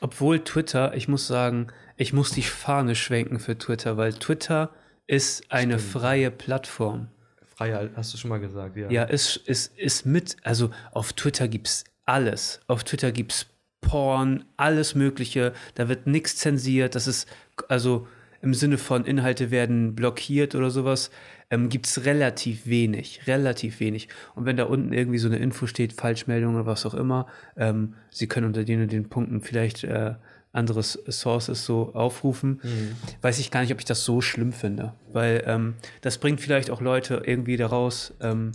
Obwohl 0.00 0.40
Twitter, 0.40 0.94
ich 0.94 1.08
muss 1.08 1.26
sagen, 1.26 1.68
ich 1.96 2.12
muss 2.12 2.30
die 2.30 2.42
Fahne 2.42 2.94
schwenken 2.94 3.38
für 3.38 3.56
Twitter, 3.58 3.96
weil 3.96 4.14
Twitter 4.14 4.70
ist 5.06 5.50
eine 5.52 5.78
Stimmt. 5.78 5.92
freie 5.92 6.30
Plattform. 6.30 7.08
Freie, 7.44 7.90
hast 7.94 8.14
du 8.14 8.18
schon 8.18 8.30
mal 8.30 8.40
gesagt, 8.40 8.76
ja. 8.76 8.90
Ja, 8.90 9.04
ist, 9.04 9.36
ist, 9.36 9.76
ist 9.76 10.06
mit, 10.06 10.36
also 10.42 10.70
auf 10.92 11.12
Twitter 11.12 11.48
gibt 11.48 11.68
es 11.68 11.84
alles. 12.06 12.60
Auf 12.66 12.84
Twitter 12.84 13.12
gibt 13.12 13.32
es 13.32 13.46
Porn, 13.80 14.44
alles 14.56 14.94
Mögliche. 14.94 15.52
Da 15.74 15.88
wird 15.88 16.06
nichts 16.06 16.36
zensiert. 16.36 16.94
Das 16.94 17.06
ist 17.06 17.28
also 17.68 18.06
im 18.40 18.54
Sinne 18.54 18.78
von 18.78 19.04
Inhalte 19.04 19.50
werden 19.50 19.94
blockiert 19.94 20.54
oder 20.54 20.70
sowas, 20.70 21.10
ähm, 21.50 21.68
gibt 21.68 21.86
es 21.86 22.04
relativ 22.04 22.66
wenig. 22.66 23.20
Relativ 23.26 23.80
wenig. 23.80 24.08
Und 24.34 24.46
wenn 24.46 24.56
da 24.56 24.64
unten 24.64 24.92
irgendwie 24.92 25.18
so 25.18 25.28
eine 25.28 25.38
Info 25.38 25.66
steht, 25.66 25.92
Falschmeldung 25.92 26.54
oder 26.54 26.66
was 26.66 26.86
auch 26.86 26.94
immer, 26.94 27.26
ähm, 27.56 27.94
Sie 28.10 28.26
können 28.26 28.46
unter 28.46 28.64
den 28.64 28.82
und 28.82 28.92
den 28.92 29.08
Punkten 29.08 29.40
vielleicht 29.40 29.84
äh, 29.84 30.14
andere 30.52 30.82
Sources 30.82 31.64
so 31.64 31.94
aufrufen, 31.94 32.60
mhm. 32.62 32.96
weiß 33.22 33.38
ich 33.38 33.50
gar 33.50 33.60
nicht, 33.60 33.72
ob 33.72 33.78
ich 33.78 33.84
das 33.84 34.04
so 34.04 34.20
schlimm 34.20 34.52
finde. 34.52 34.94
Weil 35.12 35.44
ähm, 35.46 35.74
das 36.00 36.18
bringt 36.18 36.40
vielleicht 36.40 36.70
auch 36.70 36.80
Leute 36.80 37.22
irgendwie 37.24 37.56
daraus, 37.56 38.14
ähm, 38.20 38.52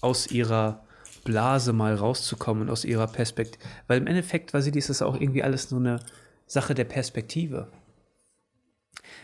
aus 0.00 0.30
ihrer 0.30 0.84
Blase 1.24 1.72
mal 1.72 1.94
rauszukommen 1.94 2.64
und 2.64 2.70
aus 2.70 2.84
ihrer 2.84 3.06
Perspektive. 3.06 3.62
Weil 3.86 3.98
im 3.98 4.06
Endeffekt, 4.06 4.52
sie 4.54 4.70
ist 4.70 4.90
das 4.90 5.02
auch 5.02 5.20
irgendwie 5.20 5.42
alles 5.42 5.70
nur 5.70 5.80
eine 5.80 6.00
Sache 6.46 6.74
der 6.74 6.84
Perspektive. 6.84 7.68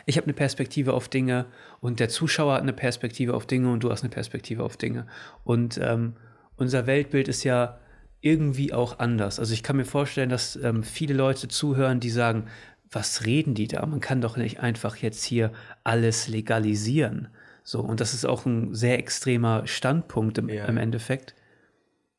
Ich 0.06 0.16
habe 0.16 0.26
eine 0.26 0.34
Perspektive 0.34 0.92
auf 0.92 1.08
Dinge 1.08 1.46
und 1.80 2.00
der 2.00 2.08
Zuschauer 2.08 2.54
hat 2.54 2.62
eine 2.62 2.72
Perspektive 2.72 3.34
auf 3.34 3.46
Dinge 3.46 3.72
und 3.72 3.84
du 3.84 3.90
hast 3.90 4.02
eine 4.02 4.10
Perspektive 4.10 4.62
auf 4.62 4.76
Dinge. 4.76 5.06
Und 5.44 5.78
ähm, 5.82 6.14
unser 6.56 6.86
Weltbild 6.86 7.28
ist 7.28 7.44
ja 7.44 7.78
irgendwie 8.20 8.72
auch 8.72 8.98
anders. 8.98 9.38
Also 9.38 9.52
ich 9.52 9.62
kann 9.62 9.76
mir 9.76 9.84
vorstellen, 9.84 10.30
dass 10.30 10.56
ähm, 10.56 10.82
viele 10.82 11.14
Leute 11.14 11.48
zuhören, 11.48 12.00
die 12.00 12.10
sagen, 12.10 12.46
was 12.90 13.26
reden 13.26 13.54
die 13.54 13.68
da? 13.68 13.84
Man 13.84 14.00
kann 14.00 14.20
doch 14.20 14.36
nicht 14.36 14.60
einfach 14.60 14.96
jetzt 14.96 15.24
hier 15.24 15.52
alles 15.82 16.28
legalisieren. 16.28 17.28
So, 17.64 17.80
und 17.80 18.00
das 18.00 18.14
ist 18.14 18.24
auch 18.24 18.46
ein 18.46 18.74
sehr 18.74 18.98
extremer 18.98 19.66
Standpunkt 19.66 20.38
im, 20.38 20.48
ja. 20.48 20.66
im 20.66 20.76
Endeffekt. 20.76 21.34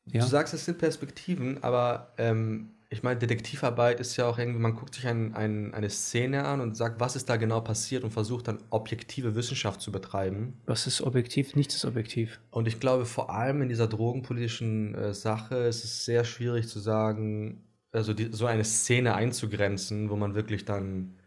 Ja. 0.06 0.20
Du 0.20 0.26
sagst, 0.26 0.54
es 0.54 0.64
sind 0.64 0.78
Perspektiven, 0.78 1.62
aber 1.62 2.12
ähm, 2.18 2.70
ich 2.88 3.02
meine, 3.02 3.18
Detektivarbeit 3.18 3.98
ist 3.98 4.16
ja 4.16 4.28
auch 4.28 4.38
irgendwie, 4.38 4.60
man 4.60 4.74
guckt 4.74 4.94
sich 4.94 5.06
ein, 5.06 5.34
ein, 5.34 5.74
eine 5.74 5.90
Szene 5.90 6.44
an 6.44 6.60
und 6.60 6.76
sagt, 6.76 7.00
was 7.00 7.16
ist 7.16 7.28
da 7.28 7.36
genau 7.36 7.60
passiert 7.60 8.04
und 8.04 8.12
versucht 8.12 8.46
dann 8.46 8.62
objektive 8.70 9.34
Wissenschaft 9.34 9.80
zu 9.80 9.90
betreiben. 9.90 10.60
Was 10.66 10.86
ist 10.86 11.00
objektiv? 11.00 11.56
Nichts 11.56 11.74
ist 11.74 11.84
objektiv. 11.84 12.40
Und 12.50 12.68
ich 12.68 12.78
glaube, 12.78 13.04
vor 13.04 13.30
allem 13.30 13.62
in 13.62 13.68
dieser 13.68 13.88
drogenpolitischen 13.88 14.94
äh, 14.94 15.14
Sache 15.14 15.56
ist 15.56 15.84
es 15.84 16.04
sehr 16.04 16.24
schwierig 16.24 16.68
zu 16.68 16.78
sagen, 16.78 17.64
also 17.90 18.14
die, 18.14 18.28
so 18.30 18.46
eine 18.46 18.64
Szene 18.64 19.14
einzugrenzen, 19.14 20.08
wo 20.08 20.16
man 20.16 20.34
wirklich 20.34 20.64
dann 20.64 21.18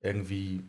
irgendwie 0.00 0.62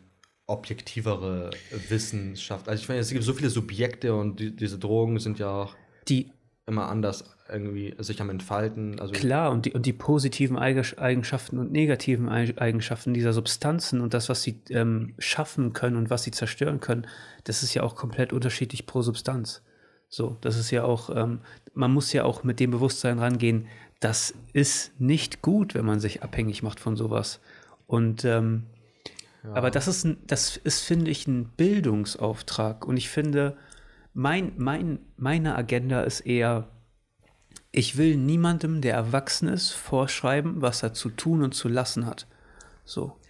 objektivere 0.46 1.50
Wissenschaft. 1.88 2.68
Also 2.68 2.82
ich 2.82 2.88
meine, 2.88 3.00
es 3.00 3.10
gibt 3.10 3.24
so 3.24 3.32
viele 3.32 3.50
Subjekte 3.50 4.14
und 4.14 4.38
die, 4.38 4.54
diese 4.54 4.78
Drogen 4.78 5.18
sind 5.18 5.38
ja 5.38 5.50
auch 5.50 5.76
die 6.08 6.30
immer 6.66 6.88
anders 6.88 7.24
irgendwie 7.48 7.94
sich 7.98 8.20
am 8.20 8.28
Entfalten. 8.28 8.98
Also 8.98 9.12
Klar, 9.12 9.52
und 9.52 9.66
die, 9.66 9.72
und 9.72 9.86
die 9.86 9.92
positiven 9.92 10.58
Eigenschaften 10.58 11.58
und 11.58 11.70
negativen 11.70 12.28
Eigenschaften 12.28 13.14
dieser 13.14 13.32
Substanzen 13.32 14.00
und 14.00 14.14
das, 14.14 14.28
was 14.28 14.42
sie 14.42 14.60
ähm, 14.70 15.14
schaffen 15.18 15.72
können 15.72 15.96
und 15.96 16.10
was 16.10 16.24
sie 16.24 16.32
zerstören 16.32 16.80
können, 16.80 17.06
das 17.44 17.62
ist 17.62 17.74
ja 17.74 17.84
auch 17.84 17.94
komplett 17.94 18.32
unterschiedlich 18.32 18.86
pro 18.86 19.02
Substanz. 19.02 19.62
So, 20.08 20.36
das 20.40 20.56
ist 20.56 20.70
ja 20.72 20.84
auch, 20.84 21.10
ähm, 21.14 21.40
man 21.74 21.92
muss 21.92 22.12
ja 22.12 22.24
auch 22.24 22.42
mit 22.42 22.58
dem 22.58 22.72
Bewusstsein 22.72 23.18
rangehen, 23.18 23.66
das 24.00 24.34
ist 24.52 25.00
nicht 25.00 25.42
gut, 25.42 25.74
wenn 25.74 25.84
man 25.84 26.00
sich 26.00 26.22
abhängig 26.22 26.62
macht 26.62 26.80
von 26.80 26.96
sowas. 26.96 27.40
Und 27.86 28.24
ähm, 28.24 28.64
ja. 29.44 29.54
aber 29.54 29.70
das 29.70 29.88
ist, 29.88 30.06
das 30.26 30.56
ist, 30.56 30.80
finde 30.80 31.10
ich, 31.10 31.26
ein 31.26 31.48
Bildungsauftrag. 31.56 32.86
Und 32.86 32.96
ich 32.96 33.08
finde, 33.08 33.56
mein, 34.16 34.54
mein, 34.56 34.98
meine 35.18 35.56
Agenda 35.56 36.00
ist 36.00 36.20
eher, 36.20 36.70
ich 37.70 37.98
will 37.98 38.16
niemandem, 38.16 38.80
der 38.80 38.94
erwachsen 38.94 39.46
ist, 39.46 39.72
vorschreiben, 39.72 40.62
was 40.62 40.82
er 40.82 40.94
zu 40.94 41.10
tun 41.10 41.42
und 41.42 41.54
zu 41.54 41.68
lassen 41.68 42.06
hat. 42.06 42.26
So. 42.86 43.20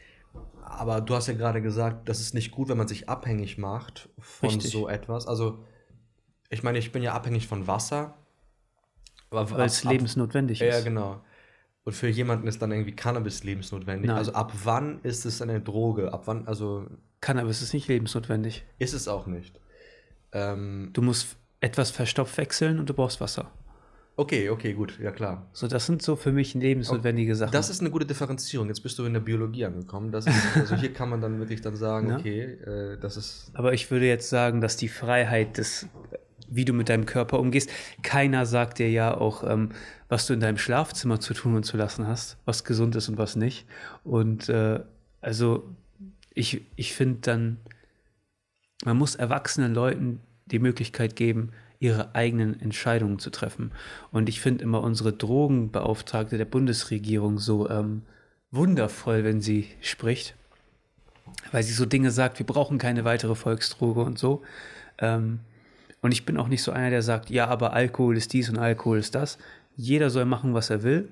Aber 0.63 1.01
du 1.01 1.17
hast 1.17 1.27
ja 1.27 1.35
gerade 1.35 1.61
gesagt, 1.61 2.09
das 2.09 2.21
ist 2.21 2.35
nicht 2.35 2.53
gut, 2.53 2.69
wenn 2.69 2.79
man 2.79 2.87
sich 2.87 3.09
abhängig 3.09 3.59
macht 3.59 4.11
von 4.21 4.51
Richtig. 4.51 4.71
so 4.71 4.89
etwas. 4.89 5.27
Also, 5.27 5.65
ich 6.51 6.63
meine, 6.63 6.79
ich 6.79 6.93
bin 6.93 7.03
ja 7.03 7.15
abhängig 7.15 7.49
von 7.49 7.67
Wasser. 7.67 8.15
Weil 9.31 9.67
es 9.67 9.83
lebensnotwendig 9.83 10.61
ist. 10.61 10.73
Ja, 10.73 10.81
genau. 10.83 11.21
Und 11.83 11.95
für 11.95 12.09
jemanden 12.09 12.47
ist 12.47 12.63
dann 12.63 12.71
irgendwie 12.71 12.95
Cannabis 12.95 13.43
lebensnotwendig. 13.43 14.07
Nein. 14.07 14.17
Also 14.17 14.35
ab 14.35 14.53
wann 14.63 15.01
ist 15.03 15.25
es 15.25 15.43
eine 15.43 15.61
Droge? 15.61 16.13
Ab 16.13 16.23
wann, 16.27 16.47
also. 16.47 16.87
Cannabis 17.21 17.61
ist 17.61 17.75
nicht 17.75 17.89
lebensnotwendig. 17.89 18.65
Ist 18.79 18.95
es 18.95 19.09
auch 19.09 19.27
nicht. 19.27 19.61
Ähm, 20.33 20.91
du 20.93 21.03
musst 21.03 21.37
etwas 21.61 21.91
verstopft 21.91 22.37
wechseln 22.39 22.79
und 22.79 22.89
du 22.89 22.95
brauchst 22.95 23.21
Wasser. 23.21 23.51
Okay, 24.19 24.49
okay, 24.49 24.73
gut, 24.73 24.99
ja 24.99 25.11
klar. 25.11 25.47
So, 25.53 25.69
das 25.69 25.85
sind 25.85 26.01
so 26.01 26.17
für 26.17 26.33
mich 26.33 26.55
lebensnotwendige 26.55 27.33
okay. 27.33 27.39
Sachen. 27.39 27.53
Das 27.53 27.69
ist 27.69 27.81
eine 27.81 27.91
gute 27.91 28.07
Differenzierung. 28.07 28.69
Jetzt 28.69 28.81
bist 28.81 28.99
du 28.99 29.05
in 29.05 29.13
der 29.13 29.21
Biologie 29.21 29.67
angekommen. 29.67 30.13
Ist, 30.15 30.29
also 30.55 30.75
hier 30.75 30.95
kann 30.95 31.11
man 31.11 31.21
dann 31.21 31.39
wirklich 31.39 31.61
dann 31.61 31.77
sagen, 31.77 32.09
ja. 32.11 32.17
okay, 32.17 32.41
äh, 32.41 32.99
das 32.99 33.19
ist. 33.19 33.51
Aber 33.53 33.75
ich 33.75 33.91
würde 33.91 34.07
jetzt 34.07 34.31
sagen, 34.31 34.63
dass 34.63 34.79
die 34.79 34.89
Freiheit 34.89 35.59
des, 35.59 35.87
wie 36.49 36.65
du 36.65 36.73
mit 36.73 36.89
deinem 36.89 37.05
Körper 37.05 37.39
umgehst, 37.39 37.69
keiner 38.03 38.47
sagt 38.47 38.79
dir 38.79 38.91
ja 38.91 39.15
auch, 39.15 39.45
ähm, 39.45 39.73
was 40.09 40.27
du 40.27 40.33
in 40.33 40.41
deinem 40.41 40.59
Schlafzimmer 40.59 41.21
zu 41.21 41.35
tun 41.35 41.55
und 41.55 41.65
zu 41.65 41.77
lassen 41.77 42.07
hast, 42.07 42.39
was 42.47 42.65
gesund 42.65 42.97
ist 42.97 43.11
und 43.11 43.19
was 43.19 43.37
nicht. 43.37 43.67
Und 44.03 44.49
äh, 44.49 44.81
also 45.21 45.77
ich, 46.33 46.63
ich 46.77 46.95
finde 46.95 47.19
dann, 47.21 47.57
man 48.85 48.97
muss 48.97 49.15
erwachsenen 49.15 49.75
Leuten 49.75 50.21
die 50.47 50.59
Möglichkeit 50.59 51.17
geben, 51.17 51.51
ihre 51.79 52.15
eigenen 52.15 52.61
Entscheidungen 52.61 53.19
zu 53.19 53.31
treffen. 53.31 53.73
Und 54.11 54.29
ich 54.29 54.41
finde 54.41 54.65
immer 54.65 54.83
unsere 54.83 55.13
Drogenbeauftragte 55.13 56.39
der 56.39 56.45
Bundesregierung 56.45 57.39
so 57.39 57.69
ähm, 57.69 58.03
wundervoll, 58.51 59.25
wenn 59.25 59.41
sie 59.41 59.69
spricht, 59.81 60.35
weil 61.53 61.63
sie 61.63 61.73
so 61.73 61.85
Dinge 61.85 62.11
sagt, 62.11 62.39
wir 62.39 62.47
brauchen 62.47 62.79
keine 62.79 63.05
weitere 63.05 63.35
Volksdroge 63.35 64.01
und 64.01 64.19
so. 64.19 64.43
Ähm, 64.99 65.41
und 66.01 66.13
ich 66.13 66.25
bin 66.25 66.37
auch 66.37 66.49
nicht 66.49 66.63
so 66.63 66.73
einer, 66.73 66.91
der 66.91 67.03
sagt, 67.03 67.31
ja, 67.31 67.49
aber 67.49 67.73
Alkohol 67.73 68.17
ist 68.17 68.33
dies 68.33 68.49
und 68.49 68.59
Alkohol 68.59 68.99
ist 68.99 69.15
das. 69.15 69.39
Jeder 69.77 70.09
soll 70.11 70.25
machen, 70.25 70.55
was 70.55 70.71
er 70.71 70.83
will. 70.83 71.09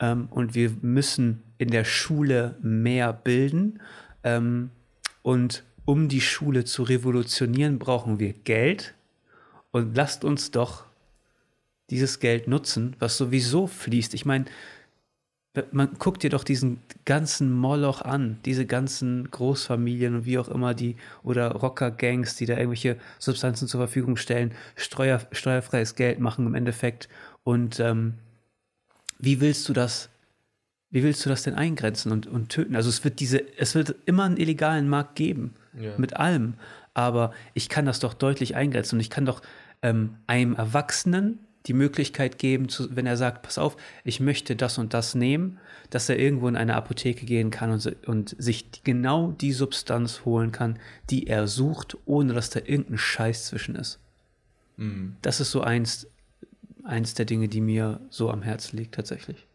Ähm, 0.00 0.28
und 0.30 0.54
wir 0.54 0.72
müssen 0.82 1.42
in 1.58 1.70
der 1.70 1.84
Schule 1.84 2.56
mehr 2.60 3.12
bilden. 3.12 3.80
Ähm, 4.24 4.70
und 5.22 5.62
um 5.92 6.08
die 6.08 6.22
Schule 6.22 6.64
zu 6.64 6.84
revolutionieren, 6.84 7.78
brauchen 7.78 8.18
wir 8.18 8.32
Geld. 8.32 8.94
Und 9.72 9.94
lasst 9.94 10.24
uns 10.24 10.50
doch 10.50 10.84
dieses 11.90 12.18
Geld 12.18 12.48
nutzen, 12.48 12.96
was 12.98 13.18
sowieso 13.18 13.66
fließt. 13.66 14.14
Ich 14.14 14.24
meine, 14.24 14.46
man 15.70 15.92
guckt 15.98 16.22
dir 16.22 16.30
doch 16.30 16.44
diesen 16.44 16.80
ganzen 17.04 17.52
Moloch 17.52 18.00
an, 18.00 18.38
diese 18.46 18.64
ganzen 18.64 19.30
Großfamilien 19.30 20.14
und 20.14 20.24
wie 20.24 20.38
auch 20.38 20.48
immer 20.48 20.72
die 20.72 20.96
oder 21.24 21.52
Rocker-Gangs, 21.52 22.36
die 22.36 22.46
da 22.46 22.54
irgendwelche 22.54 22.96
Substanzen 23.18 23.68
zur 23.68 23.80
Verfügung 23.80 24.16
stellen, 24.16 24.52
steuer, 24.76 25.20
steuerfreies 25.30 25.94
Geld 25.94 26.20
machen 26.20 26.46
im 26.46 26.54
Endeffekt. 26.54 27.10
Und 27.44 27.80
ähm, 27.80 28.14
wie 29.18 29.42
willst 29.42 29.68
du 29.68 29.74
das 29.74 30.08
wie 30.88 31.02
willst 31.02 31.24
du 31.24 31.30
das 31.30 31.42
denn 31.42 31.54
eingrenzen 31.54 32.12
und, 32.12 32.26
und 32.26 32.50
töten? 32.50 32.76
Also 32.76 32.90
es 32.90 33.02
wird 33.02 33.20
diese, 33.20 33.42
es 33.58 33.74
wird 33.74 33.94
immer 34.04 34.24
einen 34.24 34.36
illegalen 34.36 34.88
Markt 34.90 35.16
geben. 35.16 35.54
Ja. 35.78 35.96
Mit 35.96 36.16
allem. 36.16 36.54
Aber 36.94 37.32
ich 37.54 37.68
kann 37.68 37.86
das 37.86 38.00
doch 38.00 38.14
deutlich 38.14 38.56
eingrenzen 38.56 38.96
und 38.96 39.00
ich 39.00 39.10
kann 39.10 39.24
doch 39.24 39.42
ähm, 39.82 40.16
einem 40.26 40.54
Erwachsenen 40.54 41.38
die 41.66 41.72
Möglichkeit 41.74 42.38
geben, 42.38 42.68
zu, 42.68 42.96
wenn 42.96 43.06
er 43.06 43.16
sagt, 43.16 43.42
pass 43.42 43.58
auf, 43.58 43.76
ich 44.04 44.20
möchte 44.20 44.56
das 44.56 44.78
und 44.78 44.94
das 44.94 45.14
nehmen, 45.14 45.58
dass 45.90 46.08
er 46.08 46.18
irgendwo 46.18 46.48
in 46.48 46.56
eine 46.56 46.74
Apotheke 46.74 47.24
gehen 47.24 47.50
kann 47.50 47.70
und, 47.70 48.08
und 48.08 48.34
sich 48.38 48.82
genau 48.82 49.32
die 49.32 49.52
Substanz 49.52 50.24
holen 50.24 50.50
kann, 50.50 50.78
die 51.10 51.26
er 51.26 51.46
sucht, 51.46 51.96
ohne 52.04 52.32
dass 52.32 52.50
da 52.50 52.60
irgendein 52.60 52.98
Scheiß 52.98 53.46
zwischen 53.46 53.76
ist. 53.76 54.00
Mhm. 54.76 55.16
Das 55.22 55.40
ist 55.40 55.50
so 55.52 55.60
eins, 55.60 56.08
eins 56.82 57.14
der 57.14 57.26
Dinge, 57.26 57.48
die 57.48 57.60
mir 57.60 58.00
so 58.10 58.30
am 58.30 58.42
Herzen 58.42 58.76
liegt 58.76 58.94
tatsächlich. 58.94 59.46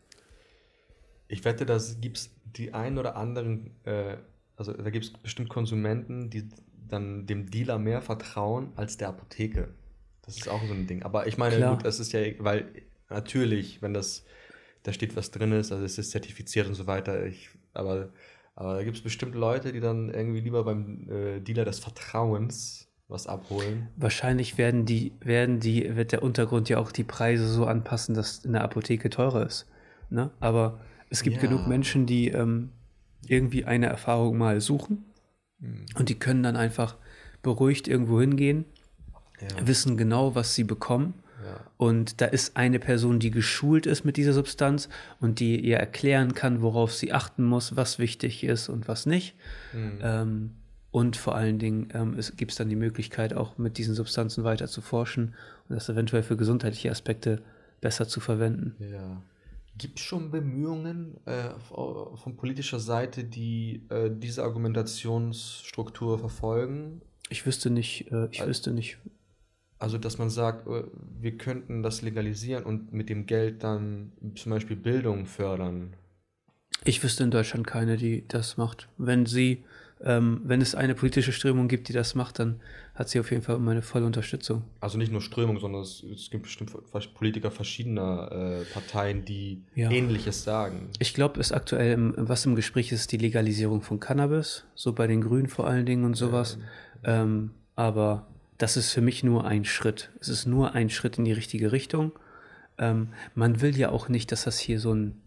Ich 1.27 1.43
wette, 1.43 1.65
da 1.65 1.77
gibt 1.99 2.17
es 2.17 2.29
die 2.45 2.73
ein 2.73 2.97
oder 2.97 3.17
anderen, 3.17 3.71
äh, 3.83 4.15
also 4.57 4.73
da 4.73 4.89
gibt 4.89 5.05
es 5.05 5.11
bestimmt 5.11 5.49
Konsumenten, 5.49 6.29
die 6.29 6.49
dann 6.87 7.25
dem 7.25 7.49
Dealer 7.49 7.77
mehr 7.77 8.01
vertrauen 8.01 8.71
als 8.75 8.97
der 8.97 9.09
Apotheke. 9.09 9.69
Das 10.23 10.37
ist 10.37 10.49
auch 10.49 10.61
so 10.65 10.73
ein 10.73 10.87
Ding. 10.87 11.03
Aber 11.03 11.27
ich 11.27 11.37
meine, 11.37 11.55
Klar. 11.55 11.75
gut, 11.75 11.85
das 11.85 11.99
ist 11.99 12.11
ja, 12.11 12.21
weil 12.39 12.65
natürlich, 13.09 13.81
wenn 13.81 13.93
das, 13.93 14.25
da 14.83 14.91
steht, 14.91 15.15
was 15.15 15.31
drin 15.31 15.51
ist, 15.53 15.71
also 15.71 15.85
es 15.85 15.97
ist 15.97 16.11
zertifiziert 16.11 16.67
und 16.67 16.73
so 16.73 16.87
weiter, 16.87 17.25
ich, 17.25 17.49
aber, 17.73 18.09
aber 18.55 18.75
da 18.75 18.83
gibt 18.83 18.97
es 18.97 19.03
bestimmt 19.03 19.35
Leute, 19.35 19.71
die 19.71 19.79
dann 19.79 20.09
irgendwie 20.09 20.41
lieber 20.41 20.63
beim 20.63 21.07
äh, 21.09 21.39
Dealer 21.39 21.65
des 21.65 21.79
Vertrauens 21.79 22.89
was 23.07 23.27
abholen. 23.27 23.87
Wahrscheinlich 23.95 24.57
werden 24.57 24.85
die, 24.85 25.13
werden 25.21 25.59
die, 25.59 25.95
wird 25.95 26.11
der 26.11 26.23
Untergrund 26.23 26.67
ja 26.67 26.77
auch 26.77 26.91
die 26.91 27.05
Preise 27.05 27.47
so 27.47 27.65
anpassen, 27.65 28.15
dass 28.15 28.43
in 28.43 28.53
der 28.53 28.63
Apotheke 28.63 29.09
teurer 29.09 29.45
ist. 29.45 29.65
Ne? 30.09 30.31
Aber 30.41 30.79
es 31.09 31.23
gibt 31.23 31.37
ja. 31.37 31.43
genug 31.43 31.67
Menschen, 31.67 32.05
die 32.05 32.27
ähm, 32.29 32.71
irgendwie 33.29 33.65
eine 33.65 33.87
Erfahrung 33.87 34.37
mal 34.37 34.61
suchen 34.61 35.05
mhm. 35.59 35.85
und 35.95 36.09
die 36.09 36.19
können 36.19 36.43
dann 36.43 36.55
einfach 36.55 36.95
beruhigt 37.41 37.87
irgendwo 37.87 38.19
hingehen, 38.19 38.65
ja. 39.39 39.67
wissen 39.67 39.97
genau, 39.97 40.35
was 40.35 40.55
sie 40.55 40.63
bekommen 40.63 41.13
Und 41.77 42.21
da 42.21 42.25
ist 42.25 42.57
eine 42.57 42.79
Person, 42.79 43.19
die 43.19 43.31
geschult 43.31 43.85
ist 43.85 44.03
mit 44.03 44.17
dieser 44.17 44.33
Substanz 44.33 44.89
und 45.19 45.39
die 45.39 45.59
ihr 45.59 45.77
erklären 45.77 46.33
kann, 46.33 46.61
worauf 46.61 46.93
sie 46.93 47.13
achten 47.13 47.43
muss, 47.43 47.75
was 47.75 47.99
wichtig 47.99 48.43
ist 48.43 48.69
und 48.69 48.87
was 48.87 49.05
nicht. 49.05 49.35
Mhm. 49.73 49.99
Ähm, 50.01 50.51
und 50.91 51.17
vor 51.17 51.35
allen 51.35 51.59
Dingen 51.59 51.89
ähm, 51.93 52.17
gibt 52.37 52.51
es 52.51 52.57
dann 52.57 52.69
die 52.69 52.75
Möglichkeit, 52.75 53.33
auch 53.33 53.57
mit 53.57 53.77
diesen 53.77 53.93
Substanzen 53.93 54.43
weiter 54.43 54.67
zu 54.67 54.81
forschen 54.81 55.35
und 55.69 55.75
das 55.75 55.89
eventuell 55.89 56.23
für 56.23 56.37
gesundheitliche 56.37 56.89
Aspekte 56.89 57.41
besser 57.81 58.07
zu 58.07 58.19
verwenden. 58.19 58.75
Ja. 58.79 59.21
Gibt 59.77 59.99
es 59.99 60.05
schon 60.05 60.31
Bemühungen 60.31 61.17
äh, 61.25 61.51
von 61.59 62.35
politischer 62.35 62.79
Seite, 62.79 63.23
die 63.23 63.83
äh, 63.89 64.09
diese 64.11 64.43
Argumentationsstruktur 64.43 66.17
verfolgen? 66.17 67.01
Ich 67.29 67.45
wüsste 67.45 67.69
nicht, 67.69 68.11
äh, 68.11 68.27
ich 68.31 68.39
also, 68.39 68.49
wüsste 68.49 68.71
nicht. 68.71 68.97
Also, 69.77 69.97
dass 69.97 70.17
man 70.17 70.29
sagt, 70.29 70.67
äh, 70.67 70.83
wir 71.19 71.37
könnten 71.37 71.83
das 71.83 72.01
legalisieren 72.01 72.63
und 72.63 72.91
mit 72.91 73.09
dem 73.09 73.25
Geld 73.27 73.63
dann 73.63 74.13
zum 74.35 74.51
Beispiel 74.51 74.77
Bildung 74.77 75.25
fördern. 75.25 75.95
Ich 76.83 77.03
wüsste 77.03 77.23
in 77.23 77.31
Deutschland 77.31 77.67
keine, 77.67 77.97
die 77.97 78.27
das 78.27 78.57
macht. 78.57 78.89
Wenn 78.97 79.25
sie 79.25 79.63
ähm, 80.03 80.41
wenn 80.43 80.61
es 80.61 80.75
eine 80.75 80.93
politische 80.93 81.31
Strömung 81.31 81.67
gibt, 81.67 81.89
die 81.89 81.93
das 81.93 82.13
macht, 82.13 82.39
dann 82.39 82.61
hat 82.93 83.09
sie 83.09 83.19
auf 83.19 83.31
jeden 83.31 83.43
Fall 83.43 83.57
meine 83.59 83.81
volle 83.81 84.05
Unterstützung. 84.05 84.63
Also 84.79 84.97
nicht 84.97 85.11
nur 85.11 85.21
Strömung, 85.21 85.59
sondern 85.59 85.81
es, 85.81 86.03
es 86.03 86.29
gibt 86.29 86.43
bestimmt 86.43 86.71
Politiker 87.15 87.51
verschiedener 87.51 88.31
äh, 88.31 88.65
Parteien, 88.65 89.25
die 89.25 89.63
ja. 89.75 89.89
Ähnliches 89.89 90.43
sagen. 90.43 90.89
Ich 90.99 91.13
glaube, 91.13 91.39
es 91.39 91.51
aktuell, 91.51 91.93
im, 91.93 92.13
was 92.17 92.45
im 92.45 92.55
Gespräch 92.55 92.91
ist, 92.91 93.11
die 93.11 93.17
Legalisierung 93.17 93.81
von 93.81 93.99
Cannabis, 93.99 94.65
so 94.75 94.93
bei 94.93 95.07
den 95.07 95.21
Grünen 95.21 95.47
vor 95.47 95.67
allen 95.67 95.85
Dingen 95.85 96.05
und 96.05 96.15
sowas. 96.15 96.59
Ja. 97.03 97.23
Ähm, 97.23 97.51
aber 97.75 98.27
das 98.57 98.77
ist 98.77 98.91
für 98.91 99.01
mich 99.01 99.23
nur 99.23 99.45
ein 99.45 99.65
Schritt. 99.65 100.11
Es 100.19 100.29
ist 100.29 100.45
nur 100.45 100.73
ein 100.73 100.89
Schritt 100.89 101.17
in 101.17 101.25
die 101.25 101.33
richtige 101.33 101.71
Richtung. 101.71 102.11
Ähm, 102.77 103.09
man 103.33 103.61
will 103.61 103.77
ja 103.77 103.89
auch 103.89 104.09
nicht, 104.09 104.31
dass 104.31 104.43
das 104.43 104.59
hier 104.59 104.79
so 104.79 104.93
ein 104.93 105.21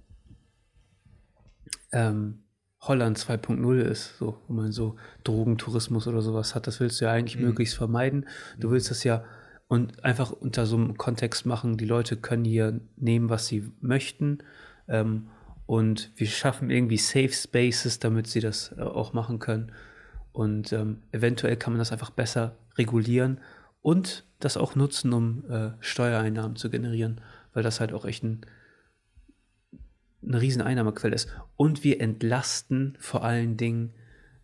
ähm, 1.93 2.43
Holland 2.83 3.18
2.0 3.18 3.81
ist, 3.81 4.16
so, 4.18 4.39
wo 4.49 4.55
man 4.55 4.72
so 4.72 4.97
Drogentourismus 5.24 6.07
oder 6.07 6.22
sowas 6.22 6.55
hat. 6.55 6.66
Das 6.66 6.81
willst 6.81 7.01
du 7.01 7.05
ja 7.05 7.12
eigentlich 7.12 7.37
mhm. 7.37 7.47
möglichst 7.47 7.76
vermeiden. 7.76 8.26
Du 8.59 8.68
mhm. 8.68 8.72
willst 8.72 8.91
das 8.91 9.05
ja 9.05 9.24
und 9.68 10.03
einfach 10.05 10.33
unter 10.33 10.66
so 10.66 10.76
einem 10.76 10.97
Kontext 10.97 11.47
machen, 11.47 11.76
die 11.76 11.85
Leute 11.85 12.16
können 12.16 12.45
hier 12.45 12.81
nehmen, 12.97 13.28
was 13.28 13.47
sie 13.47 13.70
möchten. 13.81 14.39
Ähm, 14.89 15.28
und 15.66 16.11
wir 16.16 16.26
schaffen 16.26 16.70
irgendwie 16.70 16.97
Safe 16.97 17.33
Spaces, 17.33 18.01
damit 18.01 18.26
sie 18.26 18.41
das 18.41 18.74
äh, 18.76 18.81
auch 18.83 19.12
machen 19.12 19.39
können. 19.39 19.70
Und 20.33 20.72
ähm, 20.72 21.03
eventuell 21.12 21.57
kann 21.57 21.72
man 21.72 21.78
das 21.78 21.93
einfach 21.93 22.11
besser 22.11 22.57
regulieren 22.76 23.39
und 23.81 24.24
das 24.41 24.57
auch 24.57 24.74
nutzen, 24.74 25.12
um 25.12 25.45
äh, 25.49 25.70
Steuereinnahmen 25.78 26.57
zu 26.57 26.70
generieren, 26.70 27.20
weil 27.53 27.62
das 27.62 27.78
halt 27.78 27.93
auch 27.93 28.05
echt 28.05 28.24
ein 28.24 28.41
eine 30.27 30.41
riesen 30.41 30.62
Einnahmequelle 30.62 31.14
ist. 31.14 31.29
Und 31.57 31.85
wir 31.85 32.01
entlasten 32.01 32.97
vor 33.01 33.25
allen 33.25 33.57
Dingen 33.57 33.93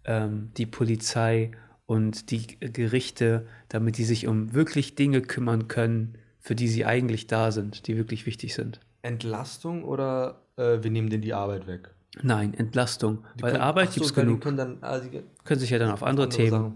ähm, 0.05 0.51
die 0.57 0.66
Polizei 0.66 1.53
und 1.87 2.31
die 2.31 2.59
Gerichte, 2.59 3.47
damit 3.68 3.99
die 3.99 4.05
sich 4.05 4.27
um 4.27 4.55
wirklich 4.55 4.95
Dinge 4.95 5.22
kümmern 5.22 5.68
können, 5.68 6.18
für 6.41 6.55
die 6.55 6.68
sie 6.68 6.85
eigentlich 6.85 7.27
da 7.27 7.53
sind, 7.53 7.87
die 7.87 7.97
wirklich 7.97 8.27
wichtig 8.27 8.55
sind. 8.55 8.81
Entlastung 9.03 9.85
oder 9.85 10.43
äh, 10.57 10.83
wir 10.83 10.91
nehmen 10.91 11.11
denen 11.11 11.22
die 11.22 11.35
Arbeit 11.35 11.66
weg? 11.66 11.95
Nein, 12.22 12.54
Entlastung. 12.54 13.24
Die 13.36 13.42
Weil 13.42 13.52
können, 13.52 13.62
Arbeit 13.62 13.92
gibt 13.92 14.06
es 14.06 14.14
so, 14.14 14.20
genug. 14.20 14.40
Können, 14.40 14.56
dann, 14.56 14.78
also 14.82 15.08
können 15.44 15.60
sich 15.60 15.68
ja 15.68 15.78
dann 15.78 15.90
auf 15.90 16.02
andere, 16.02 16.24
andere 16.24 16.44
Themen, 16.44 16.74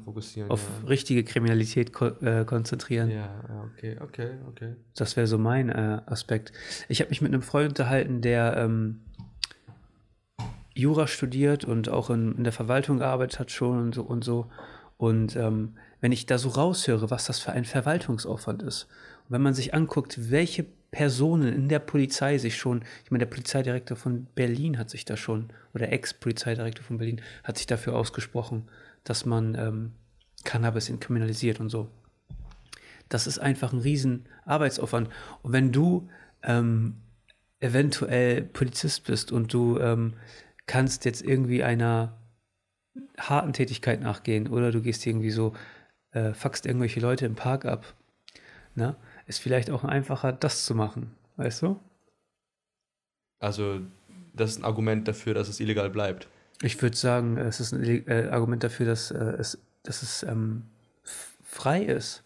auf 0.49 0.61
ja. 0.83 0.89
richtige 0.89 1.25
Kriminalität 1.25 1.95
ko 1.95 2.09
äh, 2.21 2.45
konzentrieren. 2.45 3.11
Ja, 3.11 3.31
okay, 3.73 3.97
okay, 4.01 4.31
okay. 4.49 4.77
Das 4.95 5.17
wäre 5.17 5.27
so 5.27 5.39
mein 5.39 5.71
äh, 5.71 6.03
Aspekt. 6.07 6.53
Ich 6.89 7.01
habe 7.01 7.09
mich 7.09 7.23
mit 7.23 7.33
einem 7.33 7.43
Freund 7.43 7.71
unterhalten, 7.71 8.21
der 8.21 8.57
ähm, 8.59 9.01
Jura 10.75 11.07
studiert 11.07 11.65
und 11.65 11.89
auch 11.89 12.11
in, 12.11 12.37
in, 12.37 12.45
der 12.45 12.53
Verwaltung 12.53 12.99
gearbeitet 12.99 13.39
hat 13.39 13.51
schon 13.51 13.79
und 13.79 13.95
so. 13.95 14.03
Und, 14.03 14.25
so. 14.25 14.47
und 14.99 15.37
ähm, 15.37 15.77
wenn 16.03 16.13
ich 16.13 16.27
da 16.27 16.37
so 16.37 16.51
raushöre, 16.51 17.11
was 17.11 17.25
das 17.25 17.39
für 17.39 17.53
ein 17.53 17.65
Verwaltungsaufwand 17.65 18.63
ist, 18.63 18.89
wenn 19.31 19.43
man 19.43 19.55
sich 19.55 19.73
anguckt, 19.73 20.31
welche 20.31 20.67
Personen 20.91 21.55
in 21.55 21.69
der 21.69 21.79
Polizei 21.79 22.37
sich 22.39 22.57
schon, 22.57 22.83
ich 23.05 23.11
meine, 23.11 23.25
der 23.25 23.31
Polizeidirektor 23.31 23.97
von 23.97 24.27
Berlin 24.35 24.77
hat 24.77 24.91
sich 24.91 25.05
da 25.05 25.17
schon, 25.17 25.53
oder 25.73 25.91
Ex-Polizeidirektor 25.93 26.85
von 26.85 26.99
Berlin 26.99 27.23
hat 27.45 27.57
sich 27.57 27.67
dafür 27.67 27.95
ausgesprochen, 27.95 28.69
dass 29.05 29.25
man 29.25 29.55
ähm, 29.55 29.93
Cannabis 30.45 30.91
entkriminalisiert 30.91 31.61
und 31.61 31.69
so. 31.69 31.89
Das 33.09 33.27
ist 33.27 33.39
einfach 33.39 33.73
ein 33.73 33.79
riesen 33.79 34.27
Arbeitsaufwand. 34.45 35.09
Und 35.43 35.53
wenn 35.53 35.71
du 35.73 36.09
ähm, 36.43 36.97
eventuell 37.61 38.43
Polizist 38.43 39.05
bist 39.05 39.31
und 39.31 39.53
du 39.53 39.79
ähm, 39.79 40.15
kannst 40.67 41.05
jetzt 41.05 41.23
irgendwie 41.23 41.63
einer 41.63 42.17
harten 43.17 43.53
Tätigkeit 43.53 44.01
nachgehen 44.01 44.49
oder 44.49 44.73
du 44.73 44.83
gehst 44.83 45.07
irgendwie 45.07 45.31
so, 45.31 45.55
äh, 46.13 46.33
fuckst 46.35 46.67
irgendwelche 46.67 47.01
Leute 47.01 47.27
im 47.27 47.37
Park 47.37 47.65
ab, 47.65 47.95
ne? 48.75 48.97
Ist 49.31 49.39
vielleicht 49.39 49.71
auch 49.71 49.85
einfacher, 49.85 50.33
das 50.33 50.65
zu 50.65 50.75
machen. 50.75 51.15
Weißt 51.37 51.63
du? 51.63 51.79
Also, 53.39 53.81
das 54.35 54.51
ist 54.51 54.59
ein 54.59 54.65
Argument 54.65 55.07
dafür, 55.07 55.35
dass 55.35 55.49
es 55.49 55.61
illegal 55.61 55.89
bleibt. 55.89 56.29
Ich 56.63 56.83
würde 56.83 56.97
sagen, 56.97 57.39
es 57.39 57.61
ist 57.61 57.73
ein 57.73 58.07
äh, 58.09 58.29
Argument 58.31 58.65
dafür, 58.65 58.87
dass, 58.87 59.13
äh, 59.13 59.37
es, 59.39 59.59
dass 59.85 60.03
es 60.03 60.25
ähm, 60.25 60.65
frei 61.45 61.85
ist. 61.85 62.25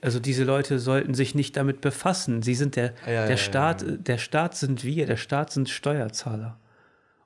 Also 0.00 0.18
diese 0.18 0.44
Leute 0.44 0.78
sollten 0.78 1.12
sich 1.12 1.34
nicht 1.34 1.56
damit 1.56 1.82
befassen. 1.82 2.42
Sie 2.42 2.54
sind 2.54 2.76
der, 2.76 2.94
ja, 3.04 3.26
der 3.26 3.30
ja, 3.30 3.36
Staat, 3.36 3.82
ja, 3.82 3.90
der 3.96 4.18
Staat 4.18 4.56
sind 4.56 4.84
wir, 4.84 5.06
der 5.06 5.16
Staat 5.16 5.52
sind 5.52 5.68
Steuerzahler. 5.68 6.58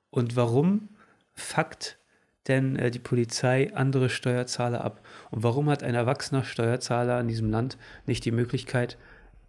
Und 0.09 0.35
warum 0.35 0.89
fuckt 1.33 1.97
denn 2.47 2.75
äh, 2.75 2.91
die 2.91 2.99
Polizei 2.99 3.73
andere 3.73 4.09
Steuerzahler 4.09 4.83
ab? 4.83 5.05
Und 5.31 5.43
warum 5.43 5.69
hat 5.69 5.83
ein 5.83 5.95
erwachsener 5.95 6.43
Steuerzahler 6.43 7.19
in 7.19 7.27
diesem 7.27 7.49
Land 7.49 7.77
nicht 8.05 8.25
die 8.25 8.31
Möglichkeit, 8.31 8.97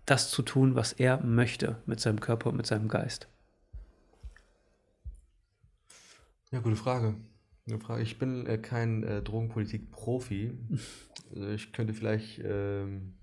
das 0.06 0.30
zu 0.30 0.42
tun, 0.42 0.74
was 0.74 0.92
er 0.92 1.22
möchte 1.22 1.76
mit 1.86 2.00
seinem 2.00 2.20
Körper 2.20 2.50
und 2.50 2.56
mit 2.56 2.66
seinem 2.66 2.88
Geist? 2.88 3.28
Ja, 6.50 6.60
gute 6.60 6.76
Frage. 6.76 7.14
Gute 7.66 7.80
Frage. 7.80 8.02
Ich 8.02 8.18
bin 8.18 8.46
äh, 8.46 8.58
kein 8.58 9.02
äh, 9.02 9.22
Drogenpolitik-Profi. 9.22 10.52
also 11.34 11.48
ich 11.48 11.72
könnte 11.72 11.94
vielleicht 11.94 12.40
ähm, 12.44 13.14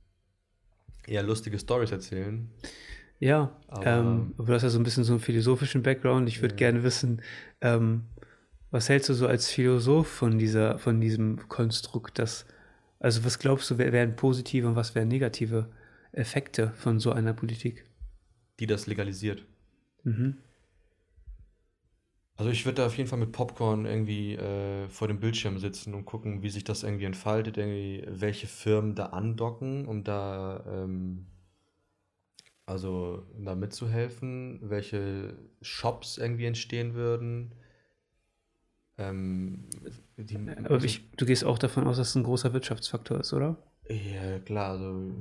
eher 1.08 1.24
lustige 1.24 1.58
Stories 1.60 1.92
erzählen. 1.92 2.50
Ja, 3.20 3.56
aber, 3.68 3.86
ähm, 3.86 4.34
aber 4.38 4.48
du 4.48 4.54
hast 4.54 4.64
ja 4.64 4.70
so 4.70 4.80
ein 4.80 4.84
bisschen 4.84 5.04
so 5.04 5.14
einen 5.14 5.20
philosophischen 5.20 5.84
Background. 5.84 6.28
Ich 6.28 6.42
würde 6.42 6.56
ja. 6.56 6.58
gerne 6.58 6.84
wissen, 6.84 7.22
ähm, 7.62 8.06
was 8.72 8.90
hältst 8.90 9.10
du 9.10 9.14
so 9.14 9.28
als 9.28 9.50
Philosoph 9.50 10.08
von 10.08 10.40
dieser, 10.40 10.80
von 10.80 11.00
diesem 11.02 11.48
Konstrukt, 11.50 12.18
dass, 12.20 12.46
also 13.00 13.24
was 13.26 13.38
glaubst 13.38 13.70
du, 13.70 13.78
wären 13.78 14.16
positive 14.16 14.68
und 14.68 14.76
was 14.76 14.96
wären 14.96 15.10
negative 15.10 15.70
Effekte 16.14 16.72
von 16.76 17.00
so 17.00 17.12
einer 17.12 17.34
Politik? 17.34 17.86
Die 18.60 18.68
das 18.68 18.88
legalisiert. 18.88 19.46
Mhm. 20.04 20.38
Also 22.38 22.50
ich 22.50 22.66
würde 22.66 22.78
da 22.78 22.88
auf 22.88 22.98
jeden 22.98 23.08
Fall 23.08 23.20
mit 23.20 23.34
Popcorn 23.34 23.86
irgendwie 23.86 24.34
äh, 24.34 24.88
vor 24.88 25.08
dem 25.08 25.20
Bildschirm 25.20 25.60
sitzen 25.60 25.94
und 25.94 26.06
gucken, 26.06 26.42
wie 26.42 26.50
sich 26.50 26.64
das 26.64 26.82
irgendwie 26.82 27.06
entfaltet, 27.06 27.58
irgendwie 27.58 28.04
welche 28.08 28.48
Firmen 28.48 28.96
da 28.96 29.08
andocken, 29.08 29.86
um 29.86 30.04
da 30.04 30.64
ähm, 30.68 31.28
also 32.66 33.28
da 33.38 33.54
mitzuhelfen, 33.54 34.60
welche 34.64 35.38
Shops 35.62 36.18
irgendwie 36.18 36.46
entstehen 36.46 36.96
würden, 36.96 37.54
ähm, 39.10 39.66
die, 40.18 40.38
Aber 40.64 40.84
ich, 40.84 41.10
du 41.18 41.26
gehst 41.26 41.44
auch 41.44 41.58
davon 41.58 41.88
aus, 41.88 41.98
dass 41.98 42.10
es 42.10 42.16
ein 42.16 42.24
großer 42.24 42.54
Wirtschaftsfaktor 42.54 43.20
ist, 43.20 43.34
oder? 43.34 43.58
Ja, 43.88 44.40
klar. 44.40 44.72
Also, 44.72 45.12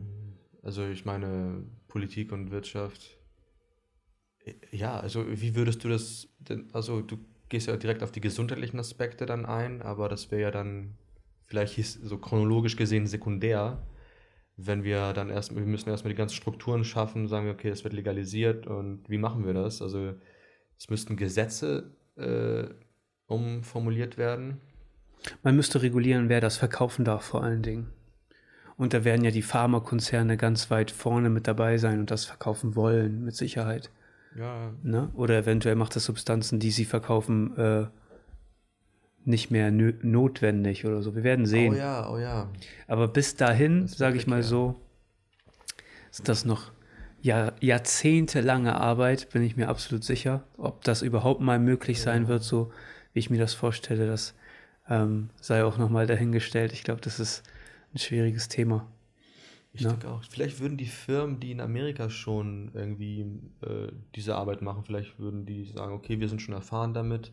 also 0.62 0.86
ich 0.86 1.04
meine, 1.04 1.64
Politik 1.88 2.32
und 2.32 2.50
Wirtschaft. 2.50 3.18
Ja, 4.70 4.98
also 4.98 5.24
wie 5.28 5.54
würdest 5.54 5.84
du 5.84 5.88
das 5.88 6.28
denn, 6.38 6.68
also 6.72 7.02
du 7.02 7.18
gehst 7.48 7.66
ja 7.66 7.76
direkt 7.76 8.02
auf 8.02 8.12
die 8.12 8.20
gesundheitlichen 8.20 8.78
Aspekte 8.78 9.26
dann 9.26 9.44
ein, 9.44 9.82
aber 9.82 10.08
das 10.08 10.30
wäre 10.30 10.42
ja 10.42 10.50
dann 10.50 10.96
vielleicht 11.46 11.82
so 11.82 12.16
chronologisch 12.18 12.76
gesehen 12.76 13.06
sekundär, 13.06 13.82
wenn 14.56 14.84
wir 14.84 15.12
dann 15.12 15.30
erst, 15.30 15.54
wir 15.54 15.62
müssen 15.62 15.90
erstmal 15.90 16.12
die 16.12 16.18
ganzen 16.18 16.36
Strukturen 16.36 16.84
schaffen, 16.84 17.28
sagen 17.28 17.46
wir, 17.46 17.52
okay, 17.52 17.68
es 17.68 17.84
wird 17.84 17.94
legalisiert 17.94 18.66
und 18.66 19.08
wie 19.08 19.18
machen 19.18 19.44
wir 19.44 19.54
das? 19.54 19.82
Also 19.82 20.14
es 20.78 20.88
müssten 20.88 21.16
Gesetze 21.16 21.96
äh, 22.16 22.66
umformuliert 23.30 24.18
werden? 24.18 24.60
Man 25.42 25.56
müsste 25.56 25.82
regulieren, 25.82 26.28
wer 26.28 26.40
das 26.40 26.56
verkaufen 26.56 27.04
darf, 27.04 27.24
vor 27.24 27.42
allen 27.42 27.62
Dingen. 27.62 27.88
Und 28.76 28.94
da 28.94 29.04
werden 29.04 29.24
ja 29.24 29.30
die 29.30 29.42
Pharmakonzerne 29.42 30.36
ganz 30.36 30.70
weit 30.70 30.90
vorne 30.90 31.28
mit 31.28 31.46
dabei 31.46 31.76
sein 31.76 32.00
und 32.00 32.10
das 32.10 32.24
verkaufen 32.24 32.76
wollen, 32.76 33.24
mit 33.24 33.36
Sicherheit. 33.36 33.90
Ja. 34.36 34.72
Ne? 34.82 35.10
Oder 35.14 35.38
eventuell 35.38 35.74
macht 35.74 35.96
das 35.96 36.04
Substanzen, 36.04 36.60
die 36.60 36.70
sie 36.70 36.86
verkaufen, 36.86 37.56
äh, 37.58 37.86
nicht 39.24 39.50
mehr 39.50 39.70
notwendig 39.70 40.86
oder 40.86 41.02
so. 41.02 41.14
Wir 41.14 41.24
werden 41.24 41.44
sehen. 41.44 41.74
Oh 41.74 41.76
ja, 41.76 42.10
oh 42.10 42.18
ja. 42.18 42.48
Aber 42.86 43.08
bis 43.08 43.36
dahin, 43.36 43.86
sage 43.86 44.16
ich 44.16 44.26
mal 44.26 44.36
ja. 44.36 44.42
so, 44.42 44.80
sind 46.10 46.28
das 46.28 46.44
noch 46.44 46.72
Jahr, 47.20 47.52
jahrzehntelange 47.60 48.74
Arbeit, 48.74 49.28
bin 49.30 49.42
ich 49.42 49.56
mir 49.56 49.68
absolut 49.68 50.04
sicher. 50.04 50.44
Ob 50.56 50.84
das 50.84 51.02
überhaupt 51.02 51.42
mal 51.42 51.58
möglich 51.58 52.00
sein 52.00 52.28
wird, 52.28 52.42
so 52.42 52.72
wie 53.12 53.18
ich 53.18 53.30
mir 53.30 53.38
das 53.38 53.54
vorstelle, 53.54 54.06
das 54.06 54.34
ähm, 54.88 55.30
sei 55.40 55.64
auch 55.64 55.78
nochmal 55.78 56.06
dahingestellt. 56.06 56.72
Ich 56.72 56.82
glaube, 56.82 57.00
das 57.00 57.20
ist 57.20 57.42
ein 57.94 57.98
schwieriges 57.98 58.48
Thema. 58.48 58.86
Ich 59.72 59.82
ja. 59.82 59.90
denke 59.90 60.08
auch. 60.08 60.22
Vielleicht 60.28 60.60
würden 60.60 60.76
die 60.76 60.86
Firmen, 60.86 61.38
die 61.38 61.52
in 61.52 61.60
Amerika 61.60 62.10
schon 62.10 62.72
irgendwie 62.74 63.20
äh, 63.62 63.92
diese 64.16 64.34
Arbeit 64.34 64.62
machen, 64.62 64.84
vielleicht 64.84 65.18
würden 65.18 65.46
die 65.46 65.64
sagen, 65.66 65.92
okay, 65.92 66.18
wir 66.18 66.28
sind 66.28 66.42
schon 66.42 66.54
erfahren 66.54 66.92
damit 66.92 67.32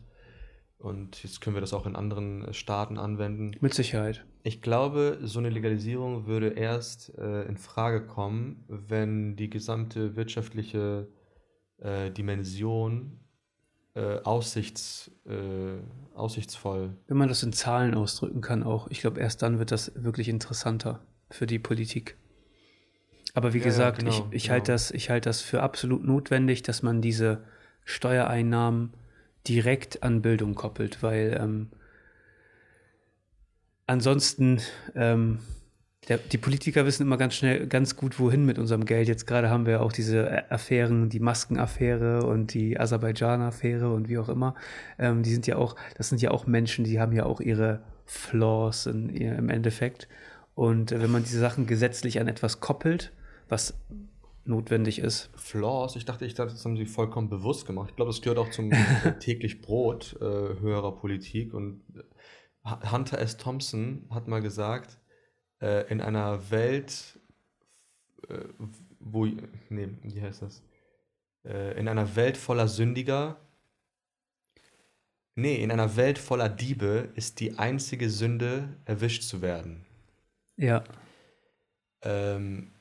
und 0.78 1.24
jetzt 1.24 1.40
können 1.40 1.56
wir 1.56 1.60
das 1.60 1.74
auch 1.74 1.86
in 1.86 1.96
anderen 1.96 2.54
Staaten 2.54 2.98
anwenden. 2.98 3.56
Mit 3.60 3.74
Sicherheit. 3.74 4.24
Ich 4.44 4.62
glaube, 4.62 5.18
so 5.22 5.40
eine 5.40 5.50
Legalisierung 5.50 6.26
würde 6.26 6.50
erst 6.50 7.18
äh, 7.18 7.42
in 7.42 7.56
Frage 7.56 8.06
kommen, 8.06 8.64
wenn 8.68 9.34
die 9.34 9.50
gesamte 9.50 10.14
wirtschaftliche 10.14 11.08
äh, 11.78 12.12
Dimension 12.12 13.18
äh, 13.94 14.18
aussichts, 14.22 15.10
äh, 15.26 15.78
aussichtsvoll. 16.14 16.96
Wenn 17.06 17.16
man 17.16 17.28
das 17.28 17.42
in 17.42 17.52
Zahlen 17.52 17.94
ausdrücken 17.94 18.40
kann, 18.40 18.62
auch. 18.62 18.88
Ich 18.90 19.00
glaube, 19.00 19.20
erst 19.20 19.42
dann 19.42 19.58
wird 19.58 19.72
das 19.72 19.92
wirklich 19.96 20.28
interessanter 20.28 21.00
für 21.30 21.46
die 21.46 21.58
Politik. 21.58 22.16
Aber 23.34 23.52
wie 23.54 23.58
ja, 23.58 23.64
gesagt, 23.64 24.02
ja, 24.02 24.08
genau, 24.08 24.26
ich, 24.30 24.36
ich 24.36 24.42
genau. 24.44 24.54
halte 24.54 24.72
das, 24.72 24.92
halt 24.92 25.26
das 25.26 25.42
für 25.42 25.62
absolut 25.62 26.04
notwendig, 26.04 26.62
dass 26.62 26.82
man 26.82 27.02
diese 27.02 27.44
Steuereinnahmen 27.84 28.92
direkt 29.46 30.02
an 30.02 30.22
Bildung 30.22 30.54
koppelt, 30.54 31.02
weil 31.02 31.38
ähm, 31.40 31.70
ansonsten 33.86 34.60
ähm, 34.94 35.40
der, 36.08 36.18
die 36.18 36.38
Politiker 36.38 36.86
wissen 36.86 37.02
immer 37.02 37.18
ganz 37.18 37.34
schnell, 37.34 37.66
ganz 37.66 37.96
gut, 37.96 38.18
wohin 38.18 38.46
mit 38.46 38.58
unserem 38.58 38.86
Geld. 38.86 39.08
Jetzt 39.08 39.26
gerade 39.26 39.50
haben 39.50 39.66
wir 39.66 39.82
auch 39.82 39.92
diese 39.92 40.50
Affären, 40.50 41.10
die 41.10 41.20
Maskenaffäre 41.20 42.24
und 42.24 42.54
die 42.54 42.80
Aserbaidschan-Affäre 42.80 43.92
und 43.92 44.08
wie 44.08 44.18
auch 44.18 44.28
immer. 44.28 44.54
Ähm, 44.98 45.22
die 45.22 45.30
sind 45.30 45.46
ja 45.46 45.56
auch, 45.56 45.76
das 45.96 46.08
sind 46.08 46.22
ja 46.22 46.30
auch 46.30 46.46
Menschen, 46.46 46.84
die 46.84 46.98
haben 46.98 47.12
ja 47.12 47.26
auch 47.26 47.40
ihre 47.40 47.82
Flaws 48.06 48.86
in, 48.86 49.10
im 49.10 49.50
Endeffekt. 49.50 50.08
Und 50.54 50.92
äh, 50.92 51.02
wenn 51.02 51.10
man 51.10 51.24
diese 51.24 51.40
Sachen 51.40 51.66
gesetzlich 51.66 52.20
an 52.20 52.28
etwas 52.28 52.60
koppelt, 52.60 53.12
was 53.48 53.74
notwendig 54.44 54.98
ist. 54.98 55.30
Flaws, 55.36 55.94
ich 55.94 56.06
dachte, 56.06 56.24
ich 56.24 56.34
dachte, 56.34 56.52
das 56.52 56.64
haben 56.64 56.76
sie 56.76 56.86
vollkommen 56.86 57.28
bewusst 57.28 57.66
gemacht. 57.66 57.90
Ich 57.90 57.96
glaube, 57.96 58.10
das 58.10 58.22
gehört 58.22 58.38
auch 58.38 58.50
zum 58.50 58.72
täglich 59.20 59.60
Brot 59.60 60.16
äh, 60.20 60.24
höherer 60.24 60.96
Politik. 60.96 61.52
Und 61.52 61.82
äh, 61.94 62.90
Hunter 62.90 63.18
S. 63.18 63.36
Thompson 63.36 64.06
hat 64.10 64.26
mal 64.26 64.40
gesagt, 64.40 64.97
äh, 65.60 65.90
in 65.90 66.00
einer 66.00 66.50
Welt, 66.50 67.18
äh, 68.28 68.38
wo, 68.98 69.26
nee, 69.26 69.88
wie 70.02 70.22
heißt 70.22 70.42
das? 70.42 70.62
Äh, 71.44 71.78
in 71.78 71.88
einer 71.88 72.16
Welt 72.16 72.36
voller 72.36 72.68
Sündiger, 72.68 73.36
nee, 75.34 75.62
in 75.62 75.70
einer 75.70 75.96
Welt 75.96 76.18
voller 76.18 76.48
Diebe 76.48 77.10
ist 77.14 77.40
die 77.40 77.58
einzige 77.58 78.10
Sünde, 78.10 78.76
erwischt 78.84 79.22
zu 79.22 79.42
werden. 79.42 79.84
Ja. 80.56 80.84
Ähm, 82.02 82.72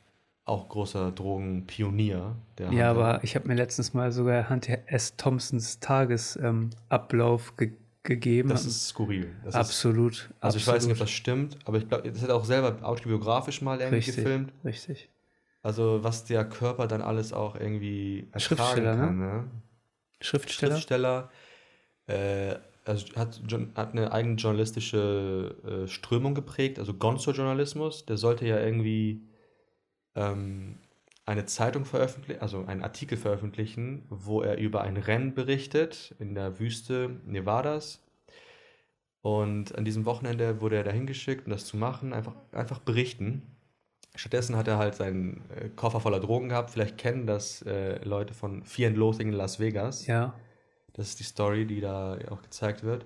auch 0.47 0.69
großer 0.69 1.11
Drogenpionier. 1.11 2.35
ja, 2.71 2.89
aber 2.89 3.23
ich 3.23 3.35
habe 3.35 3.47
mir 3.47 3.55
letztens 3.55 3.93
mal 3.93 4.11
sogar 4.11 4.49
Hunter 4.49 4.77
S. 4.85 5.17
Thompsons 5.17 5.79
Tagesablauf 5.79 7.49
ähm, 7.49 7.57
ge 7.57 7.71
gegeben. 8.07 8.49
Das 8.49 8.65
ist 8.65 8.87
skurril. 8.87 9.35
Das 9.45 9.53
absolut. 9.53 10.13
Ist, 10.13 10.21
also 10.39 10.57
absolut. 10.57 10.61
ich 10.61 10.67
weiß 10.67 10.83
nicht, 10.87 10.93
ob 10.93 10.99
das 10.99 11.11
stimmt, 11.11 11.57
aber 11.65 11.77
ich 11.77 11.87
glaube, 11.87 12.09
das 12.11 12.23
hat 12.23 12.29
er 12.29 12.35
auch 12.35 12.45
selber 12.45 12.79
autobiografisch 12.81 13.61
mal 13.61 13.79
irgendwie 13.79 13.97
richtig, 13.97 14.15
gefilmt. 14.15 14.53
Richtig. 14.65 15.09
Also 15.61 16.03
was 16.03 16.25
der 16.25 16.45
Körper 16.45 16.87
dann 16.87 17.01
alles 17.01 17.33
auch 17.33 17.55
irgendwie 17.55 18.27
ertragen 18.31 18.41
Schriftsteller, 18.41 18.95
ne? 18.95 19.01
kann. 19.01 19.19
Ne? 19.19 19.25
ne? 19.25 19.43
Schriftsteller. 20.21 20.71
Schriftsteller. 20.73 21.29
Äh, 22.07 22.55
also 22.85 23.05
hat, 23.15 23.41
hat 23.75 23.91
eine 23.91 24.11
eigene 24.11 24.35
journalistische 24.35 25.55
äh, 25.65 25.87
Strömung 25.87 26.33
geprägt, 26.33 26.79
also 26.79 26.93
Gonzo-Journalismus. 26.93 28.05
Der 28.05 28.17
sollte 28.17 28.47
ja 28.47 28.59
irgendwie 28.59 29.27
ähm, 30.15 30.77
eine 31.27 31.45
Zeitung 31.45 31.83
veröffentlichen, 31.83 32.41
also 32.41 32.65
einen 32.65 32.83
Artikel 32.83 33.17
veröffentlichen, 33.17 34.05
wo 34.09 34.41
er 34.41 34.57
über 34.57 34.81
ein 34.81 34.95
Rennen 34.95 35.33
berichtet 35.33 36.15
in 36.19 36.33
der 36.33 36.57
Wüste 36.57 37.19
Nevadas. 37.25 38.01
Und 39.21 39.75
an 39.77 39.83
diesem 39.83 40.05
Wochenende 40.05 40.61
wurde 40.61 40.77
er 40.77 40.85
dahin 40.85 41.05
geschickt, 41.05 41.45
um 41.45 41.51
das 41.51 41.65
zu 41.65 41.75
machen, 41.75 42.13
einfach, 42.13 42.33
einfach 42.53 42.79
berichten. 42.79 43.57
Stattdessen 44.15 44.55
hat 44.55 44.69
er 44.69 44.77
halt 44.77 44.95
seinen 44.95 45.43
äh, 45.51 45.67
Koffer 45.69 45.99
voller 45.99 46.21
Drogen 46.21 46.47
gehabt. 46.47 46.71
Vielleicht 46.71 46.97
kennen 46.97 47.27
das 47.27 47.61
äh, 47.63 48.01
Leute 48.05 48.33
von 48.33 48.63
Fear 48.63 48.89
and 48.89 48.97
Loathing 48.97 49.27
in 49.27 49.33
Las 49.33 49.59
Vegas. 49.59 50.07
Ja. 50.07 50.33
Das 50.93 51.09
ist 51.09 51.19
die 51.19 51.25
Story, 51.25 51.67
die 51.67 51.81
da 51.81 52.17
auch 52.29 52.41
gezeigt 52.41 52.83
wird. 52.83 53.05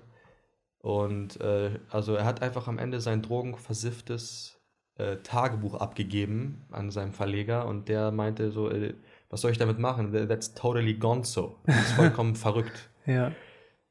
Und 0.78 1.40
äh, 1.40 1.80
also 1.90 2.14
er 2.14 2.24
hat 2.24 2.40
einfach 2.40 2.68
am 2.68 2.78
Ende 2.78 3.00
sein 3.00 3.20
drogenversifftes 3.20 4.61
äh, 5.02 5.22
Tagebuch 5.22 5.74
abgegeben 5.74 6.64
an 6.70 6.90
seinem 6.90 7.12
Verleger 7.12 7.66
und 7.66 7.88
der 7.88 8.10
meinte 8.10 8.50
so, 8.52 8.70
äh, 8.70 8.94
was 9.28 9.40
soll 9.40 9.50
ich 9.50 9.58
damit 9.58 9.78
machen? 9.78 10.12
That's 10.12 10.54
totally 10.54 10.94
gonzo. 10.94 11.56
Das 11.66 11.76
ist 11.76 11.92
vollkommen 11.92 12.36
verrückt. 12.36 12.90
Ja. 13.06 13.32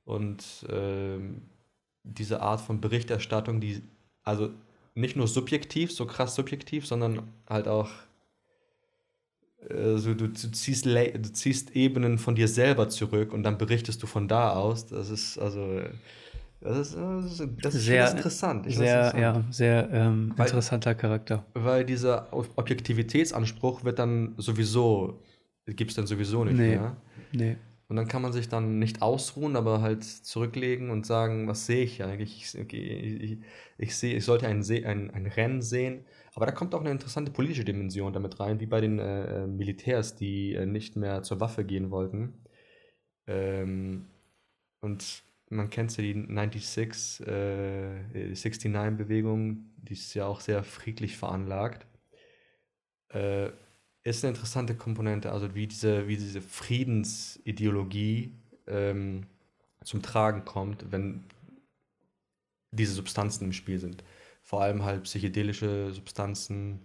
Und 0.06 0.44
äh, 0.70 1.20
diese 2.04 2.42
Art 2.42 2.62
von 2.62 2.82
Berichterstattung, 2.82 3.60
die 3.60 3.82
also 4.24 4.50
nicht 4.94 5.16
nur 5.16 5.28
subjektiv, 5.28 5.92
so 5.92 6.06
krass 6.06 6.36
subjektiv, 6.36 6.86
sondern 6.86 7.24
halt 7.48 7.68
auch 7.68 7.90
also 9.70 10.14
du, 10.14 10.28
du, 10.28 10.52
ziehst, 10.52 10.86
du 10.86 11.34
ziehst 11.34 11.76
Ebenen 11.76 12.18
von 12.18 12.36
dir 12.36 12.48
selber 12.48 12.90
zurück 12.90 13.32
und 13.32 13.44
dann 13.44 13.58
berichtest 13.58 14.02
du 14.02 14.08
von 14.08 14.28
da 14.28 14.54
aus. 14.54 14.88
Das 14.88 15.10
ist 15.10 15.38
also 15.38 15.82
das 16.62 16.78
ist, 16.78 16.96
das 16.96 17.40
ist, 17.40 17.50
das 17.62 17.76
ist 17.76 17.86
sehr 17.86 18.12
interessant. 18.12 18.68
Ich 18.68 18.78
sehr, 18.78 19.14
ja, 19.18 19.44
sehr 19.50 19.90
ähm, 19.92 20.32
weil, 20.38 20.46
interessanter 20.46 20.94
Charakter. 20.94 21.44
Weil 21.54 21.86
dieser 21.86 22.32
Objektivitätsanspruch 22.32 23.84
wird 23.84 23.98
dann 23.98 24.36
sowieso, 24.38 25.24
gibt 25.66 25.90
es 25.90 25.96
dann 25.96 26.06
sowieso 26.06 26.44
nicht 26.46 26.58
nee, 26.58 26.76
mehr. 26.76 26.98
Nee. 27.32 27.58
Und 27.88 27.96
dann 27.96 28.08
kann 28.08 28.22
man 28.22 28.32
sich 28.32 28.48
dann 28.48 28.78
nicht 28.78 29.02
ausruhen, 29.02 29.56
aber 29.56 29.82
halt 29.82 30.04
zurücklegen 30.04 30.92
und 30.92 31.06
sagen, 31.06 31.48
was 31.48 31.66
sehe 31.66 31.84
ich 31.84 32.04
eigentlich? 32.04 32.56
Ich, 32.56 32.74
ich, 32.74 33.38
ich, 33.78 33.96
sehe, 33.98 34.16
ich 34.16 34.24
sollte 34.24 34.48
ein, 34.48 34.64
ein, 34.86 35.12
ein 35.12 35.26
Rennen 35.26 35.62
sehen. 35.62 36.06
Aber 36.36 36.46
da 36.46 36.52
kommt 36.52 36.76
auch 36.76 36.80
eine 36.82 36.92
interessante 36.92 37.32
politische 37.32 37.66
Dimension 37.66 38.14
damit 38.14 38.40
rein, 38.40 38.60
wie 38.60 38.68
bei 38.68 38.80
den 38.82 39.00
äh, 39.00 39.48
Militärs, 39.48 40.16
die 40.16 40.54
äh, 40.54 40.66
nicht 40.66 40.96
mehr 40.96 41.24
zur 41.24 41.42
Waffe 41.42 41.66
gehen 41.66 41.92
wollten. 41.92 42.46
Ähm, 43.28 44.06
und 44.80 45.24
man 45.52 45.70
kennt 45.70 45.96
ja 45.98 46.04
die 46.04 46.14
96, 46.14 47.28
äh, 47.28 48.34
69-Bewegung, 48.34 49.66
die 49.78 49.94
ist 49.94 50.14
ja 50.14 50.26
auch 50.26 50.40
sehr 50.40 50.64
friedlich 50.64 51.18
veranlagt. 51.18 51.86
Äh, 53.10 53.50
ist 54.04 54.24
eine 54.24 54.34
interessante 54.34 54.76
Komponente, 54.76 55.32
also 55.32 55.54
wie 55.54 55.68
diese, 55.68 56.08
wie 56.08 56.18
diese 56.18 56.42
Friedensideologie 56.42 58.34
ähm, 58.68 59.28
zum 59.84 60.02
Tragen 60.02 60.46
kommt, 60.46 60.92
wenn 60.92 61.24
diese 62.72 62.94
Substanzen 62.94 63.46
im 63.46 63.54
Spiel 63.54 63.80
sind. 63.80 64.04
Vor 64.44 64.62
allem 64.62 64.84
halt 64.84 65.04
psychedelische 65.04 65.92
Substanzen. 65.92 66.80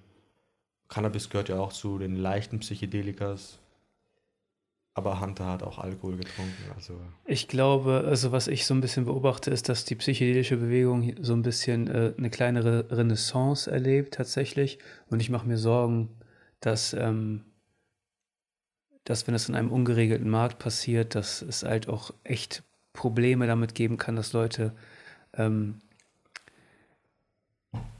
Cannabis 0.88 1.30
gehört 1.30 1.48
ja 1.48 1.59
auch 1.59 1.72
zu 1.72 1.98
den 1.98 2.16
leichten 2.16 2.59
Psychedelikas. 2.59 3.60
Aber 4.97 5.20
Hunter 5.20 5.44
hat 5.47 5.62
auch 5.62 5.78
Alkohol 5.78 6.16
getrunken. 6.16 6.73
Also. 6.74 6.98
Ich 7.27 7.48
glaube, 7.48 8.05
also 8.06 8.32
was 8.32 8.48
ich 8.48 8.64
so 8.64 8.73
ein 8.73 8.81
bisschen 8.81 9.05
beobachte, 9.05 9.51
ist, 9.51 9.68
dass 9.68 9.85
die 9.85 9.94
psychedelische 9.94 10.56
Bewegung 10.56 11.14
so 11.20 11.35
ein 11.35 11.43
bisschen 11.43 11.86
äh, 11.86 12.14
eine 12.16 12.31
kleinere 12.31 12.90
Renaissance 12.90 13.70
erlebt 13.70 14.14
tatsächlich. 14.14 14.78
Und 15.10 15.20
ich 15.20 15.28
mache 15.28 15.47
mir 15.47 15.59
Sorgen, 15.59 16.09
dass, 16.60 16.94
ähm, 16.94 17.44
dass 19.05 19.27
wenn 19.27 19.35
das 19.35 19.51
in 19.51 19.55
einem 19.55 19.70
ungeregelten 19.70 20.31
Markt 20.31 20.59
passiert, 20.59 21.14
dass 21.14 21.43
es 21.43 21.62
halt 21.62 21.90
auch 21.90 22.14
echt 22.24 22.62
Probleme 22.94 23.47
damit 23.47 23.74
geben 23.74 23.98
kann, 23.98 24.16
dass 24.16 24.32
Leute, 24.32 24.73
ähm, 25.35 25.77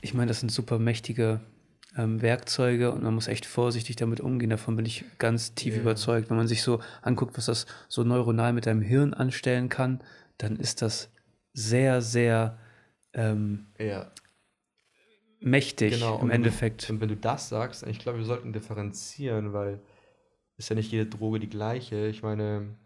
ich 0.01 0.15
meine, 0.15 0.29
das 0.29 0.41
sind 0.41 0.51
super 0.51 0.79
mächtige 0.79 1.43
ähm, 1.97 2.23
Werkzeuge 2.23 2.93
und 2.93 3.03
man 3.03 3.15
muss 3.15 3.29
echt 3.29 3.47
vorsichtig 3.47 3.97
damit 3.97 4.21
umgehen. 4.21 4.51
Davon 4.51 4.77
bin 4.77 4.87
ich 4.87 5.05
ganz 5.19 5.55
tief 5.55 5.75
yeah. 5.75 5.83
überzeugt. 5.83 6.31
Wenn 6.31 6.37
man 6.37 6.49
sich 6.49 6.63
so 6.63 6.81
anguckt, 7.03 7.37
was 7.37 7.47
das 7.47 7.67
so 7.89 8.05
neuronal 8.05 8.53
mit 8.53 8.67
deinem 8.67 8.83
Hirn 8.83 9.15
anstellen 9.15 9.69
kann, 9.69 10.01
dann 10.39 10.57
ist 10.57 10.83
das 10.83 11.11
sehr, 11.53 12.03
sehr 12.03 12.59
ähm, 13.15 13.67
ja. 13.79 14.11
mächtig 15.41 15.95
genau. 15.95 16.21
im 16.21 16.31
Endeffekt. 16.31 16.89
Du, 16.89 16.93
und 16.93 17.01
wenn 17.01 17.09
du 17.09 17.17
das 17.17 17.49
sagst, 17.49 17.87
ich 17.87 17.99
glaube, 17.99 18.19
wir 18.19 18.27
sollten 18.27 18.53
differenzieren, 18.53 19.53
weil 19.53 19.81
ist 20.59 20.71
ja 20.71 20.77
nicht 20.77 20.91
jede 20.91 21.07
Droge 21.07 21.39
die 21.39 21.51
gleiche. 21.51 22.07
Ich 22.07 22.23
meine, 22.23 22.77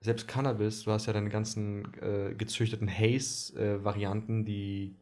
selbst 0.00 0.28
Cannabis, 0.28 0.84
du 0.84 0.92
hast 0.92 1.06
ja 1.06 1.12
deine 1.12 1.30
ganzen 1.30 1.92
äh, 2.00 2.34
gezüchteten 2.34 2.88
Haze-Varianten, 2.88 4.42
äh, 4.42 4.44
die 4.44 4.96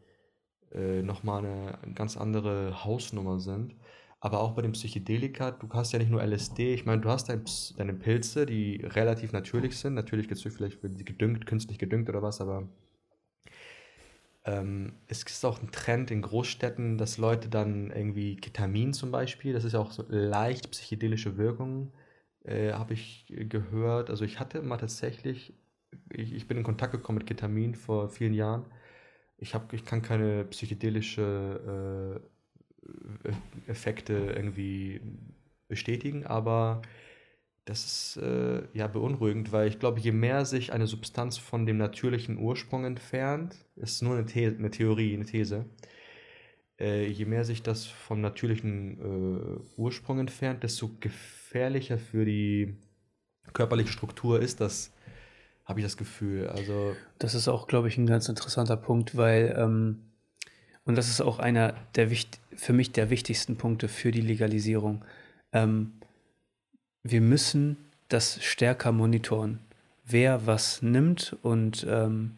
äh, 0.75 1.03
nochmal 1.03 1.45
eine 1.45 1.95
ganz 1.95 2.17
andere 2.17 2.85
Hausnummer 2.85 3.41
sind. 3.41 3.75
Aber 4.21 4.41
auch 4.41 4.53
bei 4.53 4.63
den 4.63 4.73
Psychedelika, 4.73 5.51
du 5.51 5.69
hast 5.71 5.93
ja 5.93 5.99
nicht 5.99 6.11
nur 6.11 6.23
LSD, 6.23 6.73
ich 6.73 6.87
meine, 6.87 7.03
du 7.03 7.11
hast 7.11 7.29
dein, 7.29 7.45
deine 7.77 7.93
Pilze, 7.93 8.47
die 8.47 8.77
relativ 8.83 9.33
natürlich 9.33 9.79
sind. 9.79 9.95
Natürlich 9.95 10.31
es 10.31 10.43
vielleicht 10.43 10.81
gedüngt, 10.81 11.47
künstlich 11.47 11.79
gedüngt 11.79 12.09
oder 12.09 12.23
was, 12.23 12.41
aber 12.41 12.67
ähm, 14.47 14.93
es 15.09 15.23
ist 15.23 15.45
auch 15.45 15.61
ein 15.61 15.71
Trend 15.73 16.11
in 16.11 16.23
Großstädten, 16.23 16.99
dass 16.99 17.19
Leute 17.19 17.49
dann 17.49 17.91
irgendwie 17.91 18.37
Ketamin 18.37 18.93
zum 18.93 19.11
Beispiel, 19.11 19.53
das 19.55 19.65
ist 19.65 19.73
ja 19.73 19.81
auch 19.81 19.93
so 19.93 20.05
leicht 20.09 20.71
psychedelische 20.71 21.39
Wirkung, 21.39 21.93
äh, 22.45 22.73
habe 22.73 22.95
ich 22.95 23.27
gehört. 23.29 24.11
Also 24.11 24.25
ich 24.25 24.41
hatte 24.41 24.61
mal 24.63 24.77
tatsächlich, 24.77 25.55
ich, 26.11 26.35
ich 26.35 26.47
bin 26.47 26.59
in 26.59 26.65
Kontakt 26.65 26.93
gekommen 26.93 27.19
mit 27.19 27.27
Ketamin 27.27 27.75
vor 27.75 28.11
vielen 28.11 28.35
Jahren. 28.35 28.67
Ich, 29.45 29.53
hab, 29.55 29.75
ich 29.75 29.85
kann 29.85 30.01
keine 30.01 30.45
psychedelische 30.45 32.23
äh, 33.29 33.71
Effekte 33.71 34.15
irgendwie 34.35 35.03
bestätigen, 35.69 36.25
aber 36.25 36.81
das 37.66 37.85
ist 37.85 38.23
äh, 38.23 38.62
ja 38.73 38.87
beunruhigend, 38.87 39.53
weil 39.53 39.69
ich 39.69 39.79
glaube, 39.79 40.01
je 40.01 40.12
mehr 40.12 40.47
sich 40.47 40.73
eine 40.73 40.87
Substanz 40.87 41.37
von 41.37 41.66
dem 41.66 41.77
natürlichen 41.77 42.39
Ursprung 42.39 42.87
entfernt, 42.87 43.55
ist 43.77 44.03
nur 44.03 44.16
eine, 44.16 44.27
The 44.27 44.47
eine 44.47 44.71
Theorie, 44.71 45.12
eine 45.12 45.27
These, 45.27 45.66
äh, 46.81 47.07
je 47.07 47.27
mehr 47.27 47.45
sich 47.45 47.62
das 47.62 47.85
vom 47.85 48.23
natürlichen 48.23 48.99
äh, 48.99 49.79
Ursprung 49.79 50.21
entfernt, 50.21 50.62
desto 50.62 50.89
gefährlicher 51.01 51.99
für 51.99 52.25
die 52.25 52.79
körperliche 53.53 53.93
Struktur 53.93 54.41
ist 54.41 54.62
das, 54.62 54.91
habe 55.65 55.81
ich 55.81 55.86
das 55.86 55.97
Gefühl. 55.97 56.49
Also 56.49 56.95
das 57.19 57.35
ist 57.35 57.49
auch, 57.49 57.66
glaube 57.66 57.89
ich, 57.89 57.97
ein 57.97 58.07
ganz 58.07 58.28
interessanter 58.28 58.77
Punkt, 58.77 59.16
weil 59.16 59.55
ähm 59.59 60.01
und 60.85 60.97
das 60.97 61.09
ist 61.09 61.20
auch 61.20 61.39
einer 61.39 61.74
der 61.95 62.09
für 62.55 62.73
mich 62.73 62.93
der 62.93 63.11
wichtigsten 63.11 63.57
Punkte 63.57 63.89
für 63.89 64.11
die 64.11 64.20
Legalisierung. 64.20 65.05
Ähm, 65.53 65.95
wir 67.03 67.20
müssen 67.20 67.77
das 68.09 68.43
stärker 68.45 68.93
monitoren, 68.93 69.61
wer 70.05 70.47
was 70.47 70.82
nimmt 70.82 71.36
und 71.43 71.86
ähm, 71.89 72.36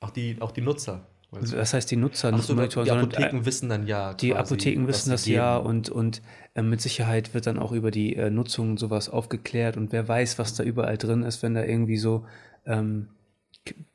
auch, 0.00 0.10
die, 0.10 0.36
auch 0.40 0.52
die 0.52 0.60
Nutzer. 0.60 1.06
Was 1.40 1.74
heißt 1.74 1.90
die 1.90 1.96
Nutzer 1.96 2.32
Ach 2.34 2.42
so, 2.42 2.54
monitoren? 2.54 2.86
Die 2.86 2.90
Apotheken 2.90 3.38
äh, 3.38 3.46
wissen 3.46 3.68
dann 3.68 3.86
ja. 3.86 4.14
Die 4.14 4.30
quasi, 4.30 4.40
Apotheken 4.40 4.86
wissen 4.86 5.10
das 5.10 5.26
ja 5.26 5.56
und, 5.56 5.88
und 5.88 6.22
äh, 6.54 6.62
mit 6.62 6.80
Sicherheit 6.80 7.34
wird 7.34 7.46
dann 7.46 7.58
auch 7.58 7.72
über 7.72 7.90
die 7.90 8.16
äh, 8.16 8.30
Nutzung 8.30 8.78
sowas 8.78 9.08
aufgeklärt 9.08 9.76
und 9.76 9.92
wer 9.92 10.06
weiß, 10.06 10.38
was 10.38 10.54
da 10.54 10.64
überall 10.64 10.98
drin 10.98 11.22
ist, 11.22 11.42
wenn 11.42 11.54
da 11.54 11.64
irgendwie 11.64 11.96
so, 11.96 12.26
ähm, 12.64 13.08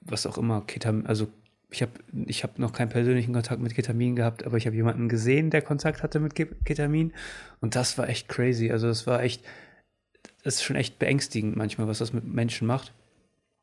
was 0.02 0.26
auch 0.26 0.38
immer, 0.38 0.62
Ketam 0.62 1.06
also 1.06 1.28
ich 1.72 1.82
habe 1.82 1.92
ich 2.26 2.44
hab 2.44 2.60
noch 2.60 2.74
keinen 2.74 2.90
persönlichen 2.90 3.34
Kontakt 3.34 3.62
mit 3.62 3.74
Ketamin 3.74 4.16
gehabt, 4.16 4.46
aber 4.46 4.58
ich 4.58 4.66
habe 4.66 4.76
jemanden 4.76 5.08
gesehen, 5.08 5.50
der 5.50 5.62
Kontakt 5.62 6.04
hatte 6.04 6.20
mit 6.20 6.36
Ketamin. 6.36 7.14
Und 7.62 7.76
das 7.76 7.98
war 7.98 8.10
echt 8.10 8.28
crazy. 8.28 8.72
Also 8.72 8.88
das 8.88 9.08
war 9.08 9.24
echt, 9.24 9.42
das 10.44 10.56
ist 10.56 10.64
schon 10.64 10.76
echt 10.76 11.00
beängstigend 11.00 11.56
manchmal, 11.56 11.88
was 11.88 12.00
das 12.00 12.12
mit 12.12 12.26
Menschen 12.26 12.68
macht. 12.68 12.92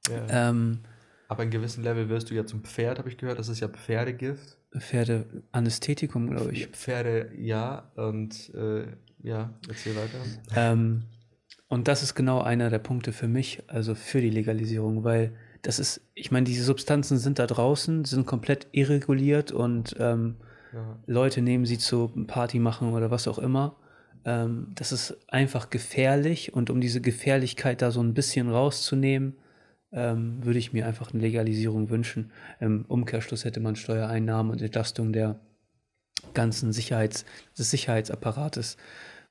Ja. 0.09 0.49
Ähm, 0.49 0.81
aber 1.29 1.43
in 1.43 1.51
gewissem 1.51 1.85
Level 1.85 2.09
wirst 2.09 2.31
du 2.31 2.35
ja 2.35 2.47
zum 2.47 2.65
Pferd, 2.65 2.99
habe 2.99 3.09
ich 3.11 3.19
gehört. 3.19 3.39
Das 3.39 3.49
ist 3.49 3.61
ja 3.61 3.69
Pferdegift. 3.69 4.57
Pferdeanästhetikum, 4.77 6.31
glaube 6.31 6.53
ich. 6.53 6.69
Pferde, 6.69 7.31
ja. 7.37 7.91
Und 7.97 8.53
äh, 8.55 8.87
ja, 9.23 9.53
erzähl 9.69 9.95
weiter. 9.95 10.19
Ähm, 10.57 11.05
und 11.69 11.87
das 11.87 12.03
ist 12.03 12.15
genau 12.15 12.41
einer 12.41 12.71
der 12.71 12.79
Punkte 12.79 13.13
für 13.13 13.29
mich, 13.29 13.63
also 13.67 13.95
für 13.95 14.23
die 14.23 14.31
Legalisierung, 14.31 15.05
weil 15.05 15.33
das 15.61 15.79
ist, 15.79 16.01
ich 16.15 16.31
meine, 16.31 16.45
diese 16.45 16.65
Substanzen 16.65 17.19
sind 17.19 17.39
da 17.39 17.47
draußen, 17.47 18.07
sind 18.07 18.27
komplett 18.27 18.67
irreguliert 18.73 19.53
und 19.53 19.97
ähm, 19.99 20.37
ja. 20.73 20.99
Leute 21.07 21.43
nehmen 21.43 21.67
sie 21.67 21.79
zu 21.79 22.09
Party 22.27 22.59
machen 22.59 22.93
oder 22.93 23.11
was 23.11 23.29
auch 23.29 23.39
immer. 23.39 23.77
Ähm, 24.25 24.69
das 24.77 24.93
ist 24.93 25.19
einfach 25.29 25.69
gefährlich 25.69 26.55
und 26.55 26.71
um 26.71 26.81
diese 26.81 27.03
Gefährlichkeit 27.03 27.83
da 27.83 27.91
so 27.91 28.01
ein 28.01 28.15
bisschen 28.15 28.49
rauszunehmen, 28.49 29.35
ähm, 29.93 30.45
würde 30.45 30.59
ich 30.59 30.73
mir 30.73 30.87
einfach 30.87 31.13
eine 31.13 31.23
Legalisierung 31.23 31.91
wünschen. 31.91 32.33
Im 32.61 32.85
Umkehrschluss 32.87 33.45
hätte 33.45 33.61
man 33.61 33.77
Steuereinnahmen 33.77 34.53
und 34.53 34.63
Entlastung 34.63 35.13
der 35.13 35.41
ganzen 36.35 36.73
Sicherheits, 36.73 37.25
des 37.57 37.71
Sicherheitsapparates. 37.71 38.77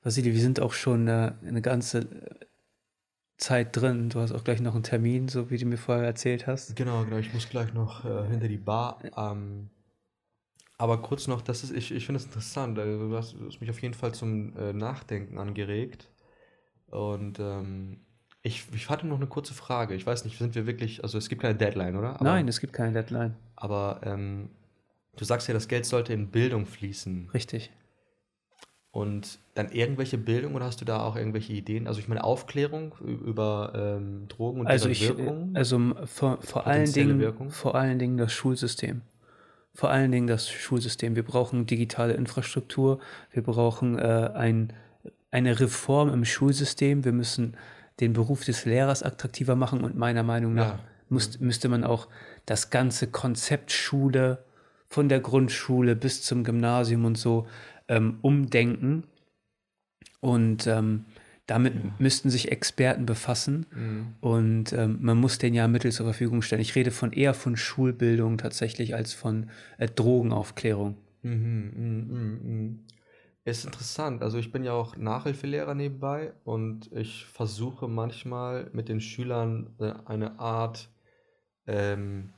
Vasili, 0.04 0.34
wir 0.34 0.42
sind 0.42 0.60
auch 0.60 0.74
schon 0.74 1.02
eine, 1.02 1.38
eine 1.46 1.62
ganze 1.62 2.08
Zeit 3.38 3.76
drin. 3.76 4.10
Du 4.10 4.20
hast 4.20 4.32
auch 4.32 4.44
gleich 4.44 4.62
noch 4.62 4.74
einen 4.74 4.84
Termin, 4.84 5.28
so 5.28 5.50
wie 5.50 5.58
du 5.58 5.66
mir 5.66 5.78
vorher 5.78 6.06
erzählt 6.06 6.48
hast. 6.48 6.76
Genau, 6.76 7.04
genau. 7.04 7.18
Ich 7.18 7.34
muss 7.34 7.50
gleich 7.50 7.74
noch 7.74 8.06
äh, 8.06 8.28
hinter 8.28 8.48
die 8.48 8.58
Bar. 8.58 9.00
Ähm, 9.16 9.70
aber 10.78 11.02
kurz 11.02 11.28
noch, 11.28 11.42
das 11.42 11.64
ist, 11.64 11.72
ich, 11.72 11.92
ich 11.92 12.06
finde 12.06 12.20
es 12.20 12.26
interessant. 12.26 12.78
Du, 12.78 13.16
hast, 13.16 13.34
du, 13.34 13.46
hast, 13.46 13.62
mich 13.62 13.70
auf 13.70 13.82
jeden 13.82 13.94
Fall 13.94 14.14
zum 14.14 14.56
äh, 14.58 14.74
Nachdenken 14.74 15.38
angeregt. 15.38 16.10
Und 16.88 17.40
ähm, 17.40 18.07
ich, 18.48 18.64
ich 18.74 18.90
hatte 18.90 19.06
noch 19.06 19.18
eine 19.18 19.28
kurze 19.28 19.54
Frage. 19.54 19.94
Ich 19.94 20.06
weiß 20.06 20.26
nicht, 20.26 20.38
sind 20.38 20.56
wir 20.56 20.66
wirklich, 20.66 21.04
also 21.04 21.18
es 21.18 21.30
gibt 21.30 21.42
keine 21.42 21.56
Deadline, 21.56 21.96
oder? 21.96 22.16
Aber, 22.16 22.24
Nein, 22.24 22.48
es 22.48 22.60
gibt 22.60 22.74
keine 22.74 22.94
Deadline. 22.94 23.36
Aber 23.56 24.00
ähm, 24.04 24.50
du 25.18 25.26
sagst 25.26 25.48
ja, 25.48 25.54
das 25.54 25.68
Geld 25.68 25.86
sollte 25.86 26.14
in 26.14 26.28
Bildung 26.28 26.66
fließen. 26.66 27.30
Richtig. 27.34 27.72
Und 28.92 29.40
dann 29.54 29.70
irgendwelche 29.70 30.18
Bildung 30.18 30.56
oder 30.56 30.66
hast 30.66 30.82
du 30.82 30.86
da 30.86 31.04
auch 31.04 31.16
irgendwelche 31.16 31.54
Ideen? 31.54 31.88
Also 31.88 32.00
ich 32.00 32.08
meine 32.08 32.24
Aufklärung 32.24 32.96
über 33.00 33.74
ähm, 33.76 34.28
Drogen 34.28 34.62
und 34.62 34.68
also 34.68 34.90
ich, 34.90 35.08
Wirkung? 35.08 35.52
Also 35.54 35.94
vor, 36.06 36.40
vor 36.42 36.66
allen 36.66 36.92
Dingen 36.92 37.20
Wirkung? 37.20 37.52
vor 37.52 37.76
allen 37.76 38.00
Dingen 38.00 38.18
das 38.18 38.34
Schulsystem. 38.34 39.02
Vor 39.74 39.92
allen 39.92 40.12
Dingen 40.12 40.26
das 40.26 40.50
Schulsystem. 40.50 41.16
Wir 41.16 41.24
brauchen 41.24 41.68
digitale 41.68 42.14
Infrastruktur. 42.14 43.00
Wir 43.32 43.44
brauchen 43.44 44.00
äh, 44.00 44.32
ein, 44.34 44.74
eine 45.30 45.60
Reform 45.60 46.12
im 46.12 46.26
Schulsystem. 46.26 47.06
Wir 47.06 47.12
müssen 47.12 47.56
den 48.00 48.14
Beruf 48.14 48.46
des 48.46 48.66
Lehrers 48.66 49.04
attraktiver 49.04 49.56
machen 49.56 49.84
und 49.84 49.96
meiner 49.96 50.24
Meinung 50.24 50.54
nach 50.54 50.74
ja. 50.74 50.80
muss, 51.10 51.40
müsste 51.40 51.70
man 51.70 51.84
auch 51.84 52.08
das 52.46 52.70
ganze 52.70 53.08
Konzept 53.08 53.72
Schule 53.72 54.44
von 54.88 55.10
der 55.10 55.20
Grundschule 55.20 55.96
bis 55.96 56.22
zum 56.22 56.44
Gymnasium 56.44 57.06
und 57.06 57.18
so 57.18 57.48
ähm, 57.88 58.20
umdenken. 58.22 59.04
Und 60.20 60.68
ähm, 60.68 61.06
damit 61.46 61.76
ja. 61.76 61.92
müssten 61.98 62.30
sich 62.30 62.52
Experten 62.52 63.06
befassen. 63.06 63.66
Mhm. 63.72 64.08
Und 64.20 64.74
ähm, 64.74 64.98
man 65.02 65.18
muss 65.18 65.38
denen 65.38 65.56
ja 65.56 65.68
Mittel 65.68 65.92
zur 65.92 66.06
Verfügung 66.06 66.42
stellen. 66.42 66.62
Ich 66.62 66.76
rede 66.76 66.92
von 66.92 67.14
eher 67.14 67.34
von 67.34 67.56
Schulbildung 67.56 68.38
tatsächlich 68.38 68.96
als 68.96 69.14
von 69.14 69.50
äh, 69.78 69.88
Drogenaufklärung. 69.88 70.98
Mhm, 71.24 71.72
mh, 71.76 72.14
mh, 72.14 72.40
mh. 72.44 72.76
Ist 73.48 73.64
interessant. 73.64 74.24
Also 74.24 74.38
ich 74.40 74.52
bin 74.52 74.66
ja 74.66 74.74
auch 74.74 74.98
Nachhilfelehrer 74.98 75.74
nebenbei 75.74 76.34
und 76.44 76.92
ich 76.92 77.26
versuche 77.28 77.88
manchmal 77.88 78.70
mit 78.74 78.90
den 78.90 79.00
Schülern 79.00 79.74
äh, 79.80 79.94
eine 80.04 80.38
Art, 80.38 80.90
ähm, 81.66 82.34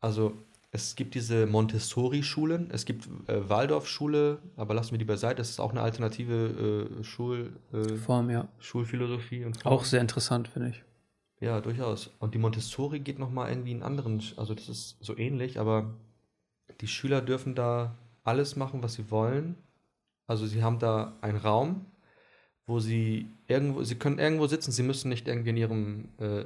also 0.00 0.32
es 0.72 0.96
gibt 0.96 1.14
diese 1.14 1.46
Montessori-Schulen, 1.46 2.72
es 2.72 2.86
gibt 2.86 3.08
äh, 3.28 3.48
Waldorf-Schule, 3.48 4.40
aber 4.56 4.74
lassen 4.74 4.90
wir 4.90 4.98
die 4.98 5.04
beiseite. 5.04 5.36
Das 5.36 5.50
ist 5.50 5.60
auch 5.60 5.70
eine 5.70 5.82
alternative 5.82 6.88
äh, 6.98 7.04
Schul, 7.04 7.52
äh, 7.72 7.94
Form, 7.94 8.30
ja. 8.30 8.48
Schulphilosophie. 8.58 9.44
Und 9.44 9.62
Form. 9.62 9.72
Auch 9.72 9.84
sehr 9.84 10.00
interessant, 10.00 10.48
finde 10.48 10.70
ich. 10.70 10.82
Ja, 11.38 11.60
durchaus. 11.60 12.10
Und 12.18 12.34
die 12.34 12.38
Montessori 12.38 12.98
geht 12.98 13.20
nochmal 13.20 13.48
irgendwie 13.48 13.70
in 13.70 13.84
anderen, 13.84 14.20
also 14.36 14.56
das 14.56 14.68
ist 14.68 14.96
so 14.98 15.16
ähnlich, 15.16 15.60
aber 15.60 15.94
die 16.80 16.88
Schüler 16.88 17.20
dürfen 17.20 17.54
da 17.54 17.96
alles 18.24 18.56
machen, 18.56 18.82
was 18.82 18.94
sie 18.94 19.08
wollen. 19.12 19.54
Also 20.30 20.46
sie 20.46 20.62
haben 20.62 20.78
da 20.78 21.18
einen 21.22 21.38
Raum, 21.38 21.86
wo 22.64 22.78
sie 22.78 23.26
irgendwo, 23.48 23.82
sie 23.82 23.96
können 23.96 24.20
irgendwo 24.20 24.46
sitzen, 24.46 24.70
sie 24.70 24.84
müssen 24.84 25.08
nicht 25.08 25.26
irgendwie 25.26 25.50
in 25.50 25.56
ihrem 25.56 26.08
äh, 26.18 26.44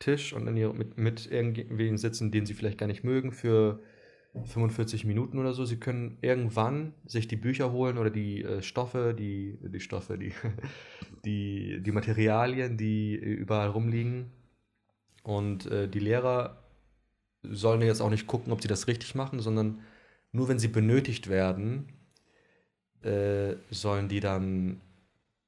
Tisch 0.00 0.32
und 0.32 0.48
in 0.48 0.56
ihr, 0.56 0.72
mit, 0.72 0.98
mit 0.98 1.30
irgendwen 1.30 1.98
sitzen, 1.98 2.32
den 2.32 2.46
sie 2.46 2.54
vielleicht 2.54 2.78
gar 2.78 2.88
nicht 2.88 3.04
mögen, 3.04 3.30
für 3.30 3.80
45 4.44 5.04
Minuten 5.04 5.38
oder 5.38 5.54
so. 5.54 5.64
Sie 5.64 5.76
können 5.76 6.18
irgendwann 6.20 6.94
sich 7.06 7.28
die 7.28 7.36
Bücher 7.36 7.70
holen 7.70 7.96
oder 7.96 8.10
die 8.10 8.42
äh, 8.42 8.60
Stoffe, 8.60 9.14
die, 9.16 9.56
die 9.62 9.78
Stoffe, 9.78 10.18
die, 10.18 10.32
die, 11.24 11.80
die 11.80 11.92
Materialien, 11.92 12.76
die 12.76 13.14
überall 13.14 13.68
rumliegen. 13.68 14.32
Und 15.22 15.66
äh, 15.66 15.88
die 15.88 16.00
Lehrer 16.00 16.64
sollen 17.44 17.82
jetzt 17.82 18.00
auch 18.00 18.10
nicht 18.10 18.26
gucken, 18.26 18.52
ob 18.52 18.62
sie 18.62 18.68
das 18.68 18.88
richtig 18.88 19.14
machen, 19.14 19.38
sondern 19.38 19.78
nur 20.32 20.48
wenn 20.48 20.58
sie 20.58 20.66
benötigt 20.66 21.28
werden, 21.28 21.92
äh, 23.04 23.56
sollen 23.70 24.08
die 24.08 24.20
dann 24.20 24.80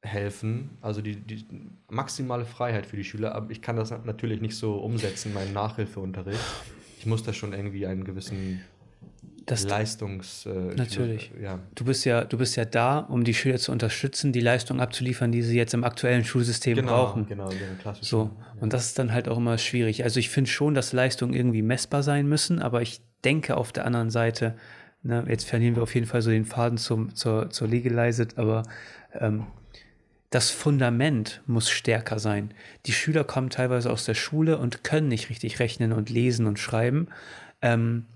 helfen. 0.03 0.71
Also 0.81 1.01
die, 1.01 1.17
die 1.17 1.45
maximale 1.89 2.45
Freiheit 2.45 2.87
für 2.87 2.97
die 2.97 3.05
Schüler. 3.05 3.35
Aber 3.35 3.51
ich 3.51 3.63
kann 3.63 3.77
das 3.77 3.91
natürlich 4.05 4.41
nicht 4.41 4.57
so 4.57 4.77
umsetzen, 4.77 5.33
meinen 5.35 5.53
Nachhilfeunterricht. 5.53 6.41
Ich 6.99 7.07
muss 7.07 7.23
da 7.23 7.33
schon 7.33 7.53
irgendwie 7.53 7.87
einen 7.87 8.05
gewissen 8.05 8.61
das 9.47 9.63
Leistungs. 9.63 10.45
Äh, 10.47 10.75
natürlich. 10.75 11.31
Ja. 11.41 11.61
Du 11.77 11.85
bist 11.85 12.05
ja, 12.05 12.25
du 12.25 12.37
bist 12.37 12.57
ja 12.57 12.65
da, 12.65 12.99
um 12.99 13.23
die 13.23 13.33
Schüler 13.33 13.59
zu 13.59 13.71
unterstützen, 13.71 14.33
die 14.33 14.41
Leistung 14.41 14.81
abzuliefern, 14.81 15.31
die 15.31 15.43
sie 15.43 15.57
jetzt 15.57 15.73
im 15.73 15.85
aktuellen 15.85 16.25
Schulsystem 16.25 16.75
genau, 16.75 17.05
brauchen. 17.05 17.27
Genau, 17.27 17.49
genau, 17.49 17.95
So. 18.01 18.31
Ja. 18.35 18.61
Und 18.61 18.73
das 18.73 18.87
ist 18.87 18.99
dann 18.99 19.13
halt 19.13 19.29
auch 19.29 19.39
immer 19.39 19.57
schwierig. 19.59 20.03
Also 20.03 20.19
ich 20.19 20.31
finde 20.31 20.51
schon, 20.51 20.75
dass 20.75 20.93
Leistungen 20.93 21.33
irgendwie 21.33 21.63
messbar 21.63 22.03
sein 22.03 22.29
müssen, 22.29 22.59
aber 22.61 22.83
ich 22.83 23.01
denke 23.25 23.57
auf 23.57 23.73
der 23.73 23.87
anderen 23.87 24.11
Seite, 24.11 24.57
Ne? 25.07 25.25
Jetzt 25.29 25.45
verlieren 25.45 25.77
wir 25.77 25.83
auf 25.83 25.95
jeden 25.95 26.07
Fall 26.07 26.21
so 26.21 26.31
den 26.31 26.45
Faden 26.45 26.79
zum, 26.79 27.15
zur, 27.15 27.51
zur 27.51 27.69
Legalized, 27.69 28.39
aber 28.39 28.65
ähm, 29.13 29.47
das 30.31 30.51
Fundament 30.51 31.43
muss 31.47 31.71
stärker 31.71 32.19
sein. 32.19 32.53
Die 32.87 32.93
Schüler 32.93 33.23
kommen 33.23 33.49
teilweise 33.49 33.91
aus 33.91 34.05
der 34.05 34.15
Schule 34.15 34.59
und 34.59 34.83
können 34.83 35.09
nicht 35.09 35.31
richtig 35.31 35.61
rechnen 35.61 35.93
und 35.93 36.11
lesen 36.11 36.47
und 36.47 36.59
schreiben, 36.59 37.09
ähm, 37.63 38.07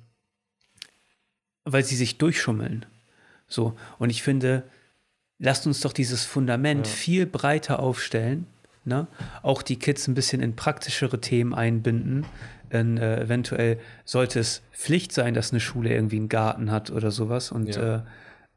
weil 1.65 1.85
sie 1.85 1.97
sich 1.97 2.19
durchschummeln. 2.19 2.87
So, 3.47 3.77
und 3.99 4.11
ich 4.11 4.23
finde, 4.23 4.65
lasst 5.39 5.67
uns 5.67 5.81
doch 5.81 5.93
dieses 5.93 6.25
Fundament 6.25 6.87
ja. 6.89 6.93
viel 6.93 7.27
breiter 7.27 7.79
aufstellen. 7.79 8.47
Ne? 8.85 9.07
Auch 9.43 9.63
die 9.63 9.79
Kids 9.79 10.09
ein 10.09 10.15
bisschen 10.15 10.43
in 10.43 10.57
praktischere 10.57 11.21
Themen 11.21 11.55
einbinden. 11.55 12.27
In, 12.71 12.99
äh, 12.99 13.23
eventuell 13.23 13.79
sollte 14.05 14.39
es 14.39 14.63
Pflicht 14.73 15.13
sein, 15.13 15.35
dass 15.35 15.51
eine 15.51 15.61
Schule 15.61 15.93
irgendwie 15.93 16.17
einen 16.17 16.29
Garten 16.29 16.71
hat 16.71 16.91
oder 16.91 17.11
sowas 17.11 17.51
und 17.51 17.75
ja. 17.75 17.97
äh, 17.97 18.01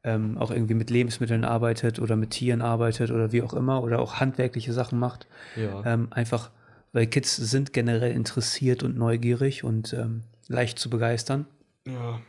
ähm, 0.03 0.38
auch 0.38 0.52
irgendwie 0.52 0.73
mit 0.73 0.90
Lebensmitteln 0.90 1.45
arbeitet 1.45 1.99
oder 1.99 2.15
mit 2.15 2.31
Tieren 2.31 2.61
arbeitet 2.61 3.11
oder 3.11 3.31
wie 3.31 3.41
auch 3.41 3.53
immer 3.53 3.81
oder 3.84 3.99
auch 3.99 4.15
handwerkliche 4.19 4.73
Sachen 4.73 4.99
macht. 4.99 5.27
Ja. 5.56 5.84
Ähm, 5.85 6.07
einfach, 6.11 6.52
weil 6.91 7.07
Kids 7.07 7.35
sind 7.35 7.73
generell 7.73 8.11
interessiert 8.11 8.84
und 8.84 8.98
neugierig 8.98 9.64
und 9.64 9.94
ähm, 9.94 10.22
leicht 10.48 10.77
zu 10.77 10.90
begeistern. 10.90 11.45
Ja. 11.88 12.19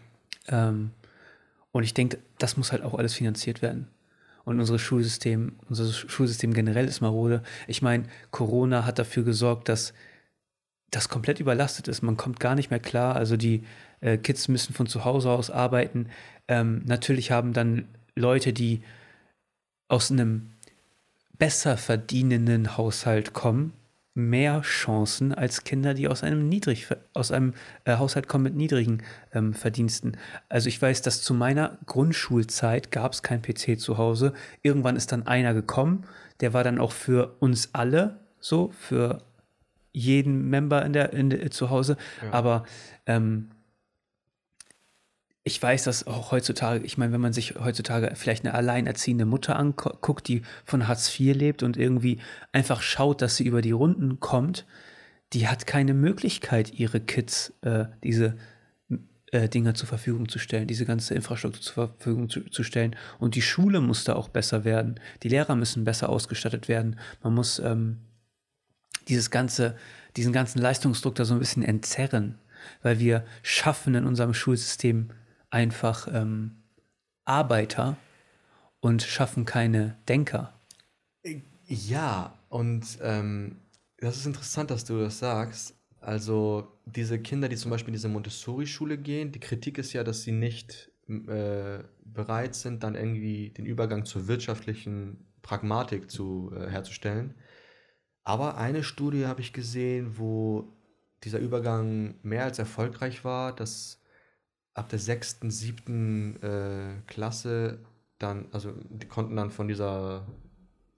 Ähm, 0.49 0.91
und 1.73 1.83
ich 1.83 1.95
denke, 1.95 2.19
das 2.39 2.57
muss 2.57 2.73
halt 2.73 2.83
auch 2.83 2.95
alles 2.95 3.15
finanziert 3.15 3.61
werden. 3.61 3.89
Und 4.45 4.61
unser 4.61 4.79
Schulsystem, 4.79 5.53
unser 5.69 5.91
Schulsystem 5.93 6.53
generell 6.53 6.87
ist 6.87 7.01
marode. 7.01 7.43
Ich 7.67 7.83
meine, 7.83 8.05
Corona 8.31 8.85
hat 8.85 8.99
dafür 8.99 9.25
gesorgt, 9.25 9.69
dass 9.69 9.95
das 10.91 11.09
komplett 11.09 11.41
überlastet 11.41 11.89
ist. 11.89 12.03
Man 12.03 12.17
kommt 12.17 12.41
gar 12.41 12.55
nicht 12.55 12.71
mehr 12.71 12.81
klar. 12.81 13.17
Also 13.17 13.37
die 13.37 13.65
äh, 14.01 14.19
Kids 14.19 14.49
müssen 14.49 14.75
von 14.75 14.87
zu 14.87 15.05
Hause 15.05 15.31
aus 15.31 15.51
arbeiten. 15.51 16.09
Ähm, 16.49 16.83
natürlich 16.85 17.31
haben 17.31 17.53
dann 17.53 17.89
Leute, 18.15 18.53
die 18.53 18.83
aus 19.89 20.11
einem 20.11 20.51
besser 21.39 21.77
verdienenden 21.77 22.77
Haushalt 22.77 23.33
kommen, 23.33 23.73
mehr 24.15 24.61
Chancen 24.63 25.35
als 25.35 25.65
Kinder, 25.65 25.93
die 25.93 26.07
aus 26.07 26.23
einem 26.23 26.49
niedrig 26.49 26.87
aus 27.15 27.33
einem 27.33 27.55
äh, 27.85 27.97
Haushalt 27.97 28.29
kommen 28.29 28.45
mit 28.45 28.55
niedrigen 28.55 29.03
ähm, 29.33 29.55
Verdiensten. 29.55 30.17
Also 30.49 30.69
ich 30.69 30.81
weiß, 30.81 31.03
dass 31.03 31.21
zu 31.21 31.35
meiner 31.35 31.79
Grundschulzeit 31.87 32.93
gab 32.93 33.13
es 33.13 33.23
kein 33.23 33.43
PC 33.43 33.79
zu 33.79 33.99
Hause. 33.99 34.33
Irgendwann 34.63 34.95
ist 34.95 35.11
dann 35.11 35.27
einer 35.27 35.53
gekommen, 35.53 36.05
der 36.41 36.53
war 36.53 36.63
dann 36.63 36.79
auch 36.79 36.93
für 36.93 37.35
uns 37.41 37.71
alle 37.73 38.21
so, 38.39 38.73
für 38.79 39.23
jeden 39.95 40.51
Member 40.51 40.85
in 40.85 40.93
der, 40.93 41.13
in 41.15 41.31
der 41.31 41.51
zu 41.51 41.71
Hause. 41.71 41.97
Ja. 42.23 42.33
Aber 42.33 42.65
ähm, 43.07 43.51
ich 45.45 45.63
weiß, 45.63 45.85
dass 45.85 46.07
auch 46.07 46.33
heutzutage, 46.33 46.85
ich 46.85 46.99
meine, 46.99 47.13
wenn 47.13 47.21
man 47.21 47.33
sich 47.33 47.55
heutzutage 47.57 48.13
vielleicht 48.17 48.45
eine 48.45 48.55
alleinerziehende 48.55 49.25
Mutter 49.25 49.57
anguckt, 49.57 50.27
die 50.27 50.43
von 50.65 50.89
Hartz 50.89 51.09
IV 51.19 51.37
lebt 51.37 51.63
und 51.63 51.77
irgendwie 51.77 52.19
einfach 52.53 52.83
schaut, 52.83 53.23
dass 53.23 53.37
sie 53.37 53.45
über 53.45 53.63
die 53.63 53.73
Runden 53.73 54.21
kommt, 54.21 54.67
die 55.33 55.47
hat 55.47 55.67
keine 55.67 55.95
Möglichkeit, 55.95 56.73
ihre 56.73 57.01
Kids 57.01 57.53
äh, 57.63 57.87
diese 58.03 58.37
äh, 59.33 59.49
Dinge 59.49 59.75
zur 59.75 59.87
Verfügung 59.89 60.29
zu 60.29 60.39
stellen, 60.39 60.67
diese 60.67 60.87
ganze 60.87 61.15
Infrastruktur 61.15 61.61
zur 61.61 61.75
Verfügung 61.75 62.31
zu, 62.31 62.49
zu, 62.49 62.63
stellen. 62.63 62.97
Und 63.19 63.35
die 63.35 63.43
Schule 63.43 63.81
muss 63.81 64.05
da 64.05 64.15
auch 64.15 64.29
besser 64.29 64.65
werden. 64.65 64.99
Die 65.23 65.29
Lehrer 65.29 65.57
müssen 65.57 65.85
besser 65.85 66.09
ausgestattet 66.09 66.69
werden. 66.69 66.99
Man 67.23 67.35
muss 67.35 67.59
ähm, 67.59 67.99
dieses 69.09 69.31
ganze, 69.31 69.77
diesen 70.17 70.33
ganzen 70.33 70.61
Leistungsdruck 70.61 71.15
da 71.15 71.25
so 71.25 71.35
ein 71.35 71.41
bisschen 71.41 71.63
entzerren, 71.63 72.39
weil 72.83 72.99
wir 72.99 73.25
schaffen 73.43 73.95
in 73.95 74.05
unserem 74.05 74.35
Schulsystem 74.35 75.11
einfach 75.51 76.09
ähm, 76.13 76.57
Arbeiter 77.25 77.97
und 78.81 79.03
schaffen 79.03 79.45
keine 79.45 79.97
Denker. 80.09 80.53
Ja, 81.67 82.39
und 82.49 82.99
ähm, 83.03 83.57
das 83.99 84.19
ist 84.19 84.27
interessant, 84.27 84.71
dass 84.71 84.85
du 84.85 84.99
das 84.99 85.19
sagst. 85.19 85.75
Also 86.01 86.69
diese 86.85 87.19
Kinder, 87.19 87.49
die 87.49 87.57
zum 87.57 87.71
Beispiel 87.71 87.89
in 87.89 87.95
diese 87.95 88.09
Montessori-Schule 88.09 88.99
gehen, 88.99 89.33
die 89.33 89.41
Kritik 89.41 89.79
ist 89.79 89.95
ja, 89.95 90.05
dass 90.05 90.23
sie 90.23 90.33
nicht 90.33 90.91
äh, 91.09 91.79
bereit 92.05 92.55
sind, 92.55 92.83
dann 92.83 92.95
irgendwie 92.95 93.51
den 93.51 93.65
Übergang 93.65 94.05
zur 94.05 94.29
wirtschaftlichen 94.29 95.25
Pragmatik 95.41 96.11
zu, 96.11 96.53
äh, 96.55 96.69
herzustellen. 96.69 97.35
Aber 98.25 98.57
eine 98.57 98.83
Studie 98.83 99.27
habe 99.27 99.43
ich 99.43 99.53
gesehen, 99.53 100.19
wo 100.19 100.73
dieser 101.23 101.39
Übergang 101.39 102.15
mehr 102.23 102.45
als 102.45 102.59
erfolgreich 102.59 103.25
war, 103.25 103.55
dass 103.55 104.03
ab 104.75 104.89
der 104.89 104.99
sechsten, 104.99 105.51
siebten 105.51 106.43
äh, 106.43 107.01
Klasse 107.07 107.79
dann, 108.19 108.47
also 108.53 108.73
die 108.89 109.07
konnten 109.07 109.37
dann 109.37 109.51
von 109.51 109.69
dieser 109.69 110.27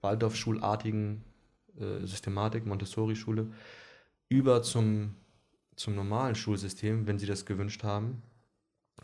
Waldorfschulartigen 0.01 1.23
äh, 1.77 2.05
Systematik, 2.05 2.65
Montessori-Schule, 2.65 3.47
über 4.29 4.61
zum, 4.63 5.15
zum 5.75 5.95
normalen 5.95 6.35
Schulsystem, 6.35 7.07
wenn 7.07 7.19
sie 7.19 7.25
das 7.25 7.45
gewünscht 7.45 7.83
haben, 7.83 8.21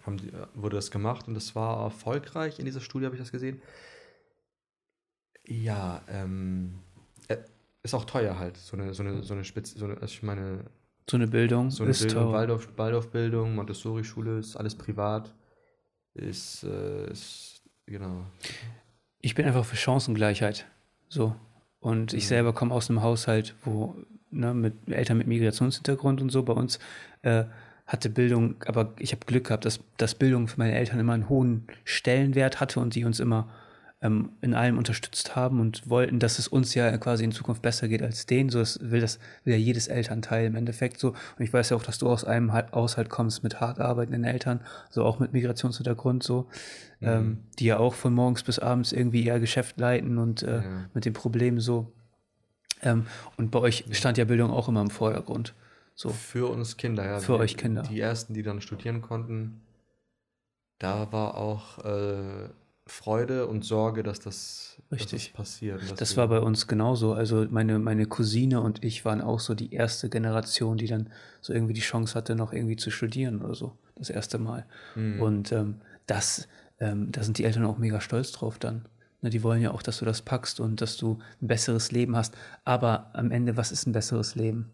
haben 0.06 0.18
die, 0.18 0.30
äh, 0.30 0.48
wurde 0.54 0.78
das 0.78 0.92
gemacht 0.92 1.28
und 1.28 1.34
das 1.34 1.56
war 1.56 1.84
erfolgreich. 1.84 2.60
In 2.60 2.66
dieser 2.66 2.82
Studie 2.82 3.06
habe 3.06 3.16
ich 3.16 3.22
das 3.22 3.32
gesehen. 3.32 3.62
Ja, 5.46 6.04
ähm, 6.08 6.80
äh, 6.93 6.93
ist 7.84 7.94
auch 7.94 8.06
teuer 8.06 8.40
halt, 8.40 8.58
so 8.58 8.78
eine, 8.78 8.94
so 8.94 9.04
eine, 9.04 9.24
so 9.24 9.34
eine 9.34 9.44
Spitze, 9.44 9.78
so 9.78 9.86
eine, 9.86 9.96
also 9.96 10.06
ich 10.06 10.24
meine, 10.24 10.66
so 11.10 11.18
eine 11.18 11.28
Bildung 11.28 11.70
so 11.70 11.84
eine 11.84 11.92
ist 11.92 12.08
Bildung, 12.08 12.32
Waldorf, 12.32 12.70
Waldorf-Bildung, 12.78 13.56
Montessori-Schule, 13.56 14.40
ist 14.40 14.56
alles 14.56 14.76
privat. 14.76 15.34
Ist, 16.14 16.64
äh, 16.64 17.12
ist, 17.12 17.62
genau. 17.86 18.26
Ich 19.20 19.36
bin 19.36 19.46
einfach 19.46 19.66
für 19.66 19.76
Chancengleichheit. 19.76 20.66
So. 21.10 21.36
Und 21.80 22.14
ich 22.14 22.26
mhm. 22.26 22.28
selber 22.28 22.54
komme 22.54 22.74
aus 22.74 22.90
einem 22.90 23.02
Haushalt, 23.02 23.56
wo, 23.64 23.96
ne, 24.32 24.54
mit 24.54 24.74
Eltern 24.88 25.18
mit 25.18 25.28
Migrationshintergrund 25.28 26.22
und 26.22 26.30
so, 26.30 26.44
bei 26.44 26.54
uns 26.54 26.80
äh, 27.24 27.46
hatte 27.86 28.10
Bildung, 28.10 28.64
aber 28.66 28.94
ich 29.00 29.12
habe 29.12 29.26
Glück 29.26 29.48
gehabt, 29.48 29.66
dass, 29.66 29.82
dass 29.98 30.16
Bildung 30.16 30.48
für 30.48 30.60
meine 30.60 30.74
Eltern 30.74 31.00
immer 31.00 31.14
einen 31.14 31.28
hohen 31.28 31.68
Stellenwert 31.84 32.62
hatte 32.62 32.80
und 32.80 32.96
die 32.96 33.04
uns 33.04 33.20
immer 33.20 33.50
ähm, 34.04 34.32
in 34.42 34.54
allem 34.54 34.78
unterstützt 34.78 35.36
haben 35.36 35.62
und 35.62 35.90
wollten, 35.90 36.20
dass 36.20 36.38
es 36.38 36.50
uns 36.50 36.76
ja 36.76 36.96
quasi 36.98 37.24
in 37.24 37.32
Zukunft 37.32 37.62
besser 37.62 37.88
geht 37.88 38.04
als 38.04 38.26
denen. 38.26 38.50
So 38.50 38.60
das 38.60 38.80
will 38.82 39.00
das 39.00 39.18
will 39.46 39.54
ja 39.54 39.60
jedes 39.60 39.88
Elternteil 39.88 40.46
im 40.46 40.56
Endeffekt 40.56 41.00
so. 41.00 41.10
Und 41.10 41.40
ich 41.40 41.54
weiß 41.54 41.70
ja 41.70 41.78
auch, 41.78 41.84
dass 41.84 41.98
du 41.98 42.10
aus 42.10 42.26
einem 42.26 42.52
Haushalt 42.54 43.10
kommst 43.10 43.44
mit 43.44 43.62
hart 43.62 43.80
arbeitenden 43.80 44.26
Eltern, 44.26 44.60
so 44.90 45.06
auch 45.06 45.20
mit 45.20 45.32
Migrationshintergrund 45.32 46.22
so, 46.22 46.50
mhm. 47.00 47.08
ähm, 47.08 47.38
die 47.60 47.66
ja 47.66 47.78
auch 47.78 47.94
von 47.94 48.14
morgens 48.14 48.44
bis 48.44 48.60
abends 48.60 48.92
irgendwie 48.92 49.24
ihr 49.24 49.40
Geschäft 49.40 49.80
leiten 49.80 50.18
und 50.18 50.44
äh, 50.44 50.58
ja. 50.58 50.64
mit 50.94 51.06
den 51.06 51.14
Problemen 51.14 51.62
so. 51.62 51.94
Ähm, 52.82 53.08
und 53.38 53.52
bei 53.52 53.60
euch 53.60 53.86
stand 53.92 54.18
ja 54.18 54.26
Bildung 54.26 54.52
auch 54.52 54.68
immer 54.68 54.82
im 54.82 54.90
Vordergrund. 54.90 55.56
So. 55.96 56.10
Für 56.10 56.50
uns 56.52 56.76
Kinder, 56.76 57.06
ja. 57.06 57.20
Für 57.20 57.34
die, 57.34 57.40
euch 57.40 57.56
Kinder. 57.56 57.84
Die 57.84 58.02
ersten, 58.02 58.34
die 58.34 58.44
dann 58.44 58.60
studieren 58.60 59.02
konnten, 59.02 59.62
da 60.80 61.10
war 61.14 61.38
auch 61.38 61.86
äh, 61.86 62.50
Freude 62.86 63.48
und 63.48 63.64
Sorge, 63.64 64.04
dass 64.04 64.20
das, 64.20 64.82
Richtig. 64.92 65.12
Dass 65.12 65.32
das 65.32 65.38
passiert. 65.38 66.02
Das, 66.02 66.18
war 66.18 66.28
bei 66.28 66.40
uns 66.40 66.68
genauso. 66.68 67.14
Also 67.14 67.48
meine, 67.50 67.80
meine 67.80 68.06
Cousine 68.06 68.60
und 68.60 68.84
ich 68.84 69.06
waren 69.06 69.22
auch 69.22 69.40
so 69.40 69.56
die 69.56 69.74
erste 69.74 70.10
Generation, 70.10 70.78
die 70.78 70.88
dann 70.88 71.10
so 71.40 71.54
irgendwie 71.54 71.74
die 71.74 71.82
Chance 71.82 72.14
hatte, 72.16 72.36
noch 72.36 72.52
irgendwie 72.52 72.76
zu 72.76 72.92
studieren 72.92 73.42
oder 73.42 73.56
so. 73.56 73.78
Das 73.96 74.10
erste 74.10 74.38
Mal. 74.38 74.66
Mhm. 74.96 75.22
Und 75.22 75.52
ähm, 75.54 75.76
das, 76.08 76.48
ähm, 76.80 77.12
da 77.12 77.24
sind 77.24 77.38
die 77.38 77.46
Eltern 77.46 77.66
auch 77.66 77.78
mega 77.78 78.02
stolz 78.02 78.34
drauf 78.34 78.60
dann. 78.60 78.86
Ne, 79.22 79.30
die 79.30 79.44
wollen 79.44 79.62
ja 79.62 79.72
auch, 79.72 79.82
dass 79.82 80.00
du 80.00 80.06
das 80.06 80.22
packst 80.22 80.60
und 80.60 80.82
dass 80.82 80.98
du 80.98 81.20
ein 81.42 81.48
besseres 81.48 81.92
Leben 81.92 82.18
hast. 82.18 82.36
Aber 82.66 83.12
am 83.14 83.32
Ende, 83.32 83.56
was 83.56 83.72
ist 83.72 83.88
ein 83.88 83.94
besseres 83.94 84.36
Leben? 84.36 84.72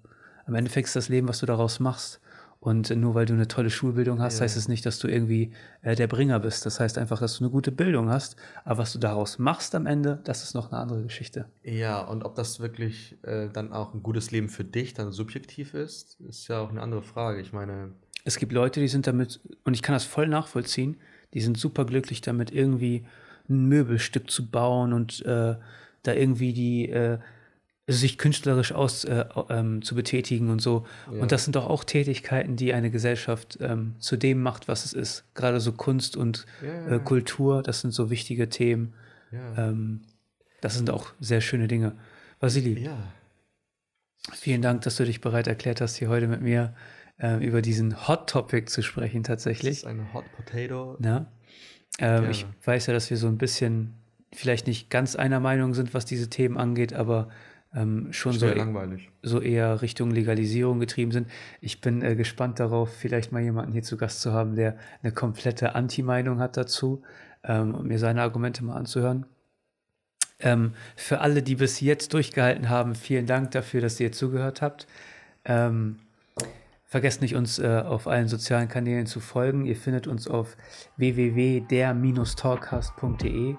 Am 0.47 0.55
Endeffekt 0.55 0.87
ist 0.87 0.95
das 0.95 1.09
Leben, 1.09 1.27
was 1.27 1.39
du 1.39 1.45
daraus 1.45 1.79
machst. 1.79 2.19
Und 2.61 2.89
nur 2.93 3.15
weil 3.15 3.25
du 3.25 3.33
eine 3.33 3.47
tolle 3.47 3.69
Schulbildung 3.69 4.19
hast, 4.19 4.39
ja. 4.39 4.43
heißt 4.43 4.57
es 4.57 4.67
nicht, 4.67 4.85
dass 4.85 4.99
du 4.99 5.07
irgendwie 5.07 5.53
äh, 5.81 5.95
der 5.95 6.07
Bringer 6.07 6.41
bist. 6.41 6.65
Das 6.65 6.81
heißt 6.81 6.97
einfach, 6.97 7.19
dass 7.19 7.37
du 7.37 7.45
eine 7.45 7.51
gute 7.51 7.71
Bildung 7.71 8.09
hast. 8.09 8.35
Aber 8.65 8.79
was 8.79 8.91
du 8.91 8.99
daraus 8.99 9.39
machst 9.39 9.75
am 9.75 9.85
Ende, 9.85 10.19
das 10.25 10.43
ist 10.43 10.55
noch 10.55 10.71
eine 10.71 10.81
andere 10.81 11.03
Geschichte. 11.03 11.45
Ja, 11.63 12.01
und 12.01 12.23
ob 12.23 12.35
das 12.35 12.59
wirklich 12.59 13.17
äh, 13.23 13.47
dann 13.47 13.71
auch 13.71 13.93
ein 13.93 14.03
gutes 14.03 14.31
Leben 14.31 14.49
für 14.49 14.65
dich 14.65 14.93
dann 14.93 15.13
subjektiv 15.13 15.73
ist, 15.73 16.19
ist 16.27 16.49
ja 16.49 16.59
auch 16.59 16.69
eine 16.69 16.81
andere 16.81 17.01
Frage. 17.01 17.39
Ich 17.39 17.53
meine. 17.53 17.93
Es 18.25 18.35
gibt 18.35 18.51
Leute, 18.51 18.81
die 18.81 18.89
sind 18.89 19.07
damit, 19.07 19.39
und 19.63 19.73
ich 19.73 19.81
kann 19.81 19.93
das 19.93 20.03
voll 20.03 20.27
nachvollziehen, 20.27 20.97
die 21.33 21.39
sind 21.39 21.57
super 21.57 21.85
glücklich 21.85 22.19
damit, 22.19 22.51
irgendwie 22.51 23.05
ein 23.47 23.67
Möbelstück 23.69 24.29
zu 24.29 24.49
bauen 24.49 24.91
und 24.91 25.25
äh, 25.25 25.55
da 26.03 26.13
irgendwie 26.13 26.51
die 26.51 26.89
äh, 26.89 27.19
sich 27.97 28.17
künstlerisch 28.17 28.71
aus, 28.71 29.03
äh, 29.03 29.25
ähm, 29.49 29.81
zu 29.81 29.95
betätigen 29.95 30.49
und 30.49 30.61
so. 30.61 30.85
Ja. 31.11 31.21
Und 31.21 31.31
das 31.31 31.43
sind 31.43 31.55
doch 31.55 31.67
auch 31.67 31.83
Tätigkeiten, 31.83 32.55
die 32.55 32.73
eine 32.73 32.91
Gesellschaft 32.91 33.57
ähm, 33.61 33.95
zu 33.99 34.17
dem 34.17 34.41
macht, 34.41 34.67
was 34.67 34.85
es 34.85 34.93
ist. 34.93 35.23
Gerade 35.33 35.59
so 35.59 35.71
Kunst 35.71 36.15
und 36.15 36.45
ja, 36.63 36.95
äh, 36.95 36.99
Kultur, 36.99 37.63
das 37.63 37.81
sind 37.81 37.91
so 37.91 38.09
wichtige 38.09 38.49
Themen. 38.49 38.93
Ähm, 39.31 40.01
das 40.61 40.75
sind 40.75 40.89
auch 40.89 41.07
sehr 41.19 41.41
schöne 41.41 41.67
Dinge. 41.67 41.93
Vasili, 42.39 42.89
vielen 44.33 44.61
Dank, 44.61 44.81
dass 44.81 44.97
du 44.97 45.05
dich 45.05 45.21
bereit 45.21 45.47
erklärt 45.47 45.81
hast, 45.81 45.95
hier 45.95 46.09
heute 46.09 46.27
mit 46.27 46.41
mir 46.41 46.73
äh, 47.17 47.43
über 47.45 47.61
diesen 47.61 48.07
Hot 48.07 48.29
Topic 48.29 48.67
zu 48.67 48.81
sprechen 48.81 49.23
tatsächlich. 49.23 49.81
Das 49.81 49.83
ist 49.83 49.87
eine 49.87 50.13
Hot 50.13 50.25
Potato. 50.35 50.97
Ja. 51.03 51.27
Ähm, 51.99 52.29
ich 52.29 52.45
weiß 52.63 52.87
ja, 52.87 52.93
dass 52.93 53.09
wir 53.09 53.17
so 53.17 53.27
ein 53.27 53.37
bisschen 53.37 53.95
vielleicht 54.33 54.67
nicht 54.67 54.89
ganz 54.89 55.15
einer 55.15 55.39
Meinung 55.39 55.73
sind, 55.73 55.93
was 55.93 56.05
diese 56.05 56.29
Themen 56.29 56.57
angeht, 56.57 56.93
aber 56.93 57.29
ähm, 57.75 58.11
schon 58.11 58.33
so, 58.33 58.47
langweilig. 58.47 59.09
so 59.21 59.39
eher 59.41 59.81
Richtung 59.81 60.11
Legalisierung 60.11 60.79
getrieben 60.79 61.11
sind. 61.11 61.27
Ich 61.61 61.81
bin 61.81 62.01
äh, 62.01 62.15
gespannt 62.15 62.59
darauf, 62.59 62.91
vielleicht 62.91 63.31
mal 63.31 63.43
jemanden 63.43 63.71
hier 63.71 63.83
zu 63.83 63.95
Gast 63.95 64.21
zu 64.21 64.33
haben, 64.33 64.55
der 64.55 64.75
eine 65.03 65.11
komplette 65.11 65.75
Anti-Meinung 65.75 66.39
hat 66.39 66.57
dazu 66.57 67.03
ähm, 67.43 67.75
und 67.75 67.85
mir 67.87 67.99
seine 67.99 68.23
Argumente 68.23 68.63
mal 68.63 68.75
anzuhören. 68.75 69.27
Ähm, 70.39 70.73
für 70.95 71.19
alle, 71.19 71.43
die 71.43 71.53
bis 71.55 71.81
jetzt 71.81 72.13
durchgehalten 72.13 72.69
haben, 72.69 72.95
vielen 72.95 73.27
Dank 73.27 73.51
dafür, 73.51 73.81
dass 73.81 73.99
ihr 73.99 74.13
zugehört 74.13 74.63
habt. 74.63 74.87
Ähm, 75.45 75.99
vergesst 76.85 77.21
nicht, 77.21 77.35
uns 77.35 77.59
äh, 77.59 77.83
auf 77.85 78.07
allen 78.07 78.29
sozialen 78.29 78.67
Kanälen 78.67 79.05
zu 79.05 79.19
folgen. 79.19 79.65
Ihr 79.65 79.75
findet 79.75 80.07
uns 80.07 80.27
auf 80.27 80.57
www.der-talkcast.de 80.97 83.55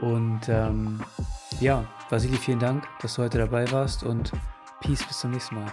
und 0.00 0.40
ähm, 0.48 1.00
ja, 1.60 1.88
Vasili, 2.10 2.38
vielen 2.38 2.58
Dank, 2.58 2.84
dass 3.02 3.14
du 3.14 3.22
heute 3.22 3.36
dabei 3.36 3.70
warst 3.70 4.02
und 4.02 4.32
Peace 4.80 5.04
bis 5.04 5.18
zum 5.18 5.32
nächsten 5.32 5.56
Mal. 5.56 5.70